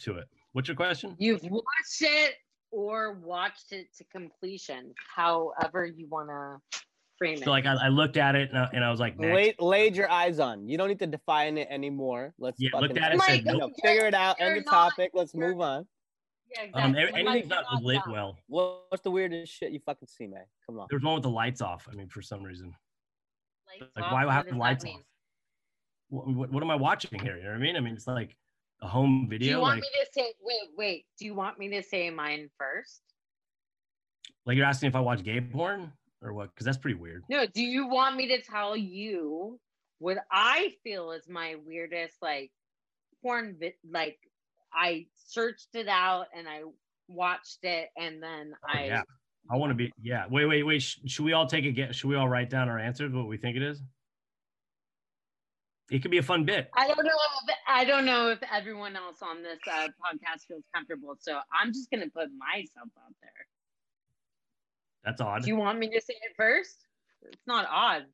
to 0.00 0.18
it. 0.18 0.26
What's 0.52 0.68
your 0.68 0.76
question? 0.76 1.16
You've 1.18 1.42
watched 1.44 2.02
it 2.02 2.34
or 2.70 3.14
watched 3.14 3.72
it 3.72 3.86
to 3.96 4.04
completion, 4.04 4.92
however 5.14 5.86
you 5.86 6.06
want 6.08 6.28
to 6.28 6.80
frame 7.16 7.38
it. 7.38 7.44
So 7.44 7.50
like 7.50 7.64
I, 7.64 7.74
I 7.86 7.88
looked 7.88 8.16
at 8.16 8.34
it 8.34 8.50
and 8.50 8.58
I, 8.58 8.68
and 8.74 8.84
I 8.84 8.90
was 8.90 9.00
like, 9.00 9.18
next. 9.18 9.34
Laid, 9.34 9.60
laid 9.60 9.96
your 9.96 10.10
eyes 10.10 10.40
on. 10.40 10.68
You 10.68 10.76
don't 10.76 10.88
need 10.88 10.98
to 10.98 11.06
define 11.06 11.56
it 11.56 11.68
anymore. 11.70 12.34
Let's 12.38 12.60
Yeah, 12.60 12.70
looked 12.78 12.98
at 12.98 13.12
it, 13.12 13.18
Mike, 13.18 13.28
said, 13.28 13.38
you 13.46 13.52
nope. 13.52 13.60
know, 13.60 13.70
figure 13.82 14.06
it 14.06 14.14
out. 14.14 14.36
End 14.40 14.48
you're 14.56 14.64
the 14.64 14.70
not- 14.70 14.90
topic. 14.90 15.12
Let's 15.14 15.34
move 15.34 15.60
on. 15.60 15.86
Yeah, 16.54 16.62
Um, 16.62 16.66
exactly. 16.90 17.02
every- 17.02 17.12
Mike, 17.24 17.30
anything's 17.32 17.50
not 17.50 17.82
lit 17.82 18.00
done. 18.04 18.12
well. 18.12 18.38
What's 18.46 19.02
the 19.02 19.10
weirdest 19.10 19.52
shit 19.52 19.72
you 19.72 19.80
fucking 19.80 20.08
see, 20.08 20.26
man? 20.26 20.44
Come 20.66 20.78
on. 20.78 20.86
There's 20.90 21.02
one 21.02 21.14
with 21.14 21.22
the 21.22 21.30
lights 21.30 21.60
off. 21.60 21.88
I 21.90 21.94
mean, 21.94 22.08
for 22.08 22.22
some 22.22 22.42
reason, 22.42 22.74
Lights 23.66 23.92
like 23.96 24.04
off, 24.04 24.12
why 24.12 24.24
what 24.24 24.34
have 24.34 24.46
the 24.46 24.54
lights 24.56 24.84
off? 24.84 25.00
What, 26.08 26.28
what, 26.28 26.50
what, 26.52 26.62
am 26.62 26.70
I 26.70 26.76
watching 26.76 27.18
here? 27.18 27.36
You 27.36 27.42
know 27.44 27.48
what 27.50 27.56
I 27.56 27.60
mean? 27.60 27.76
I 27.76 27.80
mean, 27.80 27.94
it's 27.94 28.06
like 28.06 28.36
a 28.82 28.86
home 28.86 29.26
video. 29.28 29.46
Do 29.46 29.50
you 29.56 29.60
want 29.60 29.76
Like, 29.76 29.82
me 29.82 29.88
to 30.04 30.06
say 30.12 30.32
wait, 30.42 30.68
wait? 30.76 31.06
Do 31.18 31.24
you 31.24 31.34
want 31.34 31.58
me 31.58 31.68
to 31.70 31.82
say 31.82 32.10
mine 32.10 32.50
first? 32.58 33.02
like 34.46 34.56
you're 34.58 34.66
asking 34.66 34.88
if 34.88 34.94
I 34.96 35.00
watch 35.00 35.22
gay 35.22 35.40
porn 35.40 35.90
or 36.20 36.34
what? 36.34 36.50
Because 36.50 36.66
that's 36.66 36.76
pretty 36.76 36.98
weird. 36.98 37.24
No, 37.30 37.46
do 37.46 37.62
you 37.62 37.86
want 37.88 38.14
me 38.16 38.28
to 38.28 38.42
tell 38.42 38.76
you 38.76 39.58
what 39.98 40.18
I 40.30 40.74
feel 40.84 41.12
is 41.12 41.26
my 41.28 41.56
weirdest 41.66 42.20
like 42.20 42.52
porn 43.22 43.56
vi- 43.58 43.74
like 43.88 44.18
I 44.74 45.06
searched 45.26 45.68
it 45.74 45.88
out 45.88 46.26
and 46.36 46.48
I 46.48 46.62
watched 47.08 47.58
it 47.62 47.88
and 47.96 48.22
then 48.22 48.52
Oh, 48.68 48.78
I 48.78 48.84
yeah. 48.86 49.02
I 49.50 49.56
want 49.56 49.70
to 49.70 49.74
be. 49.74 49.92
Yeah. 50.00 50.24
Wait, 50.30 50.46
wait, 50.46 50.62
wait. 50.62 50.80
Sh- 50.82 50.98
should 51.06 51.24
we 51.24 51.32
all 51.34 51.46
take 51.46 51.64
a 51.66 51.70
guess? 51.70 51.96
Should 51.96 52.08
we 52.08 52.16
all 52.16 52.28
write 52.28 52.48
down 52.50 52.68
our 52.68 52.78
answers? 52.78 53.12
What 53.12 53.26
we 53.28 53.36
think 53.36 53.56
it 53.56 53.62
is? 53.62 53.82
It 55.90 56.00
could 56.00 56.10
be 56.10 56.16
a 56.18 56.22
fun 56.22 56.44
bit. 56.44 56.70
I 56.74 56.88
don't 56.88 57.04
know 57.04 57.10
if 57.12 57.56
I 57.68 57.84
don't 57.84 58.06
know 58.06 58.30
if 58.30 58.38
everyone 58.50 58.96
else 58.96 59.18
on 59.20 59.42
this 59.42 59.58
uh, 59.70 59.88
podcast 59.88 60.46
feels 60.48 60.62
comfortable, 60.74 61.14
so 61.20 61.38
I'm 61.60 61.72
just 61.74 61.90
gonna 61.90 62.08
put 62.08 62.28
myself 62.38 62.88
out 62.98 63.14
there. 63.20 63.30
That's 65.04 65.20
odd. 65.20 65.42
Do 65.42 65.48
you 65.48 65.56
want 65.56 65.78
me 65.78 65.88
to 65.90 66.00
say 66.00 66.14
it 66.14 66.32
first? 66.38 66.76
It's 67.22 67.46
not 67.46 67.66
odd. 67.70 68.04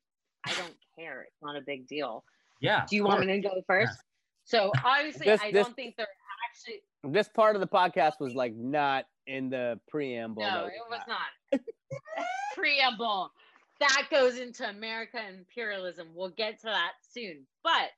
I 0.45 0.53
don't 0.55 0.75
care. 0.99 1.21
It's 1.23 1.41
not 1.41 1.55
a 1.55 1.61
big 1.61 1.87
deal. 1.87 2.25
yeah. 2.59 2.85
Do 2.89 2.95
you 2.97 3.05
want 3.05 3.21
me 3.21 3.27
to 3.27 3.39
go 3.39 3.61
first? 3.67 3.97
So 4.43 4.71
obviously, 4.83 5.27
This- 5.27 5.41
I 5.41 5.51
this- 5.51 5.65
don't 5.65 5.75
think 5.75 5.95
they're 5.95 6.07
actually. 6.51 6.81
This 7.03 7.27
part 7.29 7.55
of 7.55 7.61
the 7.61 7.67
podcast 7.67 8.19
was 8.19 8.35
like 8.35 8.55
not 8.55 9.05
in 9.27 9.49
the 9.49 9.79
preamble. 9.89 10.43
No, 10.43 10.65
it 10.65 10.73
was 10.89 11.01
not. 11.07 11.61
Preamble. 12.55 13.31
That 13.79 14.07
goes 14.11 14.37
into 14.37 14.67
America 14.69 15.17
imperialism. 15.27 16.09
We'll 16.13 16.29
get 16.29 16.59
to 16.59 16.67
that 16.67 16.91
soon. 17.11 17.47
But, 17.63 17.89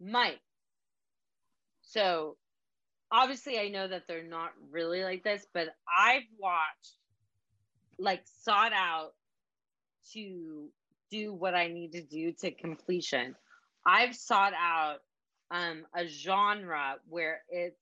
Mike, 0.00 0.40
so 1.80 2.36
obviously 3.10 3.58
I 3.58 3.68
know 3.68 3.88
that 3.88 4.06
they're 4.06 4.22
not 4.22 4.50
really 4.70 5.02
like 5.02 5.24
this, 5.24 5.46
but 5.54 5.68
I've 5.98 6.26
watched, 6.38 6.96
like, 7.98 8.22
sought 8.42 8.72
out 8.74 9.14
to 10.12 10.68
do 11.10 11.32
what 11.32 11.54
I 11.54 11.68
need 11.68 11.92
to 11.92 12.02
do 12.02 12.32
to 12.40 12.50
completion. 12.50 13.34
I've 13.86 14.14
sought 14.14 14.52
out 14.54 14.98
um, 15.50 15.86
a 15.94 16.06
genre 16.06 16.96
where 17.08 17.42
it's 17.50 17.80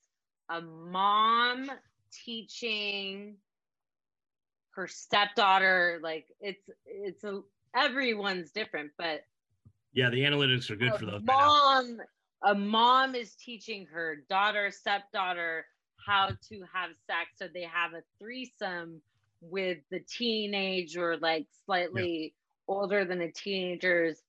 a 0.51 0.61
mom 0.61 1.71
teaching 2.13 3.37
her 4.73 4.87
stepdaughter 4.87 6.01
like 6.03 6.27
it's 6.41 6.69
it's 6.85 7.25
a 7.25 7.41
everyone's 7.77 8.51
different 8.51 8.91
but 8.99 9.23
Yeah, 9.93 10.11
the 10.11 10.21
analytics 10.23 10.71
are 10.71 10.77
good 10.77 10.95
for 10.95 11.07
those. 11.07 11.23
right 11.25 11.37
mom 11.37 12.01
a 12.45 12.55
mom 12.55 13.15
is 13.15 13.35
teaching 13.37 13.87
her 13.87 14.17
daughter 14.29 14.71
stepdaughter 14.71 15.67
how 15.97 16.29
to 16.49 16.61
have 16.73 16.91
sex 17.07 17.31
so 17.37 17.49
they 17.53 17.63
have 17.63 17.95
a 17.95 18.03
threesome 18.19 19.01
with 19.41 19.79
the 19.91 20.01
teenage 20.01 20.97
or 20.97 21.17
like 21.19 21.47
slightly 21.65 22.35
older 22.69 23.05
than 23.05 23.21
a 23.23 23.31
teenager's 23.33 24.23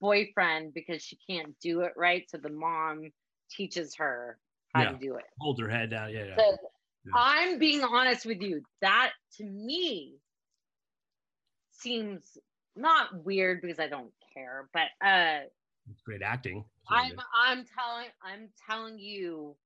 boyfriend 0.00 0.72
because 0.74 1.02
she 1.02 1.16
can't 1.28 1.54
do 1.60 1.80
it 1.82 1.92
right 1.96 2.28
so 2.30 2.38
the 2.38 2.48
mom 2.50 3.10
teaches 3.50 3.94
her 3.96 4.38
how 4.74 4.82
Yeah. 4.82 4.92
to 4.92 4.98
do 4.98 5.16
it 5.16 5.24
Hold 5.40 5.60
her 5.60 5.68
head 5.68 5.90
down. 5.90 6.10
Yeah, 6.12 6.24
yeah. 6.24 6.36
so 6.36 6.56
Yeah. 7.04 7.12
I'm 7.14 7.58
being 7.58 7.82
honest 7.82 8.26
with 8.26 8.40
you. 8.42 8.62
That 8.82 9.12
to 9.38 9.44
me 9.44 10.16
seems 11.70 12.36
not 12.76 13.24
weird 13.24 13.60
because 13.62 13.78
I 13.78 13.88
don't 13.88 14.12
care, 14.34 14.68
but 14.72 14.88
uh 15.04 15.40
It's 15.90 16.02
great 16.02 16.22
acting. 16.22 16.64
That's 16.90 17.02
I'm 17.04 17.12
is. 17.12 17.18
I'm 17.34 17.64
telling 17.76 18.08
I'm 18.22 18.48
telling 18.68 18.98
you 18.98 19.56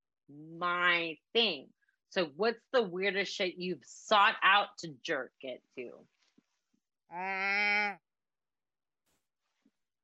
my 0.57 1.17
thing. 1.33 1.67
So 2.09 2.29
what's 2.37 2.61
the 2.71 2.81
weirdest 2.83 3.33
shit 3.33 3.55
you've 3.57 3.83
sought 3.85 4.35
out 4.41 4.67
to 4.79 4.93
jerk 5.03 5.33
it 5.41 5.61
to? 5.77 5.91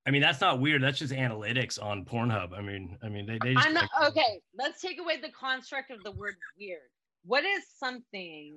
I 0.06 0.12
mean, 0.12 0.22
that's 0.22 0.42
not 0.42 0.60
weird. 0.60 0.82
That's 0.82 0.98
just 0.98 1.14
analytics 1.14 1.82
on 1.82 2.06
Pornhub. 2.06 2.58
I 2.58 2.62
mean, 2.62 2.98
I 3.04 3.10
mean, 3.10 3.28
they, 3.28 3.38
they 3.44 3.54
just 3.54 3.68
I'm 3.68 3.74
not 3.74 3.90
okay. 4.08 4.42
Let's 4.58 4.82
take 4.82 5.00
away 5.00 5.22
the 5.22 5.30
construct 5.30 5.92
of 5.92 6.04
the 6.04 6.12
word 6.12 6.36
weird. 6.58 6.80
What 7.24 7.46
is 7.46 7.64
something 7.78 8.56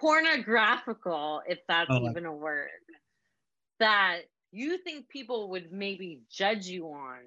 pornographical, 0.00 1.42
if 1.46 1.58
that's 1.68 1.90
Oh, 1.90 2.08
even 2.08 2.24
a 2.24 2.32
word, 2.32 2.70
that 3.80 4.20
you 4.50 4.78
think 4.78 5.08
people 5.08 5.50
would 5.50 5.72
maybe 5.72 6.20
judge 6.30 6.66
you 6.66 6.86
on, 6.86 7.18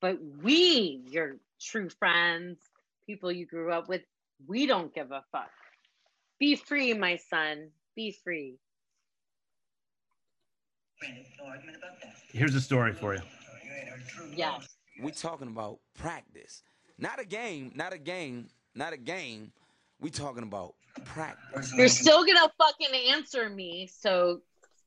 but 0.00 0.18
we, 0.42 1.02
your 1.08 1.36
true 1.60 1.88
friends, 1.88 2.58
people 3.06 3.32
you 3.32 3.46
grew 3.46 3.72
up 3.72 3.88
with, 3.88 4.02
we 4.46 4.66
don't 4.66 4.94
give 4.94 5.10
a 5.10 5.24
fuck. 5.32 5.50
Be 6.38 6.54
free, 6.54 6.92
my 6.94 7.16
son. 7.16 7.70
Be 7.94 8.12
free. 8.22 8.58
Here's 12.32 12.54
a 12.54 12.60
story 12.60 12.92
for 12.92 13.14
you. 13.14 13.20
Yes. 14.34 14.68
We 15.02 15.12
talking 15.12 15.48
about 15.48 15.78
practice. 15.98 16.62
Not 16.98 17.20
a 17.20 17.24
game, 17.24 17.72
not 17.74 17.92
a 17.92 17.98
game, 17.98 18.48
not 18.74 18.92
a 18.92 18.96
game. 18.96 19.52
We 20.00 20.10
talking 20.10 20.42
about 20.42 20.74
practice. 21.04 21.72
You're 21.76 21.88
still 21.88 22.24
gonna 22.24 22.50
fucking 22.58 22.94
answer 23.12 23.48
me, 23.50 23.88
so 23.92 24.40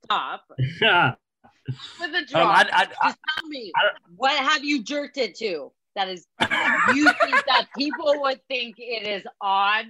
stop. 0.05 0.43
With 0.57 2.13
a 2.15 2.25
Um. 2.33 2.47
I- 2.47 2.67
I- 2.71 2.85
Just 2.85 3.17
tell 3.37 3.47
me 3.47 3.71
what 4.15 4.35
have 4.37 4.63
you 4.63 4.83
jerked 4.83 5.17
it 5.17 5.35
to? 5.37 5.71
That 5.95 6.07
is 6.09 6.25
you 6.95 7.03
think 7.21 7.45
that 7.47 7.67
people 7.77 8.13
would 8.21 8.39
think 8.47 8.75
it 8.79 9.05
is 9.05 9.23
odd, 9.41 9.85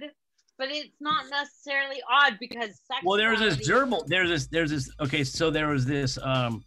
but 0.60 0.68
it's 0.70 1.00
not 1.00 1.24
necessarily 1.30 2.02
odd 2.08 2.36
because. 2.38 2.82
Well, 3.02 3.16
there 3.16 3.30
was 3.30 3.40
this 3.40 3.66
gerbil. 3.66 4.06
There's 4.06 4.28
this. 4.28 4.46
There's 4.46 4.70
this. 4.70 4.90
Okay, 5.00 5.24
so 5.24 5.50
there 5.50 5.68
was 5.68 5.86
this. 5.86 6.18
Um, 6.22 6.62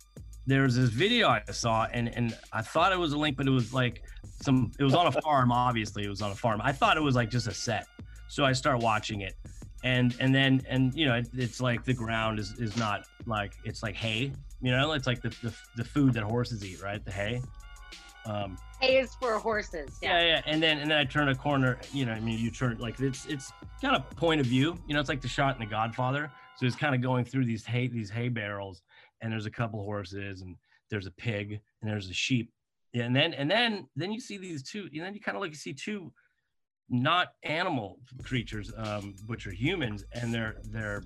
there 0.48 0.64
was 0.64 0.76
this 0.76 0.90
video 0.90 1.30
I 1.30 1.44
saw, 1.52 1.88
and 1.94 2.14
and 2.14 2.36
I 2.52 2.64
thought 2.64 2.92
it 2.92 2.98
was 2.98 3.14
a 3.14 3.18
link, 3.18 3.38
but 3.38 3.48
it 3.48 3.52
was 3.52 3.72
like 3.72 4.04
some. 4.42 4.72
It 4.80 4.84
was 4.84 4.96
on 4.96 5.06
a 5.06 5.12
farm. 5.22 5.52
Obviously, 5.52 6.04
it 6.04 6.10
was 6.10 6.24
on 6.24 6.32
a 6.32 6.36
farm. 6.36 6.60
I 6.64 6.72
thought 6.72 6.98
it 6.98 7.04
was 7.04 7.16
like 7.16 7.30
just 7.30 7.48
a 7.48 7.54
set. 7.54 7.86
So 8.28 8.44
I 8.44 8.52
start 8.52 8.82
watching 8.82 9.22
it, 9.22 9.36
and 9.84 10.16
and 10.20 10.34
then 10.34 10.64
and 10.68 10.92
you 10.96 11.06
know 11.06 11.14
it, 11.14 11.30
it's 11.34 11.62
like 11.62 11.86
the 11.86 11.94
ground 11.94 12.40
is 12.40 12.60
is 12.60 12.76
not 12.76 13.06
like 13.28 13.54
it's 13.64 13.84
like 13.84 13.96
hay. 13.96 14.34
You 14.60 14.72
know, 14.72 14.94
it's 14.94 15.06
like 15.06 15.22
the 15.22 15.30
the, 15.44 15.54
the 15.78 15.84
food 15.84 16.14
that 16.16 16.24
horses 16.24 16.66
eat, 16.66 16.82
right? 16.82 17.06
The 17.06 17.12
hay. 17.12 17.42
Um, 18.26 18.58
Is 18.84 19.16
for 19.16 19.40
horses. 19.40 19.98
yeah, 20.02 20.20
Yeah. 20.20 20.28
yeah. 20.28 20.42
And 20.46 20.62
then 20.62 20.80
and 20.80 20.92
then 20.92 20.98
I 20.98 21.06
turn 21.06 21.30
a 21.30 21.36
corner. 21.36 21.80
You 21.94 22.06
know, 22.06 22.12
I 22.12 22.20
mean, 22.20 22.38
you 22.38 22.52
turn 22.52 22.78
like 22.80 23.00
it's 23.00 23.26
it's 23.26 23.52
kind 23.82 23.96
of 23.96 24.10
point 24.18 24.42
of 24.42 24.48
view. 24.48 24.78
You 24.88 24.94
know, 24.94 25.00
it's 25.00 25.10
like 25.10 25.22
the 25.22 25.28
shot 25.28 25.56
in 25.56 25.60
The 25.60 25.66
Godfather. 25.66 26.30
So 26.58 26.66
it's 26.66 26.76
kind 26.76 26.94
of 26.94 27.02
going 27.02 27.26
through 27.26 27.46
these 27.46 27.66
hay 27.66 27.88
these 27.88 28.10
hay 28.10 28.30
barrels, 28.30 28.82
and 29.22 29.32
there's 29.32 29.46
a 29.46 29.52
couple 29.52 29.84
horses, 29.84 30.42
and 30.42 30.56
there's 30.90 31.08
a 31.08 31.12
pig, 31.12 31.60
and 31.82 31.90
there's 31.90 32.10
a 32.10 32.14
sheep. 32.14 32.52
Yeah, 32.94 33.04
and 33.04 33.16
then 33.16 33.34
and 33.34 33.50
then 33.50 33.88
then 33.96 34.12
you 34.12 34.20
see 34.20 34.38
these 34.38 34.62
two, 34.64 34.90
and 34.94 35.02
then 35.02 35.14
you 35.14 35.22
kind 35.22 35.36
of 35.36 35.42
like 35.42 35.52
you 35.52 35.58
see 35.58 35.74
two 35.74 36.12
not 36.90 37.30
animal 37.44 38.00
creatures, 38.24 38.72
um, 38.78 39.16
which 39.28 39.48
are 39.48 39.52
humans, 39.52 40.04
and 40.14 40.34
they're 40.34 40.56
they're 40.66 41.04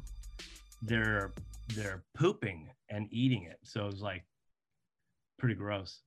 they're 0.81 1.33
they're 1.75 2.03
pooping 2.15 2.69
and 2.89 3.07
eating 3.11 3.43
it. 3.43 3.57
So 3.63 3.87
it's 3.87 4.01
like 4.01 4.25
pretty 5.39 5.55
gross. 5.55 6.01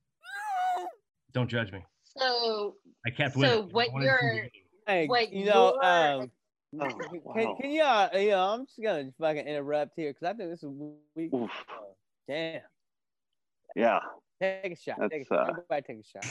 Don't 1.33 1.49
judge 1.49 1.71
me. 1.71 1.79
So 2.03 2.75
I 3.05 3.09
kept 3.09 3.33
So 3.35 3.39
with 3.39 3.49
it. 3.69 3.73
what 3.73 3.89
I 3.89 3.91
wanted 3.93 4.05
you're- 4.05 4.51
Hey, 4.87 5.07
What 5.07 5.31
you 5.31 5.45
know, 5.45 5.73
your- 5.81 5.85
um, 5.85 6.31
Oh, 6.79 6.87
can, 6.87 7.21
wow. 7.23 7.57
can 7.59 7.69
you, 7.71 7.81
uh, 7.83 8.09
you 8.13 8.29
know, 8.29 8.47
I'm 8.53 8.65
just 8.65 8.81
gonna 8.81 9.11
fucking 9.19 9.45
interrupt 9.45 9.91
here 9.95 10.11
because 10.13 10.23
I 10.25 10.33
think 10.33 10.49
this 10.51 10.63
is 10.63 10.69
weak. 11.15 11.33
Oof. 11.33 11.51
Damn. 12.29 12.61
Yeah. 13.75 13.99
Take 14.41 14.71
a 14.73 14.75
shot. 14.77 14.97
Take 15.11 15.11
a 15.11 15.17
That's, 15.17 15.27
shot. 15.27 15.39
uh, 15.39 15.51
Everybody 15.51 15.81
take 15.81 15.99
a 15.99 16.03
shot. 16.03 16.25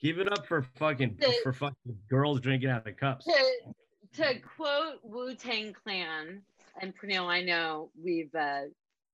Give 0.00 0.18
it 0.18 0.32
up 0.32 0.46
for 0.46 0.62
fucking 0.76 1.16
The- 1.20 1.38
for 1.42 1.52
fucking 1.52 1.98
girls 2.08 2.40
drinking 2.40 2.70
out 2.70 2.86
of 2.86 2.96
cups. 2.96 3.26
to 3.26 3.74
to 4.14 4.40
quote 4.40 4.98
Wu 5.04 5.34
Tang 5.36 5.72
Clan, 5.72 6.42
and 6.80 6.92
Praneal, 6.96 7.26
I 7.26 7.42
know 7.42 7.90
we've 8.02 8.34
uh, 8.34 8.62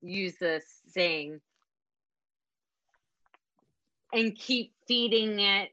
used 0.01 0.41
this 0.41 0.81
saying, 0.89 1.39
and 4.17 4.35
keep 4.35 4.73
feeding 4.89 5.39
it 5.41 5.71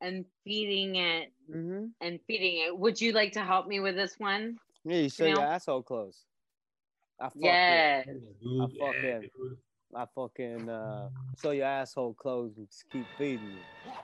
and 0.00 0.24
feeding 0.44 0.96
it 0.96 1.32
Mm-hmm. 1.50 1.86
and 2.00 2.18
feeding 2.26 2.58
it. 2.66 2.76
Would 2.76 3.00
you 3.00 3.12
like 3.12 3.32
to 3.32 3.40
help 3.44 3.68
me 3.68 3.78
with 3.78 3.94
this 3.94 4.18
one? 4.18 4.56
Yeah, 4.84 4.96
you 4.98 5.08
sew 5.08 5.26
your 5.26 5.38
Praneal? 5.38 5.42
asshole 5.42 5.82
closed. 5.82 6.18
I 7.20 7.28
fucking, 7.28 7.42
Yeah. 7.42 8.02
I 8.60 8.66
fucking, 8.78 9.30
I 9.94 10.06
fucking 10.14 10.68
uh, 10.68 11.08
sew 11.36 11.52
your 11.52 11.66
asshole 11.66 12.14
closed 12.14 12.58
and 12.58 12.66
just 12.68 12.84
keep 12.90 13.06
feeding 13.16 13.52
you 13.52 13.62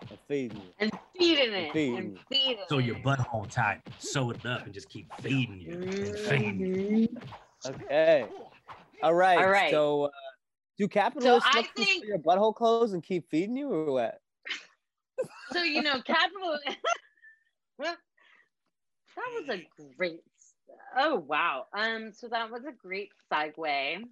and 0.09 0.18
feeding 0.28 0.59
you. 0.59 0.72
And 0.78 0.90
feeding 1.18 1.53
it 1.53 1.72
feeding 1.72 1.97
and 1.97 2.12
you. 2.12 2.18
feeding 2.30 2.59
So 2.68 2.78
your 2.78 2.97
it. 2.97 3.03
butthole 3.03 3.51
tight, 3.51 3.80
sew 3.99 4.30
it 4.30 4.47
up, 4.47 4.64
and 4.64 4.72
just 4.72 4.88
keep 4.88 5.12
feeding 5.20 5.61
you 5.61 5.72
and 5.74 6.16
feeding 6.16 6.61
you. 6.61 7.09
Okay. 7.66 8.28
All 9.03 9.14
right. 9.14 9.38
All 9.38 9.49
right. 9.49 9.70
So, 9.72 10.05
uh, 10.05 10.09
do 10.83 10.95
capitalists 11.01 11.55
I 11.55 11.62
let 11.62 11.66
you 11.76 11.87
think- 11.87 12.07
your 12.07 12.18
butthole 12.18 12.55
closed 12.55 12.95
and 12.95 13.03
keep 13.03 13.28
feeding 13.30 13.57
you, 13.57 13.72
or 13.72 13.93
what? 13.93 14.20
So 15.51 15.62
you 15.62 15.83
know, 15.83 16.01
capital. 16.07 16.59
that 17.78 17.97
was 19.16 19.49
a 19.49 19.62
great. 19.97 20.20
Oh 20.97 21.16
wow. 21.16 21.66
Um. 21.76 22.12
So 22.12 22.28
that 22.28 22.51
was 22.51 22.64
a 22.64 22.72
great 22.72 23.11
segue. 23.33 24.05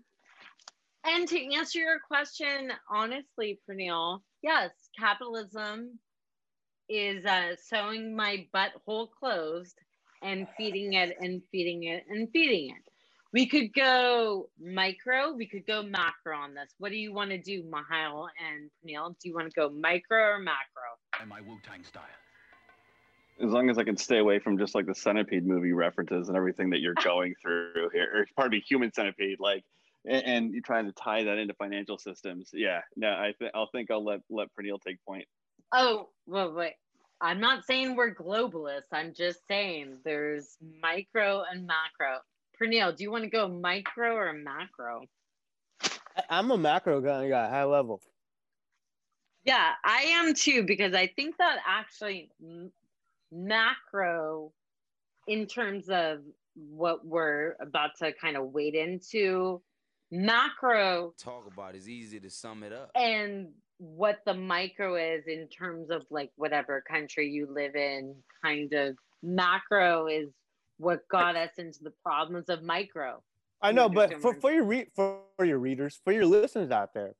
And 1.05 1.29
to 1.29 1.55
answer 1.55 1.79
your 1.79 2.01
question 2.01 2.73
honestly, 2.91 3.61
Praneal, 3.68 4.23
yes, 4.43 4.71
capitalism 4.99 5.99
is 6.89 7.25
uh, 7.25 7.57
sewing 7.57 8.16
my 8.16 8.47
butthole 8.55 9.09
closed 9.11 9.79
and 10.23 10.49
feeding 10.57 10.95
it 10.95 11.16
and 11.21 11.43
feeding 11.51 11.85
it 11.85 12.05
and 12.09 12.29
feeding 12.33 12.71
it. 12.71 12.89
We 13.33 13.47
could 13.47 13.72
go 13.72 14.49
micro, 14.61 15.33
we 15.33 15.47
could 15.47 15.66
go 15.66 15.83
macro 15.83 16.37
on 16.37 16.55
this. 16.55 16.74
What 16.78 16.91
do 16.91 16.97
you 16.97 17.12
want 17.12 17.31
to 17.31 17.39
do, 17.39 17.62
Mihael 17.62 18.26
and 18.45 18.70
Praneal? 18.85 19.14
Do 19.22 19.28
you 19.28 19.35
want 19.35 19.49
to 19.49 19.55
go 19.55 19.70
micro 19.70 20.18
or 20.18 20.39
macro? 20.39 20.57
And 21.20 21.28
my 21.28 21.41
Wu 21.41 21.59
Tang 21.64 21.85
style. 21.85 22.03
As 23.41 23.51
long 23.51 23.70
as 23.70 23.78
I 23.78 23.85
can 23.85 23.97
stay 23.97 24.18
away 24.18 24.39
from 24.39 24.59
just 24.59 24.74
like 24.74 24.87
the 24.87 24.95
centipede 24.95 25.47
movie 25.47 25.72
references 25.72 26.28
and 26.28 26.37
everything 26.37 26.70
that 26.70 26.81
you're 26.81 26.95
going 27.05 27.35
through 27.41 27.91
here, 27.93 28.09
or 28.12 28.26
pardon 28.37 28.59
me, 28.59 28.64
human 28.68 28.93
centipede, 28.93 29.39
like, 29.39 29.64
and, 30.05 30.24
and 30.24 30.53
you're 30.53 30.62
trying 30.62 30.87
to 30.87 30.93
tie 30.93 31.24
that 31.24 31.39
into 31.39 31.55
financial 31.55 31.99
systems. 31.99 32.51
Yeah, 32.53 32.81
no, 32.97 33.09
I 33.09 33.33
think 33.39 33.53
I'll 33.55 33.68
think 33.72 33.91
I'll 33.91 34.05
let 34.05 34.20
let 34.28 34.49
Praneal 34.59 34.78
take 34.85 34.99
point. 35.07 35.24
Oh, 35.72 36.09
well, 36.26 36.53
wait. 36.53 36.74
I'm 37.22 37.39
not 37.39 37.64
saying 37.64 37.97
we're 37.97 38.14
globalists. 38.14 38.93
I'm 38.93 39.12
just 39.14 39.41
saying 39.47 39.99
there's 40.05 40.57
micro 40.83 41.45
and 41.51 41.66
macro. 41.66 42.18
Praneal, 42.61 42.94
do 42.96 43.02
you 43.02 43.11
want 43.11 43.24
to 43.24 43.30
go 43.30 43.48
micro 43.48 44.14
or 44.14 44.32
macro? 44.32 45.02
I- 45.82 46.24
I'm 46.28 46.50
a 46.50 46.58
macro 46.58 47.00
kind 47.02 47.24
of 47.24 47.30
guy, 47.30 47.48
high 47.48 47.64
level. 47.64 48.02
Yeah, 49.44 49.72
I 49.84 50.02
am 50.02 50.34
too, 50.34 50.64
because 50.64 50.94
I 50.94 51.06
think 51.06 51.36
that 51.38 51.58
actually 51.66 52.30
m- 52.42 52.70
macro, 53.32 54.52
in 55.26 55.46
terms 55.46 55.88
of 55.88 56.18
what 56.54 57.06
we're 57.06 57.54
about 57.61 57.90
to 58.00 58.12
kind 58.12 58.36
of 58.36 58.52
wade 58.52 58.74
into, 58.74 59.62
macro 60.11 61.14
Talk 61.16 61.46
about 61.50 61.74
is 61.74 61.88
easy 61.88 62.20
to 62.20 62.28
sum 62.28 62.62
it 62.64 62.72
up. 62.72 62.90
and 62.94 63.48
what 63.78 64.18
the 64.26 64.34
micro 64.34 64.96
is 64.96 65.24
in 65.26 65.48
terms 65.48 65.88
of 65.90 66.04
like 66.11 66.30
whatever 66.36 66.82
country 66.86 67.30
you 67.30 67.46
live 67.50 67.74
in 67.76 68.14
kind 68.44 68.70
of 68.74 68.94
macro 69.22 70.06
is 70.06 70.28
what 70.81 71.07
got 71.09 71.37
us 71.37 71.51
into 71.59 71.78
the 71.83 71.93
problems 72.03 72.49
of 72.49 72.62
micro 72.62 73.22
I 73.62 73.72
know, 73.72 73.89
but 73.91 74.20
for, 74.22 74.33
for 74.41 74.51
your 74.51 74.64
re- 74.64 74.87
for, 74.97 75.20
for 75.37 75.45
your 75.45 75.59
readers, 75.59 76.01
for 76.03 76.12
your 76.14 76.24
listeners 76.24 76.70
out 76.70 76.95
there, 76.95 77.12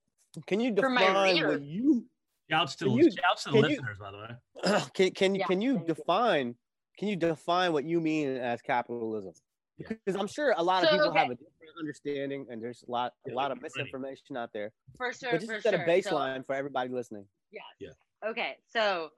can 0.47 0.59
you 0.59 0.75
For 0.75 0.89
my 0.89 1.07
define 1.07 1.47
what 1.47 1.61
you 1.63 2.07
Shouts 2.51 2.75
to 2.77 2.91
you- 2.91 3.11
shouts 3.11 3.45
to 3.45 3.51
the 3.51 3.61
can 3.61 3.71
you- 3.71 3.77
listeners, 3.77 3.99
by 3.99 4.11
the 4.11 4.17
way. 4.19 4.81
can 4.95 5.11
can 5.13 5.35
you 5.35 5.41
Yeah, 5.41 5.47
can 5.47 5.61
you 5.61 5.75
thank 5.77 5.89
you. 5.89 5.95
define 5.95 6.55
can 6.99 7.09
you 7.09 7.17
define 7.17 7.73
what 7.75 7.85
you 7.85 8.01
mean 8.01 8.29
as 8.39 8.61
capitalism? 8.63 9.33
Yeah. 9.77 9.89
Because 9.89 10.17
I'm 10.21 10.27
sure 10.27 10.55
a 10.57 10.63
lot 10.63 10.83
of 10.83 10.89
So, 10.91 10.97
people 10.97 11.13
have 11.15 11.31
a 11.31 11.35
different 11.35 11.75
understanding, 11.79 12.47
and 12.51 12.63
there's 12.63 12.83
a 12.89 12.91
lot 12.91 13.13
a 13.27 13.31
Yeah, 13.31 13.37
lot 13.37 13.53
of 13.53 13.61
misinformation 13.63 14.37
out 14.37 14.51
there. 14.55 14.73
for 14.97 15.13
sure 15.13 15.31
But 15.33 15.41
just 15.43 15.53
for 15.53 15.61
set 15.61 15.75
sure. 15.75 15.83
a 15.83 16.03
So- 16.03 16.11
baseline 16.17 16.45
for 16.47 16.55
everybody 16.55 16.89
listening. 16.91 17.27
Yes. 17.53 17.65
Yeah. 17.79 17.91
Okay. 18.31 18.57
So 18.69 19.11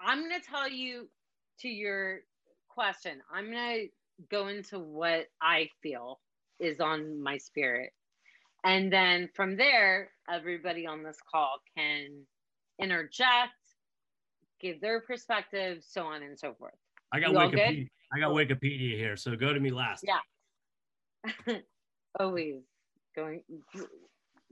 I'm 0.00 0.20
going 0.26 0.40
to 0.40 0.46
tell 0.46 0.68
you 0.70 1.08
to 1.60 1.68
your 1.68 2.20
question, 2.74 3.20
I'm 3.32 3.50
going 3.50 3.88
to 3.88 4.26
go 4.30 4.48
into 4.48 4.78
what 4.78 5.26
I 5.40 5.68
feel 5.82 6.20
is 6.58 6.80
on 6.80 7.22
my 7.22 7.38
spirit. 7.38 7.90
And 8.64 8.92
then 8.92 9.28
from 9.34 9.56
there, 9.56 10.10
everybody 10.30 10.86
on 10.86 11.02
this 11.02 11.16
call 11.30 11.58
can 11.76 12.26
interject, 12.78 13.52
give 14.60 14.80
their 14.80 15.00
perspective, 15.00 15.82
so 15.86 16.02
on 16.02 16.22
and 16.22 16.38
so 16.38 16.54
forth. 16.54 16.74
I 17.12 17.20
got 17.20 17.32
You 17.32 17.38
all 17.38 17.50
good? 17.50 17.58
Wikipedia. 17.58 17.88
I 18.12 18.18
got 18.18 18.32
Wikipedia 18.32 18.96
here, 18.96 19.16
so 19.16 19.34
go 19.36 19.52
to 19.52 19.60
me 19.60 19.70
last. 19.70 20.04
Yeah. 20.06 21.56
Always 22.20 22.62
going 23.16 23.42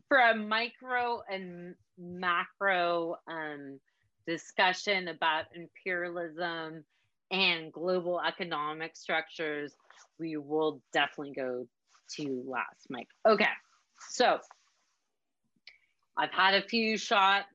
for 0.08 0.18
a 0.18 0.34
micro 0.34 1.20
and 1.30 1.74
macro 1.98 3.16
um, 3.28 3.78
discussion 4.26 5.08
about 5.08 5.46
imperialism 5.54 6.84
and 7.30 7.72
global 7.72 8.20
economic 8.20 8.96
structures. 8.96 9.74
We 10.18 10.36
will 10.36 10.80
definitely 10.92 11.34
go 11.34 11.66
to 12.16 12.44
last, 12.46 12.86
Mike. 12.90 13.08
Okay, 13.26 13.44
so 14.10 14.38
I've 16.16 16.32
had 16.32 16.54
a 16.54 16.66
few 16.66 16.98
shots, 16.98 17.46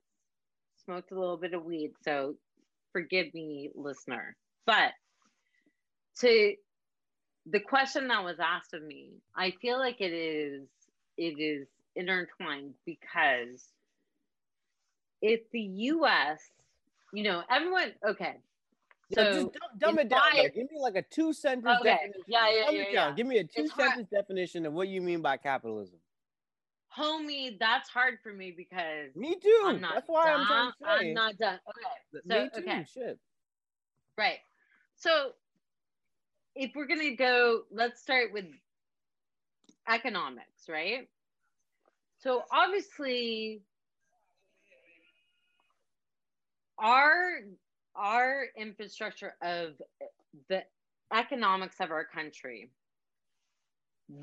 smoked 0.84 1.12
a 1.12 1.18
little 1.18 1.36
bit 1.36 1.54
of 1.54 1.64
weed, 1.64 1.92
so 2.02 2.36
forgive 2.92 3.32
me, 3.34 3.70
listener. 3.74 4.36
But 4.66 4.92
to 6.20 6.54
the 7.46 7.60
question 7.60 8.08
that 8.08 8.24
was 8.24 8.38
asked 8.40 8.72
of 8.72 8.82
me, 8.82 9.10
I 9.36 9.52
feel 9.60 9.78
like 9.78 10.00
it 10.00 10.12
is 10.12 10.66
it 11.16 11.38
is 11.38 11.68
intertwined 11.94 12.74
because 12.86 13.68
if 15.20 15.40
the 15.52 15.60
US, 15.60 16.40
you 17.12 17.22
know, 17.22 17.42
everyone 17.50 17.92
okay. 18.08 18.36
So 19.12 19.22
just 19.24 19.36
dumb, 19.52 19.78
dumb 19.78 19.98
it 19.98 20.08
down. 20.08 20.20
Though. 20.36 20.42
Give 20.44 20.70
me 20.70 20.78
like 20.80 20.94
a 20.96 21.02
two 21.02 21.32
sentence 21.32 21.78
Okay, 21.80 21.90
definition. 21.90 22.22
yeah, 22.26 22.48
yeah, 22.50 22.64
Dumb 22.66 22.74
yeah, 22.74 22.80
it 22.82 22.88
yeah. 22.92 23.04
down. 23.06 23.16
Give 23.16 23.26
me 23.26 23.38
a 23.38 23.44
two 23.44 23.50
It's 23.64 23.70
hard- 23.72 23.90
sentence 23.90 24.08
definition 24.10 24.66
of 24.66 24.72
what 24.72 24.88
you 24.88 25.02
mean 25.02 25.20
by 25.20 25.36
capitalism. 25.36 25.98
homie, 26.96 27.58
that's 27.58 27.88
hard 27.90 28.18
for 28.22 28.32
me 28.32 28.50
because 28.56 29.14
Me 29.14 29.34
too. 29.40 29.62
I'm 29.66 29.80
not 29.80 29.94
That's 29.94 30.08
why 30.08 30.30
I'm 30.32 30.46
trying 30.46 30.70
to 30.70 30.76
say. 31.02 31.08
I'm 31.08 31.14
not 31.14 31.36
done. 31.38 31.60
Okay. 31.68 32.22
So 32.28 32.42
me 32.42 32.50
too. 32.54 32.60
okay. 32.60 32.86
Shit. 32.92 33.18
Right. 34.16 34.38
So 34.96 35.32
if 36.54 36.70
we're 36.74 36.86
going 36.86 37.00
to 37.00 37.16
go, 37.16 37.62
let's 37.70 38.00
start 38.00 38.32
with 38.32 38.46
economics, 39.88 40.68
right? 40.68 41.08
So 42.18 42.42
obviously 42.50 43.60
our 46.78 47.40
our 47.96 48.44
infrastructure 48.56 49.34
of 49.42 49.72
the 50.48 50.62
economics 51.12 51.76
of 51.80 51.90
our 51.90 52.04
country 52.04 52.70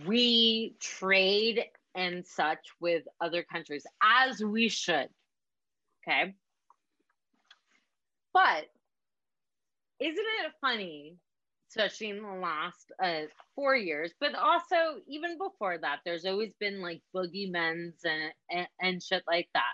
we 0.05 0.75
trade 0.79 1.63
and 1.95 2.25
such 2.25 2.69
with 2.79 3.03
other 3.19 3.43
countries 3.43 3.85
as 4.03 4.41
we 4.43 4.69
should 4.69 5.07
okay? 6.07 6.33
But 8.33 8.65
isn't 9.99 10.17
it 10.17 10.51
funny 10.61 11.17
especially 11.69 12.09
in 12.09 12.21
the 12.21 12.27
last 12.27 12.91
uh, 13.01 13.21
four 13.55 13.75
years 13.75 14.11
but 14.19 14.35
also 14.35 14.99
even 15.07 15.37
before 15.37 15.77
that 15.77 15.99
there's 16.03 16.25
always 16.25 16.53
been 16.59 16.81
like 16.81 17.01
boogeymen's 17.15 18.03
and, 18.03 18.33
and, 18.49 18.67
and 18.81 19.03
shit 19.03 19.23
like 19.27 19.47
that 19.53 19.73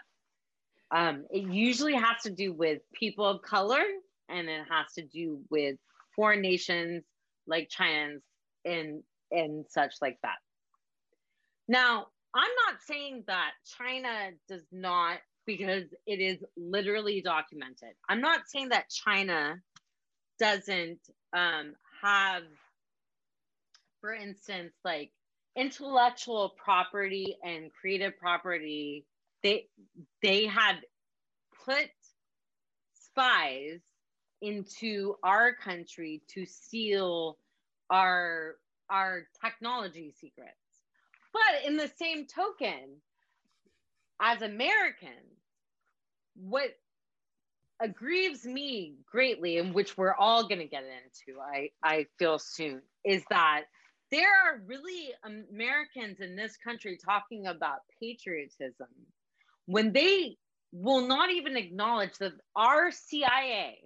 um, 0.92 1.26
it 1.30 1.52
usually 1.52 1.94
has 1.94 2.24
to 2.24 2.30
do 2.30 2.54
with 2.54 2.82
people 2.94 3.26
of 3.26 3.42
color 3.42 3.84
and 4.30 4.48
it 4.48 4.64
has 4.70 4.94
to 4.94 5.04
do 5.04 5.40
with 5.50 5.76
foreign 6.16 6.42
nations 6.42 7.04
like 7.46 7.70
china's 7.70 8.22
and 8.66 9.04
and 9.32 9.66
such 9.70 9.96
like 10.02 10.18
that. 10.24 10.38
Now 11.68 12.08
i'm 12.34 12.52
not 12.68 12.82
saying 12.86 13.24
that 13.28 13.52
china 13.78 14.32
does 14.48 14.64
not 14.72 15.18
because 15.46 15.86
it 16.06 16.20
is 16.20 16.44
literally 16.58 17.22
documented. 17.22 17.94
I'm 18.10 18.22
not 18.22 18.42
saying 18.48 18.70
that 18.70 18.90
china 18.90 19.56
doesn't 20.40 21.00
um, 21.34 21.74
have 22.02 22.44
for 24.02 24.14
instance 24.14 24.74
like 24.86 25.12
intellectual 25.56 26.54
property 26.64 27.36
and 27.44 27.72
creative 27.74 28.18
property 28.20 29.06
they 29.44 29.68
they 30.22 30.46
had 30.46 30.76
put 31.66 31.90
spies 32.94 33.82
into 34.42 35.16
our 35.24 35.54
country 35.54 36.22
to 36.30 36.46
steal 36.46 37.38
our 37.90 38.56
our 38.90 39.28
technology 39.44 40.14
secrets. 40.20 40.52
But 41.34 41.68
in 41.68 41.78
the 41.78 41.92
same 42.00 42.26
token 42.26 43.02
as 44.20 44.42
americans 44.42 45.38
what 46.36 46.72
aggrieves 47.80 48.46
me 48.46 48.96
greatly, 49.10 49.58
and 49.58 49.74
which 49.74 49.98
we're 49.98 50.16
all 50.16 50.48
going 50.48 50.60
to 50.60 50.68
get 50.68 50.84
into, 50.84 51.40
I, 51.40 51.70
I 51.84 52.06
feel 52.18 52.40
soon, 52.40 52.82
is 53.04 53.24
that 53.30 53.64
there 54.12 54.30
are 54.30 54.62
really 54.66 55.10
Americans 55.24 56.20
in 56.20 56.36
this 56.36 56.56
country 56.58 56.98
talking 57.04 57.48
about 57.48 57.80
patriotism 58.02 58.88
when 59.68 59.94
they 59.94 60.38
will 60.72 61.08
not 61.08 61.30
even 61.30 61.56
acknowledge 61.56 62.18
that 62.18 62.34
our 62.56 62.92
CIA 62.92 63.78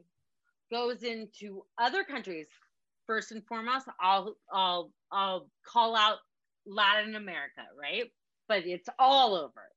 goes 0.71 1.03
into 1.03 1.63
other 1.77 2.03
countries. 2.03 2.47
First 3.07 3.31
and 3.31 3.45
foremost, 3.45 3.87
I'll 3.99 4.35
I'll 4.53 4.91
I'll 5.11 5.49
call 5.65 5.97
out 5.97 6.19
Latin 6.65 7.15
America, 7.15 7.63
right? 7.79 8.05
But 8.47 8.65
it's 8.65 8.87
all 8.97 9.35
over. 9.35 9.69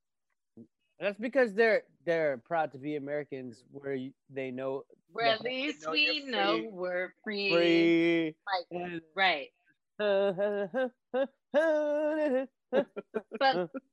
That's 0.99 1.19
because 1.19 1.53
they're 1.53 1.83
they're 2.05 2.37
proud 2.37 2.71
to 2.71 2.77
be 2.77 2.95
Americans, 2.95 3.65
where 3.71 3.97
they 4.29 4.51
know. 4.51 4.83
Where 5.11 5.27
at 5.27 5.41
least 5.41 5.85
know 5.85 5.91
we 5.91 6.23
know 6.25 6.69
we're 6.71 7.13
free. 7.23 7.51
Free. 7.51 8.35
Like, 8.71 9.01
right. 9.15 9.49
but 9.97 10.91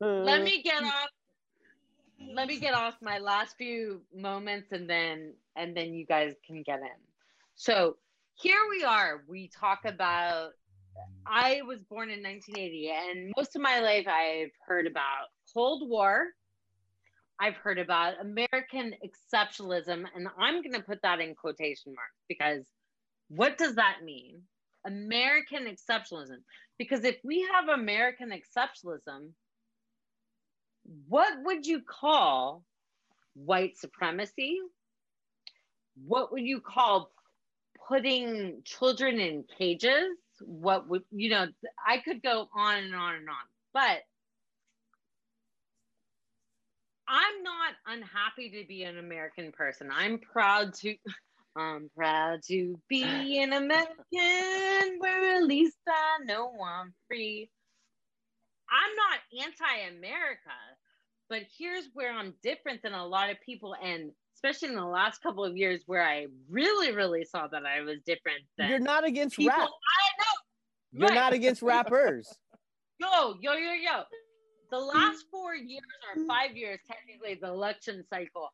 let 0.01 0.43
me 0.43 0.63
get 0.63 0.83
off. 0.83 1.09
Let 2.31 2.49
me 2.49 2.59
get 2.59 2.75
off 2.75 2.95
my 3.03 3.19
last 3.19 3.57
few 3.57 4.03
moments, 4.15 4.73
and 4.73 4.89
then 4.89 5.35
and 5.57 5.77
then 5.77 5.95
you 5.95 6.07
guys 6.07 6.35
can 6.47 6.63
get 6.63 6.81
in. 6.81 7.01
So 7.55 7.97
here 8.35 8.61
we 8.71 8.85
are. 8.85 9.23
We 9.29 9.49
talk 9.49 9.85
about. 9.85 10.51
I 11.27 11.63
was 11.63 11.83
born 11.83 12.11
in 12.11 12.23
1980, 12.23 12.91
and 12.91 13.33
most 13.35 13.57
of 13.57 13.63
my 13.63 13.81
life 13.81 14.07
I've 14.07 14.51
heard 14.67 14.87
about 14.87 15.29
Cold 15.55 15.89
War 15.89 16.27
I've 17.43 17.57
heard 17.57 17.81
about 17.81 18.21
American 18.21 18.95
exceptionalism, 19.05 20.05
and 20.15 20.29
I'm 20.39 20.63
going 20.63 20.75
to 20.75 20.83
put 20.83 21.03
that 21.03 21.19
in 21.19 21.35
quotation 21.35 21.93
marks 21.93 22.23
because 22.29 22.65
what 23.29 23.59
does 23.59 23.75
that 23.75 23.97
mean? 24.05 24.43
American 24.87 25.67
exceptionalism. 25.67 26.39
Because 26.79 27.03
if 27.03 27.17
we 27.25 27.45
have 27.53 27.69
American 27.69 28.31
exceptionalism, 28.31 29.31
what 31.09 31.39
would 31.45 31.67
you 31.67 31.81
call 31.83 32.65
white 33.35 33.77
supremacy? 33.79 34.59
What 36.07 36.33
would 36.33 36.43
you 36.43 36.61
call 36.61 37.11
putting 37.89 38.63
children 38.65 39.21
in 39.21 39.45
cages? 39.59 40.17
What 40.41 40.89
would, 40.89 41.03
you 41.11 41.31
know, 41.31 41.47
I 41.87 41.99
could 41.99 42.23
go 42.23 42.49
on 42.55 42.77
and 42.79 42.95
on 42.95 43.15
and 43.15 43.29
on. 43.29 43.37
But 43.75 44.01
I'm 47.09 47.43
not 47.43 47.75
unhappy 47.87 48.51
to 48.51 48.67
be 48.67 48.85
an 48.85 48.99
American 48.99 49.53
person. 49.53 49.91
I'm 49.93 50.19
proud 50.19 50.75
to 50.75 50.95
I'm 51.55 51.91
proud 51.95 52.41
to 52.49 52.81
be 52.89 53.39
an 53.43 53.53
American 53.53 54.99
where 54.99 55.37
at 55.37 55.43
least 55.43 55.77
I 55.87 56.25
know 56.25 56.51
I'm 56.65 56.95
free. 57.09 57.51
I'm 58.71 58.97
not 58.97 59.45
anti-America, 59.47 60.57
but 61.33 61.45
here's 61.59 61.89
where 61.95 62.13
I'm 62.13 62.35
different 62.43 62.83
than 62.83 62.93
a 62.93 63.07
lot 63.07 63.31
of 63.31 63.41
people 63.41 63.75
and 63.83 64.11
especially 64.35 64.69
in 64.69 64.75
the 64.75 64.85
last 64.85 65.23
couple 65.23 65.43
of 65.47 65.57
years 65.57 65.83
where 65.87 66.03
I 66.07 66.27
really, 66.51 66.93
really 66.93 67.25
saw 67.25 67.47
that 67.47 67.65
I 67.65 67.81
was 67.81 68.01
different 68.05 68.43
than 68.59 68.69
You're 68.69 68.79
not 68.79 69.07
against 69.07 69.39
people. 69.39 69.57
rap. 69.57 69.71
I 69.71 70.19
know. 70.19 70.99
You're 71.01 71.09
Right. 71.09 71.15
not 71.15 71.33
against 71.33 71.63
rappers. 71.63 72.29
Yo, 73.01 73.35
yo, 73.41 73.55
yo, 73.55 73.73
yo. 73.73 74.03
The 74.71 74.79
last 74.79 75.25
four 75.31 75.55
years 75.55 75.81
or 76.15 76.27
five 76.27 76.55
years, 76.55 76.79
technically, 76.87 77.39
the 77.41 77.49
election 77.49 78.05
cycle, 78.11 78.51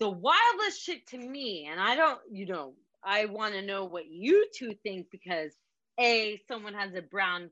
the 0.00 0.10
wildest 0.10 0.82
shit 0.82 1.06
to 1.08 1.18
me, 1.18 1.68
and 1.70 1.80
I 1.80 1.94
don't, 1.94 2.18
you 2.30 2.46
know, 2.46 2.74
I 3.04 3.26
want 3.26 3.54
to 3.54 3.62
know 3.62 3.84
what 3.84 4.06
you 4.08 4.48
two 4.52 4.74
think 4.82 5.06
because 5.12 5.52
A, 6.00 6.40
someone 6.48 6.74
has 6.74 6.92
a 6.94 7.02
brown 7.02 7.50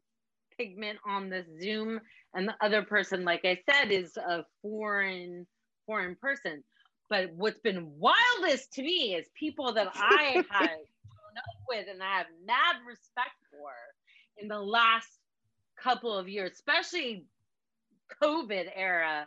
pigment 0.58 0.98
on 1.06 1.30
this 1.30 1.46
Zoom, 1.62 2.00
and 2.34 2.48
the 2.48 2.54
other 2.60 2.82
person, 2.82 3.24
like 3.24 3.44
I 3.44 3.58
said, 3.70 3.90
is 3.90 4.16
a 4.16 4.44
foreign 4.62 5.46
foreign 5.86 6.16
person. 6.16 6.62
But 7.10 7.32
what's 7.34 7.60
been 7.60 7.92
wildest 7.98 8.72
to 8.74 8.82
me 8.82 9.14
is 9.14 9.26
people 9.38 9.72
that 9.74 9.88
I 9.94 10.42
have 10.50 10.68
grown 10.68 11.36
up 11.36 11.64
with 11.68 11.86
and 11.90 12.02
I 12.02 12.18
have 12.18 12.26
mad 12.46 12.76
respect 12.86 13.36
for 13.50 13.72
in 14.38 14.48
the 14.48 14.58
last 14.58 15.08
couple 15.80 16.16
of 16.16 16.28
years, 16.28 16.52
especially 16.52 17.26
COVID 18.22 18.70
era, 18.74 19.26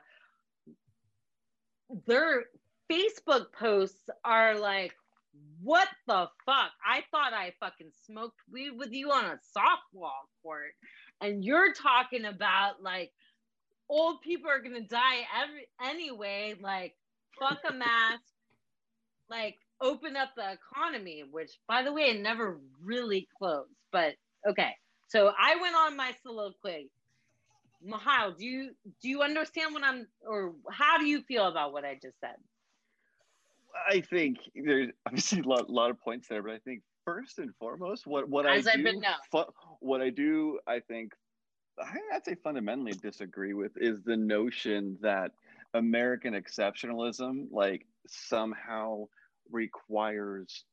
their 2.06 2.46
Facebook 2.92 3.52
posts 3.54 4.10
are 4.26 4.58
like, 4.58 4.94
what 5.62 5.88
the 6.08 6.28
fuck? 6.46 6.72
I 6.86 7.04
thought 7.12 7.34
I 7.34 7.54
fucking 7.60 7.92
smoked 8.06 8.40
weed 8.52 8.72
with 8.78 8.92
you 8.92 9.12
on 9.12 9.26
a 9.26 9.40
softball 9.58 10.28
court. 10.42 10.74
And 11.22 11.44
you're 11.44 11.74
talking 11.74 12.26
about 12.26 12.82
like 12.82 13.12
old 13.90 14.22
people 14.22 14.50
are 14.50 14.62
gonna 14.62 14.82
die 14.82 15.26
every 15.44 15.68
anyway, 15.84 16.56
like 16.62 16.96
fuck 17.40 17.60
a 17.70 17.74
mask, 17.74 18.24
like 19.30 19.56
open 19.82 20.16
up 20.16 20.30
the 20.36 20.54
economy, 20.54 21.24
which 21.30 21.52
by 21.68 21.84
the 21.84 21.94
way, 21.94 22.04
it 22.04 22.22
never 22.22 22.60
really 22.84 23.28
closed. 23.38 23.70
But 23.92 24.16
okay. 24.48 24.72
So 25.08 25.32
I 25.40 25.56
went 25.56 25.76
on 25.76 25.96
my 25.96 26.14
soliloquy. 26.22 26.90
Mahal, 27.84 28.34
do 28.34 28.46
you 28.46 28.72
do 29.02 29.10
you 29.10 29.22
understand 29.22 29.74
what 29.74 29.84
I'm 29.84 30.08
or 30.28 30.54
how 30.70 30.98
do 30.98 31.06
you 31.06 31.22
feel 31.22 31.48
about 31.48 31.74
what 31.74 31.86
I 31.86 31.94
just 32.02 32.20
said? 32.20 32.36
I 33.90 34.02
think 34.02 34.38
there's 34.56 34.90
obviously 35.06 35.42
a 35.42 35.48
lot, 35.48 35.70
lot 35.70 35.92
of 35.92 36.00
points 36.00 36.28
there, 36.28 36.42
but 36.42 36.52
I 36.52 36.60
think 36.60 36.82
first 37.08 37.40
and 37.40 37.56
foremost, 37.56 38.06
what 38.06 38.28
what 38.28 38.46
As 38.46 38.68
I 38.68 38.72
I've 38.72 38.78
do, 38.80 38.84
been 38.84 39.02
fu- 39.32 39.54
what 39.80 40.02
I 40.02 40.10
do, 40.10 40.60
I 40.68 40.82
think, 40.82 41.14
I- 41.80 41.98
I'd 42.14 42.26
say 42.26 42.36
fundamentally 42.36 42.92
disagree 42.92 43.54
with 43.54 43.72
is 43.78 44.04
the 44.04 44.18
notion 44.18 44.98
that 45.02 45.32
American 45.74 46.34
exceptionalism, 46.34 47.48
like 47.50 47.86
somehow 48.08 49.08
requires 49.50 50.66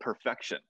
perfection. 0.00 0.60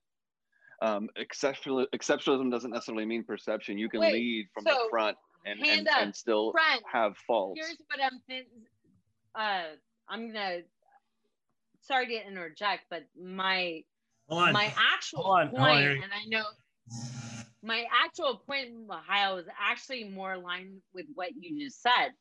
Um, 0.81 1.09
exceptional, 1.15 1.87
exceptionalism 1.95 2.51
doesn't 2.51 2.71
necessarily 2.71 3.05
mean 3.05 3.23
perception. 3.23 3.77
You 3.77 3.87
can 3.87 4.01
Wait, 4.01 4.13
lead 4.13 4.47
from 4.53 4.63
so, 4.65 4.71
the 4.73 4.87
front 4.89 5.17
and, 5.45 5.65
and, 5.65 5.87
and 5.87 6.13
still 6.13 6.51
friend, 6.51 6.81
have 6.91 7.15
faults. 7.25 7.61
Here's 7.63 7.77
what 7.87 8.03
I'm 8.03 8.19
thinking. 8.27 8.65
Uh, 9.33 9.77
I'm 10.09 10.33
gonna. 10.33 10.59
Sorry 11.79 12.07
to 12.07 12.27
interject, 12.27 12.85
but 12.89 13.03
my 13.17 13.83
on. 14.29 14.53
my 14.53 14.73
actual 14.95 15.23
on, 15.23 15.49
point, 15.49 15.61
on, 15.61 15.83
and 15.83 16.11
I 16.13 16.27
know 16.27 16.43
my 17.65 17.85
actual 18.03 18.41
point, 18.47 18.67
in 18.67 18.87
Ohio, 18.89 19.37
is 19.37 19.47
actually 19.59 20.03
more 20.03 20.33
aligned 20.33 20.81
with 20.93 21.05
what 21.15 21.29
you 21.37 21.65
just 21.65 21.81
said. 21.81 22.13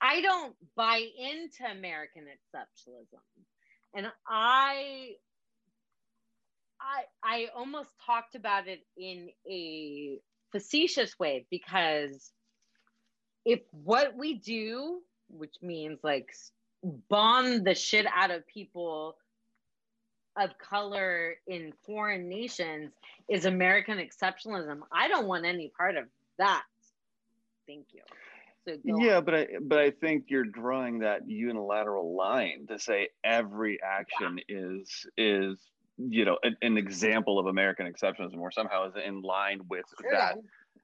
I 0.00 0.20
don't 0.22 0.56
buy 0.76 1.04
into 1.18 1.70
American 1.70 2.24
exceptionalism, 2.24 3.20
and 3.94 4.06
I, 4.26 5.12
I, 6.80 7.02
I 7.22 7.48
almost 7.54 7.90
talked 8.04 8.34
about 8.34 8.66
it 8.66 8.80
in 8.96 9.28
a 9.48 10.18
facetious 10.50 11.18
way 11.18 11.46
because 11.50 12.32
if 13.44 13.60
what 13.70 14.16
we 14.16 14.34
do, 14.34 15.00
which 15.28 15.54
means 15.62 16.00
like 16.02 16.30
bomb 16.82 17.62
the 17.62 17.74
shit 17.74 18.06
out 18.12 18.30
of 18.30 18.46
people 18.46 19.16
of 20.36 20.50
color 20.58 21.34
in 21.46 21.72
foreign 21.84 22.28
nations 22.28 22.92
is 23.28 23.44
American 23.44 23.98
exceptionalism. 23.98 24.80
I 24.92 25.08
don't 25.08 25.26
want 25.26 25.44
any 25.44 25.72
part 25.76 25.96
of 25.96 26.06
that. 26.38 26.62
Thank 27.66 27.86
you. 27.92 28.00
So 28.66 28.76
yeah 28.84 29.16
on. 29.16 29.24
but 29.24 29.34
i 29.34 29.46
but 29.62 29.78
i 29.78 29.90
think 29.90 30.26
you're 30.28 30.44
drawing 30.44 30.98
that 30.98 31.28
unilateral 31.28 32.14
line 32.14 32.66
to 32.68 32.78
say 32.78 33.08
every 33.24 33.78
action 33.82 34.38
is 34.48 35.06
is 35.16 35.56
you 35.96 36.24
know 36.24 36.38
an, 36.42 36.56
an 36.60 36.76
example 36.76 37.38
of 37.38 37.46
american 37.46 37.90
exceptionalism 37.90 38.38
or 38.38 38.50
somehow 38.50 38.86
is 38.86 38.94
in 39.04 39.22
line 39.22 39.62
with 39.68 39.86
that 40.10 40.36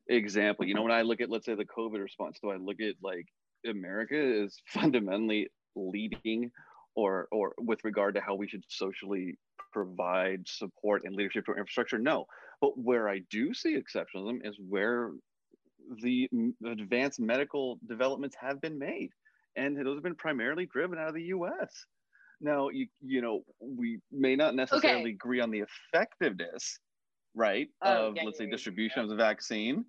example 0.08 0.64
you 0.64 0.74
know 0.74 0.82
when 0.82 0.92
i 0.92 1.02
look 1.02 1.20
at 1.20 1.28
let's 1.28 1.44
say 1.44 1.54
the 1.54 1.66
covid 1.66 2.00
response 2.00 2.38
do 2.40 2.50
i 2.50 2.56
look 2.56 2.80
at 2.80 2.94
like 3.02 3.26
america 3.66 4.16
is 4.18 4.58
fundamentally 4.66 5.48
leading 5.74 6.50
or 6.96 7.28
or 7.32 7.54
with 7.58 7.84
regard 7.84 8.14
to 8.16 8.20
how 8.22 8.34
we 8.34 8.48
should 8.48 8.64
socially 8.68 9.38
provide 9.72 10.48
support 10.48 11.02
and 11.04 11.14
leadership 11.14 11.44
to 11.46 11.52
our 11.52 11.58
infrastructure 11.58 11.98
no. 11.98 12.26
But 12.60 12.78
where 12.78 13.08
i 13.08 13.20
do 13.30 13.54
see 13.54 13.76
exceptionalism 13.78 14.46
is 14.46 14.56
where 14.58 15.12
the 16.02 16.28
advanced 16.66 17.20
medical 17.20 17.78
developments 17.88 18.36
have 18.40 18.60
been 18.60 18.78
made 18.78 19.10
and 19.56 19.76
those 19.78 19.96
have 19.96 20.02
been 20.02 20.16
primarily 20.16 20.66
driven 20.66 20.98
out 20.98 21.08
of 21.08 21.14
the 21.14 21.22
us 21.22 21.86
now 22.40 22.68
you 22.70 22.88
you 23.02 23.22
know 23.22 23.42
we 23.60 24.00
may 24.10 24.36
not 24.36 24.54
necessarily 24.54 25.10
agree 25.12 25.40
on 25.40 25.50
the 25.50 25.60
effectiveness 25.62 26.78
right 27.34 27.68
Oh, 27.82 28.08
of 28.08 28.14
yeah, 28.16 28.22
let's 28.24 28.38
yeah, 28.38 28.44
say 28.44 28.48
yeah, 28.48 28.50
distribution 28.50 29.02
of 29.02 29.08
the 29.08 29.16
vaccine 29.16 29.84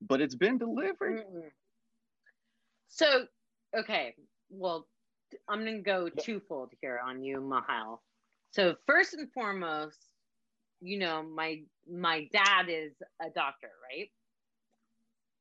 but 0.00 0.20
it's 0.20 0.34
been 0.36 0.58
delivered. 0.58 1.18
Mm-mm. 1.18 1.50
So, 2.88 3.26
okay, 3.76 4.14
well, 4.50 4.88
I'm 5.48 5.64
gonna 5.64 5.80
go 5.80 6.08
twofold 6.08 6.70
here 6.80 7.00
on 7.04 7.22
you, 7.22 7.40
Mahal. 7.40 8.02
So 8.50 8.76
first 8.86 9.14
and 9.14 9.30
foremost, 9.32 9.98
you 10.80 10.98
know, 10.98 11.22
my 11.22 11.62
my 11.90 12.28
dad 12.32 12.66
is 12.68 12.92
a 13.20 13.30
doctor, 13.30 13.70
right? 13.90 14.10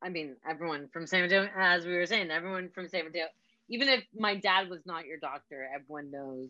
I 0.02 0.10
mean, 0.10 0.36
everyone 0.49 0.90
from 0.91 1.07
San 1.07 1.22
Mateo, 1.22 1.48
as 1.57 1.86
we 1.86 1.95
were 1.95 2.06
saying, 2.06 2.30
everyone 2.30 2.70
from 2.74 2.90
San 2.90 3.06
Mateo, 3.06 3.26
even 3.70 3.88
if 3.88 4.03
my 4.14 4.36
dad 4.36 4.70
was 4.70 4.86
not 4.86 5.06
your 5.06 5.18
doctor, 5.18 5.68
everyone 5.74 6.11
knows 6.11 6.49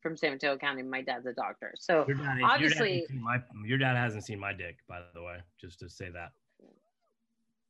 from 0.00 0.16
San 0.16 0.32
Mateo 0.32 0.56
County, 0.56 0.82
my 0.82 1.02
dad's 1.02 1.26
a 1.26 1.32
doctor. 1.32 1.74
So 1.78 2.04
Your 2.08 2.16
dad, 2.16 2.38
obviously, 2.42 3.04
your 3.08 3.08
dad, 3.08 3.08
hasn't 3.08 3.08
seen 3.08 3.22
my, 3.22 3.42
your 3.66 3.78
dad 3.78 3.96
hasn't 3.96 4.24
seen 4.24 4.38
my 4.38 4.52
dick, 4.52 4.78
by 4.88 5.00
the 5.14 5.22
way, 5.22 5.38
just 5.60 5.80
to 5.80 5.90
say 5.90 6.08
that. 6.10 6.32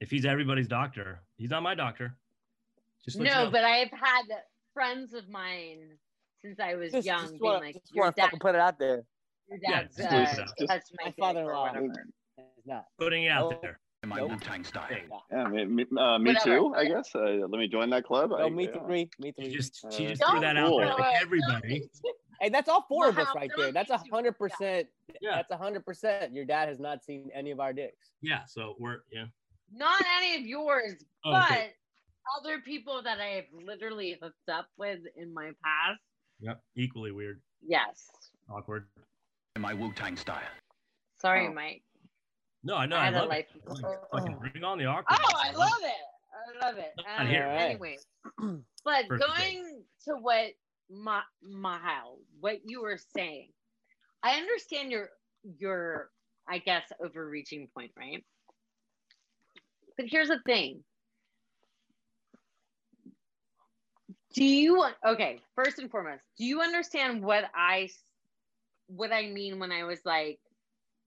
If 0.01 0.11
he's 0.11 0.27
everybody's 0.27 0.69
doctor, 0.69 1.21
he's 1.37 1.51
not 1.51 1.63
my 1.63 1.75
doctor. 1.75 2.15
Just 3.05 3.19
let 3.19 3.29
you 3.29 3.35
no, 3.35 3.45
know. 3.45 3.51
but 3.51 3.65
I've 3.65 3.91
had 3.91 4.23
friends 4.77 5.15
of 5.15 5.27
mine 5.31 5.79
since 6.43 6.61
I 6.61 6.75
was 6.75 6.93
Just, 6.93 7.07
young 7.07 7.21
just 7.23 7.33
being 7.33 7.43
wanna, 7.45 7.65
like, 7.65 7.75
just 7.77 7.95
your 7.95 8.05
wanna 8.05 8.15
dad, 8.15 8.23
fucking 8.25 8.39
put 8.41 8.55
it 8.55 8.61
out 8.61 8.79
there. 8.79 9.05
your 9.49 9.59
Yeah, 9.63 9.71
dad's 9.85 9.97
just- 9.97 10.13
uh, 10.13 10.25
just- 10.37 10.59
just- 10.59 10.69
my, 10.69 10.81
My 11.07 11.13
father-in-law 11.19 11.67
whatever. 11.69 11.87
is 11.87 12.67
not. 12.67 12.85
putting 12.99 13.25
it 13.25 13.29
out 13.31 13.51
Nope. 13.53 13.63
there. 13.63 13.81
My 14.05 14.17
Nope. 14.19 14.33
Wu-Tang 14.33 14.63
style. 14.65 14.89
Yeah, 15.33 15.49
me, 15.49 15.65
me, 15.65 15.87
uh, 15.99 16.19
me 16.19 16.37
too. 16.45 16.75
I 16.77 16.85
guess. 16.85 17.13
Uh, 17.15 17.21
let 17.49 17.51
me 17.59 17.67
join 17.67 17.89
that 17.91 18.05
club. 18.05 18.33
I, 18.35 18.49
me 18.51 18.69
yeah. 18.69 18.79
three, 18.85 19.09
me 19.19 19.33
She 19.41 19.49
just 19.51 19.81
she 19.93 20.05
Uh, 20.07 20.11
just 20.11 20.23
threw 20.31 20.41
that 20.41 20.57
out 20.59 20.77
there 20.77 20.87
No, 20.91 20.97
to 20.99 21.03
uh, 21.03 21.13
everybody. 21.21 21.89
Hey, 22.41 22.51
that's 22.51 22.69
all 22.69 22.83
four 22.83 23.09
of 23.09 23.19
us 23.19 23.29
right 23.35 23.51
there. 23.57 23.73
That's 23.73 23.89
a 23.91 23.97
hundred 24.13 24.37
percent. 24.39 24.89
Yeah, 25.23 25.37
That's 25.37 25.51
a 25.51 25.57
hundred 25.57 25.87
percent. 25.87 26.35
Your 26.35 26.45
dad 26.45 26.69
has 26.69 26.79
not 26.79 27.03
seen 27.03 27.31
any 27.35 27.51
of 27.51 27.59
our 27.61 27.73
dicks. 27.73 28.11
yeah. 28.21 28.45
So 28.45 28.77
we're 28.79 28.99
yeah. 29.11 29.25
Not 29.73 30.01
any 30.19 30.37
of 30.37 30.47
yours, 30.47 31.03
Oh, 31.25 31.33
but 31.33 31.51
okay. 31.51 31.73
Other 32.39 32.61
people 32.61 33.03
that 33.03 33.21
I 33.21 33.27
have 33.37 33.45
literally 33.53 34.19
hooked 34.21 34.49
up 34.51 34.67
with 34.79 35.01
in 35.17 35.33
my 35.33 35.51
past. 35.65 36.01
Yep. 36.41 36.61
Equally 36.77 37.13
weird, 37.13 37.41
Yes. 37.63 38.07
awkward. 38.51 38.89
In 39.55 39.63
my 39.63 39.73
Wu-Tang 39.75 40.17
style. 40.17 40.43
Sorry, 41.21 41.49
Oh. 41.49 41.53
Mike. 41.53 41.83
No, 42.63 42.75
I 42.77 42.87
know. 42.87 42.97
I 42.97 43.03
I, 43.03 43.05
had 43.07 43.15
a 43.15 43.19
love 43.21 43.29
life. 43.29 43.47
it. 43.55 43.63
Like, 43.69 44.11
fucking 44.13 44.39
bring 44.39 44.65
on 44.65 44.77
the 44.79 44.85
awkward. 44.87 45.19
Oh, 45.23 45.33
I 45.43 45.53
love 45.53 45.83
it. 45.83 46.63
I 46.63 46.67
love 46.67 46.79
it. 46.79 46.93
Not 46.99 47.21
Um, 47.23 47.27
here. 47.29 47.45
Anyway, 47.45 47.97
but 48.85 49.09
Perfect. 49.09 49.27
going 49.27 49.85
to 50.05 50.15
what 50.17 50.51
Ma- 50.91 51.23
Mahal, 51.43 52.19
what 52.41 52.59
you 52.65 52.83
were 52.83 52.99
saying, 53.17 53.51
I 54.23 54.37
understand 54.37 54.91
your 54.91 55.09
your 55.59 56.11
I 56.49 56.59
guess 56.59 56.91
overreaching 57.03 57.69
point, 57.75 57.93
right? 57.97 58.25
But 59.97 60.07
here's 60.09 60.29
the 60.29 60.41
thing. 60.45 60.85
Do 64.35 64.45
you 64.45 64.87
okay? 65.07 65.41
First 65.55 65.79
and 65.79 65.91
foremost, 65.91 66.23
do 66.37 66.45
you 66.45 66.61
understand 66.61 67.23
what 67.23 67.45
i 67.55 67.89
what 68.89 69.13
I 69.13 69.27
mean 69.27 69.59
when 69.59 69.73
I 69.73 69.85
was 69.85 69.99
like, 70.05 70.39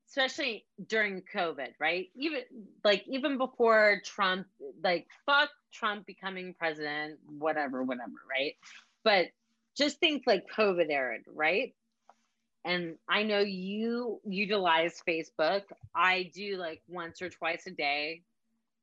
especially 0.07 0.65
during 0.87 1.23
COVID, 1.33 1.69
right? 1.79 2.09
Even 2.15 2.41
like 2.83 3.03
even 3.07 3.37
before 3.37 4.01
Trump, 4.03 4.47
like 4.83 5.07
fuck 5.25 5.49
Trump 5.71 6.05
becoming 6.05 6.55
president, 6.57 7.19
whatever, 7.37 7.83
whatever, 7.83 8.11
right? 8.29 8.55
But 9.03 9.27
just 9.77 9.99
think 9.99 10.23
like 10.25 10.45
COVID 10.55 10.87
era, 10.89 11.19
right? 11.33 11.73
And 12.65 12.95
I 13.07 13.23
know 13.23 13.39
you 13.39 14.19
utilize 14.25 15.01
Facebook. 15.07 15.61
I 15.95 16.29
do 16.33 16.57
like 16.57 16.81
once 16.87 17.21
or 17.21 17.29
twice 17.29 17.65
a 17.67 17.71
day. 17.71 18.23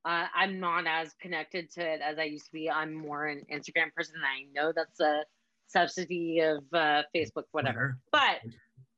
Uh, 0.07 0.27
I'm 0.37 0.61
not 0.61 0.87
as 0.87 1.15
connected 1.21 1.69
to 1.73 1.81
it 1.81 2.01
as 2.01 2.17
I 2.17 2.25
used 2.25 2.47
to 2.47 2.53
be. 2.53 2.71
I'm 2.71 2.95
more 2.95 3.27
an 3.27 3.43
Instagram 3.53 3.93
person. 3.93 4.15
I 4.25 4.47
know 4.55 4.73
that's 4.75 5.01
a 5.01 5.25
subsidy 5.67 6.39
of 6.41 6.63
uh, 6.73 7.03
Facebook, 7.15 7.43
whatever. 7.51 7.99
But 8.13 8.41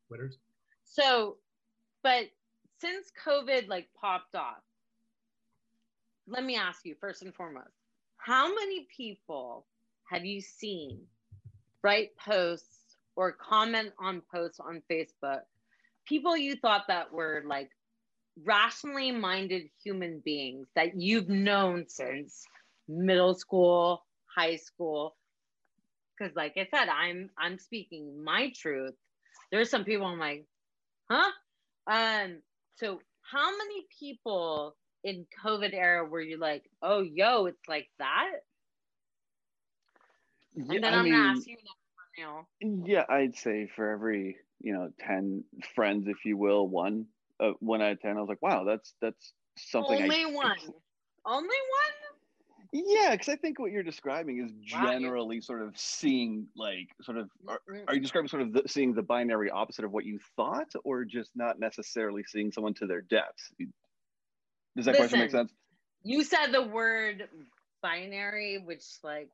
Twitters. 0.07 0.37
so, 0.85 1.39
but 2.03 2.27
since 2.79 3.11
COVID 3.25 3.69
like 3.69 3.89
popped 3.99 4.35
off, 4.35 4.63
let 6.27 6.45
me 6.45 6.57
ask 6.57 6.85
you 6.85 6.95
first 7.01 7.23
and 7.23 7.35
foremost, 7.35 7.73
how 8.19 8.55
many 8.55 8.87
people 8.95 9.67
have 10.11 10.27
you 10.27 10.43
seen 10.43 11.01
write 11.83 12.11
posts 12.19 12.97
or 13.17 13.33
comment 13.33 13.93
on 13.99 14.21
posts 14.31 14.61
on 14.61 14.83
Facebook? 14.91 15.41
People 16.07 16.37
you 16.37 16.55
thought 16.57 16.85
that 16.89 17.11
were 17.11 17.43
like 17.47 17.71
rationally 18.45 19.13
minded 19.13 19.71
human 19.83 20.21
beings 20.21 20.69
that 20.75 21.01
you've 21.01 21.29
known 21.29 21.89
since 21.89 22.45
middle 22.89 23.35
school, 23.35 24.05
high 24.37 24.57
school. 24.57 25.17
Cause 26.19 26.33
like 26.37 26.57
I 26.57 26.67
said, 26.67 26.89
I'm 26.89 27.31
I'm 27.39 27.59
speaking 27.59 28.23
my 28.23 28.51
truth. 28.55 28.95
There's 29.51 29.71
some 29.71 29.85
people 29.85 30.07
I'm 30.07 30.19
like, 30.19 30.47
huh? 31.11 31.31
Um, 31.87 32.43
so 32.77 33.01
how 33.23 33.51
many 33.57 33.87
people 33.99 34.77
in 35.05 35.27
COVID 35.45 35.73
era 35.75 36.05
were 36.05 36.21
you 36.21 36.39
like, 36.39 36.71
oh 36.83 37.01
yo, 37.03 37.47
it's 37.47 37.69
like 37.69 37.89
that? 37.99 38.31
And 40.71 40.83
Yeah, 40.83 40.83
then 40.83 40.95
I 40.95 41.03
I'm 41.03 41.11
gonna 41.11 41.17
ask 41.17 41.47
you 41.47 41.57
now. 42.19 42.49
Yeah, 42.61 43.05
I'd 43.09 43.37
say 43.37 43.67
for 43.67 43.91
every 43.91 44.39
you 44.61 44.73
know 44.73 44.91
ten 44.99 45.45
friends, 45.75 46.09
if 46.09 46.25
you 46.25 46.37
will, 46.37 46.67
one 46.69 47.07
uh, 47.41 47.53
one 47.61 47.83
out 47.83 47.93
of 47.93 48.01
ten. 48.01 48.17
I 48.17 48.21
was 48.21 48.29
like, 48.29 48.43
wow, 48.43 48.65
that's 48.65 48.95
that's 49.01 49.33
something. 49.57 50.03
Only 50.03 50.25
I, 50.25 50.33
one. 50.33 50.59
Only 51.27 51.49
one? 51.49 52.09
Yeah, 52.73 53.13
because 53.13 53.29
I 53.29 53.37
think 53.37 53.59
what 53.59 53.71
you're 53.71 53.83
describing 53.83 54.45
is 54.45 54.53
Wow, 54.75 54.91
generally 54.91 55.41
sort 55.41 55.63
of 55.63 55.79
seeing 55.79 56.49
like 56.57 56.89
sort 57.03 57.17
of. 57.19 57.31
Are, 57.47 57.61
Mm, 57.69 57.85
are 57.89 57.95
you 57.95 58.01
describing 58.01 58.29
sort 58.29 58.43
of 58.43 58.53
the, 58.53 58.63
seeing 58.67 58.93
the 58.95 59.03
binary 59.03 59.51
opposite 59.51 59.85
of 59.85 59.93
what 59.93 60.05
you 60.05 60.19
thought, 60.37 60.71
or 60.85 61.05
just 61.05 61.31
not 61.35 61.59
necessarily 61.59 62.25
seeing 62.25 62.53
someone 62.53 62.75
to 62.75 62.87
their 62.87 63.01
depths? 63.01 63.53
Does 64.77 64.85
that 64.87 64.97
question 64.97 65.19
make 65.19 65.31
sense? 65.31 65.53
You 66.03 66.25
said 66.25 66.53
the 66.53 66.63
word 66.63 67.29
binary, 67.83 68.59
which 68.59 68.85
like 69.03 69.31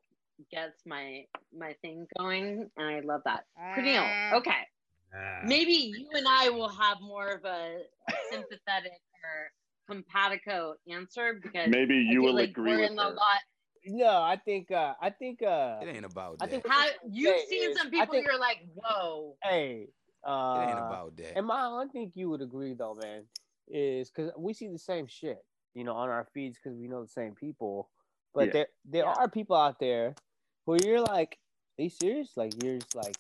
gets 0.51 0.85
my 0.87 1.25
my 1.57 1.75
thing 1.83 2.07
going, 2.19 2.71
and 2.77 2.87
I 2.87 3.01
love 3.01 3.23
that. 3.25 3.47
Praneal, 3.77 4.35
okay. 4.35 4.67
Ah. 5.17 5.41
Maybe 5.45 5.73
you 5.73 6.09
and 6.13 6.27
I 6.29 6.49
will 6.51 6.69
have 6.69 7.01
more 7.01 7.29
of 7.29 7.45
a, 7.45 7.83
a 8.09 8.13
sympathetic 8.31 8.93
or 9.23 9.51
compatico 9.95 10.75
answer 10.91 11.39
because 11.43 11.69
Maybe 11.69 11.97
you 11.97 12.23
will 12.23 12.35
like 12.35 12.51
agree 12.51 12.77
with 12.77 12.91
in 12.91 12.97
the 12.97 13.03
her. 13.05 13.11
lot. 13.11 13.39
No, 13.87 14.09
I 14.23 14.37
think 14.37 14.71
uh 14.71 14.95
I 15.01 15.11
think 15.11 15.43
uh 15.43 15.79
It 15.83 15.89
ain't 15.95 16.05
about 16.07 16.39
that. 16.39 16.45
I 16.45 16.47
that. 16.47 16.51
think 16.63 16.67
How 16.69 16.87
you've 17.09 17.37
say 17.37 17.47
seen 17.49 17.71
is- 17.71 17.77
some 17.79 17.91
people, 17.91 18.15
think- 18.15 18.27
you're 18.27 18.39
like, 18.39 18.59
whoa. 18.75 19.37
hey 19.43 19.89
uh 20.27 20.63
it 20.67 20.71
ain't 20.71 20.79
about 20.79 21.17
that. 21.19 21.37
And 21.37 21.47
my, 21.47 21.55
I 21.67 21.85
think 21.93 22.13
you 22.17 22.31
would 22.31 22.41
agree 22.41 22.73
though, 22.75 22.95
man, 22.95 23.25
is 23.69 24.11
because 24.11 24.33
we 24.39 24.55
see 24.55 24.69
the 24.69 24.79
same 24.79 25.07
shit, 25.07 25.39
you 25.75 25.85
know, 25.85 25.93
on 25.95 26.09
our 26.09 26.27
feeds 26.33 26.59
because 26.63 26.79
we 26.79 26.89
know 26.89 27.03
the 27.03 27.09
same 27.09 27.35
people. 27.35 27.91
But 28.35 28.47
Yeah. 28.47 28.53
there 28.53 28.67
there 28.87 29.05
Yeah. 29.05 29.15
are 29.19 29.29
people 29.29 29.55
out 29.57 29.79
there 29.79 30.15
who 30.65 30.79
you're 30.83 31.03
like, 31.03 31.39
are 31.79 31.83
you 31.83 31.91
serious? 31.91 32.37
Like 32.39 32.53
you're 32.63 32.79
just 32.79 32.95
like 32.95 33.17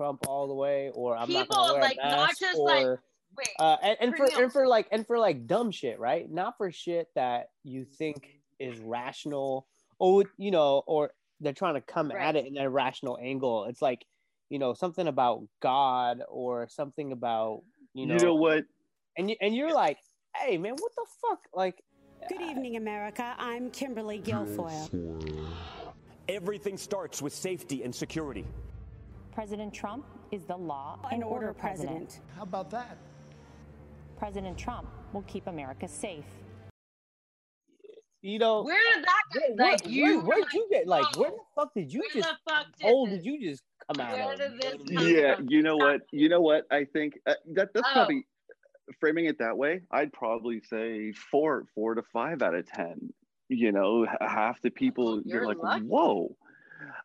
Trump 0.00 0.26
all 0.26 0.48
the 0.48 0.54
way, 0.54 0.90
or 0.94 1.14
I'm 1.14 1.30
not 1.30 1.42
People, 1.42 1.56
gonna 1.56 1.72
wear 1.74 1.82
like, 1.82 1.98
a 2.02 2.10
not 2.10 2.38
just, 2.38 2.58
or, 2.58 2.66
like, 2.66 2.98
Wait, 3.36 3.48
uh, 3.58 3.76
and, 3.82 3.96
and 4.00 4.16
for 4.16 4.26
Praneal. 4.26 4.42
and 4.42 4.52
for 4.52 4.66
like 4.66 4.88
and 4.90 5.06
for 5.06 5.18
like 5.18 5.46
dumb 5.46 5.70
shit, 5.70 6.00
right? 6.00 6.28
Not 6.30 6.56
for 6.56 6.72
shit 6.72 7.08
that 7.16 7.48
you 7.64 7.84
think 7.84 8.40
is 8.58 8.80
rational, 8.80 9.66
or 9.98 10.24
you 10.38 10.50
know, 10.50 10.82
or 10.86 11.12
they're 11.40 11.52
trying 11.52 11.74
to 11.74 11.82
come 11.82 12.08
Right. 12.10 12.22
at 12.22 12.36
it 12.36 12.46
in 12.46 12.56
a 12.56 12.68
rational 12.70 13.18
angle. 13.20 13.66
It's 13.66 13.82
like, 13.82 14.06
you 14.48 14.58
know, 14.58 14.72
something 14.72 15.06
about 15.06 15.42
God 15.60 16.22
or 16.28 16.66
something 16.70 17.12
about 17.12 17.62
you 17.92 18.06
know, 18.06 18.14
you 18.16 18.20
know 18.24 18.34
what? 18.36 18.64
and 19.18 19.28
you 19.28 19.36
and 19.40 19.54
you're 19.54 19.74
like, 19.74 19.98
hey 20.34 20.56
man, 20.56 20.72
what 20.78 20.92
the 20.96 21.06
fuck? 21.20 21.40
Like, 21.54 21.82
Good 22.28 22.40
evening, 22.40 22.76
America. 22.76 23.34
I'm 23.38 23.70
Kimberly 23.70 24.20
Guilfoyle. 24.20 24.88
Everything 26.28 26.76
starts 26.78 27.20
with 27.20 27.34
safety 27.34 27.82
and 27.82 27.94
security. 27.94 28.46
President 29.40 29.72
Trump 29.72 30.04
is 30.32 30.44
the 30.44 30.54
law 30.54 30.98
and 31.10 31.24
order 31.24 31.54
president. 31.54 32.20
How 32.36 32.42
about 32.42 32.68
that? 32.72 32.98
President 34.18 34.58
Trump 34.58 34.86
will 35.14 35.22
keep 35.22 35.46
America 35.46 35.88
safe. 35.88 36.26
you 38.20 38.38
know, 38.38 38.60
where 38.62 38.76
did 38.94 39.02
that 39.02 39.22
where, 39.32 39.56
go? 39.56 39.64
Like 39.64 39.80
where, 39.86 39.90
you, 39.90 40.20
where, 40.20 40.36
would 40.40 40.44
like, 40.44 40.52
you 40.52 40.68
get 40.70 40.86
like 40.86 41.16
where 41.16 41.30
the 41.30 41.36
fuck 41.56 41.70
did 41.74 41.90
you 41.90 42.00
Where 42.00 42.22
just 42.22 42.28
the 42.28 42.50
fuck 42.52 42.66
did 42.78 42.86
hole 42.86 43.06
this- 43.06 43.14
did 43.16 43.24
you 43.24 43.40
just 43.50 43.62
come 43.90 44.06
out 44.06 44.12
Where 44.12 44.32
of? 44.34 44.38
did 44.38 44.60
this 44.60 44.74
You 44.84 44.92
know 44.92 45.00
what 45.00 45.00
I 45.00 45.06
mean? 45.06 45.16
come 45.16 45.24
Yeah, 45.24 45.36
from? 45.36 45.46
you 45.48 45.62
know 45.62 45.76
what? 45.78 46.00
You 46.12 46.28
know 46.28 46.40
what? 46.42 46.64
I 46.70 46.84
think 46.84 47.14
uh, 47.26 47.32
that 47.54 47.70
that's 47.72 47.88
Oh. 47.88 47.92
probably 47.94 48.26
framing 49.00 49.24
it 49.24 49.38
that 49.38 49.56
way. 49.56 49.80
I'd 49.90 50.12
probably 50.12 50.60
say 50.68 51.12
four, 51.12 51.64
four 51.74 51.94
to 51.94 52.02
five 52.12 52.42
out 52.42 52.54
of 52.54 52.66
ten. 52.66 53.10
You 53.48 53.72
know, 53.72 54.06
half 54.20 54.60
the 54.60 54.68
people 54.70 55.22
you're, 55.24 55.38
You're 55.38 55.46
like, 55.46 55.56
lucky. 55.56 55.86
whoa. 55.86 56.36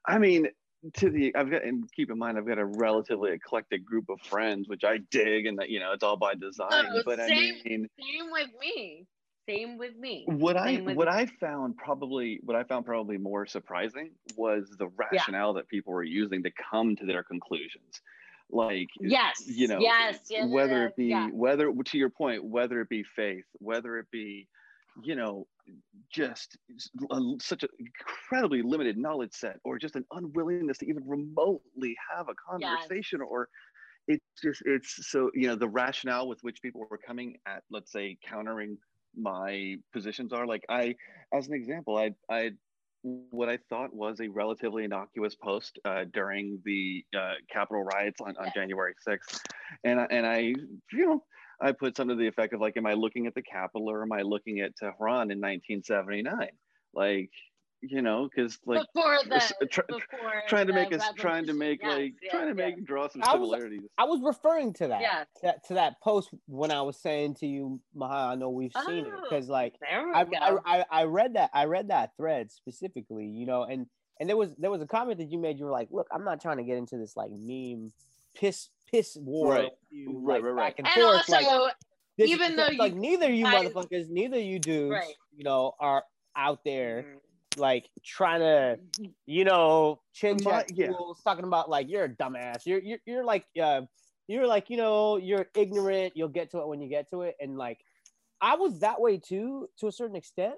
I 0.06 0.18
mean, 0.18 0.48
to 0.94 1.10
the 1.10 1.36
I've 1.36 1.50
got 1.50 1.64
and 1.64 1.92
keep 1.92 2.12
in 2.12 2.18
mind 2.18 2.38
I've 2.38 2.48
got 2.48 2.58
a 2.58 2.66
relatively 2.66 3.32
eclectic 3.32 3.86
group 3.86 4.10
of 4.10 4.22
friends, 4.22 4.68
which 4.68 4.84
I 4.84 5.00
dig, 5.10 5.46
and 5.46 5.58
that 5.60 5.70
you 5.70 5.80
know 5.80 5.92
it's 5.94 6.04
all 6.04 6.18
by 6.18 6.36
design. 6.36 6.86
Oh, 6.92 7.02
but 7.06 7.20
I 7.20 7.28
mean, 7.28 7.90
Same 8.00 8.32
with 8.32 8.50
me. 8.60 9.06
Same 9.48 9.78
with 9.78 9.96
me. 9.96 10.24
What 10.26 10.58
I 10.58 10.76
Same 10.76 10.86
with 10.86 10.98
what 10.98 11.08
me. 11.08 11.14
I 11.14 11.26
found 11.40 11.78
probably 11.78 12.40
what 12.44 12.56
I 12.56 12.64
found 12.64 12.86
probably 12.86 13.18
more 13.18 13.46
surprising 13.46 14.12
was 14.36 14.76
the 14.78 14.88
rationale 14.88 15.54
that 15.54 15.68
people 15.68 15.94
were 15.94 16.04
using 16.04 16.44
to 16.44 16.52
come 16.52 16.96
to 16.96 17.06
their 17.06 17.24
conclusions. 17.24 18.02
Like 18.50 18.90
Yes, 19.00 19.44
you 19.46 19.68
know, 19.68 19.80
yes, 19.80 20.20
yes, 20.30 20.50
whether 20.50 20.88
it 20.88 20.96
be 20.96 21.06
yeah. 21.06 21.30
whether 21.32 21.72
to 21.72 21.98
your 21.98 22.10
point, 22.10 22.44
whether 22.44 22.80
it 22.82 22.90
be 22.90 23.04
faith, 23.04 23.46
whether 23.60 23.98
it 23.98 24.10
be, 24.12 24.48
you 25.04 25.16
know, 25.16 25.48
just 26.12 26.58
a, 27.12 27.20
such 27.42 27.64
an 27.64 27.70
incredibly 27.80 28.62
limited 28.62 28.98
knowledge 28.98 29.34
set, 29.34 29.58
or 29.64 29.78
just 29.78 29.96
an 29.96 30.06
unwillingness 30.12 30.78
to 30.80 30.88
even 30.88 31.04
remotely 31.06 31.96
have 32.16 32.28
a 32.30 32.36
conversation, 32.50 33.22
or 33.22 33.50
it's 34.08 34.26
just 34.42 34.62
it's 34.66 35.10
so 35.10 35.30
you 35.34 35.48
know 35.48 35.56
the 35.56 35.68
rationale 35.68 36.28
with 36.28 36.40
which 36.42 36.62
people 36.62 36.86
were 36.90 36.98
coming 36.98 37.36
at 37.48 37.64
let's 37.72 37.92
say 37.92 38.18
countering 38.28 38.78
my 39.18 39.76
positions 39.94 40.32
are 40.34 40.46
like 40.46 40.64
i 40.70 40.94
as 41.34 41.48
an 41.48 41.54
example 41.54 41.98
i 41.98 42.12
i 42.30 42.52
what 43.04 43.50
i 43.50 43.58
thought 43.70 43.94
was 43.94 44.20
a 44.20 44.28
relatively 44.28 44.84
innocuous 44.84 45.36
post 45.36 45.80
uh, 45.86 46.06
during 46.14 46.62
the 46.66 47.04
uh, 47.18 47.34
capitol 47.52 47.84
riots 47.84 48.20
on, 48.22 48.36
on 48.38 48.52
january 48.54 48.94
6th 49.08 49.40
and 49.84 50.00
I, 50.00 50.08
and 50.12 50.26
i 50.26 50.40
you 50.40 51.06
know 51.06 51.24
i 51.62 51.72
put 51.72 51.96
something 51.96 52.18
to 52.18 52.22
the 52.22 52.28
effect 52.28 52.54
of 52.54 52.62
like 52.62 52.76
am 52.78 52.86
i 52.86 52.94
looking 52.94 53.28
at 53.28 53.34
the 53.36 53.42
capital 53.42 53.90
or 53.90 54.02
am 54.02 54.12
i 54.12 54.22
looking 54.22 54.60
at 54.60 54.76
tehran 54.76 55.32
in 55.32 55.40
1979 55.42 56.50
like 56.94 57.30
you 57.82 58.02
know 58.02 58.28
because 58.34 58.58
like 58.66 58.86
before 58.96 59.18
the 59.28 59.36
s- 59.36 59.54
try- 59.70 59.84
before 59.88 60.02
trying 60.48 60.66
to 60.66 60.74
make 60.74 60.92
us 60.94 61.04
trying 61.18 61.46
to 61.46 61.54
make 61.54 61.82
Yes, 61.84 61.92
like 61.92 62.14
yes, 62.22 62.32
trying 62.32 62.56
to 62.56 62.62
yes. 62.62 62.76
make 62.78 62.86
draw 62.86 63.08
some 63.08 63.22
I 63.24 63.36
was- 63.36 63.50
similarities 63.52 63.82
I 63.98 64.06
was 64.06 64.22
referring 64.24 64.74
to 64.74 64.88
that. 64.88 65.02
Yeah. 65.02 65.24
To, 65.42 65.56
to 65.68 65.74
that 65.76 66.02
post 66.02 66.30
when 66.48 66.72
I 66.72 66.82
was 66.82 66.98
saying 66.98 67.36
to 67.36 67.46
you, 67.46 67.80
Maha, 67.94 68.32
I 68.32 68.36
know 68.36 68.50
we've 68.50 68.72
seen 68.88 69.06
it 69.06 69.14
Oh, 69.16 69.22
because 69.30 69.50
like 69.50 69.76
I. 69.88 70.26
I, 70.42 70.56
I 70.66 70.86
I 70.90 71.04
read 71.04 71.36
that 71.36 71.52
I 71.54 71.66
read 71.66 71.90
that 71.90 72.12
thread 72.18 72.52
specifically, 72.52 73.26
you 73.28 73.46
know, 73.46 73.64
and 73.64 73.86
and 74.20 74.28
there 74.28 74.38
was 74.38 74.56
there 74.58 74.72
was 74.72 74.82
a 74.82 74.88
comment 74.88 75.20
that 75.20 75.30
you 75.32 75.38
made. 75.38 75.60
You 75.60 75.66
were 75.66 75.72
like, 75.72 75.90
"Look, 75.92 76.08
I'm 76.12 76.24
not 76.24 76.42
trying 76.42 76.58
to 76.58 76.64
get 76.64 76.78
into 76.78 76.98
this 76.98 77.16
like 77.16 77.30
meme 77.32 77.92
piss 78.36 78.70
piss 78.92 79.16
war, 79.18 79.50
Right. 79.54 79.72
you, 79.90 80.20
Right, 80.20 80.36
like, 80.36 80.44
right, 80.44 80.50
right. 80.54 80.70
back 80.76 80.80
and, 80.80 80.88
and 80.88 80.96
forth." 80.96 81.30
also, 81.30 81.64
like, 81.64 81.74
this- 82.18 82.30
even 82.30 82.56
though 82.56 82.70
like 82.78 82.94
you 82.94 83.00
neither 83.00 83.32
you 83.32 83.44
guys- 83.44 83.70
motherfuckers, 83.74 84.10
neither 84.10 84.40
you 84.40 84.60
dudes, 84.60 84.92
Right. 84.92 85.14
you 85.36 85.44
know, 85.44 85.74
are 85.80 86.04
out 86.36 86.64
there 86.64 87.04
Mm. 87.04 87.20
like 87.60 87.90
trying 88.04 88.42
to, 88.42 88.80
you 89.26 89.46
know, 89.46 90.02
chin 90.14 90.38
My- 90.44 90.52
chat 90.64 90.72
yeah. 90.76 90.88
fools, 90.92 91.22
talking 91.24 91.46
about 91.46 91.70
like 91.70 91.88
you're 91.90 92.06
a 92.06 92.10
dumbass. 92.10 92.66
You're 92.66 92.80
you're 92.80 93.00
you're 93.06 93.24
like 93.24 93.46
uh 93.62 93.82
you're 94.28 94.48
like 94.48 94.70
you 94.70 94.78
know 94.78 95.18
you're 95.18 95.48
ignorant. 95.56 96.16
You'll 96.18 96.30
get 96.30 96.52
to 96.52 96.60
it 96.60 96.68
when 96.68 96.82
you 96.82 96.90
get 96.90 97.10
to 97.12 97.22
it, 97.22 97.36
and 97.40 97.58
like 97.58 97.80
I 98.42 98.56
was 98.56 98.80
that 98.80 99.00
way 99.00 99.18
too 99.18 99.70
to 99.80 99.88
a 99.88 99.92
certain 99.92 100.16
extent, 100.18 100.56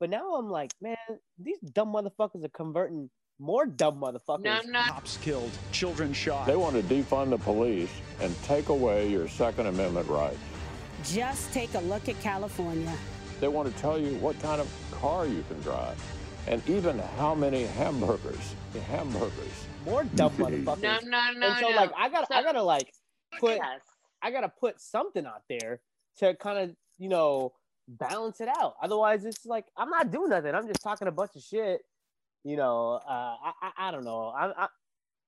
but 0.00 0.10
now 0.10 0.34
I'm 0.34 0.48
like, 0.50 0.72
man, 0.80 0.96
these 1.38 1.60
dumb 1.60 1.92
motherfuckers 1.92 2.44
are 2.44 2.48
converting 2.50 3.08
more 3.40 3.66
dumb 3.66 4.00
motherfuckers. 4.00 4.44
no, 4.44 4.60
no, 4.66 4.82
Cops 4.82 5.16
killed, 5.16 5.50
children 5.72 6.12
shot. 6.12 6.46
They 6.46 6.56
want 6.56 6.76
to 6.76 6.82
defund 6.82 7.30
the 7.30 7.38
police 7.38 7.90
and 8.20 8.34
take 8.42 8.68
away 8.68 9.08
your 9.08 9.28
Second 9.28 9.66
Amendment 9.66 10.08
rights. 10.08 10.38
Just 11.04 11.52
take 11.52 11.74
a 11.74 11.80
look 11.80 12.08
at 12.08 12.20
California. 12.20 12.92
They 13.40 13.48
want 13.48 13.74
to 13.74 13.80
tell 13.80 13.98
you 13.98 14.14
what 14.16 14.40
kind 14.42 14.60
of 14.60 14.68
car 14.92 15.26
you 15.26 15.42
can 15.48 15.58
drive 15.62 15.98
and 16.46 16.62
even 16.68 16.98
how 17.18 17.34
many 17.34 17.64
hamburgers. 17.64 18.54
Hamburgers. 18.88 19.66
More 19.84 20.04
dumb 20.14 20.32
motherfuckers. 20.36 20.82
no, 20.82 20.98
no, 21.04 21.32
no. 21.36 21.46
and 21.46 21.56
so 21.58 21.70
no. 21.70 21.76
like 21.76 21.90
I 21.96 22.08
gotta 22.08 22.34
I 22.34 22.42
gotta 22.42 22.62
like 22.62 22.92
put 23.38 23.56
yes. 23.56 23.80
I 24.22 24.30
gotta 24.30 24.48
put 24.48 24.80
something 24.80 25.24
out 25.24 25.42
there 25.48 25.80
to 26.18 26.34
kind 26.34 26.58
of 26.58 26.76
you 26.98 27.08
know 27.08 27.52
balance 27.88 28.40
it 28.40 28.48
out. 28.48 28.74
Otherwise, 28.82 29.24
it's 29.24 29.46
like 29.46 29.64
I'm 29.76 29.88
not 29.88 30.10
doing 30.10 30.30
nothing. 30.30 30.54
I'm 30.54 30.66
just 30.66 30.82
talking 30.82 31.08
a 31.08 31.12
bunch 31.12 31.34
of 31.36 31.42
shit. 31.42 31.80
You 32.44 32.56
know, 32.56 32.92
uh, 32.94 33.00
I, 33.08 33.52
I 33.62 33.88
I 33.88 33.90
don't 33.90 34.04
know. 34.04 34.28
I, 34.28 34.64
I, 34.64 34.68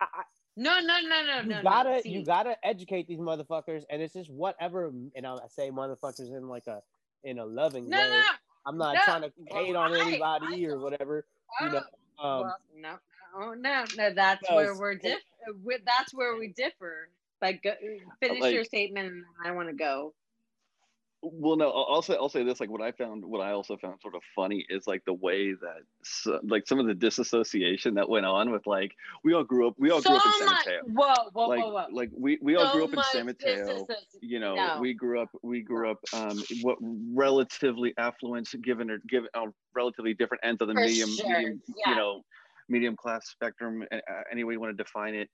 I 0.00 0.22
No, 0.56 0.80
no, 0.80 1.00
no, 1.00 1.22
no, 1.24 1.42
you 1.42 1.48
no. 1.48 1.62
gotta 1.62 1.90
no. 2.04 2.10
you 2.10 2.24
gotta 2.24 2.56
educate 2.64 3.06
these 3.06 3.18
motherfuckers, 3.18 3.84
and 3.90 4.00
it's 4.02 4.14
just 4.14 4.30
whatever. 4.30 4.92
And 5.14 5.26
I 5.26 5.38
say 5.48 5.70
motherfuckers 5.70 6.34
in 6.34 6.48
like 6.48 6.66
a 6.66 6.82
in 7.24 7.38
a 7.38 7.44
loving 7.44 7.88
No, 7.88 7.98
way. 7.98 8.10
no. 8.10 8.22
I'm 8.64 8.78
not 8.78 8.94
no. 8.94 9.00
trying 9.02 9.22
to 9.22 9.32
Well, 9.50 9.64
hate 9.64 9.76
on 9.76 9.92
anybody 9.94 10.66
I 10.66 10.70
or 10.70 10.78
whatever. 10.78 11.26
You 11.60 11.70
know, 11.70 11.82
um, 12.18 12.40
well, 12.42 12.56
no, 12.76 12.98
oh 13.34 13.54
no, 13.54 13.84
no. 13.96 14.14
That's 14.14 14.48
where 14.50 14.74
we're 14.74 14.94
diff. 14.94 15.20
we- 15.62 15.78
That's 15.84 16.14
where 16.14 16.36
we 16.36 16.48
differ. 16.48 17.08
Like, 17.40 17.62
go, 17.62 17.74
finish 18.20 18.52
your 18.52 18.64
statement, 18.64 19.08
and 19.08 19.24
I 19.44 19.50
want 19.50 19.68
to 19.68 19.74
go. 19.74 20.14
Well 21.22 21.56
no 21.56 21.70
I'll, 21.70 22.02
say 22.02 22.16
i'll 22.16 22.28
say 22.28 22.42
this 22.42 22.58
like 22.60 22.70
what 22.70 22.80
i 22.82 22.90
found 22.90 23.24
what 23.24 23.40
i 23.40 23.52
also 23.52 23.76
found 23.76 24.00
sort 24.00 24.14
of 24.16 24.22
funny 24.34 24.66
is 24.68 24.86
like 24.86 25.04
the 25.04 25.12
way 25.12 25.52
that 25.52 25.82
so, 26.02 26.40
like 26.42 26.66
some 26.66 26.80
of 26.80 26.86
the 26.86 26.94
disassociation 26.94 27.94
that 27.94 28.08
went 28.08 28.26
on 28.26 28.50
with 28.50 28.66
like 28.66 28.92
we 29.22 29.32
all 29.32 29.44
grew 29.44 29.68
up 29.68 29.74
we 29.78 29.90
all 29.90 30.02
so 30.02 30.10
grew 30.10 30.18
up 30.18 30.26
in 30.26 30.32
san 30.32 30.46
mateo 30.48 30.80
Whoa, 30.86 31.14
whoa, 31.32 31.48
like 31.48 31.60
whoa, 31.60 31.70
whoa. 31.72 31.86
like 31.92 32.10
we 32.16 32.38
we 32.42 32.56
all 32.56 32.66
So 32.66 32.72
grew 32.72 32.84
up 32.84 32.92
in 32.94 33.02
san 33.04 33.26
mateo 33.26 33.86
you 34.20 34.40
know 34.40 34.54
No. 34.56 34.78
we 34.80 34.94
grew 34.94 35.20
up 35.20 35.28
we 35.42 35.62
grew 35.62 35.90
up 35.90 35.98
um 36.12 36.42
what 36.62 36.78
relatively 37.14 37.94
affluent 37.98 38.48
given 38.62 38.90
or 38.90 38.98
given 39.08 39.28
on 39.36 39.54
relatively 39.74 40.14
different 40.14 40.42
ends 40.44 40.60
of 40.60 40.68
the 40.68 40.74
For 40.74 40.80
medium, 40.80 41.10
sure, 41.10 41.28
medium 41.38 41.62
yeah. 41.76 41.90
you 41.90 41.96
know 41.96 42.22
medium 42.68 42.96
class 42.96 43.28
spectrum 43.28 43.84
uh, 43.92 43.98
any 44.30 44.44
way 44.44 44.54
you 44.54 44.60
want 44.60 44.76
to 44.76 44.82
define 44.82 45.14
it 45.14 45.28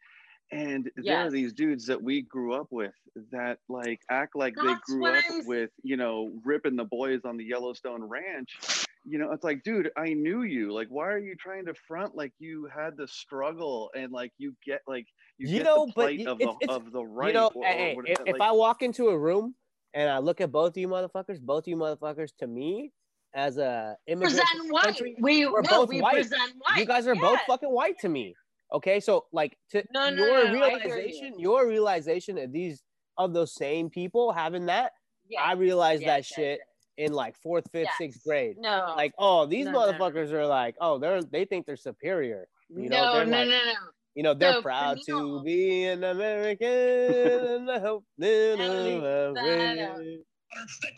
and 0.50 0.90
there 0.96 1.26
are 1.26 1.30
these 1.30 1.52
dudes 1.52 1.86
that 1.86 2.02
we 2.02 2.22
grew 2.22 2.54
up 2.54 2.68
with 2.70 2.94
that 3.32 3.58
like 3.68 4.00
act 4.10 4.34
like 4.36 4.54
they 4.56 4.74
grew 4.86 5.06
up 5.06 5.24
I'm 5.30 5.46
with 5.46 5.70
you 5.82 5.96
know 5.96 6.30
ripping 6.44 6.76
the 6.76 6.84
boys 6.84 7.20
on 7.24 7.36
the 7.36 7.44
yellowstone 7.44 8.02
ranch 8.04 8.56
you 9.04 9.18
know 9.18 9.32
it's 9.32 9.44
like 9.44 9.62
dude 9.62 9.90
i 9.96 10.12
knew 10.14 10.42
you 10.42 10.72
like 10.72 10.88
why 10.88 11.08
are 11.08 11.18
you 11.18 11.34
trying 11.34 11.66
to 11.66 11.74
front 11.86 12.14
like 12.16 12.32
you 12.38 12.68
had 12.74 12.96
the 12.96 13.06
struggle 13.08 13.90
and 13.96 14.10
like 14.12 14.32
you 14.38 14.54
get 14.64 14.80
like 14.86 15.06
you, 15.38 15.48
You 15.48 15.58
get 15.58 15.64
know, 15.64 15.86
the 15.86 15.92
but 15.94 16.02
plight 16.02 16.18
y- 16.20 16.24
of, 16.32 16.40
it's- 16.40 16.56
the, 16.60 16.64
it's- 16.64 16.76
of 16.76 16.92
the 16.92 17.04
right 17.04 17.28
you 17.28 17.34
know, 17.34 17.50
or- 17.54 17.64
or 17.64 17.66
hey, 17.68 17.94
what- 17.96 18.08
if, 18.08 18.18
if 18.26 18.32
like- 18.34 18.40
I 18.40 18.52
walk 18.52 18.82
into 18.82 19.08
a 19.08 19.18
room 19.18 19.54
and 19.94 20.08
I 20.10 20.18
look 20.18 20.40
at 20.40 20.50
both 20.52 20.72
of 20.72 20.76
you 20.78 20.88
motherfuckers, 20.88 21.40
both 21.40 21.64
of 21.64 21.68
you 21.68 21.76
motherfuckers, 21.76 22.30
to 22.40 22.46
me, 22.46 22.92
as 23.34 23.56
a 23.56 23.96
immigrant 24.06 24.36
Present 24.36 24.62
this 24.64 24.70
white. 24.72 24.84
country, 24.84 25.16
We 25.20 25.46
we're 25.46 25.62
no, 25.62 25.68
both 25.70 25.88
we 25.88 26.00
white. 26.02 26.14
present 26.14 26.40
white. 26.58 26.78
you 26.78 26.84
guys 26.86 27.06
are 27.06 27.14
both 27.14 27.38
fucking 27.46 27.70
white 27.70 27.98
to 28.00 28.08
me. 28.08 28.34
Okay, 28.72 29.00
so 29.00 29.26
like 29.32 29.56
to 29.70 29.82
No, 29.92 30.10
no, 30.10 30.24
your 30.24 30.28
no, 30.28 30.46
I 30.46 30.50
you. 30.52 30.52
realization, 30.52 31.38
your 31.38 31.66
realization 31.66 32.38
of 32.38 32.52
these 32.52 32.82
of 33.16 33.32
those 33.32 33.54
same 33.54 33.90
people 33.90 34.32
having 34.32 34.66
that, 34.66 34.92
Yes, 35.28 35.42
I 35.44 35.52
realized 35.52 36.02
yes, 36.02 36.08
that 36.08 36.16
yes, 36.16 36.26
shit 36.26 36.60
in 36.96 37.12
like 37.12 37.36
fourth, 37.36 37.64
fifth, 37.70 37.90
sixth 37.98 38.22
grade. 38.24 38.56
No, 38.58 38.94
Like, 38.96 39.12
oh, 39.18 39.46
these 39.46 39.66
motherfuckers 39.66 40.32
are 40.32 40.46
like, 40.46 40.74
oh, 40.80 40.98
they're 40.98 41.22
they 41.22 41.44
think 41.44 41.66
they're 41.66 41.76
superior. 41.76 42.48
You 42.68 42.88
know, 42.88 43.04
no, 43.04 43.12
they're 43.14 43.26
no, 43.26 43.38
like, 43.38 43.48
no, 43.48 43.64
no. 43.64 43.72
you 44.14 44.22
know, 44.22 44.34
they're 44.34 44.62
proud 44.62 44.98
to 45.06 45.42
be 45.42 45.84
an 45.84 46.04
American 46.04 46.68
and 46.68 47.70
I 47.70 47.78
hope 47.78 48.04
that 48.18 48.52
I'm 48.60 49.34
that 49.34 49.42
American. 49.42 50.24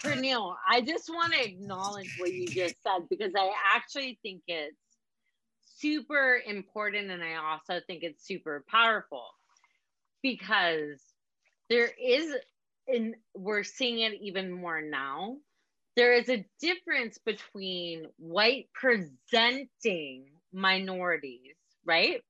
Praneal, 0.04 0.54
I 0.68 0.80
just 0.80 1.08
want 1.08 1.32
to 1.34 1.44
acknowledge 1.44 2.08
what 2.18 2.32
you 2.32 2.46
just 2.46 2.76
said 2.82 3.02
because 3.10 3.32
I 3.36 3.50
actually 3.74 4.18
think 4.22 4.42
it's 4.46 4.76
super 5.80 6.40
important 6.46 7.10
and 7.10 7.22
I 7.22 7.36
also 7.36 7.80
think 7.86 8.02
it's 8.02 8.26
super 8.26 8.64
powerful 8.68 9.24
because 10.22 11.00
there 11.68 11.90
is, 12.02 12.34
and 12.88 13.14
we're 13.34 13.62
seeing 13.64 14.00
it 14.00 14.20
even 14.20 14.50
more 14.50 14.82
now, 14.82 15.36
there 15.96 16.12
is 16.14 16.28
a 16.28 16.46
difference 16.60 17.18
between 17.18 18.06
white 18.18 18.68
presenting 18.74 20.26
minorities, 20.52 21.56
right? 21.84 22.22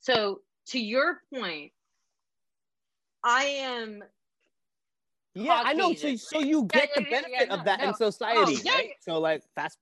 So, 0.00 0.40
to 0.68 0.78
your 0.78 1.20
point, 1.32 1.72
I 3.24 3.44
am 3.44 4.02
Yeah, 5.34 5.62
I 5.64 5.72
know. 5.72 5.94
So, 5.94 6.14
so 6.16 6.40
you 6.40 6.64
get 6.64 6.90
yeah, 6.90 7.02
the 7.02 7.02
yeah, 7.02 7.10
benefit 7.10 7.46
yeah, 7.48 7.54
of 7.54 7.58
no, 7.60 7.64
that 7.64 7.80
in 7.80 7.94
society, 7.94 8.56
Oh, 8.66 8.70
right? 8.70 8.90
So, 9.00 9.18
like, 9.18 9.42
fast. 9.54 9.78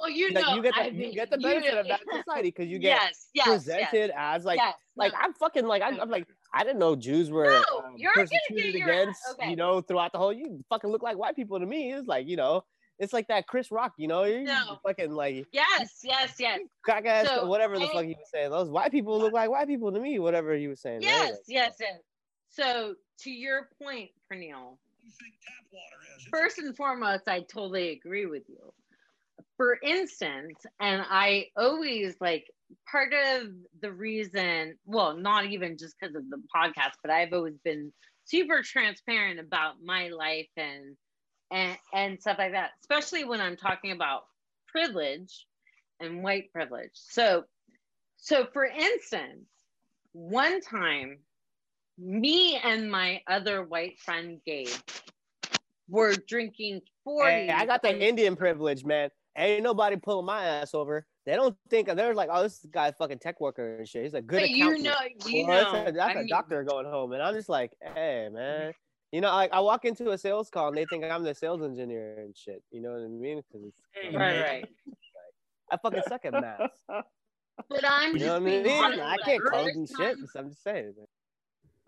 Well, 0.00 0.08
you 0.10 0.32
that 0.32 0.42
know, 0.42 0.54
you 0.54 0.62
get 0.62 0.74
the, 0.74 0.80
I 0.80 0.86
you 0.86 1.12
get 1.12 1.30
the 1.30 1.36
you 1.38 1.42
benefit 1.42 1.74
know- 1.74 1.80
of 1.80 1.88
that 1.88 2.00
in 2.00 2.22
society 2.22 2.48
because 2.48 2.68
you 2.68 2.78
get 2.78 3.00
yes, 3.02 3.28
yes, 3.34 3.46
presented 3.46 4.08
yes. 4.08 4.10
as 4.16 4.44
like 4.44 4.60
like 4.96 5.12
no. 5.12 5.18
I'm 5.20 5.32
fucking 5.34 5.66
like 5.66 5.82
I'm, 5.82 5.98
I'm 5.98 6.10
like 6.10 6.26
I 6.52 6.62
didn't 6.62 6.78
know 6.78 6.94
Jews 6.94 7.30
were 7.30 7.46
No, 7.70 7.78
um, 7.78 7.96
persecuted 8.14 8.74
your- 8.74 8.88
against 8.88 9.20
okay. 9.32 9.48
you 9.50 9.56
know 9.56 9.80
throughout 9.80 10.12
the 10.12 10.18
whole 10.18 10.32
you 10.32 10.62
fucking 10.68 10.90
look 10.90 11.02
like 11.02 11.16
white 11.16 11.36
people 11.36 11.58
to 11.58 11.64
me 11.66 11.92
it's 11.94 12.06
like 12.06 12.28
you 12.28 12.36
know 12.36 12.64
it's 12.98 13.14
like 13.14 13.28
that 13.28 13.46
Chris 13.46 13.70
Rock 13.72 13.94
you 13.96 14.08
know 14.08 14.24
you 14.24 14.42
No. 14.44 14.78
fucking 14.86 15.12
like 15.12 15.46
yes, 15.52 16.00
yes, 16.04 16.34
yes, 16.38 16.60
crack 16.84 17.06
ass 17.06 17.26
So, 17.26 17.46
whatever 17.46 17.78
the 17.78 17.86
fuck 17.88 18.04
he 18.04 18.10
was 18.10 18.28
saying 18.30 18.50
those 18.50 18.68
white 18.68 18.90
people 18.92 19.18
look 19.18 19.32
like 19.32 19.48
white 19.48 19.68
people 19.68 19.90
to 19.90 19.98
me 19.98 20.18
whatever 20.18 20.54
he 20.54 20.68
was 20.68 20.80
saying 20.80 21.00
yes, 21.00 21.38
yes, 21.48 21.76
yes. 21.80 21.98
So, 22.50 22.94
to 23.20 23.30
your 23.30 23.68
point, 23.82 24.10
Praneal, 24.30 24.78
first 26.30 26.58
and 26.58 26.76
foremost, 26.76 27.28
I 27.28 27.40
totally 27.40 27.90
agree 27.90 28.26
with 28.26 28.44
you. 28.48 28.72
For 29.56 29.78
instance, 29.82 30.64
and 30.80 31.04
I 31.08 31.46
always 31.56 32.14
like 32.20 32.46
part 32.90 33.12
of 33.12 33.48
the 33.80 33.92
reason, 33.92 34.76
well, 34.84 35.16
not 35.16 35.46
even 35.46 35.76
just 35.78 35.96
because 35.98 36.14
of 36.14 36.28
the 36.30 36.40
podcast, 36.54 36.94
but 37.02 37.10
I've 37.10 37.32
always 37.32 37.58
been 37.64 37.92
super 38.24 38.62
transparent 38.62 39.40
about 39.40 39.76
my 39.82 40.08
life 40.08 40.48
and 40.56 40.96
and 41.50 41.78
and 41.94 42.20
stuff 42.20 42.36
like 42.38 42.52
that 42.52 42.70
especially 42.80 43.24
when 43.24 43.40
i'm 43.40 43.56
talking 43.56 43.92
about 43.92 44.24
privilege 44.66 45.46
and 46.00 46.22
white 46.22 46.52
privilege 46.52 46.90
so 46.92 47.44
so 48.16 48.46
for 48.52 48.64
instance 48.64 49.48
one 50.12 50.60
time 50.60 51.18
me 51.98 52.56
and 52.62 52.90
my 52.90 53.20
other 53.26 53.64
white 53.64 53.98
friend 53.98 54.40
gabe 54.46 54.68
were 55.88 56.14
drinking 56.28 56.80
40 57.04 57.30
Hey, 57.30 57.50
I 57.50 57.66
got 57.66 57.82
the 57.82 57.98
Indian 57.98 58.36
privilege, 58.36 58.84
man. 58.84 59.10
Ain't 59.36 59.62
nobody 59.62 59.96
pulling 59.96 60.26
my 60.26 60.44
ass 60.44 60.74
over. 60.74 61.06
They 61.26 61.34
don't 61.34 61.56
think 61.70 61.88
they're 61.94 62.14
like, 62.14 62.28
oh, 62.32 62.42
this 62.42 62.64
guy 62.70 62.90
fucking 62.92 63.18
tech 63.18 63.40
worker 63.40 63.76
and 63.78 63.88
shit. 63.88 64.02
He's 64.04 64.14
a 64.14 64.22
good 64.22 64.40
But 64.40 64.50
you 64.50 64.78
know- 64.78 64.94
you 65.26 65.46
Well, 65.46 65.56
that's 65.64 65.72
know, 65.72 65.86
a, 65.86 65.92
that's 65.92 65.98
I 66.08 66.12
a 66.12 66.16
mean- 66.16 66.28
doctor 66.28 66.64
going 66.64 66.86
home, 66.86 67.12
and 67.12 67.22
I'm 67.22 67.34
just 67.34 67.48
like, 67.48 67.72
hey, 67.94 68.28
man. 68.32 68.72
You 69.12 69.22
know, 69.22 69.28
like 69.34 69.52
I 69.54 69.60
walk 69.60 69.84
into 69.86 70.10
a 70.10 70.18
sales 70.18 70.50
call 70.50 70.68
and 70.68 70.76
they 70.76 70.84
think 70.86 71.02
I'm 71.04 71.22
the 71.22 71.34
sales 71.34 71.62
engineer 71.62 72.18
and 72.20 72.36
shit. 72.36 72.62
You 72.70 72.82
know 72.82 72.90
what 72.92 73.02
I 73.04 73.08
mean? 73.08 73.40
'Cause 73.50 73.62
it's, 73.64 74.14
right 74.14 74.40
right 74.42 74.68
I 75.72 75.76
fucking 75.78 76.02
suck 76.08 76.24
at 76.26 76.32
math. 76.34 76.70
but 77.68 77.84
i'm 77.84 78.12
You 78.12 78.18
just 78.18 78.26
know 78.26 78.32
what 78.34 78.42
I 78.42 78.44
being 78.44 78.62
mean? 78.64 79.00
I 79.00 79.16
can't 79.24 79.42
code 79.42 79.64
there's 79.64 79.76
and 79.76 79.88
shit. 79.88 79.98
times- 80.18 80.30
I'm 80.36 80.50
just 80.50 80.62
saying. 80.62 80.94
man. 80.98 81.06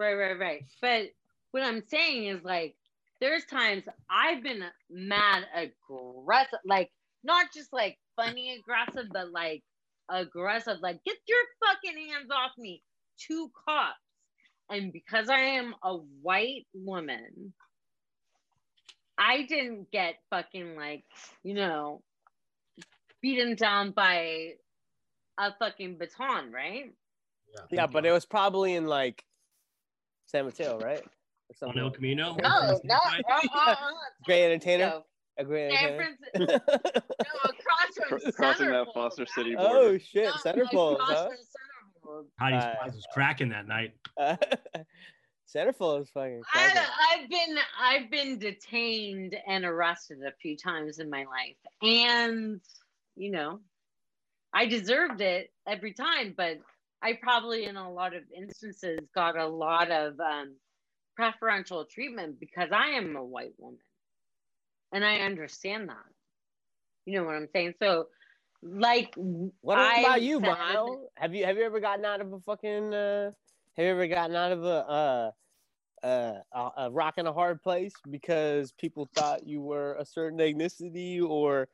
Right, 0.01 0.15
right, 0.15 0.39
right. 0.39 0.65
But 0.81 1.11
what 1.51 1.63
I'm 1.63 1.83
saying 1.87 2.25
is 2.25 2.43
like 2.43 2.75
there's 3.21 3.45
times 3.45 3.85
I've 4.11 4.43
been 4.43 4.65
mad 4.89 5.45
aggressive, 5.55 6.59
like 6.65 6.91
not 7.23 7.53
just 7.53 7.71
like 7.71 7.99
funny 8.17 8.59
aggressive, 8.59 9.11
but 9.13 9.31
like 9.31 9.63
aggressive, 10.11 10.79
like 10.81 11.05
get 11.05 11.19
your 11.29 11.39
fucking 11.63 12.09
hands 12.09 12.31
off 12.35 12.53
me 12.57 12.83
to 13.29 13.51
cops. 13.69 13.99
And 14.71 14.91
because 14.91 15.29
I 15.29 15.41
am 15.41 15.75
a 15.85 15.97
white 16.23 16.67
woman, 16.73 17.53
I 19.19 19.43
didn't 19.43 19.91
get 19.91 20.15
fucking 20.31 20.77
like, 20.77 21.05
you 21.43 21.53
know, 21.53 22.01
beaten 23.21 23.55
down 23.55 23.91
by 23.91 24.53
a 25.39 25.53
fucking 25.59 25.99
baton, 25.99 26.53
right? 26.53 26.91
Yeah, 27.71 27.87
but 27.87 28.07
it 28.07 28.13
was 28.13 28.25
probably 28.25 28.75
in 28.75 28.87
like 28.87 29.25
San 30.31 30.45
Mateo, 30.45 30.79
right? 30.79 31.03
Or 31.63 31.69
On 31.69 31.79
El 31.79 31.91
Camino. 31.91 32.37
No, 32.41 32.79
no, 32.85 32.95
uh, 32.95 32.99
uh, 33.29 33.41
uh, 33.57 33.75
Great 34.25 34.45
entertainer. 34.45 34.87
No. 34.87 35.03
A 35.39 35.45
great 35.45 35.73
San 35.73 35.95
entertainer. 35.95 36.61
Francisco. 36.67 36.75
no, 36.79 37.51
across 37.51 38.09
from 38.09 38.21
Cr- 38.21 38.31
crossing 38.33 38.67
that 38.71 38.87
Foster 38.95 39.27
City 39.27 39.55
border. 39.57 39.69
Oh 39.75 39.99
shit, 39.99 40.27
No, 40.27 40.33
centerfold, 40.53 40.95
across 40.95 41.11
huh? 41.11 41.29
from 41.29 41.37
Centerfold. 42.13 42.25
Heidi's 42.39 42.65
Uh, 42.65 42.75
Pies 42.81 42.95
was 42.95 43.07
cracking 43.13 43.49
that 43.49 43.67
night. 43.67 43.95
centerfold 45.55 46.03
is 46.03 46.11
fucking. 46.11 46.43
I. 46.55 46.87
I've 47.13 47.29
been 47.29 47.57
I've 47.81 48.11
been 48.11 48.39
detained 48.39 49.37
and 49.49 49.65
arrested 49.65 50.19
a 50.27 50.33
few 50.41 50.57
times 50.57 50.99
in 51.01 51.11
my 51.11 51.25
life, 51.25 51.57
and 51.83 52.61
you 53.17 53.31
know, 53.33 53.61
I 54.53 54.67
deserved 54.67 55.21
it 55.21 55.51
every 55.67 55.93
time. 55.95 56.35
But 56.37 56.59
I 57.03 57.15
probably, 57.23 57.65
in 57.65 57.77
a 57.77 57.91
lot 57.91 58.15
of 58.15 58.23
instances, 58.37 58.99
got 59.15 59.37
a 59.39 59.47
lot 59.47 59.91
of 59.91 60.19
um, 60.21 60.57
preferential 61.17 61.85
treatment 61.87 62.39
because 62.39 62.69
I 62.73 62.89
am 62.91 63.17
a 63.17 63.25
white 63.25 63.55
woman, 63.59 63.81
and 64.93 65.05
I 65.05 65.21
understand 65.21 65.89
that. 65.89 65.97
You 67.07 67.19
know 67.19 67.25
what 67.25 67.37
I'm 67.37 67.49
saying? 67.55 67.75
So, 67.81 68.09
like, 68.63 69.15
What 69.17 69.79
I 69.79 70.01
about 70.01 70.23
you, 70.23 70.41
said- 70.41 70.49
Milo? 70.49 71.09
Have 71.17 71.35
you 71.35 71.47
have 71.47 71.57
you 71.57 71.65
ever 71.65 71.81
gotten 71.81 72.05
out 72.05 72.21
of 72.21 72.33
a 72.33 72.41
fucking? 72.41 72.93
Uh, 72.93 73.31
have 73.77 73.85
you 73.87 73.91
ever 73.93 74.07
gotten 74.07 74.37
out 74.37 74.53
of 74.53 74.65
a 74.65 74.69
uh, 74.69 75.31
uh, 76.07 76.35
a, 76.53 76.71
a 76.85 76.91
rock 76.91 77.15
in 77.17 77.27
a 77.27 77.33
hard 77.33 77.63
place 77.63 77.95
because 78.11 78.73
people 78.73 79.09
thought 79.15 79.47
you 79.47 79.63
were 79.63 79.97
a 79.99 80.05
certain 80.05 80.39
ethnicity, 80.39 81.23
or, 81.23 81.69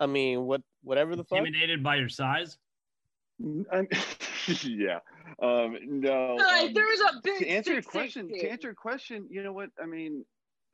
I 0.00 0.06
mean, 0.06 0.46
what 0.46 0.62
whatever 0.82 1.14
the 1.14 1.22
fuck? 1.24 1.38
Intimidated 1.38 1.82
by 1.84 1.96
your 1.96 2.08
size. 2.08 2.58
I'm- 3.72 3.88
yeah. 4.64 4.98
Um, 5.42 5.76
no. 5.86 6.36
Like, 6.36 6.68
um, 6.68 6.74
there's 6.74 7.00
a 7.00 7.20
big 7.22 7.38
to 7.38 7.48
answer 7.48 7.72
your 7.72 7.82
question. 7.82 8.28
To 8.28 8.48
answer 8.48 8.68
your 8.68 8.74
question, 8.74 9.26
you 9.30 9.42
know 9.42 9.52
what? 9.52 9.70
I 9.82 9.86
mean, 9.86 10.24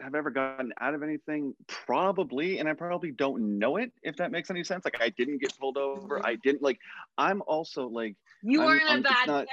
have 0.00 0.14
I 0.14 0.18
ever 0.18 0.30
gotten 0.30 0.72
out 0.80 0.94
of 0.94 1.02
anything? 1.02 1.54
Probably, 1.66 2.58
and 2.58 2.68
I 2.68 2.72
probably 2.74 3.10
don't 3.10 3.58
know 3.58 3.76
it. 3.76 3.92
If 4.02 4.16
that 4.16 4.32
makes 4.32 4.50
any 4.50 4.64
sense. 4.64 4.84
Like 4.84 5.00
I 5.00 5.10
didn't 5.10 5.38
get 5.38 5.56
pulled 5.58 5.76
over. 5.76 6.24
I 6.24 6.36
didn't 6.36 6.62
like. 6.62 6.78
I'm 7.18 7.42
also 7.46 7.88
like. 7.88 8.16
You 8.42 8.60
I'm- 8.60 8.68
weren't 8.68 8.82
I'm- 8.84 8.98
it's 9.00 9.08
bad 9.10 9.26
not- 9.26 9.46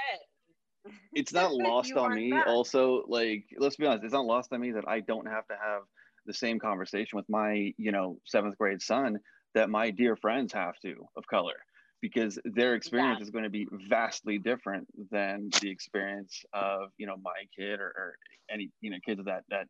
it's 1.12 1.32
not 1.34 1.52
lost 1.52 1.92
on 1.94 2.14
me 2.14 2.30
bad. 2.30 2.46
also 2.46 3.04
like 3.08 3.44
let's 3.58 3.76
be 3.76 3.86
honest 3.86 4.04
it's 4.04 4.12
not 4.12 4.24
lost 4.24 4.52
on 4.52 4.60
me 4.60 4.72
that 4.72 4.88
i 4.88 5.00
don't 5.00 5.26
have 5.26 5.46
to 5.48 5.54
have 5.54 5.82
the 6.26 6.32
same 6.32 6.58
conversation 6.58 7.16
with 7.16 7.28
my 7.28 7.72
you 7.76 7.92
know 7.92 8.18
seventh 8.24 8.56
grade 8.56 8.80
son 8.80 9.18
that 9.54 9.68
my 9.68 9.90
dear 9.90 10.16
friends 10.16 10.52
have 10.52 10.78
to 10.80 10.94
of 11.16 11.26
color 11.26 11.54
because 12.00 12.38
their 12.44 12.74
experience 12.74 13.20
is 13.20 13.30
going 13.30 13.44
to 13.44 13.50
be 13.50 13.66
vastly 13.72 14.38
different 14.38 14.88
than 15.10 15.54
the 15.60 15.70
experience 15.70 16.44
of 16.52 16.90
you 16.98 17.06
know 17.06 17.16
my 17.22 17.44
kid 17.56 17.80
or, 17.80 17.88
or 17.88 18.14
any 18.50 18.70
you 18.80 18.90
know 18.90 18.98
kids 19.06 19.18
of 19.20 19.26
that 19.26 19.44
that 19.50 19.66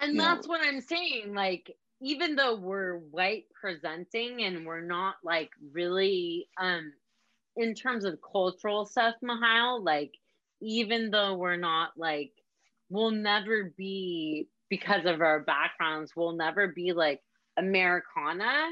And 0.00 0.16
you 0.16 0.22
know, 0.22 0.34
that's 0.34 0.48
what 0.48 0.60
I'm 0.62 0.80
saying. 0.80 1.34
Like, 1.34 1.74
even 2.00 2.36
though 2.36 2.56
we're 2.56 2.98
white 2.98 3.44
presenting 3.60 4.42
and 4.42 4.66
we're 4.66 4.82
not 4.86 5.16
like 5.24 5.50
really 5.72 6.48
um 6.60 6.92
in 7.56 7.74
terms 7.74 8.04
of 8.04 8.18
cultural 8.32 8.86
stuff, 8.86 9.14
Mahal, 9.22 9.82
like 9.82 10.12
even 10.62 11.10
though 11.10 11.36
we're 11.36 11.56
not 11.56 11.90
like 11.96 12.32
we'll 12.90 13.10
never 13.10 13.72
be 13.76 14.48
because 14.70 15.04
of 15.06 15.20
our 15.20 15.40
backgrounds, 15.40 16.12
we'll 16.16 16.36
never 16.36 16.68
be 16.68 16.92
like 16.92 17.20
Americana, 17.56 18.68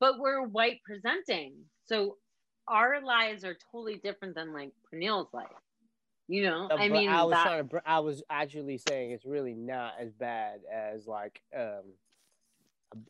but 0.00 0.18
we're 0.18 0.46
white 0.46 0.80
presenting. 0.84 1.54
So 1.84 2.16
our 2.68 3.00
lives 3.02 3.44
are 3.44 3.56
totally 3.70 3.96
different 3.96 4.34
than 4.34 4.52
like 4.52 4.72
Praneal's 4.90 5.32
life. 5.32 5.48
You 6.26 6.44
know, 6.44 6.68
No, 6.68 6.76
I 6.76 6.88
mean, 6.88 7.08
I 7.10 7.22
was 7.24 7.32
that- 7.34 7.44
trying 7.44 7.68
to. 7.68 7.82
I 7.84 7.98
was 8.00 8.22
actually 8.30 8.78
saying 8.88 9.10
it's 9.10 9.26
really 9.26 9.54
not 9.54 9.94
as 10.00 10.12
bad 10.12 10.60
as 10.72 11.06
like 11.06 11.42
um 11.54 11.82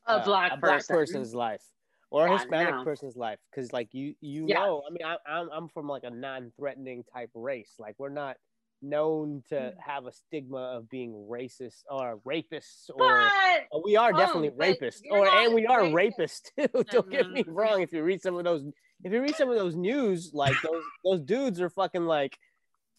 A 0.07 0.25
black 0.25 0.61
person. 0.61 0.97
person's 0.97 1.35
life 1.35 1.63
or 2.11 2.27
a 2.27 2.31
Yeah, 2.31 2.39
Hispanic 2.39 2.75
no. 2.77 2.85
person's 2.85 3.17
life, 3.17 3.39
because 3.51 3.73
like 3.73 3.95
you 3.95 4.15
you 4.21 4.47
Yeah. 4.49 4.61
know, 4.61 4.83
I 4.87 4.91
mean, 4.91 5.05
I, 5.05 5.17
I'm 5.31 5.49
I'm 5.51 5.69
from 5.69 5.87
like 5.89 6.05
a 6.05 6.11
non-threatening 6.11 7.05
type 7.05 7.31
race. 7.35 7.75
Like 7.79 7.95
we're 7.99 8.09
not 8.09 8.37
known 8.83 9.43
to 9.49 9.55
Mm. 9.55 9.79
have 9.79 10.07
a 10.07 10.13
stigma 10.13 10.59
of 10.77 10.89
being 10.91 11.13
racist 11.31 11.85
or 11.89 12.19
rapists 12.27 12.91
or. 12.93 13.05
Uh, 13.11 13.79
we 13.85 13.95
are 13.97 14.13
oh, 14.13 14.17
definitely 14.19 14.51
but 14.51 14.59
rapists, 14.59 15.01
or 15.11 15.27
and 15.29 15.55
we 15.55 15.67
are 15.67 15.83
racist. 15.83 16.51
rapists 16.57 16.73
too. 16.73 16.85
Don't 16.91 17.11
get 17.11 17.31
me 17.31 17.45
Mhm. 17.45 17.55
wrong. 17.55 17.81
If 17.81 17.93
you 17.93 18.03
read 18.03 18.21
some 18.21 18.37
of 18.37 18.45
those, 18.45 18.65
if 19.03 19.13
you 19.13 19.21
read 19.21 19.35
some 19.37 19.51
of 19.51 19.57
those 19.57 19.75
news, 19.75 20.31
like 20.33 20.55
those 20.63 20.83
those 21.05 21.21
dudes 21.21 21.61
are 21.61 21.69
fucking 21.71 22.05
like, 22.07 22.39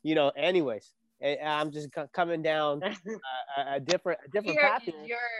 you 0.04 0.16
know. 0.16 0.30
Anyways, 0.36 0.92
I'm 1.44 1.72
just 1.72 1.92
co- 1.94 2.08
coming 2.14 2.42
down 2.42 2.82
a, 2.84 2.88
a- 3.62 3.76
a 3.76 3.80
different 3.80 4.20
a 4.26 4.30
different 4.30 4.60
path 4.60 4.84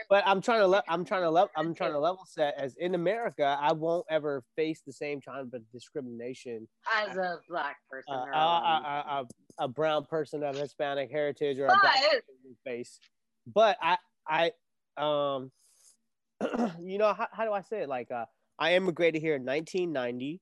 But 0.08 0.24
I'm 0.26 0.40
trying 0.40 0.60
to 0.60 0.66
le- 0.66 0.82
I'm 0.88 1.04
trying 1.04 1.22
to 1.22 1.30
level 1.30 1.50
I'm 1.56 1.74
trying 1.74 1.92
to 1.92 1.98
level 1.98 2.24
set 2.26 2.54
as 2.58 2.74
in 2.76 2.94
America, 2.94 3.56
I 3.60 3.72
won't 3.72 4.06
ever 4.10 4.42
face 4.56 4.80
the 4.86 4.92
same 4.92 5.20
kind 5.20 5.40
of 5.52 5.72
discrimination 5.72 6.66
as 6.96 7.16
a 7.16 7.38
black 7.48 7.76
person 7.90 8.14
uh, 8.14 8.24
or 8.24 8.32
a, 8.32 9.24
a 9.64 9.68
brown 9.68 10.04
person 10.06 10.42
of 10.42 10.56
Hispanic 10.56 11.10
heritage 11.10 11.58
or 11.58 11.66
a 11.66 11.78
black 11.80 11.96
But- 12.10 12.22
face. 12.64 12.98
But 13.46 13.76
I 13.80 13.98
I 14.26 14.50
um 14.96 15.52
you 16.82 16.98
know 16.98 17.12
how, 17.14 17.28
how 17.32 17.44
do 17.44 17.52
I 17.52 17.60
say 17.62 17.82
it? 17.82 17.88
Like 17.88 18.10
uh 18.10 18.24
I 18.58 18.74
immigrated 18.74 19.20
here 19.22 19.34
in 19.36 19.44
1990. 19.44 20.40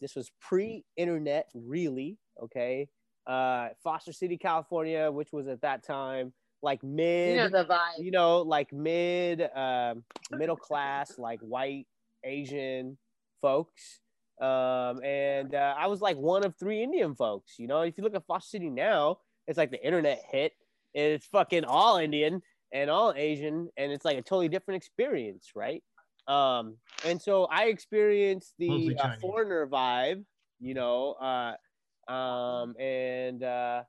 This 0.00 0.14
was 0.14 0.30
pre-internet, 0.40 1.48
really. 1.54 2.18
Okay, 2.42 2.88
uh, 3.26 3.68
Foster 3.82 4.12
City, 4.12 4.36
California, 4.36 5.10
which 5.10 5.32
was 5.32 5.46
at 5.48 5.60
that 5.62 5.84
time 5.86 6.32
like 6.62 6.82
mid, 6.82 7.30
you 7.30 7.36
know 7.36 7.48
the 7.48 7.64
vibe. 7.66 7.98
you 8.02 8.10
know, 8.10 8.40
like 8.40 8.72
mid, 8.72 9.42
um, 9.54 10.02
middle 10.32 10.56
class, 10.56 11.18
like 11.18 11.38
white 11.40 11.86
Asian 12.24 12.96
folks. 13.40 14.00
Um, 14.40 15.04
and 15.04 15.54
uh, 15.54 15.74
I 15.78 15.86
was 15.86 16.00
like 16.00 16.16
one 16.16 16.44
of 16.44 16.56
three 16.58 16.82
Indian 16.82 17.14
folks. 17.14 17.54
You 17.58 17.68
know, 17.68 17.82
if 17.82 17.96
you 17.96 18.02
look 18.02 18.14
at 18.14 18.26
Foster 18.26 18.48
City 18.56 18.70
now, 18.70 19.18
it's 19.46 19.58
like 19.58 19.70
the 19.70 19.84
internet 19.84 20.22
hit. 20.30 20.52
And 20.96 21.12
it's 21.12 21.26
fucking 21.26 21.64
all 21.64 21.98
Indian 21.98 22.40
and 22.72 22.88
all 22.88 23.12
Asian, 23.16 23.68
and 23.76 23.92
it's 23.92 24.04
like 24.04 24.16
a 24.16 24.22
totally 24.22 24.48
different 24.48 24.76
experience, 24.76 25.50
right? 25.54 25.82
Um, 26.26 26.76
and 27.04 27.20
so 27.20 27.44
I 27.44 27.64
experienced 27.64 28.54
the 28.58 28.96
uh, 28.98 29.16
foreigner 29.20 29.66
vibe, 29.66 30.24
you 30.58 30.74
know, 30.74 31.12
uh, 31.20 32.12
um, 32.12 32.74
and 32.78 33.42
uh, 33.42 33.82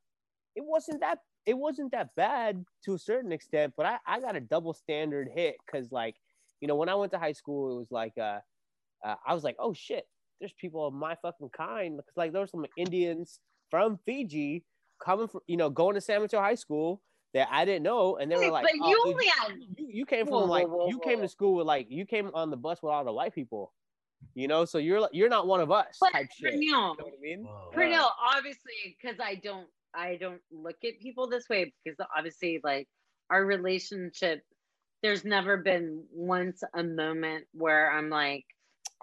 it 0.56 0.64
wasn't 0.66 1.00
that 1.02 1.20
it 1.46 1.58
wasn't 1.58 1.92
that 1.92 2.10
bad 2.16 2.66
to 2.84 2.96
a 2.96 3.00
certain 3.00 3.32
extent, 3.32 3.74
but 3.78 3.86
I, 3.86 3.98
I 4.08 4.20
got 4.20 4.36
a 4.36 4.42
double 4.42 4.74
standard 4.74 5.30
hit 5.34 5.56
because 5.66 5.92
like, 5.92 6.16
you 6.60 6.68
know, 6.68 6.76
when 6.76 6.90
I 6.90 6.96
went 6.96 7.12
to 7.12 7.20
high 7.20 7.34
school, 7.34 7.76
it 7.76 7.80
was 7.80 7.92
like 7.92 8.14
uh, 8.18 8.40
uh 9.06 9.16
I 9.26 9.34
was 9.34 9.44
like, 9.44 9.56
oh 9.60 9.74
shit, 9.74 10.06
there's 10.40 10.54
people 10.54 10.88
of 10.88 10.94
my 10.94 11.16
fucking 11.22 11.52
kind. 11.56 11.98
Because 11.98 12.18
like 12.18 12.32
there 12.32 12.42
were 12.42 12.48
some 12.48 12.66
Indians 12.78 13.40
from 13.70 14.00
Fiji 14.06 14.64
coming 15.04 15.28
from, 15.28 15.42
you 15.48 15.58
know, 15.58 15.70
going 15.70 15.96
to 15.96 16.02
San 16.02 16.22
Mateo 16.22 16.42
High 16.42 16.56
School. 16.56 17.02
That 17.36 17.50
I 17.52 17.66
didn't 17.66 17.84
know, 17.84 18.16
and 18.16 18.32
they 18.32 18.38
were 18.38 18.50
like, 18.50 18.64
but 18.64 18.72
"Oh, 18.82 18.90
you 18.90 19.02
dude, 19.04 19.14
only 19.14 19.28
had 19.28 19.54
you, 19.78 19.88
you 19.90 20.06
came 20.06 20.26
Whoa, 20.26 20.40
from 20.44 20.50
like 20.50 20.68
whoa, 20.68 20.78
whoa, 20.78 20.88
you 20.88 21.00
came 21.00 21.20
to 21.20 21.28
school 21.28 21.56
with 21.56 21.68
like 21.68 21.88
you 21.90 22.06
came 22.06 22.32
on 22.34 22.50
the 22.50 22.56
bus 22.56 22.82
with 22.82 22.94
all 22.94 23.04
the 23.04 23.12
white 23.12 23.36
people, 23.36 23.74
you 24.36 24.48
know. 24.48 24.64
So 24.64 24.78
you're 24.78 25.10
you're 25.12 25.28
not 25.28 25.46
one 25.46 25.60
of 25.60 25.70
us 25.70 25.98
But 26.00 26.14
type 26.14 26.30
shit. 26.32 26.54
Praneal, 26.54 26.62
You 26.62 26.72
know 26.72 26.96
what 26.98 27.14
I 27.14 27.22
mean? 27.22 27.48
Praneal, 27.76 28.08
obviously, 28.26 28.98
because 28.98 29.20
I 29.22 29.36
don't, 29.36 29.68
I 29.94 30.16
don't 30.16 30.40
look 30.50 30.78
at 30.86 30.98
people 31.02 31.30
this 31.30 31.50
way 31.50 31.74
because 31.84 31.98
obviously, 32.18 32.62
like 32.64 32.88
our 33.30 33.44
relationship, 33.46 34.42
there's 35.04 35.26
never 35.26 35.58
been 35.58 36.06
once 36.14 36.64
a 36.74 36.84
moment 36.84 37.48
where 37.52 37.92
I'm 37.92 38.10
like, 38.10 38.46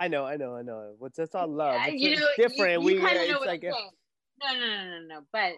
I 0.01 0.09
know, 0.09 0.25
I 0.25 0.39
know, 0.39 0.57
I 0.57 0.63
know. 0.63 0.95
What's 0.99 1.19
that's 1.19 1.35
all 1.35 1.49
love. 1.49 1.75
Yeah, 1.75 1.89
It's, 1.89 2.03
you 2.03 2.17
know, 2.17 2.27
different. 2.39 2.81
You, 2.81 2.87
we 2.87 2.95
kind 2.99 3.15
yeah, 3.15 3.23
of 3.25 3.29
know 3.29 3.35
it's 3.35 3.41
what 3.41 3.49
like 3.49 3.65
I'm 3.65 3.73
saying. 3.73 3.91
No, 4.43 4.53
no, 4.55 4.61
no, 4.61 4.85
no, 4.85 5.07
no. 5.07 5.21
But 5.33 5.53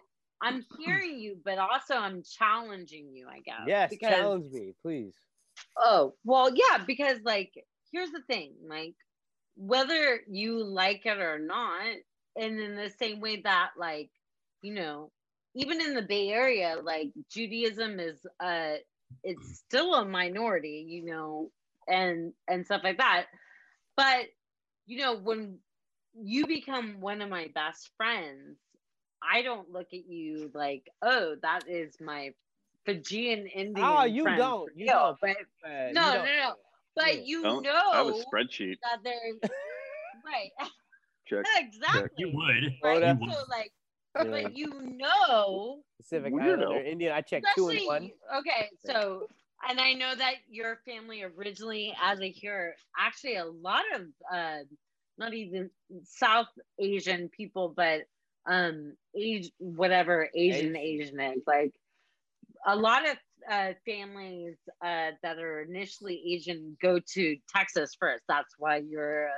I'm 0.45 0.65
hearing 0.79 1.19
you, 1.19 1.39
but 1.45 1.59
also 1.59 1.95
I'm 1.95 2.23
challenging 2.23 3.09
you. 3.13 3.27
I 3.29 3.41
guess. 3.41 3.65
yes, 3.67 3.91
because, 3.91 4.11
challenge 4.11 4.53
me, 4.53 4.75
please. 4.83 5.15
Oh 5.79 6.15
well, 6.25 6.51
yeah. 6.55 6.85
Because 6.87 7.19
like, 7.25 7.53
here's 7.93 8.11
the 8.11 8.23
thing, 8.23 8.53
like, 8.69 8.95
whether 9.57 10.21
you 10.29 10.63
like 10.63 11.07
it 11.07 11.19
or 11.19 11.39
not, 11.39 11.97
and 12.37 12.61
in 12.61 12.77
the 12.77 12.91
same 12.99 13.21
way 13.21 13.41
that, 13.43 13.71
like, 13.79 14.11
you 14.63 14.75
know, 14.75 15.11
even 15.55 15.81
in 15.81 15.95
the 15.95 16.03
Bay 16.03 16.29
Area, 16.29 16.77
like 16.83 17.11
Judaism 17.31 18.01
is 18.01 18.27
uh, 18.41 18.75
it's 19.23 19.59
still 19.59 19.95
a 19.95 20.05
minority, 20.05 20.85
you 20.89 21.05
know, 21.05 21.51
and 21.89 22.33
and 22.49 22.65
stuff 22.65 22.83
like 22.85 22.99
that. 22.99 23.27
But 23.97 24.27
you 24.87 24.99
know, 24.99 25.17
when 25.17 25.59
you 26.15 26.47
become 26.47 27.01
one 27.01 27.23
of 27.23 27.31
my 27.31 27.49
best 27.55 27.91
friends, 27.97 28.59
I 29.33 29.43
don't 29.43 29.71
look 29.71 29.89
at 29.93 30.07
you 30.09 30.51
like, 30.55 30.89
oh, 31.03 31.37
that 31.43 31.69
is 31.69 31.97
my 32.01 32.31
Fijian 32.85 33.47
Indian. 33.47 33.87
Oh, 33.87 34.05
you 34.05 34.23
friend 34.23 34.39
don't. 34.39 34.73
for 34.73 34.79
You 34.79 34.87
real. 34.87 35.17
don't. 35.21 35.21
But 35.21 35.37
Uh, 35.71 35.87
you 35.89 35.93
no, 35.95 36.01
no, 36.11 36.15
don't. 36.17 36.25
no. 36.27 36.55
But 36.97 37.27
you 37.27 37.43
Don't- 37.43 37.63
know 37.65 37.91
I 37.93 37.97
have 37.99 38.07
a 38.09 38.13
spreadsheet. 38.13 38.77
that 38.83 38.99
there's 39.03 39.39
right. 40.25 40.51
Check. 41.27 41.45
exactly. 41.57 42.11
You 42.19 42.31
would. 42.35 42.65
Right. 42.83 43.01
Photo. 43.03 43.19
So 43.33 43.45
like, 43.49 43.73
Yeah. 44.17 44.25
but 44.25 44.57
you 44.57 44.81
know 44.97 45.83
Pacific 45.99 46.33
Weirdo. 46.33 46.65
Islander 46.67 46.85
Indian. 46.85 47.13
I 47.13 47.21
checked 47.23 47.47
two 47.57 47.69
and 47.71 47.81
one. 47.87 48.11
okay 48.37 48.69
so 48.87 49.27
and 49.69 49.81
i 49.81 49.95
know 49.95 50.15
that 50.15 50.35
your 50.49 50.77
family 50.85 51.23
originally 51.23 51.95
as 52.03 52.21
i 52.21 52.27
hear 52.27 52.77
actually 52.99 53.37
a 53.37 53.45
lot 53.47 53.83
of 53.95 54.03
uh 54.33 54.59
not 55.19 55.33
even 55.33 55.71
south 56.05 56.49
asian 56.79 57.29
people 57.31 57.73
but 57.75 58.03
um 58.47 58.95
age 59.17 59.51
whatever 59.59 60.29
asian 60.35 60.77
asian 60.77 61.19
is 61.21 61.43
like 61.47 61.73
a 62.67 62.77
lot 62.77 63.09
of 63.09 63.17
uh 63.51 63.73
families 63.87 64.57
uh 64.85 65.11
that 65.23 65.39
are 65.39 65.63
initially 65.63 66.23
asian 66.35 66.77
go 66.83 66.99
to 67.07 67.37
texas 67.55 67.95
first 67.99 68.23
that's 68.29 68.55
why 68.59 68.77
you're 68.77 69.27
a 69.27 69.33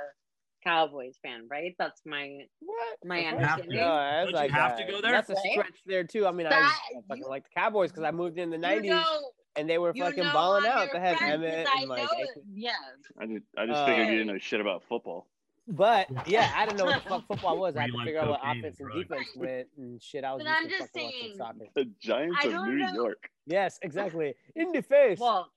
cowboys 0.63 1.17
fan 1.23 1.47
right 1.49 1.75
that's 1.79 2.01
my 2.05 2.39
What? 2.59 2.97
my 3.05 3.19
You 3.19 3.23
have 3.37 3.37
to. 3.37 3.67
understanding 3.67 3.77
No, 3.77 3.95
that's 3.95 4.33
like 4.33 4.49
you 4.51 4.55
have 4.55 4.71
uh, 4.73 4.77
to 4.77 4.83
go 4.91 5.01
there? 5.01 5.11
That's 5.11 5.29
a 5.29 5.33
Right? 5.35 5.51
stretch 5.51 5.79
there 5.85 6.03
too. 6.03 6.25
I 6.27 6.31
mean, 6.31 6.47
I, 6.47 6.51
That- 6.51 6.79
I 6.97 7.01
fucking 7.07 7.23
like 7.27 7.43
the 7.43 7.49
Cowboys 7.55 7.91
because 7.91 8.03
I 8.03 8.11
moved 8.11 8.37
in 8.39 8.49
the 8.49 8.57
you 8.57 8.61
'90s 8.63 8.89
know 8.89 9.31
and 9.55 9.69
they 9.69 9.77
were 9.77 9.93
you 9.93 10.03
fucking 10.03 10.23
know 10.23 10.33
balling 10.33 10.65
out. 10.65 10.85
your 10.85 10.93
They 10.93 10.99
had 10.99 11.17
friend 11.17 11.41
'cause 11.43 11.49
Emmitt 11.49 11.79
and 11.79 11.89
like, 11.89 12.03
know 12.03 12.17
it. 12.19 12.43
yes. 12.55 12.73
I 13.19 13.25
just, 13.27 13.45
I 13.57 13.65
just 13.65 13.81
Uh, 13.81 13.85
figured 13.85 14.07
you 14.09 14.13
didn't 14.15 14.27
know 14.27 14.37
shit 14.39 14.59
about 14.61 14.83
football. 14.83 15.27
But 15.69 16.07
yeah, 16.27 16.51
I 16.55 16.65
didn't 16.65 16.77
know 16.77 16.85
what 16.85 17.03
the 17.03 17.09
fuck 17.09 17.27
football 17.27 17.57
was. 17.57 17.75
I 17.75 17.81
had 17.81 17.91
to 17.91 17.97
figure 18.05 18.19
out 18.21 18.29
what 18.29 18.39
offense 18.41 18.79
and 18.79 18.89
and 18.91 19.01
defense 19.01 19.27
meant 19.35 19.67
and 19.77 20.01
shit. 20.01 20.23
I 20.23 20.33
was 20.33 20.43
But 20.43 20.49
I'm 20.51 20.69
just 20.69 20.93
fucking 20.93 21.03
watching 21.03 21.21
saying- 21.21 21.35
soccer. 21.37 21.65
The 21.75 21.85
Giants 21.99 22.37
I 22.41 22.47
of 22.47 22.67
New 22.67 22.75
know. 22.77 22.93
York. 22.93 23.29
Yes, 23.45 23.77
exactly. 23.81 24.33
In 24.55 24.71
the 24.71 24.81
face. 24.81 25.19
Well, 25.19 25.51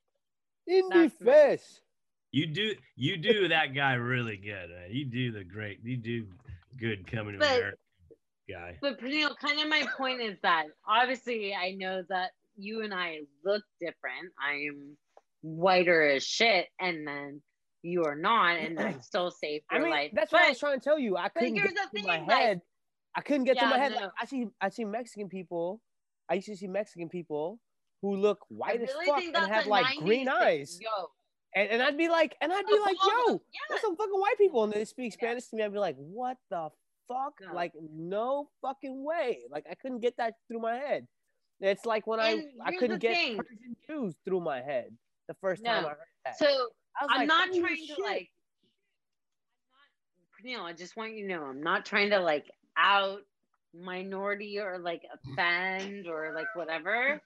in 0.66 0.88
the 0.88 1.10
face. 1.24 1.80
You 2.32 2.46
do 2.46 2.74
you 2.96 3.16
do 3.16 3.48
that 3.48 3.74
guy 3.74 3.94
really 3.94 4.36
good. 4.36 4.70
Man. 4.70 4.88
You 4.90 5.04
do 5.04 5.32
the 5.32 5.44
great. 5.44 5.78
You 5.84 5.96
do 5.96 6.26
good 6.78 7.10
coming 7.10 7.38
to 7.38 7.44
America 7.44 7.76
guy. 8.48 8.76
but 8.80 9.00
Praneal, 9.00 9.36
kind 9.36 9.60
of 9.60 9.68
my 9.68 9.84
point 9.96 10.20
is 10.20 10.36
that 10.42 10.64
obviously 10.88 11.54
I 11.54 11.72
know 11.72 12.02
that 12.08 12.30
you 12.56 12.82
and 12.82 12.92
I 12.92 13.20
look 13.44 13.62
different. 13.80 14.32
I 14.44 14.54
am 14.68 14.96
whiter 15.42 16.02
as 16.02 16.24
shit, 16.24 16.66
and 16.80 17.06
then 17.06 17.42
you 17.82 18.04
are 18.04 18.14
not, 18.14 18.58
and 18.58 18.78
I 18.78 18.94
still 19.00 19.30
save 19.30 19.62
I 19.70 19.76
your 19.76 19.84
mean, 19.84 19.92
life. 19.92 20.10
that's 20.14 20.30
but, 20.30 20.38
what 20.38 20.46
I 20.46 20.48
was 20.50 20.58
trying 20.58 20.78
to 20.78 20.84
tell 20.84 20.98
you. 20.98 21.16
I 21.16 21.28
couldn't 21.28 21.54
get 21.54 21.68
to 21.68 22.02
my 22.02 22.18
like- 22.18 22.30
head. 22.30 22.60
I 23.16 23.22
couldn't 23.22 23.44
get 23.44 23.58
to 23.58 23.66
my 23.66 23.76
head. 23.78 23.92
no. 23.92 24.00
Like, 24.02 24.10
I 24.20 24.24
see, 24.26 24.46
I 24.60 24.68
see 24.68 24.84
Mexican 24.84 25.28
people. 25.28 25.80
I 26.30 26.34
used 26.34 26.46
to 26.46 26.56
see 26.56 26.68
Mexican 26.68 27.08
people 27.08 27.58
who 28.02 28.14
look 28.16 28.38
I 28.42 28.54
white 28.54 28.80
as 28.82 28.90
fuck 29.04 29.22
and 29.22 29.36
have 29.52 29.66
like 29.66 29.96
green 29.98 30.26
thing. 30.26 30.28
eyes. 30.28 30.78
Yo, 30.80 30.88
And, 31.56 31.68
and 31.70 31.82
I'd 31.82 31.98
be 31.98 32.08
like, 32.08 32.36
and 32.40 32.52
I'd 32.52 32.64
be 32.66 32.74
Of 32.76 32.82
like, 32.82 32.96
yo, 33.04 33.40
there's 33.68 33.80
some 33.80 33.96
fucking 33.96 34.12
white 34.14 34.38
people, 34.38 34.62
and 34.62 34.72
they 34.72 34.84
speak 34.84 35.12
Spanish 35.12 35.46
to 35.48 35.56
me. 35.56 35.64
I'd 35.64 35.72
be 35.72 35.80
like, 35.80 35.96
what 35.96 36.36
the 36.50 36.68
fuck? 37.08 37.34
No. 37.44 37.52
Like, 37.52 37.72
no 37.92 38.48
fucking 38.62 39.04
way. 39.04 39.40
Like, 39.50 39.64
I 39.68 39.74
couldn't 39.74 40.00
get 40.00 40.16
that 40.18 40.34
through 40.46 40.60
my 40.60 40.76
head. 40.76 41.08
It's 41.60 41.84
like 41.84 42.06
when 42.06 42.20
I 42.20 42.28
And 42.30 42.44
I 42.64 42.70
here's 42.70 42.80
couldn't 42.80 42.98
get. 43.00 43.36
Persian 43.36 43.76
Jews 43.88 44.14
through 44.24 44.40
my 44.40 44.62
head 44.62 44.96
the 45.26 45.34
first 45.40 45.64
time 45.64 45.84
I 45.84 45.88
heard 45.88 45.98
that. 46.24 46.38
so 46.38 46.68
I 46.98 47.04
was 47.04 47.10
I'm 47.12 47.18
like, 47.20 47.28
not 47.28 47.48
holy 47.48 47.60
trying 47.60 47.76
shit. 47.76 47.96
to 47.96 48.02
like. 48.02 48.30
I'm 50.44 50.52
not, 50.52 50.62
Praneal, 50.62 50.64
I 50.68 50.72
just 50.72 50.96
want 50.96 51.14
you 51.14 51.26
to 51.26 51.34
know 51.34 51.44
I'm 51.44 51.62
not 51.62 51.84
trying 51.84 52.10
to 52.10 52.20
like 52.20 52.50
out 52.76 53.20
minority 53.74 54.58
or 54.58 54.78
like 54.78 55.02
offend 55.14 56.06
or 56.06 56.32
like 56.34 56.46
whatever. 56.54 57.20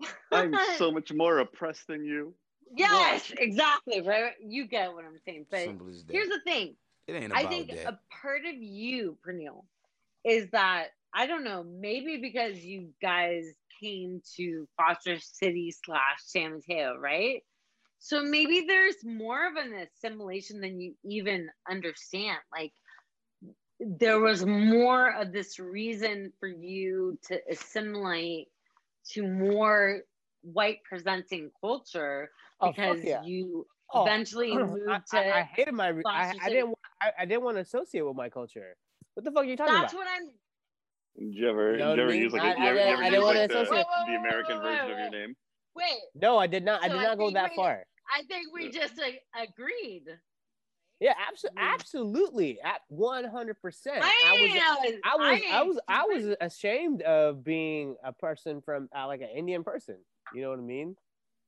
I'm 0.32 0.54
so 0.76 0.90
much 0.92 1.12
more 1.12 1.38
oppressed 1.38 1.86
than 1.86 2.04
you. 2.04 2.34
Yes, 2.76 3.32
exactly. 3.38 4.02
Right. 4.02 4.32
You 4.44 4.66
get 4.66 4.92
what 4.92 5.04
I'm 5.04 5.18
saying. 5.24 5.46
But 5.50 5.60
Simple 5.64 5.88
as 5.88 6.04
that. 6.04 6.12
here's 6.12 6.28
the 6.28 6.40
thing. 6.44 6.76
It 7.06 7.14
ain't 7.14 7.34
I 7.34 7.46
think 7.46 7.70
that. 7.70 7.86
a 7.86 7.98
part 8.22 8.44
of 8.44 8.54
you, 8.54 9.16
Praneal, 9.26 9.64
is 10.24 10.50
that 10.50 10.88
I 11.14 11.26
don't 11.26 11.44
know, 11.44 11.64
maybe 11.64 12.18
because 12.18 12.58
you 12.58 12.90
guys 13.00 13.44
came 13.80 14.20
to 14.36 14.68
Foster 14.76 15.18
City 15.18 15.74
slash 15.84 16.18
San 16.24 16.54
Mateo, 16.54 16.96
right? 16.96 17.42
So 17.98 18.22
maybe 18.22 18.64
there's 18.66 19.04
more 19.04 19.46
of 19.46 19.56
an 19.56 19.74
assimilation 19.74 20.60
than 20.60 20.80
you 20.80 20.94
even 21.04 21.50
understand. 21.68 22.38
Like 22.52 22.72
there 23.80 24.20
was 24.20 24.44
more 24.46 25.12
of 25.14 25.32
this 25.32 25.58
reason 25.58 26.32
for 26.38 26.48
you 26.48 27.18
to 27.28 27.40
assimilate 27.50 28.48
to 29.10 29.26
more 29.26 30.02
white 30.42 30.78
presenting 30.84 31.50
culture 31.60 32.30
Oh, 32.60 32.72
because 32.72 33.04
yeah. 33.04 33.22
you 33.22 33.66
Oh, 33.92 34.02
eventually 34.06 34.56
moved 34.56 34.82
I, 34.88 34.98
to 35.16 35.34
I, 35.34 35.38
I 35.40 35.42
hated 35.42 35.74
my. 35.74 35.92
I, 36.06 36.34
I 36.42 36.48
didn't. 36.50 36.68
wa- 36.68 36.74
I, 37.00 37.12
I 37.20 37.24
didn't 37.24 37.42
want 37.42 37.56
to 37.56 37.60
associate 37.60 38.02
with 38.02 38.16
my 38.16 38.28
culture. 38.28 38.76
What 39.14 39.24
the 39.24 39.30
fuck 39.30 39.44
are 39.44 39.46
you 39.46 39.56
talking 39.56 39.74
That's 39.74 39.92
about? 39.94 40.04
That's 40.04 40.10
what 40.10 40.28
I'm 41.18 41.30
Did 41.30 41.34
you 41.38 41.48
ever, 41.48 41.72
You 41.72 41.78
know 41.78 41.90
did 41.90 41.96
you 41.96 42.02
ever 42.02 42.14
use 42.14 42.32
like 42.32 42.42
I- 42.42 42.46
a, 42.46 42.50
I 42.50 42.54
you 42.54 42.68
ever, 42.68 42.74
didn't- 42.74 42.88
you 42.88 43.04
ever 43.06 43.14
use 43.14 43.24
like 43.24 43.48
the, 43.48 43.86
the 44.06 44.14
American 44.16 44.60
version 44.60 44.90
of 44.90 44.98
your 44.98 45.10
name? 45.10 45.34
Wait. 45.78 46.00
no, 46.14 46.36
I 46.38 46.46
did 46.46 46.64
not. 46.64 46.82
I 46.82 46.88
So 46.88 46.94
did 46.94 47.00
I 47.00 47.04
not 47.04 47.18
go 47.18 47.30
that 47.30 47.50
we- 47.50 47.56
far. 47.56 47.84
I 48.12 48.22
think 48.22 48.52
we 48.54 48.70
just 48.70 48.96
like, 48.98 49.22
agreed. 49.40 50.04
Yeah, 51.00 51.12
absolutely, 51.30 51.62
absolutely, 51.62 52.60
at 52.62 52.80
one 52.88 53.24
hundred 53.24 53.60
percent. 53.62 54.02
I 54.02 54.12
I 54.26 54.32
was, 54.32 54.50
I 55.04 55.16
was, 55.16 55.40
I 55.54 55.58
ain't 55.60 55.68
was, 55.68 55.80
I 55.88 56.04
was 56.04 56.36
ashamed 56.40 57.02
of 57.02 57.44
being 57.44 57.94
a 58.02 58.12
person 58.12 58.60
from 58.60 58.88
uh, 58.96 59.06
like 59.06 59.20
an 59.20 59.28
Indian 59.28 59.62
person. 59.62 59.96
You 60.34 60.42
know 60.42 60.50
what 60.50 60.58
I 60.58 60.62
mean? 60.62 60.96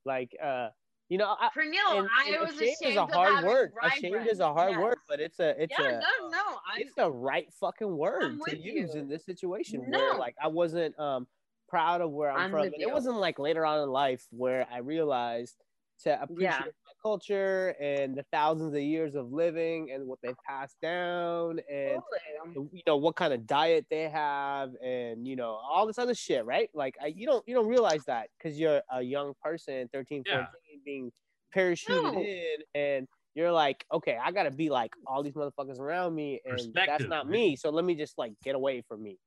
Like, 0.05 0.33
uh, 0.41 0.69
you 1.09 1.17
know, 1.17 1.35
I, 1.37 1.49
Praneal, 1.49 1.99
and- 1.99 2.09
I 2.17 2.29
and 2.31 2.39
was 2.41 2.51
ashamed 2.55 2.75
ashamed 2.81 2.91
is 2.91 2.95
a 2.97 3.05
hard 3.07 3.35
having 3.35 3.49
word. 3.49 3.71
vibrant. 3.73 3.97
Ashamed 3.97 4.27
is 4.31 4.39
a 4.39 4.53
hard 4.53 4.71
Yes. 4.71 4.79
word, 4.79 4.97
but 5.09 5.19
it's 5.19 5.39
a, 5.41 5.61
it's 5.61 5.75
yeah, 5.77 5.85
a, 5.87 5.91
no, 5.91 6.29
no, 6.29 6.37
I 6.39 6.77
it's 6.79 6.93
the 6.95 7.11
right 7.11 7.47
fucking 7.59 7.97
word 7.97 8.39
to 8.47 8.57
use 8.57 8.93
you. 8.95 9.01
in 9.01 9.09
this 9.09 9.25
situation 9.25 9.81
where 9.81 10.13
No. 10.13 10.17
like 10.19 10.35
I 10.41 10.47
wasn't 10.47 10.97
um 10.97 11.27
proud 11.71 12.01
of 12.01 12.11
where 12.11 12.29
I'm, 12.29 12.41
I'm 12.45 12.51
from. 12.51 12.65
it 12.67 12.73
you. 12.77 12.89
wasn't 12.89 13.15
like 13.15 13.39
later 13.39 13.65
on 13.65 13.81
in 13.81 13.89
life 13.89 14.27
where 14.29 14.67
I 14.71 14.79
realized 14.79 15.55
to 16.03 16.21
appreciate 16.21 16.43
Yeah. 16.43 16.59
my 16.59 16.93
culture 17.01 17.75
and 17.79 18.15
the 18.15 18.23
thousands 18.31 18.73
of 18.73 18.81
years 18.81 19.15
of 19.15 19.31
living 19.31 19.91
and 19.91 20.05
what 20.05 20.19
they've 20.21 20.35
passed 20.47 20.75
down 20.81 21.59
and 21.71 22.01
Totally. 22.45 22.69
you 22.73 22.81
know 22.85 22.97
what 22.97 23.15
kind 23.15 23.33
of 23.33 23.47
diet 23.47 23.85
they 23.89 24.09
have 24.09 24.73
and 24.83 25.27
you 25.27 25.35
know 25.35 25.51
all 25.51 25.85
this 25.87 25.97
other 25.99 26.15
shit 26.15 26.43
right 26.45 26.69
like 26.73 26.95
I, 27.01 27.07
you 27.07 27.25
don't 27.25 27.47
you 27.47 27.53
don't 27.55 27.67
realize 27.67 28.03
that 28.05 28.29
because 28.37 28.59
you're 28.59 28.81
a 28.91 29.01
young 29.01 29.33
person 29.41 29.87
13 29.93 30.23
14 30.23 30.39
Yeah. 30.41 30.47
being 30.83 31.11
parachuted 31.55 32.13
No. 32.13 32.19
in 32.19 32.57
and 32.75 33.07
you're 33.35 33.51
like 33.51 33.85
okay 33.93 34.17
i 34.21 34.31
gotta 34.31 34.51
be 34.51 34.69
like 34.69 34.91
all 35.05 35.21
these 35.23 35.33
motherfuckers 35.35 35.79
around 35.79 36.15
me 36.15 36.41
and 36.45 36.73
that's 36.73 37.05
not 37.07 37.29
me 37.29 37.55
so 37.55 37.69
let 37.69 37.85
me 37.85 37.93
just 37.95 38.17
like 38.17 38.33
get 38.43 38.55
away 38.55 38.81
from 38.81 39.01
me 39.03 39.17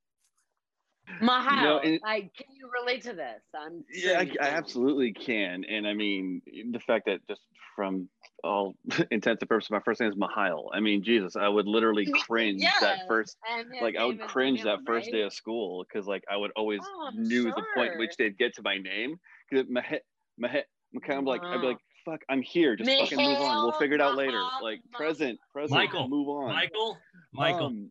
Mahal, 1.21 1.63
No, 1.63 1.79
and- 1.79 2.01
like, 2.03 2.35
can 2.35 2.47
you 2.57 2.71
relate 2.81 3.03
to 3.03 3.13
this? 3.13 3.43
I'm 3.55 3.85
Yeah, 3.93 4.21
I, 4.21 4.31
I 4.41 4.49
absolutely 4.51 5.13
can. 5.13 5.65
And 5.65 5.87
I 5.87 5.95
mean, 5.95 6.43
the 6.73 6.81
fact 6.81 7.07
that 7.07 7.27
just 7.29 7.43
from 7.77 8.09
all 8.43 8.75
intents 9.11 9.43
and 9.43 9.49
purposes, 9.49 9.71
my 9.71 9.81
first 9.81 10.01
name 10.01 10.11
is 10.11 10.17
Mihael. 10.17 10.69
I 10.73 10.81
mean, 10.81 11.03
Jesus, 11.03 11.37
I 11.37 11.49
would 11.49 11.67
literally 11.67 12.07
cringe 12.07 12.63
Yeah, 12.63 12.71
that 12.81 12.99
first, 13.09 13.37
and 13.51 13.69
his 13.73 13.83
like, 13.83 13.97
I 13.97 14.05
would 14.05 14.21
cringe 14.21 14.59
Daniel, 14.61 14.77
that 14.77 14.85
first 14.87 15.07
right? 15.07 15.13
day 15.13 15.23
of 15.23 15.33
school 15.33 15.85
because, 15.89 16.07
like, 16.07 16.25
I 16.31 16.37
would 16.37 16.53
always 16.57 16.81
Oh, 16.83 17.07
I'm 17.09 17.23
knew 17.23 17.45
the 17.45 17.63
point 17.75 17.93
at 17.93 17.99
which 17.99 18.17
they'd 18.17 18.37
get 18.39 18.55
to 18.57 18.63
my 18.63 18.79
name. 18.79 19.17
Because 19.51 19.67
Mahet, 19.69 20.01
Mahet, 20.41 20.65
I'm 20.95 21.01
kind 21.01 21.19
of 21.19 21.25
like, 21.27 21.43
I'd 21.45 21.61
be 21.61 21.67
like, 21.67 21.79
fuck, 22.05 22.21
I'm 22.29 22.43
here. 22.43 22.77
Just 22.77 22.91
fucking 22.91 23.19
move 23.19 23.39
on. 23.41 23.63
We'll 23.63 23.73
figure 23.79 23.95
it 23.97 24.01
out 24.01 24.17
later. 24.17 24.43
Like, 24.63 24.81
Mahal. 24.91 25.07
present, 25.07 25.39
present, 25.53 25.73
Michael, 25.79 26.09
move 26.09 26.29
on. 26.29 26.49
Michael, 26.55 26.99
Michael. 27.33 27.67
Um, 27.67 27.91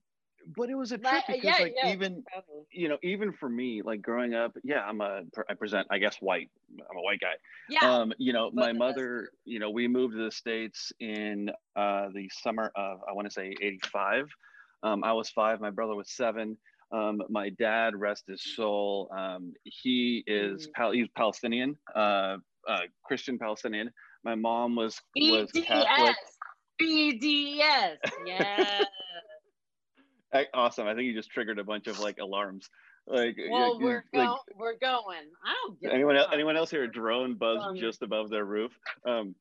but 0.55 0.69
it 0.69 0.75
was 0.75 0.91
a 0.91 0.97
trip 0.97 1.23
because, 1.27 1.43
yeah, 1.43 1.57
like, 1.59 1.73
yeah, 1.75 1.91
even 1.91 2.23
probably. 2.31 2.63
you 2.71 2.87
know, 2.89 2.97
even 3.03 3.31
for 3.33 3.49
me, 3.49 3.81
like 3.83 4.01
growing 4.01 4.33
up, 4.33 4.55
yeah, 4.63 4.81
I'm 4.81 5.01
a, 5.01 5.21
I 5.49 5.53
present, 5.53 5.87
I 5.91 5.97
guess, 5.99 6.17
white. 6.19 6.49
I'm 6.71 6.97
a 6.97 7.01
white 7.01 7.19
guy. 7.19 7.33
Yeah, 7.69 7.91
Um, 7.99 8.13
you 8.17 8.33
know, 8.33 8.49
my 8.53 8.71
mother, 8.73 9.29
you 9.45 9.59
know, 9.59 9.69
we 9.69 9.87
moved 9.87 10.15
to 10.15 10.23
the 10.23 10.31
States 10.31 10.91
in 10.99 11.49
uh, 11.75 12.09
the 12.13 12.29
summer 12.31 12.71
of, 12.75 12.99
I 13.07 13.13
want 13.13 13.27
to 13.27 13.33
say 13.33 13.53
85. 13.61 14.27
Um, 14.83 15.03
I 15.03 15.13
was 15.13 15.29
five, 15.29 15.59
my 15.61 15.69
brother 15.71 15.95
was 15.95 16.11
seven. 16.11 16.57
Um, 16.91 17.21
my 17.29 17.49
dad, 17.49 17.95
rest 17.95 18.25
his 18.27 18.43
soul, 18.55 19.09
um, 19.17 19.53
he 19.63 20.23
is, 20.27 20.67
Mm. 20.67 20.71
Pal- 20.73 20.91
he's 20.91 21.07
Palestinian, 21.15 21.75
uh, 21.95 22.37
uh, 22.67 22.79
Christian 23.03 23.37
Palestinian. 23.39 23.89
My 24.23 24.35
mom 24.35 24.75
was, 24.75 24.99
was 25.15 25.51
Catholic. 25.51 26.15
BDS, 26.81 27.97
yeah. 28.25 28.83
Awesome. 30.53 30.87
I 30.87 30.93
think 30.95 31.05
you 31.05 31.13
just 31.13 31.31
triggered 31.31 31.59
a 31.59 31.63
bunch 31.63 31.87
of 31.87 31.99
like 31.99 32.17
alarms. 32.19 32.69
Like, 33.05 33.35
well, 33.49 33.77
yeah, 33.79 33.85
we're 33.85 34.05
like, 34.13 34.39
we're 34.55 34.77
going. 34.77 35.25
I 35.45 35.53
don't 35.65 35.79
get 35.79 35.91
anyone 35.91 36.15
else, 36.15 36.29
anyone 36.31 36.55
else 36.55 36.71
hear 36.71 36.83
a 36.83 36.91
drone 36.91 37.35
buzz 37.35 37.61
Um, 37.61 37.75
just 37.75 38.01
above 38.01 38.29
their 38.29 38.45
roof 38.45 38.71
um 39.05 39.35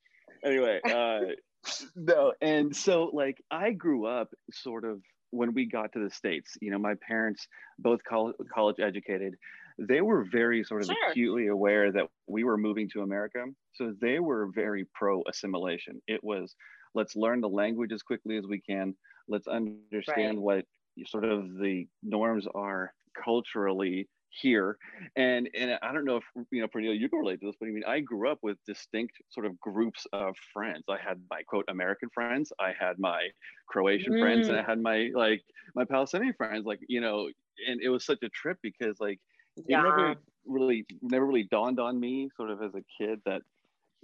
anyway 0.45 0.81
uh 0.85 1.21
no 1.95 2.33
and 2.43 2.75
so 2.75 3.05
like 3.13 3.41
i 3.53 3.71
grew 3.71 4.05
up 4.07 4.31
sort 4.51 4.85
of 4.85 5.01
when 5.31 5.55
we 5.55 5.65
got 5.67 5.93
to 5.93 6.03
the 6.03 6.11
states 6.11 6.57
you 6.61 6.73
know 6.73 6.79
my 6.79 6.95
parents 7.07 7.47
both 7.79 8.03
col- 8.03 8.35
college 8.53 8.81
educated 8.81 9.37
they 9.79 10.01
were 10.01 10.25
very 10.25 10.65
sort 10.65 10.83
of 10.83 10.87
Sure. 10.89 11.11
acutely 11.11 11.47
aware 11.47 11.93
that 11.93 12.09
we 12.27 12.43
were 12.43 12.59
moving 12.59 12.89
to 12.91 13.03
america 13.03 13.45
so 13.75 13.95
they 14.01 14.19
were 14.19 14.49
very 14.53 14.85
pro 14.93 15.23
assimilation 15.29 16.03
it 16.09 16.25
was 16.25 16.57
let's 16.95 17.15
learn 17.15 17.41
the 17.41 17.49
language 17.49 17.93
as 17.93 18.03
quickly 18.03 18.37
as 18.37 18.47
we 18.49 18.61
can 18.61 18.97
let's 19.29 19.47
understand 19.47 20.37
what 20.41 20.65
sort 21.07 21.25
of 21.25 21.57
the 21.59 21.87
norms 22.03 22.47
are 22.55 22.95
culturally 23.23 24.09
here 24.31 24.79
and 25.15 25.51
and 25.55 25.79
i 25.83 25.93
don't 25.93 26.07
know 26.07 26.17
if 26.17 26.25
you 26.51 26.61
know 26.63 26.67
Praneal, 26.67 26.99
you 26.99 27.11
can 27.11 27.19
relate 27.19 27.39
to 27.41 27.47
this 27.47 27.57
but 27.61 27.69
i 27.69 27.71
mean 27.71 27.85
i 27.87 28.01
grew 28.01 28.31
up 28.31 28.39
with 28.43 28.57
distinct 28.67 29.21
sort 29.29 29.45
of 29.45 29.61
groups 29.61 30.07
of 30.15 30.35
friends 30.55 30.85
i 30.89 30.97
had 30.97 31.23
my 31.29 31.43
quote 31.43 31.67
american 31.69 32.09
friends 32.15 32.51
i 32.59 32.73
had 32.73 32.99
my 32.99 33.29
croatian 33.69 34.15
friends 34.15 34.49
and 34.49 34.59
i 34.59 34.63
Mm. 34.63 34.65
had 34.65 34.81
my 34.81 35.11
like 35.15 35.43
my 35.75 35.85
palestinian 35.85 36.33
friends 36.35 36.65
like 36.65 36.81
you 36.89 37.01
know 37.01 37.29
and 37.69 37.81
it 37.83 37.91
was 37.91 38.07
such 38.07 38.23
a 38.23 38.31
trip 38.31 38.57
because 38.63 38.97
like 39.01 39.21
it 39.67 39.67
Yeah. 39.67 39.83
never 39.83 40.15
really 40.47 40.87
never 41.03 41.27
really 41.27 41.47
dawned 41.51 41.79
on 41.79 42.01
me 42.01 42.31
sort 42.37 42.51
of 42.51 42.63
as 42.63 42.75
a 42.75 42.83
kid 42.99 43.21
that 43.27 43.43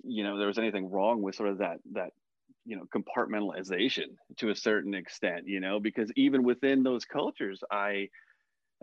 you 0.05 0.23
know 0.25 0.39
there 0.39 0.47
was 0.47 0.59
anything 0.59 0.91
wrong 0.91 1.23
with 1.23 1.35
sort 1.35 1.49
of 1.51 1.59
that 1.59 1.79
that 1.93 2.13
you 2.69 2.77
know 2.77 2.87
compartmentalization 2.97 4.17
to 4.39 4.51
a 4.51 4.57
certain 4.57 4.95
extent 4.95 5.49
you 5.49 5.61
know 5.61 5.81
because 5.81 6.13
even 6.17 6.45
within 6.45 6.85
those 6.85 7.05
cultures 7.07 7.63
i 7.73 8.09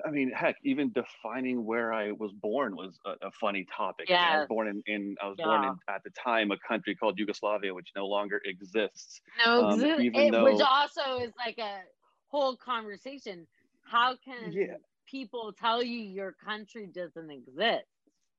I 0.06 0.12
mean, 0.12 0.32
heck, 0.32 0.58
even 0.64 0.92
defining 0.92 1.66
where 1.66 1.94
I 1.94 2.12
was 2.12 2.34
born 2.34 2.76
was 2.76 3.00
a, 3.06 3.28
a 3.28 3.32
funny 3.32 3.66
topic. 3.66 4.10
You 4.14 4.26
know, 4.26 4.34
I 4.34 4.36
was 4.36 4.46
born 4.46 4.68
in, 4.68 4.84
in 4.86 5.16
I 5.22 5.28
was 5.28 5.40
born 5.40 5.64
in 5.64 5.80
at 5.90 6.04
the 6.04 6.12
time 6.12 6.52
a 6.52 6.58
country 6.68 6.96
called 6.96 7.18
Yugoslavia, 7.18 7.74
which 7.74 7.92
no 7.96 8.06
longer 8.06 8.42
exists. 8.44 9.22
No, 9.38 9.62
Um, 9.62 9.88
exi- 9.88 9.98
even 9.98 10.14
it, 10.14 10.40
which 10.40 10.60
also 10.62 11.20
is 11.20 11.34
like 11.38 11.58
a 11.60 11.84
whole 12.28 12.56
conversation. 12.58 13.48
How 13.82 14.16
can 14.16 14.58
Yeah. 14.58 14.78
people 15.06 15.54
tell 15.54 15.84
you 15.84 16.00
your 16.00 16.34
country 16.34 16.88
doesn't 16.88 17.30
exist? 17.30 17.86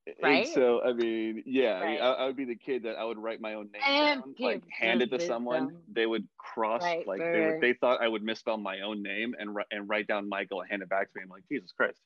And 0.07 0.15
Right? 0.23 0.47
so, 0.47 0.83
I 0.83 0.93
mean, 0.93 1.43
yeah, 1.47 1.75
I, 1.75 1.87
mean, 1.91 2.01
I, 2.01 2.07
I 2.13 2.27
would 2.27 2.37
be 2.37 2.45
the 2.45 2.55
kid 2.55 2.85
that 2.85 2.97
I 2.97 3.05
would 3.05 3.19
write 3.19 3.41
my 3.41 3.55
own 3.55 3.71
name 3.73 3.83
And 3.85 4.21
down, 4.23 4.35
like 4.39 4.63
hand 4.71 5.03
it 5.03 5.11
to 5.11 5.17
wisdom. 5.17 5.29
someone. 5.35 5.83
They 5.93 6.07
would 6.07 6.29
cross, 6.39 6.83
Right, 6.83 7.07
like 7.07 7.19
they 7.19 7.41
would, 7.41 7.61
they 7.61 7.73
thought 7.75 8.01
I 8.01 8.07
would 8.07 8.23
misspell 8.23 8.57
my 8.57 8.81
own 8.83 9.03
name 9.03 9.35
and 9.39 9.55
write 9.55 9.67
and 9.73 9.89
write 9.89 10.07
down 10.07 10.29
Michael 10.29 10.61
and 10.61 10.71
hand 10.71 10.83
it 10.83 10.89
back 10.89 11.13
to 11.13 11.19
me. 11.19 11.23
I'm 11.25 11.29
like, 11.29 11.43
Jesus 11.51 11.73
Christ, 11.73 12.01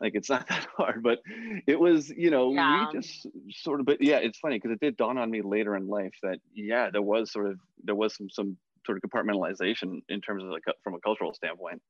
like 0.00 0.14
it's 0.14 0.30
not 0.30 0.46
that 0.48 0.66
hard. 0.76 1.02
But 1.02 1.18
it 1.66 1.80
was, 1.80 2.08
you 2.10 2.30
know, 2.30 2.52
Yeah. 2.54 2.86
we 2.92 3.00
just 3.00 3.26
sort 3.50 3.80
of. 3.80 3.86
But 3.86 4.00
yeah, 4.00 4.18
it's 4.18 4.38
funny 4.38 4.56
because 4.56 4.70
it 4.70 4.80
did 4.80 4.96
dawn 4.96 5.18
on 5.18 5.28
me 5.28 5.42
later 5.42 5.74
in 5.74 5.88
life 5.88 6.14
that 6.22 6.38
yeah, 6.54 6.90
there 6.90 7.02
was 7.02 7.32
sort 7.32 7.46
of 7.50 7.58
there 7.82 7.96
was 7.96 8.14
some 8.14 8.30
some 8.30 8.58
sort 8.86 8.96
of 9.02 9.10
compartmentalization 9.10 10.02
in 10.08 10.20
terms 10.20 10.44
of 10.44 10.50
like 10.50 10.62
from 10.84 10.94
a 10.94 11.00
cultural 11.00 11.34
standpoint. 11.34 11.82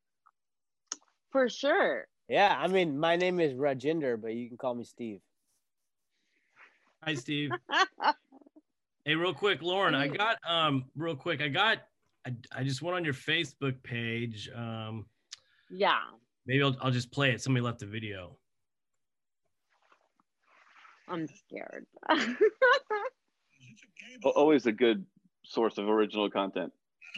For 1.32 1.48
sure. 1.50 2.06
Yeah, 2.28 2.56
I 2.58 2.66
mean, 2.68 2.98
my 2.98 3.16
name 3.16 3.40
is 3.40 3.52
Rajinder, 3.54 4.20
but 4.20 4.34
you 4.34 4.48
can 4.48 4.56
call 4.56 4.74
me 4.74 4.84
Steve. 4.84 5.20
Hi, 7.04 7.14
Steve. 7.14 7.50
hey, 9.04 9.14
real 9.14 9.32
quick, 9.34 9.62
Lauren, 9.62 9.94
I 9.94 10.08
got 10.08 10.36
um 10.48 10.84
real 10.96 11.16
quick, 11.16 11.40
I 11.40 11.48
got 11.48 11.78
I, 12.26 12.34
I 12.54 12.62
just 12.64 12.82
went 12.82 12.96
on 12.96 13.04
your 13.04 13.14
Facebook 13.14 13.82
page. 13.82 14.50
Um 14.54 15.06
Yeah. 15.70 15.98
maybe 16.46 16.62
I'll, 16.62 16.76
I'll 16.80 16.90
just 16.90 17.10
play 17.10 17.30
it. 17.32 17.40
Somebody 17.40 17.64
left 17.64 17.82
a 17.82 17.86
video. 17.86 18.36
I'm 21.08 21.26
scared. 21.26 21.86
Al- 24.24 24.32
Always 24.36 24.66
a 24.66 24.72
good 24.72 25.04
source 25.44 25.78
of 25.78 25.88
original 25.88 26.30
content. 26.30 26.72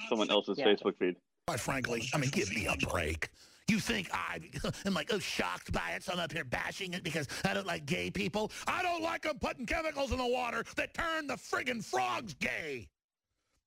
Someone 0.09 0.31
else's 0.31 0.59
Yeah. 0.59 0.67
Facebook 0.69 0.97
feed. 0.99 1.17
Quite 1.49 1.61
frankly, 1.61 2.09
I 2.15 2.19
mean, 2.19 2.31
give 2.31 2.51
me 2.55 2.67
a 2.67 2.77
break. 2.87 3.29
You 3.73 3.81
think 3.81 4.11
I 4.13 4.39
am 4.85 4.93
like 4.93 5.09
oh, 5.15 5.19
shocked 5.19 5.73
by 5.73 5.93
it, 5.97 6.03
so 6.03 6.13
I'm 6.13 6.21
up 6.21 6.31
here 6.31 6.45
bashing 6.45 6.93
it 6.93 7.03
because 7.03 7.27
I 7.43 7.55
don't 7.55 7.67
like 7.67 7.87
gay 7.87 8.11
people? 8.11 8.53
I 8.67 8.83
don't 8.83 9.03
like 9.03 9.23
them 9.23 9.39
putting 9.39 9.65
chemicals 9.65 10.13
in 10.13 10.19
the 10.19 10.27
water 10.27 10.63
that 10.77 10.93
turn 10.93 11.27
the 11.27 11.37
friggin' 11.37 11.83
frogs 11.83 12.35
gay. 12.35 12.91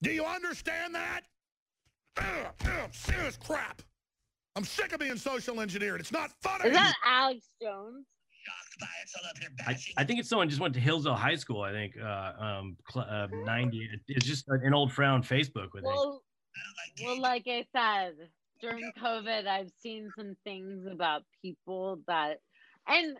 Do 0.04 0.12
you 0.12 0.24
understand 0.24 0.94
that? 0.94 1.22
Ugh, 2.18 2.26
ugh, 2.66 2.90
serious 2.92 3.36
crap. 3.36 3.82
I'm 4.56 4.64
sick 4.64 4.94
of 4.94 5.00
being 5.00 5.18
social 5.18 5.60
engineered. 5.60 6.02
It's 6.02 6.12
not 6.12 6.30
funny. 6.40 6.70
Is 6.70 6.76
that 6.76 6.94
Alex 7.04 7.48
Jones? 7.60 8.06
Shocked 8.46 8.80
by 8.80 8.88
it, 9.02 9.10
so 9.10 9.72
I, 9.72 10.02
I 10.04 10.06
think 10.06 10.20
it's 10.20 10.30
someone 10.30 10.50
just 10.50 10.62
went 10.62 10.76
to 10.76 10.80
Hillsdale 10.80 11.16
High 11.16 11.34
School. 11.34 11.62
I 11.64 11.72
think 11.72 11.98
uh, 12.00 12.34
um 12.40 12.78
cl- 12.94 13.08
uh, 13.10 13.26
ninety. 13.44 13.90
It's 14.08 14.28
just 14.28 14.46
an 14.50 14.72
old 14.72 14.92
friend 14.92 15.14
on 15.14 15.24
Facebook. 15.24 15.74
with 15.74 15.84
think. 15.84 15.96
Well, 15.96 16.22
well, 17.04 17.20
like 17.20 17.48
I 17.48 17.66
said, 17.76 18.14
during 18.62 18.92
COVID, 18.94 19.48
I've 19.48 19.72
seen 19.82 20.12
some 20.18 20.36
things 20.44 20.86
about 20.92 21.24
people 21.42 22.00
that, 22.08 22.40
and 22.88 23.18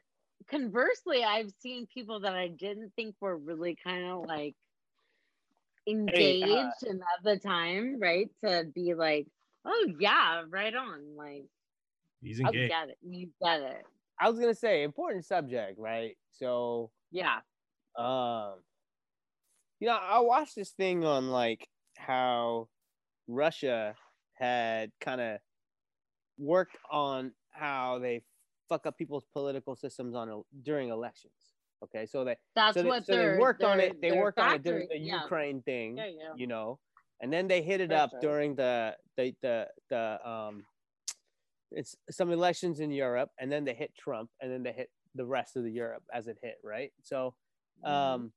conversely, 0.48 1.24
I've 1.24 1.52
seen 1.60 1.88
people 1.88 2.22
that 2.22 2.34
I 2.34 2.48
didn't 2.48 2.94
think 2.96 3.16
were 3.20 3.38
really 3.38 3.76
kind 3.84 4.06
of 4.06 4.26
like 4.26 4.56
engaged 5.88 6.50
uh, 6.84 6.90
and 6.90 7.02
at 7.02 7.24
the 7.24 7.38
time, 7.40 8.00
right? 8.00 8.30
To 8.44 8.66
be 8.74 8.94
like, 8.94 9.28
oh 9.66 9.88
yeah, 10.00 10.44
right 10.50 10.74
on, 10.76 11.16
like 11.16 11.46
He's 12.22 12.40
I 12.44 12.52
engaged. 12.52 12.70
get 12.70 12.90
it, 12.90 12.98
you 13.04 13.30
get 13.42 13.62
it, 13.62 13.86
I 14.20 14.30
was 14.30 14.40
gonna 14.40 14.56
say 14.56 14.84
important 14.84 15.26
subject, 15.26 15.80
right? 15.80 16.18
So, 16.32 16.92
yeah. 17.12 17.40
um, 17.98 18.56
you 19.80 19.88
know, 19.88 19.98
I 20.02 20.20
watched 20.20 20.56
this 20.56 20.72
thing 20.72 21.04
on 21.06 21.30
like 21.30 21.68
how 21.98 22.70
Russia 23.28 23.96
had 24.36 24.92
kind 25.02 25.20
of 25.22 25.40
worked 26.38 26.78
on 26.92 27.32
how 27.52 28.00
they 28.00 28.22
fuck 28.70 28.86
up 28.86 28.98
people's 28.98 29.26
political 29.34 29.76
systems 29.76 30.16
on 30.16 30.44
during 30.64 30.90
elections. 30.90 31.34
Okay, 31.84 32.06
so 32.06 32.24
they 32.24 32.36
That's 32.56 32.74
so 32.76 32.84
they, 32.84 32.90
what 32.90 33.06
so 33.06 33.16
they 33.16 33.38
worked 33.38 33.64
on 33.64 33.80
it. 33.80 34.02
They 34.02 34.12
their 34.12 34.22
worked 34.22 34.40
on 34.40 34.56
it 34.56 34.64
during 34.64 34.88
the 34.90 34.98
yeah. 34.98 35.22
Ukraine 35.24 35.62
thing, 35.64 35.98
Yeah, 35.98 36.06
yeah. 36.08 36.34
you 36.36 36.48
know, 36.48 36.80
and 37.22 37.32
then 37.32 37.48
they 37.48 37.62
hit 37.62 37.82
it 37.82 37.90
For 37.90 37.96
up 37.96 38.12
sure. 38.12 38.20
during 38.22 38.56
the 38.56 38.96
the 39.18 39.36
the 39.42 39.68
the 39.90 40.28
um, 40.30 40.66
it's 41.72 41.96
some 42.10 42.32
elections 42.32 42.80
in 42.80 42.92
Europe, 42.92 43.30
and 43.40 43.52
then 43.52 43.66
they 43.66 43.74
hit 43.74 43.94
Trump, 43.98 44.30
and 44.42 44.52
then 44.52 44.64
they 44.64 44.72
hit 44.72 44.90
the 45.16 45.26
rest 45.26 45.56
of 45.58 45.64
the 45.64 45.72
Europe 45.72 46.04
as 46.14 46.28
it 46.28 46.38
hit, 46.42 46.58
right? 46.64 46.92
So, 47.04 47.36
Mm-hmm. 47.84 47.92
um, 47.94 48.32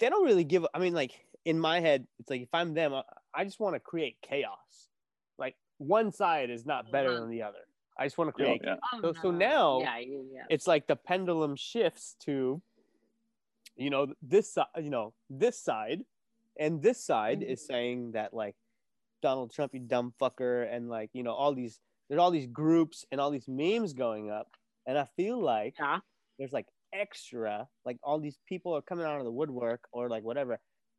they 0.00 0.10
don't 0.10 0.24
really 0.26 0.44
give. 0.44 0.66
I 0.74 0.78
mean, 0.78 0.92
like 0.92 1.12
in 1.46 1.58
my 1.58 1.80
head, 1.80 2.06
it's 2.18 2.28
like 2.28 2.42
if 2.42 2.48
I'm 2.52 2.74
them, 2.74 2.92
I, 2.92 3.02
I 3.34 3.44
just 3.44 3.58
want 3.58 3.74
to 3.74 3.80
create 3.80 4.16
chaos. 4.22 4.90
Like 5.80 5.88
one 5.88 6.12
side 6.12 6.50
is 6.50 6.64
not 6.64 6.90
better 6.90 7.18
than 7.18 7.30
the 7.30 7.42
other. 7.42 7.58
I 7.98 8.04
just 8.04 8.18
want 8.18 8.28
to 8.28 8.32
create. 8.32 8.60
yeah. 8.64 8.72
Uh-huh. 8.74 9.00
Oh, 9.04 9.12
So, 9.12 9.22
so 9.22 9.30
now 9.30 9.80
yeah, 9.80 9.98
yeah, 9.98 10.18
yeah. 10.32 10.42
it's 10.50 10.66
like 10.66 10.86
the 10.86 10.96
pendulum 10.96 11.56
shifts 11.56 12.16
to 12.24 12.60
you 13.76 13.90
know 13.90 14.12
this 14.22 14.52
side 14.52 14.66
you 14.80 14.90
know 14.90 15.12
this 15.30 15.58
side 15.58 16.02
and 16.58 16.80
this 16.80 17.04
side 17.04 17.42
is 17.42 17.66
saying 17.66 18.12
that 18.12 18.32
like 18.32 18.54
donald 19.20 19.52
trump 19.52 19.74
you 19.74 19.80
dumb 19.80 20.14
fucker 20.22 20.72
and 20.72 20.88
like 20.88 21.10
you 21.12 21.24
know 21.24 21.32
all 21.32 21.52
these 21.52 21.80
there's 22.08 22.20
all 22.20 22.30
these 22.30 22.46
groups 22.46 23.04
and 23.10 23.20
all 23.20 23.30
these 23.30 23.48
memes 23.48 23.92
going 23.92 24.30
up, 24.30 24.48
and 24.86 24.98
I 24.98 25.06
feel 25.16 25.40
like 25.40 25.74
yeah. 25.78 25.98
there's 26.38 26.52
like 26.52 26.66
extra, 26.92 27.66
like 27.84 27.96
all 28.02 28.20
these 28.20 28.38
people 28.48 28.76
are 28.76 28.82
coming 28.82 29.06
out 29.06 29.18
of 29.18 29.24
the 29.24 29.32
woodwork 29.32 29.80
or 29.92 30.08
like 30.08 30.22
whatever, 30.22 30.58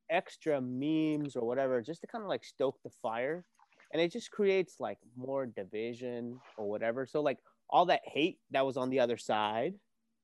extra 0.10 0.60
memes 0.62 1.36
or 1.36 1.46
whatever, 1.46 1.82
just 1.82 2.02
to 2.02 2.08
kind 2.08 2.24
of 2.24 2.30
like 2.30 2.44
stoke 2.44 2.78
the 2.84 2.90
fire, 3.02 3.46
and 3.94 4.02
it 4.02 4.12
just 4.12 4.32
creates 4.32 4.80
like 4.80 4.98
more 5.16 5.46
division 5.46 6.40
or 6.58 6.70
whatever. 6.70 7.06
So 7.06 7.22
like 7.22 7.40
all 7.70 7.86
that 7.88 8.02
hate 8.06 8.40
that 8.52 8.66
was 8.66 8.78
on 8.78 8.90
the 8.90 9.00
other 9.00 9.18
side 9.18 9.76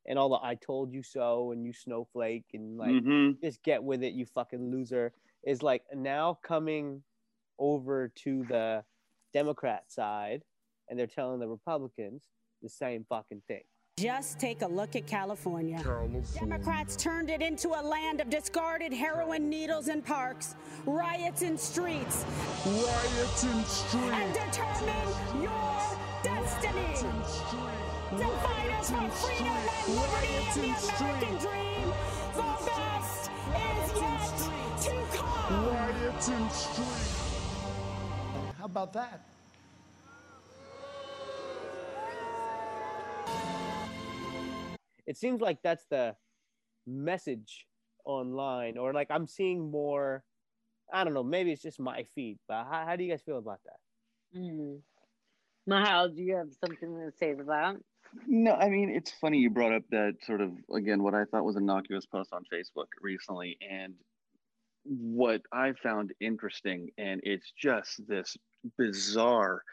and 0.08 0.18
all 0.20 0.30
the 0.30 0.40
I 0.42 0.56
told 0.56 0.94
you 0.94 1.04
so 1.04 1.52
and 1.52 1.66
you 1.66 1.74
snowflake 1.74 2.46
and 2.54 2.78
like 2.78 2.92
Mhm. 2.92 3.40
just 3.42 3.64
get 3.64 3.84
with 3.84 4.04
it, 4.04 4.14
you 4.14 4.26
fucking 4.26 4.72
loser, 4.72 5.14
is 5.44 5.64
like 5.64 5.84
now 5.94 6.36
coming 6.44 7.04
over 7.60 8.10
to 8.10 8.44
the 8.46 8.84
Democrat 9.34 9.92
side 9.92 10.44
and 10.90 11.00
they're 11.00 11.08
telling 11.08 11.40
the 11.40 11.48
Republicans 11.48 12.30
the 12.62 12.70
same 12.70 13.06
fucking 13.06 13.42
thing. 13.48 13.64
Just 14.02 14.40
take 14.40 14.64
a 14.64 14.68
look 14.68 14.96
at 14.96 15.06
California. 15.06 15.78
Democrats 16.34 16.96
turned 16.96 17.30
it 17.30 17.40
into 17.40 17.70
a 17.70 17.82
land 17.84 18.20
of 18.20 18.32
discarded 18.32 18.92
heroin 18.92 19.48
needles 19.48 19.90
in 19.90 20.02
parks, 20.02 20.56
riots 20.88 21.44
in 21.44 21.56
streets, 21.56 22.26
Riots 22.66 23.44
in 23.44 23.64
streets. 23.64 24.12
and 24.12 24.34
determine 24.34 25.44
your 25.44 25.82
destiny. 26.24 26.98
The 28.18 28.26
fighters 28.26 28.90
for 28.90 29.08
freedom 29.22 29.54
and 29.54 29.96
liberty 29.96 30.34
and 30.34 30.48
the 30.56 30.72
American 30.98 31.38
dream. 31.38 31.94
The 32.34 32.42
best 32.66 33.30
is 33.54 34.02
yet 34.02 34.50
to 34.82 34.96
come. 35.16 35.68
Riots 35.68 36.28
in 36.28 36.50
streets. 36.50 37.38
How 38.58 38.66
about 38.66 38.94
that? 38.94 39.22
It 45.08 45.18
seems 45.18 45.42
like 45.42 45.60
that's 45.64 45.86
the 45.90 46.16
message 46.88 47.68
online, 48.06 48.78
or 48.78 48.94
like 48.94 49.08
I'm 49.10 49.28
seeing 49.28 49.72
more. 49.72 50.24
I 50.94 51.04
don't 51.04 51.14
know. 51.14 51.24
Maybe 51.24 51.52
it's 51.52 51.62
just 51.62 51.80
my 51.80 52.06
feed, 52.16 52.38
but 52.48 52.66
how, 52.66 52.86
how 52.86 52.96
do 52.96 53.04
you 53.04 53.10
guys 53.10 53.22
feel 53.22 53.38
about 53.38 53.60
that? 53.66 54.40
Mm. 54.40 54.80
Mihael, 55.70 56.14
do 56.14 56.22
you 56.22 56.36
have 56.36 56.50
something 56.60 56.90
to 56.96 57.12
say 57.18 57.34
to 57.34 57.44
that? 57.44 57.76
No, 58.28 58.54
I 58.54 58.70
mean 58.70 58.90
it's 58.90 59.12
funny 59.12 59.38
you 59.38 59.50
brought 59.50 59.74
up 59.74 59.84
that 59.92 60.16
sort 60.26 60.42
of 60.42 60.52
again 60.76 61.02
what 61.02 61.14
I 61.14 61.26
thought 61.26 61.46
was 61.46 61.56
innocuous 61.56 62.06
post 62.06 62.34
on 62.34 62.44
Facebook 62.54 62.88
recently, 63.02 63.58
and 63.70 63.94
what 64.84 65.42
I 65.52 65.74
found 65.82 66.12
interesting, 66.20 66.90
and 66.98 67.22
it's 67.24 67.52
just 67.58 68.06
this 68.08 68.36
bizarre 68.78 69.64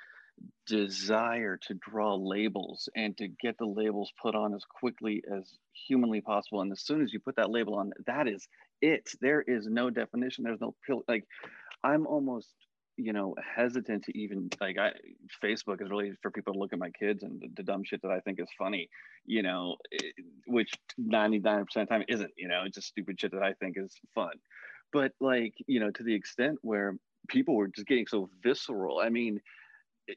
desire 0.66 1.58
to 1.66 1.74
draw 1.74 2.14
labels 2.14 2.88
and 2.94 3.16
to 3.16 3.28
get 3.28 3.56
the 3.58 3.64
labels 3.64 4.12
put 4.20 4.34
on 4.34 4.54
as 4.54 4.64
quickly 4.64 5.22
as 5.34 5.50
humanly 5.86 6.20
possible. 6.20 6.60
And 6.60 6.70
as 6.72 6.82
soon 6.82 7.02
as 7.02 7.12
you 7.12 7.20
put 7.20 7.36
that 7.36 7.50
label 7.50 7.74
on, 7.76 7.92
that 8.06 8.28
is 8.28 8.46
it. 8.82 9.10
There 9.20 9.40
is 9.40 9.66
no 9.66 9.90
definition. 9.90 10.44
There's 10.44 10.60
no. 10.60 10.74
Like 11.08 11.24
I'm 11.82 12.06
almost 12.06 12.48
you 12.98 13.12
know 13.12 13.34
hesitant 13.56 14.04
to 14.04 14.18
even 14.18 14.50
like 14.60 14.76
i 14.76 14.90
facebook 15.42 15.80
is 15.80 15.88
really 15.88 16.12
for 16.20 16.32
people 16.32 16.52
to 16.52 16.58
look 16.58 16.72
at 16.72 16.80
my 16.80 16.90
kids 16.90 17.22
and 17.22 17.40
the, 17.40 17.46
the 17.56 17.62
dumb 17.62 17.82
shit 17.84 18.02
that 18.02 18.10
i 18.10 18.18
think 18.20 18.40
is 18.40 18.48
funny 18.58 18.88
you 19.24 19.40
know 19.40 19.76
it, 19.92 20.14
which 20.46 20.72
99% 21.00 21.60
of 21.60 21.66
the 21.74 21.86
time 21.86 22.02
isn't 22.08 22.32
you 22.36 22.48
know 22.48 22.62
it's 22.66 22.74
just 22.74 22.88
stupid 22.88 23.18
shit 23.18 23.30
that 23.30 23.42
i 23.42 23.52
think 23.54 23.76
is 23.78 23.94
fun 24.14 24.32
but 24.92 25.12
like 25.20 25.54
you 25.68 25.78
know 25.78 25.90
to 25.92 26.02
the 26.02 26.14
extent 26.14 26.58
where 26.62 26.96
people 27.28 27.54
were 27.54 27.68
just 27.68 27.86
getting 27.86 28.06
so 28.08 28.28
visceral 28.42 28.98
i 29.00 29.08
mean 29.08 29.40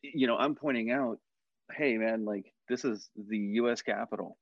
you 0.01 0.27
know 0.27 0.37
i'm 0.37 0.55
pointing 0.55 0.91
out 0.91 1.17
hey 1.73 1.97
man 1.97 2.25
like 2.25 2.51
this 2.69 2.85
is 2.85 3.09
the 3.29 3.37
us 3.37 3.81
capitol. 3.81 4.37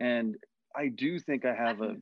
And 0.00 0.36
i 0.76 0.88
do 0.88 1.18
think 1.18 1.44
i 1.44 1.54
have 1.54 1.80
a 1.80 1.96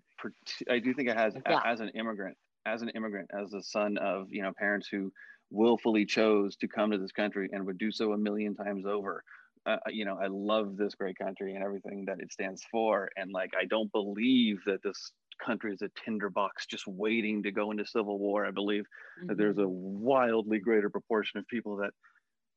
i 0.71 0.79
do 0.79 0.95
think 0.95 1.09
i 1.11 1.15
has 1.15 1.35
Yeah. 1.49 1.61
as 1.65 1.81
an 1.81 1.91
immigrant 1.91 2.37
as 2.67 2.83
an 2.83 2.91
immigrant 2.91 3.31
as 3.39 3.51
the 3.51 3.63
son 3.63 3.97
of 3.99 4.27
you 4.31 4.43
know 4.43 4.53
parents 4.53 4.89
who 4.91 5.13
willfully 5.51 6.05
chose 6.05 6.57
to 6.57 6.69
come 6.69 6.91
to 6.91 6.99
this 6.99 7.13
country 7.13 7.49
and 7.53 7.65
would 7.65 7.79
do 7.79 7.91
so 7.91 8.13
a 8.13 8.19
million 8.19 8.55
times 8.55 8.85
over. 8.87 9.23
Uh, 9.67 9.77
you 9.89 10.05
know 10.05 10.19
i 10.23 10.27
love 10.29 10.77
this 10.77 10.95
great 10.95 11.19
country 11.19 11.55
and 11.55 11.63
everything 11.65 12.05
that 12.07 12.21
it 12.21 12.33
stands 12.33 12.63
for. 12.71 13.09
And 13.17 13.33
like 13.33 13.53
i 13.61 13.65
don't 13.65 13.91
believe 13.93 14.59
that 14.67 14.83
this 14.83 15.13
country 15.45 15.73
is 15.73 15.83
a 15.83 15.91
tinderbox 16.05 16.67
just 16.67 16.87
waiting 16.87 17.43
to 17.45 17.53
go 17.53 17.71
into 17.71 17.87
civil 17.87 18.19
war. 18.19 18.45
I 18.47 18.51
believe 18.51 18.85
that 19.27 19.37
there's 19.39 19.59
a 19.59 19.69
wildly 19.69 20.59
greater 20.59 20.91
proportion 20.91 21.39
of 21.39 21.47
people 21.49 21.77
that 21.77 21.91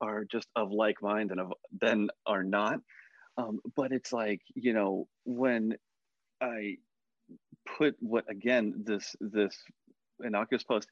are 0.02 0.26
just 0.26 0.48
of 0.56 0.72
like 0.72 1.02
mind 1.02 1.30
than 1.30 1.40
of 1.40 1.54
than 1.80 2.10
are 2.26 2.44
not 2.44 2.80
um, 3.38 3.60
but 3.76 3.92
it's 3.92 4.12
like 4.12 4.42
you 4.56 4.74
know 4.74 5.08
when 5.26 5.76
i 6.42 6.76
put 7.78 7.96
what 8.00 8.30
again 8.30 8.74
this 8.86 9.16
this 9.22 9.56
innocuous 10.24 10.64
post 10.64 10.88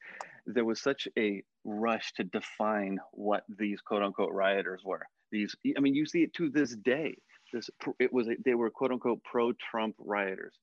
there 0.46 0.66
was 0.66 0.82
such 0.82 1.08
a 1.18 1.44
rush 1.66 2.14
to 2.14 2.24
define 2.24 2.98
what 3.12 3.44
these 3.58 3.82
quote 3.82 4.02
unquote 4.02 4.32
rioters 4.32 4.82
were 4.84 5.06
these 5.32 5.56
i 5.78 5.80
mean 5.80 5.94
you 5.94 6.06
see 6.06 6.24
it 6.24 6.34
to 6.34 6.50
this 6.50 6.76
day 6.78 7.16
this 7.52 7.70
it 8.00 8.14
was 8.14 8.28
a, 8.28 8.36
they 8.46 8.54
were 8.54 8.70
quote 8.70 8.92
unquote 8.92 9.24
pro 9.24 9.52
trump 9.54 9.96
rioters 10.00 10.56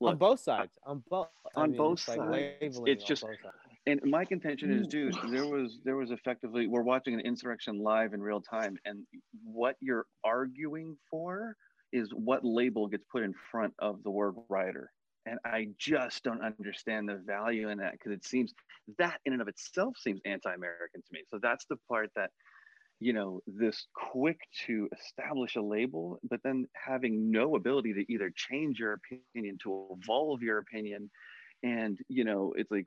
on 0.00 0.16
both 0.16 0.40
sides. 0.40 0.72
On 0.84 1.02
both. 1.08 1.28
On 1.54 1.70
mean, 1.70 1.78
both 1.78 1.98
it's 2.00 2.08
like 2.08 2.18
sides 2.18 2.80
it's 2.86 3.04
just 3.04 3.22
both 3.22 3.30
sides. 3.42 3.75
And 3.86 4.00
my 4.04 4.24
contention 4.24 4.72
is 4.72 4.86
mm. 4.86 4.90
dude 4.90 5.16
there 5.30 5.46
was 5.46 5.78
there 5.84 5.96
was 5.96 6.10
effectively 6.10 6.66
we're 6.66 6.82
watching 6.82 7.14
an 7.14 7.20
insurrection 7.20 7.78
live 7.78 8.14
in 8.14 8.20
real 8.20 8.40
time 8.40 8.76
and 8.84 9.04
what 9.44 9.76
you're 9.80 10.06
arguing 10.24 10.96
for 11.10 11.56
is 11.92 12.10
what 12.12 12.44
label 12.44 12.86
gets 12.88 13.04
put 13.10 13.22
in 13.22 13.34
front 13.50 13.72
of 13.78 14.02
the 14.02 14.10
word 14.10 14.34
rioter. 14.48 14.90
And 15.24 15.38
i 15.44 15.68
just 15.78 16.22
don't 16.22 16.42
understand 16.42 17.08
the 17.08 17.20
value 17.26 17.68
in 17.68 17.78
that 17.78 17.92
because 17.92 18.12
it 18.12 18.24
seems 18.24 18.52
that 18.98 19.18
in 19.24 19.32
and 19.32 19.42
of 19.42 19.48
itself 19.48 19.94
seems 19.98 20.20
anti-american 20.24 21.02
to 21.02 21.08
me. 21.12 21.22
So 21.30 21.38
that's 21.42 21.66
the 21.68 21.76
part 21.88 22.10
that 22.14 22.30
you 23.00 23.12
know 23.12 23.40
this 23.46 23.86
quick 23.94 24.38
to 24.66 24.88
establish 24.98 25.56
a 25.56 25.60
label 25.60 26.18
but 26.30 26.40
then 26.42 26.66
having 26.74 27.30
no 27.30 27.54
ability 27.54 27.92
to 27.92 28.10
either 28.10 28.32
change 28.34 28.78
your 28.78 28.94
opinion 28.94 29.58
to 29.62 29.86
evolve 30.00 30.40
your 30.40 30.56
opinion 30.56 31.10
and 31.62 31.98
you 32.08 32.24
know 32.24 32.54
it's 32.56 32.70
like 32.70 32.86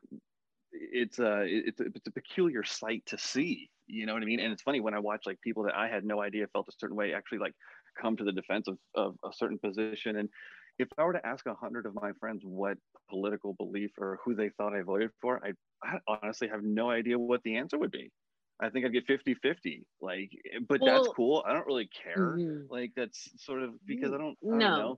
it's 0.71 1.19
a 1.19 1.43
it's 1.45 1.79
a, 1.81 1.85
it's 1.85 2.07
a 2.07 2.11
peculiar 2.11 2.63
sight 2.63 3.03
to 3.07 3.17
see 3.17 3.69
you 3.87 4.05
know 4.05 4.13
what 4.13 4.21
i 4.23 4.25
mean? 4.25 4.39
And 4.39 4.53
it's 4.53 4.61
funny 4.61 4.79
when 4.81 4.93
i 4.93 4.99
watch 4.99 5.23
like 5.25 5.41
people 5.41 5.63
that 5.63 5.75
i 5.75 5.87
had 5.87 6.05
no 6.05 6.21
idea 6.21 6.47
felt 6.53 6.67
a 6.69 6.73
certain 6.77 6.95
way 6.95 7.13
actually 7.13 7.39
like 7.39 7.53
come 7.99 8.15
to 8.17 8.23
the 8.23 8.31
defense 8.31 8.67
of, 8.67 8.77
of 8.95 9.15
a 9.25 9.33
certain 9.33 9.59
position. 9.59 10.17
And 10.17 10.29
if 10.77 10.87
i 10.97 11.03
were 11.03 11.13
to 11.13 11.25
ask 11.25 11.45
a 11.45 11.55
hundred 11.55 11.85
of 11.85 11.95
my 11.95 12.11
friends 12.19 12.43
what 12.45 12.77
political 13.09 13.53
belief 13.53 13.91
or 13.99 14.19
who 14.23 14.35
they 14.35 14.49
thought 14.49 14.75
i 14.75 14.81
voted 14.81 15.11
for 15.21 15.43
I, 15.45 15.53
I 15.83 15.99
honestly 16.07 16.47
have 16.49 16.63
no 16.63 16.89
idea 16.91 17.17
what 17.19 17.41
the 17.43 17.57
answer 17.57 17.77
would 17.79 17.91
be. 17.91 18.11
I 18.61 18.69
think 18.69 18.85
i'd 18.85 18.93
get 18.93 19.07
50 19.07 19.33
50 19.35 19.85
like 20.01 20.31
but 20.67 20.83
that's 20.83 21.07
cool. 21.07 21.43
I 21.45 21.53
don't 21.53 21.67
really 21.67 21.87
care. 21.89 22.41
Mhm. 22.41 22.69
like 22.69 22.91
that's 22.95 23.29
sort 23.43 23.63
of 23.63 23.73
because 23.85 24.13
i 24.13 24.17
don't, 24.17 24.37
I 24.51 24.59
don't 24.59 24.75
No. 24.75 24.75
know 24.75 24.97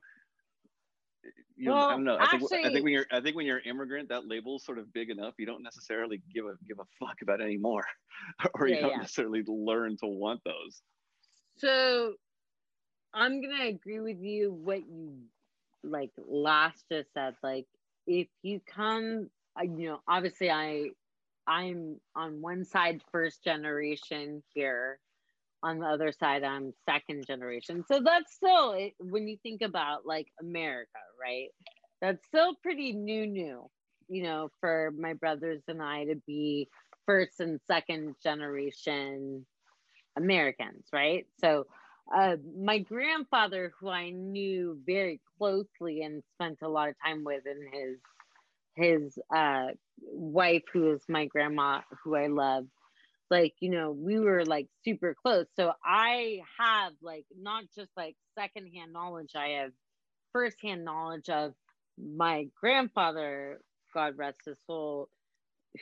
you 1.56 1.70
know, 1.70 1.74
Well, 1.74 1.90
I 1.90 1.94
don't 1.96 2.04
know. 2.04 2.18
I 2.20 2.28
think, 2.28 2.66
I 2.66 2.70
think 2.72 2.84
when 2.84 2.94
you're, 2.94 3.06
I 3.12 3.22
think 3.22 3.36
when 3.36 3.46
you're 3.46 3.58
an 3.58 3.66
immigrant, 3.66 4.10
that 4.10 4.28
label's 4.28 4.66
sort 4.66 4.80
of 4.80 4.92
big 4.94 5.10
enough. 5.10 5.36
You 5.38 5.46
don't 5.46 5.64
necessarily 5.64 6.22
give 6.34 6.46
a 6.46 6.54
give 6.68 6.80
a 6.80 6.86
fuck 7.00 7.22
about 7.22 7.42
anymore, 7.42 7.86
or 8.56 8.68
you 8.68 8.76
Yeah, 8.76 8.82
don't 8.82 8.92
yeah. 8.92 8.98
necessarily 8.98 9.44
learn 9.48 9.98
to 9.98 10.08
want 10.08 10.42
those. 10.46 10.82
So 11.58 12.16
I'm 13.14 13.42
gonna 13.42 13.66
agree 13.66 14.00
with 14.00 14.20
you 14.22 14.52
what 14.54 14.80
you 14.88 15.18
like 15.84 16.12
last 16.18 16.86
just 16.92 17.14
said. 17.14 17.36
Like 17.44 17.68
if 18.08 18.28
you 18.44 18.62
come, 18.66 19.30
you 19.62 19.90
know, 19.90 20.02
obviously 20.08 20.50
I 20.52 20.90
I'm 21.48 22.00
on 22.16 22.42
one 22.42 22.66
side 22.66 23.02
first 23.12 23.44
generation 23.44 24.44
here, 24.54 25.00
on 25.64 25.80
the 25.80 25.86
other 25.86 26.12
side 26.12 26.44
I'm 26.44 26.74
second 26.90 27.26
generation. 27.28 27.84
So 27.88 28.02
that's 28.04 28.34
still 28.34 28.76
when 29.00 29.28
you 29.28 29.38
think 29.44 29.62
about 29.62 30.06
like 30.06 30.28
America, 30.40 31.00
right? 31.22 31.50
That's 32.02 32.26
still 32.26 32.56
pretty 32.62 32.94
new, 32.94 33.28
new. 33.28 33.70
You 34.10 34.24
know, 34.24 34.50
for 34.60 34.92
my 34.98 35.14
brothers 35.14 35.62
and 35.68 35.82
I 35.82 36.06
to 36.06 36.16
be 36.28 36.68
first 37.06 37.40
and 37.40 37.60
second 37.68 38.16
generation 38.22 39.46
Americans, 40.18 40.86
right? 40.92 41.26
So, 41.40 41.68
uh, 42.14 42.36
my 42.60 42.80
grandfather, 42.80 43.72
who 43.80 43.88
I 43.90 44.10
knew 44.10 44.78
very 44.86 45.22
closely 45.38 46.02
and 46.02 46.24
spent 46.36 46.58
a 46.62 46.68
lot 46.68 46.90
of 46.90 46.96
time 47.06 47.24
with, 47.24 47.44
and 47.46 47.74
his 47.74 48.00
his 48.76 49.20
uh, 49.34 49.68
wife, 50.02 50.64
who 50.74 50.92
is 50.94 51.02
my 51.08 51.26
grandma, 51.26 51.82
who 52.04 52.16
I 52.16 52.28
love, 52.28 52.66
like 53.32 53.56
you 53.62 53.70
know, 53.70 53.92
we 53.92 54.20
were 54.20 54.46
like 54.46 54.68
super 54.84 55.16
close. 55.16 55.48
So 55.56 55.72
I 55.84 56.42
have 56.60 56.94
like 57.02 57.26
not 57.36 57.64
just 57.76 57.90
like 57.98 58.16
secondhand 58.38 58.94
knowledge, 58.94 59.32
I 59.36 59.62
have 59.62 59.72
firsthand 60.34 60.86
knowledge 60.86 61.30
of 61.30 61.54
my 61.98 62.48
grandfather, 62.60 63.62
God 63.94 64.18
rest 64.18 64.40
his 64.46 64.58
soul, 64.68 65.08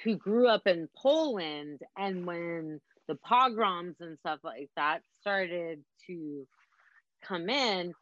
who 0.04 0.16
grew 0.16 0.48
up 0.48 0.68
in 0.68 0.88
Poland, 0.96 1.82
and 1.98 2.26
when 2.26 2.80
the 3.08 3.16
pogroms 3.16 3.96
and 4.00 4.18
stuff 4.20 4.40
like 4.44 4.70
that 4.76 5.02
started 5.22 5.84
to 6.08 6.48
come 7.24 7.50
in, 7.50 7.94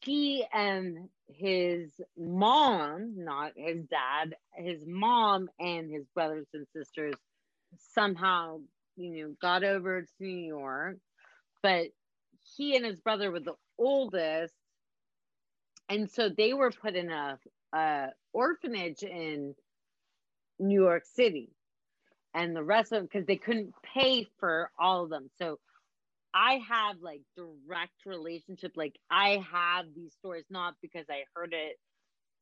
he 0.00 0.44
and 0.52 1.08
his 1.28 1.90
mom, 2.18 3.14
not 3.16 3.52
his 3.56 3.84
dad, 3.86 4.34
his 4.56 4.80
mom 4.86 5.48
and 5.58 5.90
his 5.90 6.04
brothers 6.14 6.46
and 6.52 6.66
sisters 6.76 7.14
somehow, 7.94 8.60
you 8.96 9.10
know, 9.10 9.34
got 9.40 9.64
over 9.64 10.02
to 10.02 10.08
New 10.20 10.46
York. 10.46 10.96
But 11.62 11.88
he 12.56 12.76
and 12.76 12.84
his 12.84 13.00
brother 13.00 13.30
were 13.30 13.40
the 13.40 13.54
oldest. 13.78 14.54
And 15.88 16.10
so 16.10 16.28
they 16.28 16.52
were 16.52 16.70
put 16.70 16.94
in 16.94 17.10
a, 17.10 17.38
a 17.72 18.06
orphanage 18.32 19.02
in 19.02 19.54
New 20.58 20.82
York 20.82 21.04
City. 21.14 21.50
And 22.34 22.54
the 22.54 22.64
rest 22.64 22.92
of 22.92 22.98
them, 22.98 23.08
because 23.10 23.26
they 23.26 23.36
couldn't 23.36 23.74
pay 23.94 24.26
for 24.40 24.70
all 24.78 25.04
of 25.04 25.10
them. 25.10 25.30
So 25.38 25.58
I 26.34 26.60
have 26.68 26.96
like 27.00 27.22
direct 27.36 27.92
relationship. 28.06 28.72
Like 28.74 28.96
I 29.10 29.42
have 29.52 29.86
these 29.94 30.12
stories 30.18 30.44
not 30.50 30.74
because 30.82 31.06
I 31.08 31.24
heard 31.34 31.52
it 31.52 31.76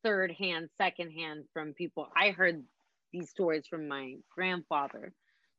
third 0.02 0.32
hand, 0.32 0.68
second 0.78 1.10
hand 1.10 1.44
from 1.52 1.74
people. 1.74 2.08
I 2.16 2.30
heard 2.30 2.62
these 3.12 3.30
stories 3.30 3.66
from 3.68 3.88
my 3.88 4.14
grandfather. 4.34 5.12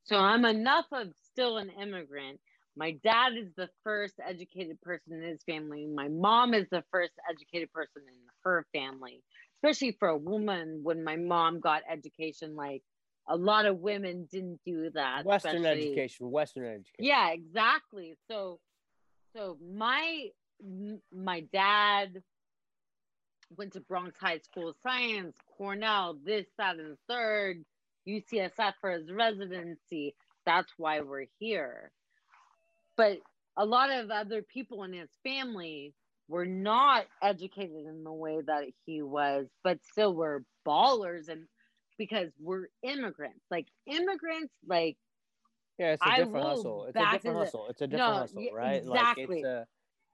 So 0.04 0.16
I'm 0.16 0.44
enough 0.44 0.86
of 0.92 1.08
still 1.32 1.56
an 1.56 1.70
immigrant. 1.70 2.40
My 2.76 2.92
dad 3.04 3.32
is 3.38 3.48
the 3.56 3.68
first 3.84 4.14
educated 4.26 4.80
person 4.82 5.14
in 5.14 5.22
his 5.22 5.42
family. 5.44 5.86
My 5.86 6.08
mom 6.08 6.54
is 6.54 6.66
the 6.70 6.84
first 6.90 7.12
educated 7.30 7.72
person 7.72 8.02
in 8.06 8.20
her 8.42 8.66
family, 8.72 9.22
especially 9.56 9.96
for 9.98 10.08
a 10.08 10.16
woman 10.16 10.80
when 10.82 11.04
my 11.04 11.16
mom 11.16 11.60
got 11.60 11.82
education 11.90 12.56
like 12.56 12.82
a 13.28 13.36
lot 13.36 13.64
of 13.64 13.78
women 13.78 14.28
didn't 14.30 14.60
do 14.66 14.90
that. 14.94 15.24
Western 15.24 15.64
education, 15.64 16.30
Western 16.30 16.66
education. 16.66 16.94
Yeah, 16.98 17.30
exactly. 17.30 18.16
So, 18.30 18.58
so 19.34 19.56
my 19.74 20.28
my 21.12 21.40
dad 21.52 22.22
went 23.56 23.72
to 23.74 23.80
Bronx 23.80 24.18
High 24.18 24.38
School 24.38 24.70
of 24.70 24.76
Science, 24.82 25.36
Cornell, 25.56 26.18
this, 26.24 26.46
that, 26.58 26.76
and 26.76 26.92
the 26.92 26.98
third, 27.08 27.64
UCSF 28.08 28.74
for 28.80 28.90
his 28.90 29.10
residency. 29.10 30.14
That's 30.46 30.72
why 30.76 31.00
we're 31.00 31.26
here. 31.38 31.92
But 32.96 33.18
a 33.56 33.64
lot 33.64 33.90
of 33.90 34.10
other 34.10 34.42
people 34.42 34.82
in 34.84 34.92
his 34.92 35.10
family 35.24 35.94
were 36.28 36.46
not 36.46 37.06
educated 37.22 37.86
in 37.86 38.04
the 38.04 38.12
way 38.12 38.40
that 38.46 38.64
he 38.86 39.02
was, 39.02 39.46
but 39.62 39.78
still 39.84 40.14
were 40.14 40.44
ballers 40.66 41.28
and 41.28 41.46
because 41.98 42.30
we're 42.40 42.68
immigrants. 42.82 43.44
Like 43.50 43.66
immigrants, 43.86 44.54
like 44.66 44.96
Yeah, 45.78 45.92
it's 45.92 46.06
a 46.06 46.12
different 46.12 46.46
hustle. 46.46 46.86
It's 46.86 47.00
a 47.00 47.06
different 47.06 47.38
hustle. 47.38 47.68
It's 47.68 47.82
a 47.82 47.86
different 47.86 48.18
No, 48.18 48.20
hustle, 48.20 48.50
right? 48.50 48.76
exactly. 48.82 49.24
Like 49.26 49.44
it's 49.44 49.44
a, 49.44 49.66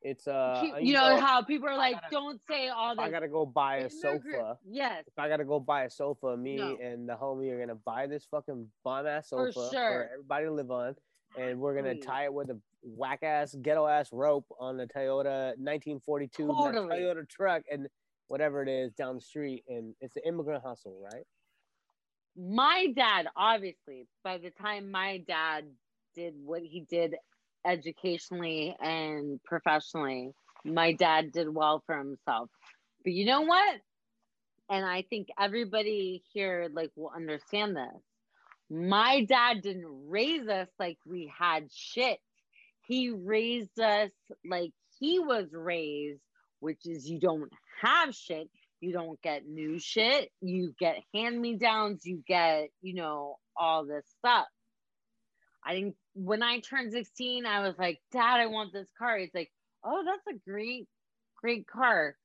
it's 0.02 0.26
uh, 0.26 0.60
a. 0.62 0.66
you, 0.80 0.88
you 0.88 0.92
know 0.94 1.16
oh, 1.16 1.20
how 1.20 1.42
people 1.42 1.68
are 1.68 1.76
like, 1.76 1.96
don't 2.10 2.40
say 2.48 2.68
all 2.68 2.94
this. 2.94 3.04
I 3.04 3.10
gotta 3.10 3.28
go 3.28 3.44
buy 3.44 3.78
a 3.78 3.90
sofa. 3.90 4.58
Yes. 4.68 5.04
If 5.06 5.18
I 5.18 5.28
gotta 5.28 5.44
go 5.44 5.60
buy 5.60 5.84
a 5.84 5.90
sofa, 5.90 6.36
me 6.36 6.56
No. 6.56 6.76
and 6.82 7.08
the 7.08 7.14
homie 7.14 7.50
are 7.52 7.58
gonna 7.58 7.74
buy 7.74 8.06
this 8.06 8.26
fucking 8.30 8.66
bomb 8.84 9.06
ass 9.06 9.30
sofa 9.30 9.52
For 9.52 9.52
sofa 9.52 9.70
for, 9.70 10.10
everybody 10.12 10.44
to 10.46 10.52
live 10.52 10.70
on, 10.70 10.96
and 11.38 11.60
we're 11.60 11.74
gonna 11.74 11.96
tie 11.96 12.24
it 12.24 12.32
with 12.32 12.50
a 12.50 12.58
whack 12.82 13.22
ass 13.22 13.54
ghetto 13.60 13.86
ass 13.86 14.08
rope 14.12 14.46
on 14.58 14.76
the 14.76 14.86
Toyota 14.86 15.52
1942 15.58 16.46
Totally. 16.46 16.96
Toyota 16.96 17.28
truck 17.28 17.62
and 17.70 17.86
whatever 18.28 18.62
it 18.62 18.68
is 18.68 18.92
down 18.92 19.16
the 19.16 19.20
street, 19.20 19.64
and 19.68 19.94
it's 20.00 20.16
an 20.16 20.22
immigrant 20.26 20.62
hustle, 20.64 20.98
right? 21.12 21.24
my 22.36 22.86
dad 22.94 23.26
obviously 23.36 24.06
by 24.22 24.38
the 24.38 24.50
time 24.50 24.90
my 24.90 25.18
dad 25.26 25.64
did 26.14 26.34
what 26.44 26.62
he 26.62 26.80
did 26.88 27.16
educationally 27.66 28.74
and 28.80 29.42
professionally 29.44 30.32
my 30.64 30.92
dad 30.92 31.32
did 31.32 31.52
well 31.52 31.82
for 31.86 31.96
himself. 31.96 32.50
But 33.04 33.12
you 33.12 33.24
know 33.24 33.42
what? 33.42 33.76
And 34.68 34.84
i 34.84 35.02
think 35.02 35.28
everybody 35.38 36.22
here 36.32 36.68
like 36.72 36.90
will 36.96 37.12
understand 37.14 37.76
this. 37.76 38.02
My 38.70 39.24
dad 39.24 39.62
didn't 39.62 40.08
raise 40.08 40.46
us 40.48 40.68
like 40.78 40.98
we 41.04 41.32
had 41.36 41.72
shit. 41.72 42.18
He 42.86 43.10
raised 43.10 43.80
us 43.80 44.10
like 44.48 44.70
he 44.98 45.18
was 45.18 45.46
raised 45.52 46.20
which 46.60 46.80
is 46.84 47.08
you 47.08 47.18
don't 47.18 47.50
have 47.80 48.14
shit. 48.14 48.48
You 48.80 48.92
don't 48.92 49.20
get 49.22 49.46
new 49.46 49.78
shit. 49.78 50.30
You 50.40 50.74
get 50.78 50.98
hand 51.14 51.40
me 51.40 51.56
downs 51.56 52.04
you 52.04 52.22
get 52.26 52.68
you 52.80 52.94
know 52.94 53.36
all 53.56 53.84
this 53.84 54.04
stuff 54.18 54.46
i 55.64 55.72
think 55.72 55.96
when 56.14 56.42
i 56.42 56.60
turned 56.60 56.92
16 56.92 57.46
i 57.46 57.60
was 57.60 57.74
like 57.78 58.00
dad 58.12 58.40
i 58.40 58.46
want 58.46 58.72
this 58.72 58.88
car 58.98 59.18
he's 59.18 59.30
like 59.34 59.50
oh 59.84 60.02
that's 60.04 60.26
a 60.36 60.50
great 60.50 60.88
great 61.36 61.66
car 61.66 62.16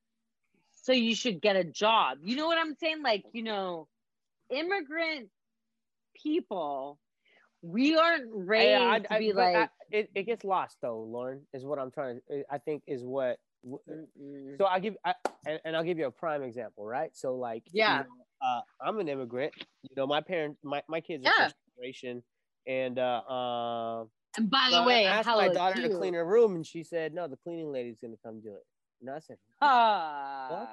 so 0.83 0.91
you 0.91 1.15
should 1.15 1.41
get 1.41 1.55
a 1.55 1.63
job 1.63 2.17
you 2.23 2.35
know 2.35 2.47
what 2.47 2.57
i'm 2.57 2.75
saying 2.75 3.01
like 3.03 3.23
you 3.33 3.43
know 3.43 3.87
immigrant 4.49 5.29
people 6.15 6.99
we 7.61 7.95
aren't 7.97 8.29
raised 8.31 8.69
Yeah, 8.71 8.81
I- 9.11 9.15
to 9.15 9.19
be 9.19 9.33
I- 9.33 9.61
like 9.61 9.69
it, 9.91 10.09
it 10.15 10.23
gets 10.23 10.43
lost 10.43 10.77
though, 10.81 11.01
Lauren, 11.01 11.47
is 11.53 11.65
what 11.65 11.79
I'm 11.79 11.91
trying 11.91 12.21
to. 12.29 12.43
I 12.51 12.57
think 12.59 12.83
is 12.87 13.03
what. 13.03 13.37
Mm-mm. 13.65 14.57
So 14.59 14.65
I 14.65 14.79
give, 14.79 14.95
I, 15.03 15.15
and, 15.47 15.59
and 15.65 15.75
I'll 15.75 15.83
give 15.83 15.97
you 15.97 16.05
a 16.05 16.11
prime 16.11 16.43
example, 16.43 16.85
right? 16.85 17.09
So 17.15 17.35
like, 17.35 17.63
you 17.73 17.73
Yeah. 17.73 18.03
know, 18.03 18.05
uh, 18.41 18.61
I'm 18.81 18.99
an 18.99 19.07
immigrant. 19.07 19.53
You 19.83 19.95
know, 19.95 20.05
my 20.05 20.21
parents, 20.21 20.59
my 20.63 20.83
my 20.87 21.01
kids 21.01 21.25
are 21.25 21.31
Yeah. 21.37 21.45
first 21.45 21.55
generation, 21.75 22.23
and 22.67 22.99
uh, 22.99 23.21
uh, 23.27 24.05
and 24.37 24.49
by 24.49 24.67
so 24.69 24.77
the 24.77 24.81
I 24.81 24.85
way 24.85 25.05
asked 25.05 25.27
how 25.27 25.37
my 25.37 25.47
daughter 25.49 25.81
to 25.81 25.89
clean 25.89 26.13
her 26.13 26.25
room, 26.25 26.55
and 26.55 26.65
she 26.65 26.83
said, 26.83 27.13
"No, 27.13 27.27
the 27.27 27.37
cleaning 27.37 27.71
lady's 27.71 27.97
gonna 27.99 28.17
come 28.23 28.41
do 28.41 28.53
it." 28.53 28.65
And 29.01 29.09
I 29.09 29.19
said, 29.19 29.37
Ah, 29.61 30.71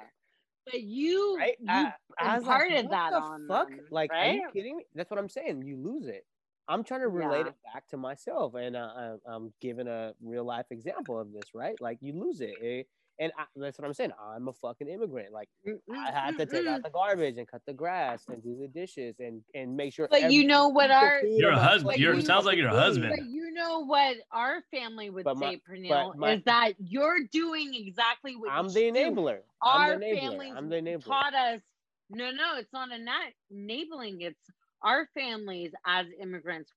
but 0.65 0.81
you 0.81 1.37
Right? 1.37 1.57
you 1.59 1.67
I- 1.69 1.93
I 2.19 2.35
was 2.37 2.45
like, 2.45 2.69
"What 2.69 2.89
that 2.91 3.11
the 3.11 3.17
on 3.21 3.47
fuck? 3.47 3.69
them, 3.69 3.87
Like, 3.91 4.11
are 4.11 4.27
you 4.27 4.49
kidding 4.53 4.77
me? 4.77 4.85
That's 4.95 5.09
what 5.11 5.19
I'm 5.19 5.29
saying. 5.29 5.63
You 5.63 5.77
lose 5.77 6.07
it. 6.07 6.25
I'm 6.67 6.83
trying 6.83 7.01
to 7.01 7.09
relate 7.09 7.41
Yeah. 7.41 7.47
it 7.51 7.55
back 7.73 7.87
to 7.89 7.97
myself, 7.97 8.55
and 8.55 8.75
uh, 8.77 8.93
I'm, 8.95 9.19
I'm 9.25 9.53
giving 9.59 9.87
a 9.87 10.13
real 10.21 10.45
life 10.45 10.67
example 10.71 11.19
of 11.19 11.33
this, 11.33 11.53
right? 11.53 11.79
Like, 11.81 11.97
you 12.01 12.13
lose 12.13 12.39
it, 12.39 12.55
eh? 12.61 12.83
And 13.19 13.31
I, 13.37 13.43
that's 13.55 13.77
what 13.77 13.85
I'm 13.85 13.93
saying. 13.93 14.11
I'm 14.19 14.47
a 14.47 14.53
fucking 14.53 14.87
immigrant. 14.87 15.31
Like, 15.31 15.47
mm, 15.67 15.77
I 15.91 16.09
mm, 16.09 16.13
had 16.13 16.37
to 16.39 16.45
mm, 16.45 16.51
take 16.51 16.67
out 16.67 16.83
the 16.83 16.89
garbage 16.89 17.37
and 17.37 17.47
cut 17.47 17.61
the 17.67 17.73
grass 17.73 18.23
and 18.27 18.41
do 18.43 18.57
the 18.59 18.67
dishes 18.67 19.15
and 19.19 19.41
and 19.53 19.77
make 19.77 19.93
sure. 19.93 20.07
But 20.09 20.31
you 20.31 20.47
know 20.47 20.69
what 20.69 20.89
our 20.89 21.21
food 21.21 21.37
You're 21.37 21.51
a 21.51 21.53
on 21.53 21.59
my 21.61 21.63
husband. 21.63 21.83
plate 21.89 21.99
You're- 21.99 22.17
is 22.17 22.25
sounds 22.25 22.45
like 22.45 22.57
you're 22.57 22.69
a 22.69 22.71
fucking 22.71 22.83
husband. 22.83 23.13
But 23.17 23.25
you 23.27 23.51
know 23.53 23.85
what 23.85 24.17
our 24.31 24.63
family 24.71 25.11
would 25.11 25.25
But 25.25 25.37
say, 25.37 25.61
but 25.67 25.73
Praneal, 25.73 26.15
my- 26.15 26.33
is 26.33 26.43
that 26.45 26.73
you're 26.79 27.19
doing 27.31 27.73
exactly 27.75 28.35
what 28.35 28.51
I'm 28.51 28.67
the 28.67 28.73
should 28.73 28.93
do. 28.95 28.99
enabler. 28.99 29.39
Our 29.61 29.97
the 29.99 30.05
enabler. 30.05 30.19
families 30.19 30.53
the 30.69 30.75
enabler. 30.75 31.05
taught 31.05 31.33
us. 31.35 31.61
No, 32.09 32.31
no, 32.31 32.57
it's 32.57 32.73
not 32.73 32.91
a 32.91 32.97
not 32.97 33.31
enabling. 33.51 34.21
It's 34.21 34.39
our 34.81 35.07
families 35.13 35.71
as 35.85 36.07
immigrants 36.19 36.71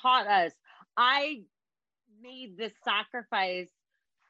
taught 0.00 0.26
us. 0.26 0.52
I 0.96 1.42
made 2.22 2.56
this 2.56 2.72
sacrifice 2.84 3.68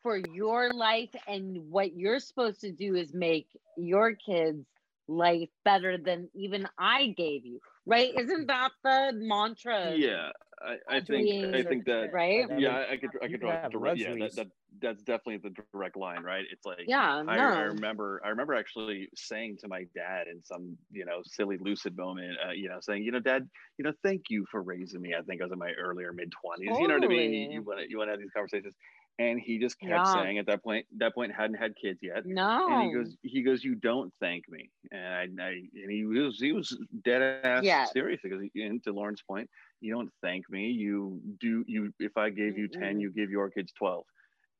for 0.08 0.16
your 0.32 0.72
life, 0.72 1.10
and 1.28 1.70
what 1.70 1.94
you're 1.94 2.18
supposed 2.18 2.62
to 2.62 2.72
do 2.72 2.96
is 2.96 3.12
make 3.14 3.60
your 3.76 4.14
kids' 4.14 4.66
life 5.06 5.50
better 5.64 5.98
than 5.98 6.30
even 6.34 6.66
I 6.78 7.08
gave 7.16 7.44
you. 7.44 7.60
Right? 7.86 8.12
Isn't 8.18 8.46
that 8.48 8.70
the 8.84 9.12
mantra? 9.14 9.96
Yeah, 9.98 10.30
I, 10.62 10.96
I 10.96 11.00
think 11.00 11.28
I 11.54 11.62
think 11.62 11.84
that 11.86 12.10
right? 12.14 12.46
Yeah, 12.58 12.70
I, 12.70 12.94
I 12.94 12.96
could 12.96 13.10
I 13.22 13.26
You 13.26 13.38
could 13.38 13.40
draw 13.40 13.52
have 13.52 13.72
direct. 13.72 13.98
Yeah, 13.98 14.14
that, 14.20 14.36
that 14.36 14.46
that's 14.80 15.02
definitely 15.02 15.38
the 15.50 15.66
direct 15.72 15.96
line, 15.96 16.22
right? 16.22 16.44
It's 16.50 16.66
like 16.66 16.88
Yeah, 16.88 17.22
I, 17.28 17.38
I 17.38 17.62
remember 17.64 18.20
I 18.24 18.30
remember 18.30 18.54
actually 18.54 19.08
saying 19.14 19.58
to 19.60 19.68
my 19.68 19.84
dad 19.94 20.26
in 20.28 20.42
some 20.42 20.76
you 20.90 21.04
know 21.04 21.20
silly 21.24 21.58
lucid 21.60 21.96
moment, 21.96 22.36
uh, 22.46 22.52
you 22.52 22.68
know, 22.68 22.78
saying 22.80 23.02
you 23.04 23.12
know, 23.12 23.20
Dad, 23.20 23.48
you 23.78 23.84
know, 23.84 23.92
thank 24.02 24.24
you 24.30 24.44
for 24.50 24.62
raising 24.62 25.00
me. 25.00 25.14
I 25.18 25.22
think 25.22 25.40
I 25.40 25.44
was 25.44 25.52
in 25.52 25.58
my 25.58 25.72
earlier 25.72 26.12
mid 26.12 26.32
twenties. 26.32 26.78
You 26.78 26.88
know 26.88 26.94
what 26.94 27.04
I 27.04 27.08
mean? 27.08 27.32
You, 27.32 27.46
you 27.50 27.62
want 27.62 27.80
to 27.80 27.90
you 27.90 27.98
want 27.98 28.08
to 28.08 28.12
have 28.12 28.20
these 28.20 28.32
conversations, 28.34 28.74
and 29.18 29.40
he 29.40 29.58
just 29.58 29.78
kept 29.80 29.90
Yeah. 30.06 30.14
saying 30.14 30.38
at 30.38 30.46
that 30.46 30.62
point 30.62 30.86
that 30.98 31.14
point 31.14 31.32
hadn't 31.34 31.56
had 31.56 31.74
kids 31.76 31.98
yet. 32.02 32.24
No. 32.24 32.66
And 32.70 32.82
he 32.88 32.92
goes, 32.94 33.16
he 33.22 33.42
goes, 33.42 33.64
you 33.64 33.74
don't 33.74 34.12
thank 34.20 34.48
me, 34.48 34.70
and 34.92 35.40
I, 35.40 35.42
I 35.44 35.50
and 35.74 35.90
he 35.90 36.04
was, 36.04 36.38
he 36.38 36.52
was 36.52 36.76
dead 37.04 37.22
ass 37.44 37.64
Yeah. 37.64 37.86
serious 37.86 38.20
because, 38.22 38.40
he, 38.54 38.62
and 38.62 38.82
to 38.84 38.92
Lauren's 38.92 39.22
point, 39.22 39.48
you 39.80 39.92
don't 39.92 40.10
thank 40.22 40.48
me. 40.50 40.66
You 40.70 41.20
do, 41.40 41.64
you. 41.66 41.92
If 41.98 42.16
I 42.16 42.30
gave 42.30 42.56
you 42.58 42.68
ten, 42.68 42.96
Mm-mm. 42.96 43.00
you 43.02 43.10
give 43.10 43.30
your 43.30 43.48
kids 43.50 43.72
twelve, 43.72 44.04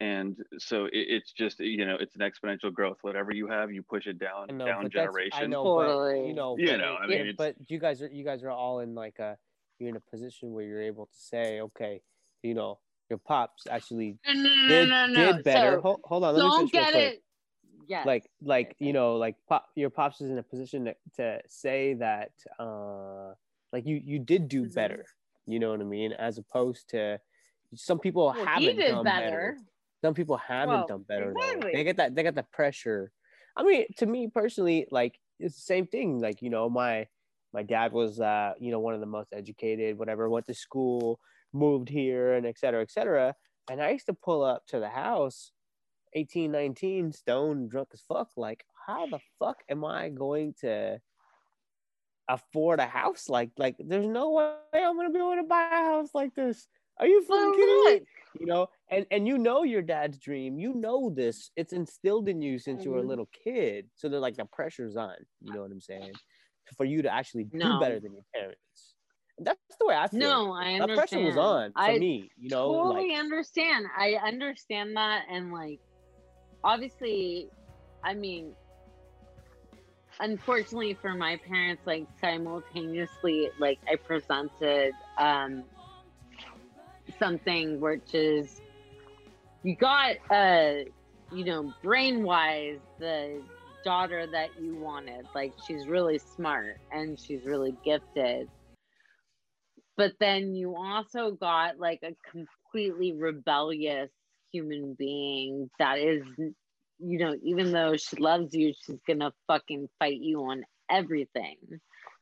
and 0.01 0.37
so 0.59 0.85
it, 0.87 0.91
it's 0.95 1.33
just, 1.33 1.59
you 1.61 1.85
know, 1.85 1.97
it's 1.99 2.15
an 2.17 2.21
exponential 2.23 2.73
growth. 2.73 2.99
Whatever 3.03 3.33
you 3.35 3.49
have, 3.49 3.73
you 3.73 3.83
push 3.83 4.07
it 4.07 4.19
down, 4.19 4.47
I 4.49 4.53
know, 4.53 4.67
down 4.67 4.91
generation. 4.91 5.43
I 5.43 5.47
know, 5.47 5.65
but 5.77 6.27
you 6.27 6.35
know, 6.35 6.57
You 6.57 6.69
but 6.69 6.77
know, 6.79 6.97
I 7.01 7.07
mean, 7.07 7.19
it- 7.21 7.29
it's- 7.29 7.37
but 7.37 7.55
you 7.71 7.79
guys 7.79 8.01
are 8.03 8.09
you 8.09 8.25
guys 8.25 8.43
are 8.45 8.51
all 8.51 8.81
in 8.81 8.95
like 8.95 9.19
a 9.19 9.37
you're 9.79 9.89
in 9.91 9.97
a 9.97 10.01
position 10.01 10.53
where 10.53 10.65
you're 10.65 10.83
able 10.83 11.07
to 11.07 11.17
say, 11.17 11.61
okay, 11.61 12.01
you 12.43 12.55
know, 12.55 12.79
your 13.11 13.19
pops 13.19 13.67
actually 13.71 14.19
No, 14.27 14.33
no, 14.35 14.69
did, 14.69 14.89
no, 14.89 15.33
did 15.33 15.45
better. 15.45 15.77
So, 15.77 15.81
hold, 15.81 16.01
hold 16.05 16.25
on, 16.25 16.35
let 16.35 16.45
me 16.45 16.51
don't 16.51 16.73
get 16.73 16.95
it. 16.95 17.23
Yes. 17.87 18.07
Like 18.07 18.31
like 18.43 18.77
you 18.79 18.93
know, 18.93 19.17
like 19.17 19.37
pop, 19.49 19.67
your 19.75 19.89
pops 19.89 20.21
is 20.21 20.31
in 20.31 20.37
a 20.37 20.43
position 20.43 20.85
to, 20.85 20.95
to 21.17 21.41
say 21.49 21.95
that 21.95 22.33
uh 22.59 23.33
like 23.73 23.87
you 23.87 24.01
you 24.05 24.19
did 24.19 24.49
do 24.49 24.69
better. 24.69 25.07
You 25.47 25.59
know 25.59 25.71
what 25.71 25.81
I 25.81 25.85
mean? 25.85 26.13
As 26.13 26.37
opposed 26.37 26.91
to 26.91 27.19
some 27.75 27.99
people 27.99 28.35
Well, 28.37 28.45
haven't 28.45 28.79
done 28.79 29.05
better. 29.05 29.21
better. 29.25 29.59
Some 30.03 30.15
people 30.15 30.37
haven't 30.37 30.75
Well, 30.75 30.87
done 30.87 31.05
better 31.09 31.33
exactly. 31.33 31.73
They 31.73 31.85
get 31.85 31.97
that 31.97 32.15
they 32.15 32.23
got 32.23 32.35
the 32.35 32.43
pressure. 32.43 33.11
I 33.57 33.63
mean, 33.63 33.87
to 33.97 34.07
me 34.07 34.29
personally, 34.33 34.87
like 34.91 35.19
it's 35.41 35.55
the 35.57 35.63
same 35.63 35.87
thing. 35.87 36.21
Like 36.21 36.43
you 36.43 36.51
know, 36.51 36.69
my 36.69 37.07
my 37.55 37.63
dad 37.63 37.93
was 37.93 38.21
uh 38.21 38.53
you 38.61 38.71
know 38.71 38.81
one 38.81 38.93
of 38.93 39.01
the 39.01 39.07
most 39.07 39.33
educated, 39.33 39.99
whatever. 39.99 40.29
Went 40.29 40.47
to 40.47 40.55
school, 40.55 41.19
moved 41.53 41.89
here, 41.89 42.35
and 42.35 42.47
et 42.47 42.59
cetera, 42.59 42.83
et 42.83 42.91
cetera. 42.91 43.35
And 43.71 43.83
I 43.83 43.91
used 43.91 44.07
to 44.07 44.15
pull 44.15 44.43
up 44.43 44.67
to 44.69 44.81
the 44.81 44.91
house, 44.91 45.53
18, 46.15 46.53
19, 46.53 47.13
stone 47.13 47.69
drunk 47.69 47.91
as 47.95 48.03
fuck. 48.03 48.31
Like, 48.37 48.65
how 48.87 49.07
the 49.07 49.21
fuck 49.39 49.63
am 49.69 49.85
I 49.85 50.09
going 50.11 50.55
to 50.61 51.01
afford 52.29 52.81
a 52.81 52.87
house 52.87 53.29
like 53.29 53.51
like? 53.57 53.77
There's 53.79 54.07
no 54.07 54.31
way 54.33 54.57
I'm 54.75 54.97
gonna 54.97 55.11
be 55.11 55.19
able 55.19 55.37
to 55.37 55.45
buy 55.45 55.69
a 55.73 55.85
house 55.85 56.11
like 56.15 56.35
this. 56.35 56.69
Are 56.99 57.07
you 57.07 57.23
fucking 57.25 57.53
kidding 57.53 57.81
me? 57.81 58.07
you 58.35 58.45
know 58.47 58.69
and 58.91 59.07
and 59.11 59.27
you 59.27 59.39
know 59.39 59.63
your 59.63 59.81
dad's 59.81 60.19
dream 60.19 60.59
you 60.59 60.75
know 60.75 61.09
this 61.11 61.51
it's 61.57 61.73
instilled 61.73 62.29
in 62.29 62.43
you 62.43 62.59
since 62.59 62.85
you 62.85 62.91
were 62.91 62.99
a 62.99 63.03
Mhm. 63.03 63.07
little 63.07 63.27
kid 63.33 63.89
so 63.95 64.07
they're 64.09 64.21
like 64.21 64.37
the 64.37 64.45
pressure's 64.45 64.97
on 64.99 65.17
you 65.41 65.51
know 65.51 65.63
what 65.63 65.73
i'm 65.73 65.81
saying 65.81 66.21
for 66.77 66.85
you 66.85 67.01
to 67.01 67.11
actually 67.13 67.45
do 67.59 67.73
No. 67.73 67.75
better 67.75 67.99
than 68.01 68.13
your 68.13 68.25
parents 68.35 68.98
that's 69.41 69.77
the 69.79 69.87
way 69.87 69.97
i 69.97 70.09
feel 70.09 70.13
No, 70.13 70.53
I 70.53 70.75
the 70.79 70.89
understand. 70.89 70.89
pressure 70.89 71.21
was 71.21 71.37
on 71.37 71.75
for 71.85 71.95
I 71.95 71.95
me 71.95 72.33
you 72.37 72.51
know 72.51 72.69
totally 72.69 73.15
like 73.15 73.15
understand. 73.15 73.87
I 73.97 74.15
understand 74.15 74.97
that, 74.97 75.25
and 75.31 75.53
like, 75.53 75.81
obviously, 76.65 77.51
I 78.05 78.15
mean, 78.15 78.57
unfortunately 80.21 80.95
for 81.01 81.15
my 81.15 81.39
parents, 81.47 81.83
like 81.87 82.09
simultaneously, 82.21 83.51
like 83.59 83.79
I 83.89 83.97
presented 84.05 84.95
um 85.19 85.69
something 87.19 87.81
which 87.81 88.15
is 88.15 88.61
you 89.63 89.77
got 89.77 90.17
uh 90.31 90.75
you 91.31 91.45
know 91.45 91.73
brain 91.83 92.23
wise 92.23 92.81
the 92.99 93.47
daughter 93.85 94.27
that 94.27 94.51
you 94.59 94.77
wanted 94.77 95.29
like 95.35 95.55
she's 95.59 95.89
really 95.89 96.19
smart 96.19 96.77
and 96.91 97.19
she's 97.19 97.45
really 97.47 97.79
gifted 97.85 98.49
but 99.99 100.13
then 100.21 100.55
you 100.55 100.77
also 100.77 101.33
got 101.33 101.79
like 101.79 101.99
a 102.05 102.15
completely 102.31 103.13
rebellious 103.13 104.11
human 104.53 104.95
being 104.99 105.69
that 105.79 105.99
is 105.99 106.23
you 106.99 107.19
know 107.19 107.35
even 107.43 107.73
though 107.73 107.97
she 107.97 108.17
loves 108.17 108.55
you 108.55 108.73
she's 108.87 109.03
gonna 109.07 109.33
fucking 109.49 109.89
fight 109.99 110.19
you 110.19 110.41
on 110.45 110.65
everything. 110.91 111.57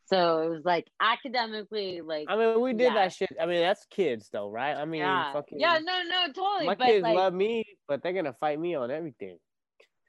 So 0.07 0.43
it 0.43 0.49
was 0.51 0.65
like 0.65 0.87
academically 1.01 2.01
like 2.01 2.27
i 2.29 2.37
mean 2.37 2.61
we 2.61 2.73
did 2.73 2.93
yeah. 2.93 2.95
that 2.95 3.13
shit. 3.13 3.31
I 3.41 3.47
mean 3.47 3.61
that's 3.61 3.85
kids 3.91 4.29
though 4.33 4.51
right? 4.51 4.75
I 4.75 4.85
mean 4.85 5.01
yeah. 5.01 5.33
Fucking 5.33 5.61
yeah 5.61 5.79
no 5.83 6.03
no 6.03 6.27
totally 6.33 6.67
my 6.67 6.75
but 6.75 6.87
kids 6.87 7.03
like 7.03 7.17
love 7.17 7.35
me 7.35 7.65
but 7.87 8.03
they're 8.03 8.13
gonna 8.13 8.37
fight 8.41 8.59
me 8.59 8.75
on 8.75 8.91
everything 8.91 9.37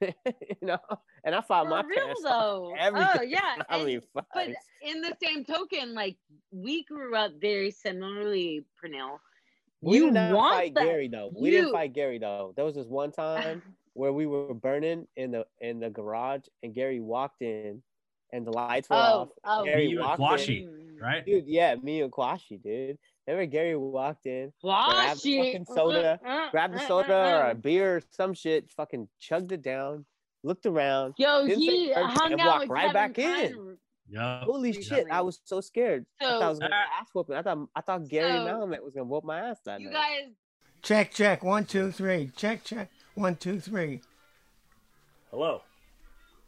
you 0.00 0.56
know 0.62 0.78
and 1.24 1.34
i 1.34 1.40
fought 1.40 1.64
for 1.64 1.70
my 1.70 1.82
real 1.82 1.98
parents 1.98 2.22
though 2.22 2.74
everything 2.78 3.08
oh 3.16 3.22
yeah 3.22 3.56
I 3.68 3.84
mean, 3.84 4.00
but 4.14 4.48
in 4.82 5.00
the 5.00 5.16
same 5.22 5.44
token 5.44 5.94
like 5.94 6.16
we 6.50 6.84
grew 6.84 7.14
up 7.16 7.32
very 7.40 7.70
similarly 7.70 8.64
Praneal. 8.82 9.18
We 9.80 9.98
you 9.98 10.04
did 10.06 10.14
not 10.14 10.34
want 10.34 10.54
fight 10.56 10.74
that 10.74 10.84
Gary 10.84 11.08
though. 11.08 11.30
We 11.38 11.50
didn't 11.50 11.72
fight 11.72 11.92
Gary 11.92 12.18
though. 12.18 12.52
There 12.56 12.64
was 12.64 12.74
this 12.74 12.86
one 12.86 13.12
time 13.12 13.62
where 13.94 14.12
we 14.12 14.26
were 14.26 14.54
burning 14.54 15.06
in 15.16 15.30
the 15.30 15.46
in 15.60 15.78
the 15.80 15.90
garage, 15.90 16.42
and 16.62 16.74
Gary 16.74 17.00
walked 17.00 17.42
in, 17.42 17.82
and 18.32 18.46
the 18.46 18.50
lights 18.50 18.88
were 18.90 18.96
Oh, 18.96 18.98
off. 18.98 19.28
oh. 19.44 19.64
Gary 19.64 19.86
Me, 19.86 19.92
you, 19.92 19.98
and 19.98 20.18
walked 20.18 20.20
Kwashi, 20.20 20.62
in, 20.64 20.68
mm. 20.68 21.00
right? 21.00 21.24
dude. 21.24 21.46
Yeah, 21.46 21.76
me 21.76 22.00
and 22.02 22.10
Kwashi, 22.12 22.60
dude. 22.62 22.98
Remember 23.28 23.46
Gary 23.46 23.76
walked 23.76 24.24
in, 24.26 24.52
grabbed 24.62 25.22
the 25.22 25.36
fucking 25.38 25.66
soda, 25.66 26.18
Uh, 26.26 26.50
grabbed 26.50 26.74
the 26.74 26.82
uh, 26.82 26.86
soda 26.88 27.14
uh, 27.14 27.18
uh. 27.18 27.38
or 27.46 27.50
a 27.50 27.54
beer 27.54 27.96
or 27.96 28.02
some 28.10 28.32
shit, 28.32 28.70
fucking 28.70 29.06
chugged 29.20 29.52
it 29.52 29.60
down, 29.62 30.06
looked 30.42 30.64
around, 30.64 31.14
Yo, 31.18 31.46
didn't 31.46 31.60
say 31.60 31.66
he 31.66 31.92
a 31.92 31.96
word, 32.00 32.06
hung 32.10 32.32
and 32.32 32.40
out 32.40 32.46
walked 32.46 32.60
with 32.62 32.70
right 32.70 32.92
Kevin 32.92 32.92
back 32.94 33.18
in. 33.18 33.52
Kline 33.54 33.76
Yeah. 34.10 34.40
Holy 34.44 34.72
shit! 34.72 35.06
I 35.10 35.20
was 35.20 35.40
so 35.44 35.60
scared. 35.60 36.06
I 36.20 36.24
thought 36.24 36.42
I 36.42 36.48
was 36.48 36.58
gonna 36.58 36.74
ass 36.74 37.08
whooping. 37.12 37.36
I 37.36 37.42
thought 37.42 37.58
I 37.76 37.80
thought 37.82 38.08
Gary 38.08 38.32
So- 38.32 38.46
Malamet 38.46 38.82
was 38.82 38.94
gonna 38.94 39.04
whoop 39.04 39.24
my 39.24 39.38
ass 39.50 39.58
that 39.66 39.80
You 39.82 39.90
night. 39.90 39.92
guys 40.24 40.32
Check, 40.80 41.12
check. 41.12 41.42
One, 41.42 41.66
two, 41.66 41.90
three. 41.92 42.30
Check, 42.36 42.64
check. 42.64 42.88
One, 43.14 43.36
two, 43.36 43.60
three. 43.60 44.00
Hello. 45.30 45.62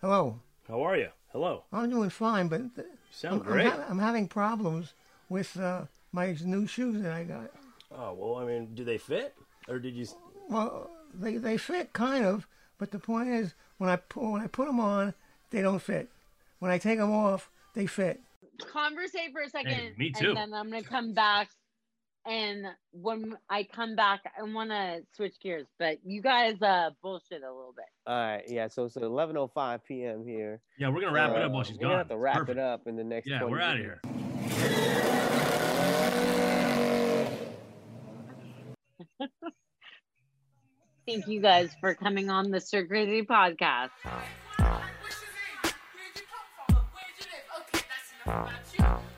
Hello. 0.01 0.41
How 0.69 0.81
are 0.83 0.97
you? 0.97 1.09
Hello. 1.33 1.65
I'm 1.73 1.91
doing 1.91 2.11
fine, 2.11 2.49
but 2.49 2.75
th- 2.75 2.87
sound 3.11 3.43
I'm, 3.43 3.47
great. 3.47 3.67
I'm, 3.67 3.73
ha- 3.73 3.87
I'm 3.91 3.99
having 3.99 4.29
problems 4.29 4.95
with 5.29 5.59
uh, 5.59 5.83
my 6.13 6.37
new 6.45 6.67
shoes 6.67 7.03
that 7.03 7.13
I 7.13 7.25
got. 7.25 7.51
Oh 7.93 8.13
well, 8.15 8.37
I 8.43 8.47
mean, 8.47 8.75
do 8.75 8.85
they 8.85 8.99
fit, 8.99 9.35
or 9.69 9.79
did 9.79 9.95
you? 9.95 10.07
Well, 10.49 10.91
they 11.15 11.37
they 11.37 11.57
fit 11.57 11.93
kind 11.93 12.25
of, 12.25 12.47
but 12.79 12.91
the 12.91 12.99
point 12.99 13.29
is 13.29 13.55
when 13.79 13.91
I 13.91 13.97
pu- 13.97 14.33
when 14.33 14.43
I 14.43 14.47
put 14.47 14.67
them 14.67 14.81
on, 14.81 15.15
they 15.51 15.63
don't 15.63 15.81
fit. 15.81 16.09
When 16.59 16.71
I 16.71 16.79
take 16.79 16.99
them 16.99 17.13
off, 17.13 17.51
they 17.75 17.87
fit. 17.87 18.21
conversate 18.59 19.33
for 19.33 19.41
a 19.43 19.49
second. 19.49 19.97
me 19.99 20.11
too. 20.11 20.29
And 20.29 20.37
then 20.37 20.55
I'm 20.55 20.71
gonna 20.71 20.83
come 20.83 21.15
back. 21.15 21.49
And 22.27 22.67
when 22.93 23.35
I 23.49 23.63
come 23.63 23.97
back, 23.97 24.21
I 24.39 24.43
want 24.43 24.69
to 24.69 25.01
switch 25.17 25.41
gears, 25.43 25.67
but 25.79 25.99
you 26.05 26.21
guys 26.21 26.61
uh 26.61 26.91
bullshit 27.03 27.43
a 27.43 27.51
little 27.51 27.73
bit. 27.75 27.87
All 28.07 28.15
right, 28.15 28.43
yeah. 28.47 28.69
So 28.69 28.85
it's 28.85 28.97
11:05 28.97 29.81
p.m. 29.89 30.23
here. 30.27 30.61
Yeah, 30.79 30.91
we're 30.91 31.01
gonna 31.01 31.13
wrap 31.15 31.31
it 31.31 31.39
up 31.39 31.47
Uh, 31.47 31.55
while 31.55 31.65
she's 31.65 31.77
we're 31.79 31.85
gonna 31.85 31.93
gone. 31.95 31.99
have 31.99 32.09
to 32.09 32.19
wrap 32.19 32.37
Perfect. 32.37 32.59
it 32.59 32.63
up 32.63 32.87
in 32.87 32.97
the 32.97 33.05
next. 33.05 33.27
Yeah, 33.27 33.39
20 33.39 33.51
we're 33.51 33.61
out 33.63 33.77
of 33.77 33.81
here. 33.83 35.20
Thank 41.07 41.27
you 41.29 41.41
guys 41.41 41.71
for 41.81 41.95
coming 41.95 42.31
on 42.31 42.51
the 42.51 42.61
Stir 42.61 42.87
Crazy 42.87 43.23
podcast. 43.23 43.91
Okay. 48.79 49.11